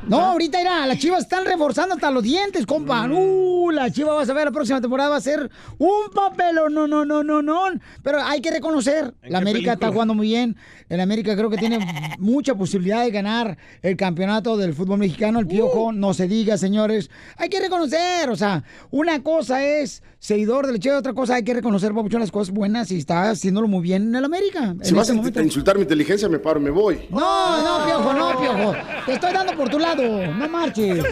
No, 0.08 0.20
ahorita 0.20 0.60
irá, 0.60 0.86
las 0.86 0.98
chivas 0.98 1.20
están 1.22 1.44
reforzando 1.44 1.94
hasta 1.94 2.10
los 2.10 2.22
dientes, 2.22 2.66
compa. 2.66 3.06
Mm. 3.06 3.12
Uh, 3.12 3.70
la 3.70 3.90
chiva 3.90 4.14
vas 4.14 4.28
a 4.28 4.32
ver 4.32 4.46
la 4.46 4.50
próxima 4.52 4.80
temporada 4.80 5.10
va 5.10 5.16
a 5.16 5.20
ser 5.20 5.50
un 5.78 6.10
papel, 6.14 6.56
no, 6.70 6.86
no, 6.86 7.04
no, 7.04 7.22
no, 7.22 7.42
no. 7.42 7.60
Pero 8.02 8.22
hay 8.22 8.40
que 8.40 8.50
reconocer, 8.50 9.14
la 9.22 9.38
América 9.38 9.74
está 9.74 9.90
jugando 9.92 10.14
muy 10.14 10.28
bien. 10.28 10.56
El 10.88 11.00
América 11.00 11.36
creo 11.36 11.50
que 11.50 11.58
tiene 11.58 11.78
mucha 12.18 12.54
posibilidad 12.54 13.02
de 13.04 13.10
ganar 13.10 13.58
el 13.82 13.96
campeonato 13.96 14.56
del 14.56 14.72
fútbol 14.74 14.98
mexicano. 14.98 15.38
El 15.40 15.44
Uh. 15.44 15.48
piojo, 15.48 15.92
no 15.92 16.14
se 16.14 16.26
diga, 16.28 16.56
señores. 16.56 17.10
Hay 17.36 17.48
que 17.50 17.60
reconocer, 17.60 18.30
o 18.30 18.36
sea, 18.36 18.64
una 18.90 19.22
cosa 19.22 19.62
es 19.64 20.02
seguidor 20.18 20.66
del 20.66 20.80
Che, 20.80 20.92
otra 20.92 21.12
cosa 21.12 21.34
hay 21.36 21.44
que 21.44 21.54
reconocer, 21.54 21.92
papuchón, 21.94 22.20
las 22.20 22.30
cosas 22.32 22.52
buenas 22.52 22.90
y 22.90 22.98
está 22.98 23.30
haciéndolo 23.30 23.68
muy 23.68 23.82
bien 23.82 24.08
en 24.08 24.16
el 24.16 24.24
América. 24.24 24.74
Si 24.82 24.90
en 24.90 24.96
vas 24.96 25.02
este 25.08 25.12
a 25.12 25.16
momento. 25.16 25.42
insultar 25.42 25.76
mi 25.76 25.82
inteligencia, 25.82 26.28
me 26.28 26.38
paro, 26.38 26.58
me 26.58 26.70
voy. 26.70 27.06
No, 27.10 27.62
no, 27.80 27.86
piojo, 27.86 28.12
no, 28.14 28.40
piojo. 28.40 28.74
Te 29.06 29.12
estoy 29.12 29.32
dando 29.32 29.54
por 29.56 29.68
tu 29.68 29.78
lado, 29.78 29.97
no 29.98 30.48
marches. 30.48 31.04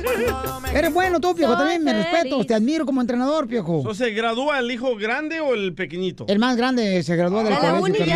Eres 0.75 0.93
bueno 0.93 1.21
tú, 1.21 1.35
piojo, 1.35 1.57
también 1.57 1.83
me 1.83 1.93
respeto, 1.93 2.45
te 2.45 2.55
admiro 2.55 2.87
como 2.87 3.01
entrenador, 3.01 3.47
piojo. 3.47 3.83
¿O 3.87 3.95
¿Se 3.95 4.11
gradúa 4.11 4.59
el 4.59 4.71
hijo 4.71 4.97
grande 4.97 5.41
o 5.41 5.55
el 5.55 5.75
pequeñito? 5.75 6.25
El 6.29 6.39
más 6.39 6.57
grande 6.57 7.03
se 7.03 7.17
graduó 7.17 7.43
del 7.43 7.53
¿A 7.53 7.73
la 7.73 7.79
colegio. 7.79 8.07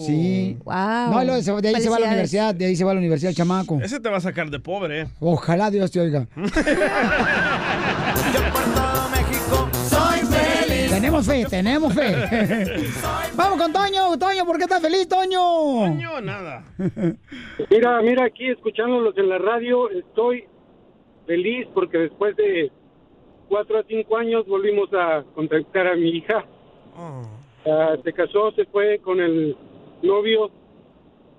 Sí. 0.00 0.56
Wow. 0.64 1.24
No, 1.24 1.60
de 1.60 1.68
ahí 1.68 1.82
se 1.82 1.88
va 1.90 1.96
a 1.96 2.00
la 2.00 2.06
universidad, 2.06 2.54
de 2.54 2.66
ahí 2.66 2.76
se 2.76 2.84
va 2.84 2.92
a 2.92 2.94
la 2.94 3.00
universidad 3.00 3.30
el 3.30 3.36
chamaco. 3.36 3.78
Ese 3.82 4.00
te 4.00 4.08
va 4.08 4.18
a 4.18 4.20
sacar 4.20 4.50
de 4.50 4.60
pobre, 4.60 5.02
¿eh? 5.02 5.08
Ojalá 5.20 5.70
Dios 5.70 5.90
te 5.90 6.00
oiga. 6.00 6.26
Tenemos 11.18 11.26
fe, 11.26 11.56
tenemos 11.56 11.94
fe. 11.94 12.14
Vamos 13.36 13.58
con 13.60 13.72
Toño, 13.72 14.16
Toño, 14.18 14.44
¿por 14.46 14.56
qué 14.56 14.64
estás 14.64 14.80
feliz, 14.80 15.08
Toño? 15.08 15.40
Toño, 15.40 16.20
nada. 16.20 16.64
Mira, 17.70 18.00
mira, 18.02 18.24
aquí 18.26 18.48
escuchándolos 18.48 19.18
en 19.18 19.28
la 19.28 19.38
radio, 19.38 19.90
estoy 19.90 20.44
feliz 21.26 21.66
porque 21.74 21.98
después 21.98 22.36
de 22.36 22.70
cuatro 23.48 23.78
a 23.78 23.82
cinco 23.88 24.16
años 24.16 24.46
volvimos 24.46 24.88
a 24.94 25.24
contactar 25.34 25.88
a 25.88 25.96
mi 25.96 26.10
hija. 26.10 26.44
Ah, 27.66 27.96
se 28.04 28.12
casó, 28.12 28.52
se 28.52 28.64
fue 28.66 29.00
con 29.00 29.20
el 29.20 29.56
novio, 30.02 30.50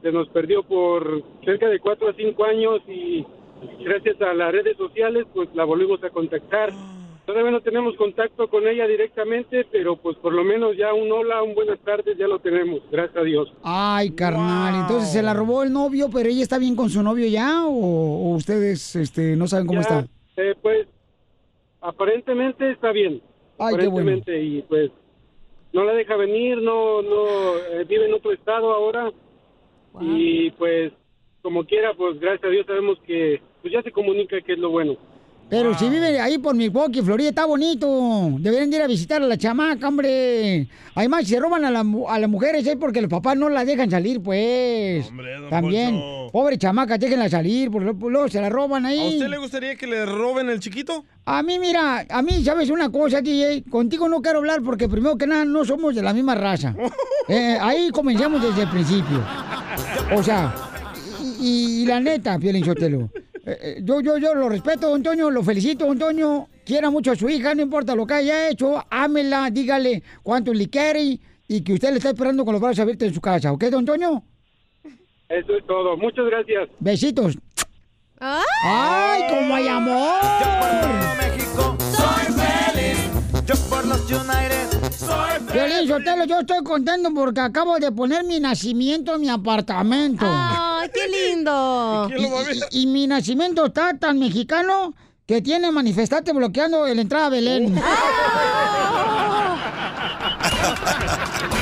se 0.01 0.11
nos 0.11 0.27
perdió 0.30 0.64
por 0.64 1.23
cerca 1.45 1.69
de 1.69 1.80
cuatro 1.80 2.10
a 2.10 2.14
cinco 2.14 2.43
años 2.43 2.81
y 2.88 3.26
gracias 3.80 4.22
a 4.22 4.34
las 4.34 4.51
redes 4.51 4.76
sociales 4.76 5.26
pues 5.34 5.47
la 5.53 5.64
volvimos 5.64 6.03
a 6.03 6.10
contactar. 6.10 6.73
Todavía 7.30 7.51
no 7.51 7.61
tenemos 7.61 7.95
contacto 7.95 8.47
con 8.47 8.68
ella 8.68 8.88
directamente, 8.88 9.64
pero 9.72 9.95
pues 9.95 10.18
por 10.18 10.34
lo 10.34 10.43
menos 10.43 10.76
ya 10.76 10.95
un 10.95 11.11
hola, 11.11 11.43
un 11.43 11.53
buenas 11.53 11.77
tardes 11.81 12.18
ya 12.18 12.27
lo 12.27 12.39
tenemos, 12.39 12.81
gracias 12.91 13.18
a 13.18 13.22
Dios. 13.22 13.53
Ay, 13.61 14.10
carnal, 14.15 14.81
entonces 14.81 15.11
se 15.11 15.22
la 15.22 15.35
robó 15.35 15.61
el 15.61 15.72
novio, 15.72 16.10
pero 16.11 16.27
ella 16.27 16.41
está 16.41 16.57
bien 16.57 16.76
con 16.76 16.89
su 16.89 17.03
novio 17.03 17.27
ya 17.27 17.68
o, 17.68 17.72
o 17.72 18.34
ustedes 18.34 18.95
este, 18.95 19.35
no 19.35 19.45
saben 19.45 19.68
cómo 19.68 19.80
Ya, 19.81 19.99
está. 19.99 20.07
eh, 20.38 20.56
pues 20.60 20.88
aparentemente 21.81 22.72
está 22.72 22.91
bien. 22.91 23.22
Ay, 23.60 23.76
qué 23.77 23.88
bueno. 23.88 24.10
aparentemente 24.10 24.41
y 24.41 24.64
pues 24.64 24.89
no 25.72 25.84
la 25.84 25.93
deja 25.93 26.15
venir, 26.15 26.57
no 26.57 27.03
no 27.03 27.57
eh, 27.57 27.85
vive 27.88 28.07
en 28.07 28.14
otro 28.15 28.31
estado 28.31 28.73
ahora 28.73 29.11
y 30.01 30.49
pues 30.49 30.93
como 31.43 31.64
quiera, 31.64 31.93
pues 31.93 32.19
gracias 32.19 32.45
a 32.45 32.47
Dios 32.51 32.65
sabemos 32.65 32.97
que 33.06 33.39
pues 33.61 33.72
ya 33.72 33.84
se 33.84 33.91
comunica 33.91 34.41
que 34.41 34.53
es 34.53 34.57
lo 34.57 34.72
bueno. 34.72 34.97
Pero 35.49 35.77
si 35.77 35.89
vive 35.89 36.19
ahí 36.19 36.38
por 36.38 36.53
Milwaukee, 36.55 37.01
Florida, 37.01 37.30
está 37.30 37.45
bonito. 37.45 38.30
Deberían 38.39 38.69
de 38.69 38.77
ir 38.77 38.84
a 38.84 38.88
visitar 38.88 39.21
a 39.21 39.26
la 39.26 39.35
chamaca, 39.38 39.88
hombre. 39.88 40.67
Además, 40.93 41.27
se 41.27 41.39
roban 41.39 41.65
a, 41.65 41.71
la 41.71 41.80
a 42.07 42.19
las 42.19 42.30
mujeres 42.30 42.67
es 42.67 42.76
porque 42.76 43.01
los 43.01 43.09
papás 43.09 43.35
no 43.35 43.49
la 43.49 43.65
dejan 43.65 43.89
salir, 43.89 44.21
pues. 44.21 45.11
También. 45.49 45.99
Pobre 46.31 46.57
chamaca, 46.59 46.99
déjenla 46.99 47.27
salir, 47.30 47.71
porque 47.71 47.85
luego- 47.85 48.09
luego 48.11 48.27
se 48.30 48.39
la 48.39 48.49
roban 48.49 48.85
ahí. 48.85 48.99
¿A 48.99 49.09
usted 49.13 49.27
le 49.30 49.38
gustaría 49.39 49.76
que 49.76 49.88
le 49.88 50.05
roben 50.05 50.49
el 50.49 50.59
chiquito? 50.59 51.03
A 51.26 51.41
mí, 51.41 51.57
mira, 51.57 52.05
a 52.07 52.21
mí, 52.21 52.43
¿sabes 52.43 52.69
una 52.69 52.91
cosa, 52.91 53.21
DJ? 53.21 53.63
Contigo 53.71 54.07
no 54.07 54.21
quiero 54.21 54.39
hablar 54.39 54.61
porque 54.63 54.88
primero 54.88 55.17
que 55.17 55.26
nada 55.26 55.45
no 55.45 55.65
somos 55.65 55.95
de 55.95 56.03
la 56.03 56.13
misma 56.13 56.35
raza. 56.35 56.76
Eh, 57.31 57.59
ahí 57.61 57.89
comenzamos 57.91 58.41
desde 58.41 58.63
el 58.63 58.69
principio. 58.69 59.23
O 60.15 60.23
sea, 60.23 60.51
y, 61.39 61.84
y 61.84 61.85
la 61.85 61.99
neta, 61.99 62.39
Piolín 62.39 62.65
Sotelo, 62.65 63.11
eh, 63.49 63.57
eh, 63.61 63.81
yo, 63.84 63.99
yo, 64.01 64.17
yo 64.17 64.35
lo 64.35 64.47
respeto, 64.47 64.89
don 64.89 65.01
Toño, 65.01 65.31
lo 65.31 65.43
felicito, 65.43 65.85
don 65.85 65.97
Toño. 65.97 66.47
Quiera 66.63 66.89
mucho 66.91 67.11
a 67.11 67.15
su 67.15 67.27
hija, 67.27 67.55
no 67.55 67.63
importa 67.63 67.95
lo 67.95 68.05
que 68.05 68.13
haya 68.13 68.49
hecho, 68.49 68.84
ámela, 68.91 69.49
dígale 69.49 70.03
cuánto 70.21 70.53
le 70.53 70.69
quiere 70.69 71.19
y, 71.47 71.61
que 71.63 71.73
usted 71.73 71.89
le 71.89 71.97
está 71.97 72.09
esperando 72.09 72.45
con 72.45 72.53
los 72.53 72.61
brazos 72.61 72.80
abiertos 72.80 73.07
en 73.07 73.13
su 73.13 73.21
casa, 73.21 73.51
¿ok, 73.51 73.63
don 73.65 73.85
Toño? 73.85 74.23
Eso 75.30 75.55
es 75.55 75.65
todo. 75.65 75.97
Muchas 75.97 76.26
gracias. 76.26 76.69
Besitos. 76.80 77.38
¡Ay, 78.19 79.23
cómo 79.30 79.55
hay 79.55 79.67
amor! 79.67 80.19
Soy 80.21 81.30
feliz. 81.30 81.78
Yo 83.49 83.55
por 83.67 83.84
los 83.84 84.01
United. 84.01 84.69
Soy 84.95 85.39
Piolín 85.51 85.88
Sotelo, 85.88 86.26
yo 86.26 86.41
estoy 86.41 86.63
contento 86.63 87.09
porque 87.15 87.39
acabo 87.41 87.80
de 87.80 87.91
poner 87.91 88.23
mi 88.23 88.39
nacimiento 88.39 89.15
en 89.15 89.21
mi 89.21 89.30
apartamento. 89.30 90.23
¡Ay, 90.30 90.88
qué 90.93 91.07
lindo! 91.35 92.07
Y, 92.15 92.26
y- 92.26 92.84
y 92.84 92.85
mi 92.85 93.07
nacimiento 93.07 93.65
está 93.65 93.97
tan 93.97 94.19
mexicano 94.19 94.93
que 95.26 95.41
tiene 95.41 95.71
manifestante 95.71 96.31
bloqueando 96.31 96.85
la 96.85 97.01
entrada 97.01 97.26
a 97.26 97.30
Belén. 97.30 97.73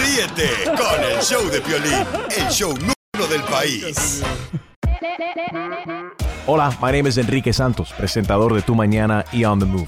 Ríete 0.02 0.50
con 0.66 1.04
el 1.10 1.22
show 1.24 1.50
de 1.50 1.62
Piolín, 1.62 2.06
el 2.38 2.48
show 2.50 2.74
número 2.74 3.32
del 3.32 3.44
país. 3.44 4.22
Hola, 6.48 6.70
my 6.82 6.92
name 6.92 7.08
is 7.08 7.18
Enrique 7.18 7.54
Santos, 7.54 7.94
presentador 7.98 8.54
de 8.54 8.62
Tu 8.62 8.76
Mañana 8.76 9.24
y 9.32 9.46
On 9.46 9.58
the 9.58 9.66
Move. 9.66 9.88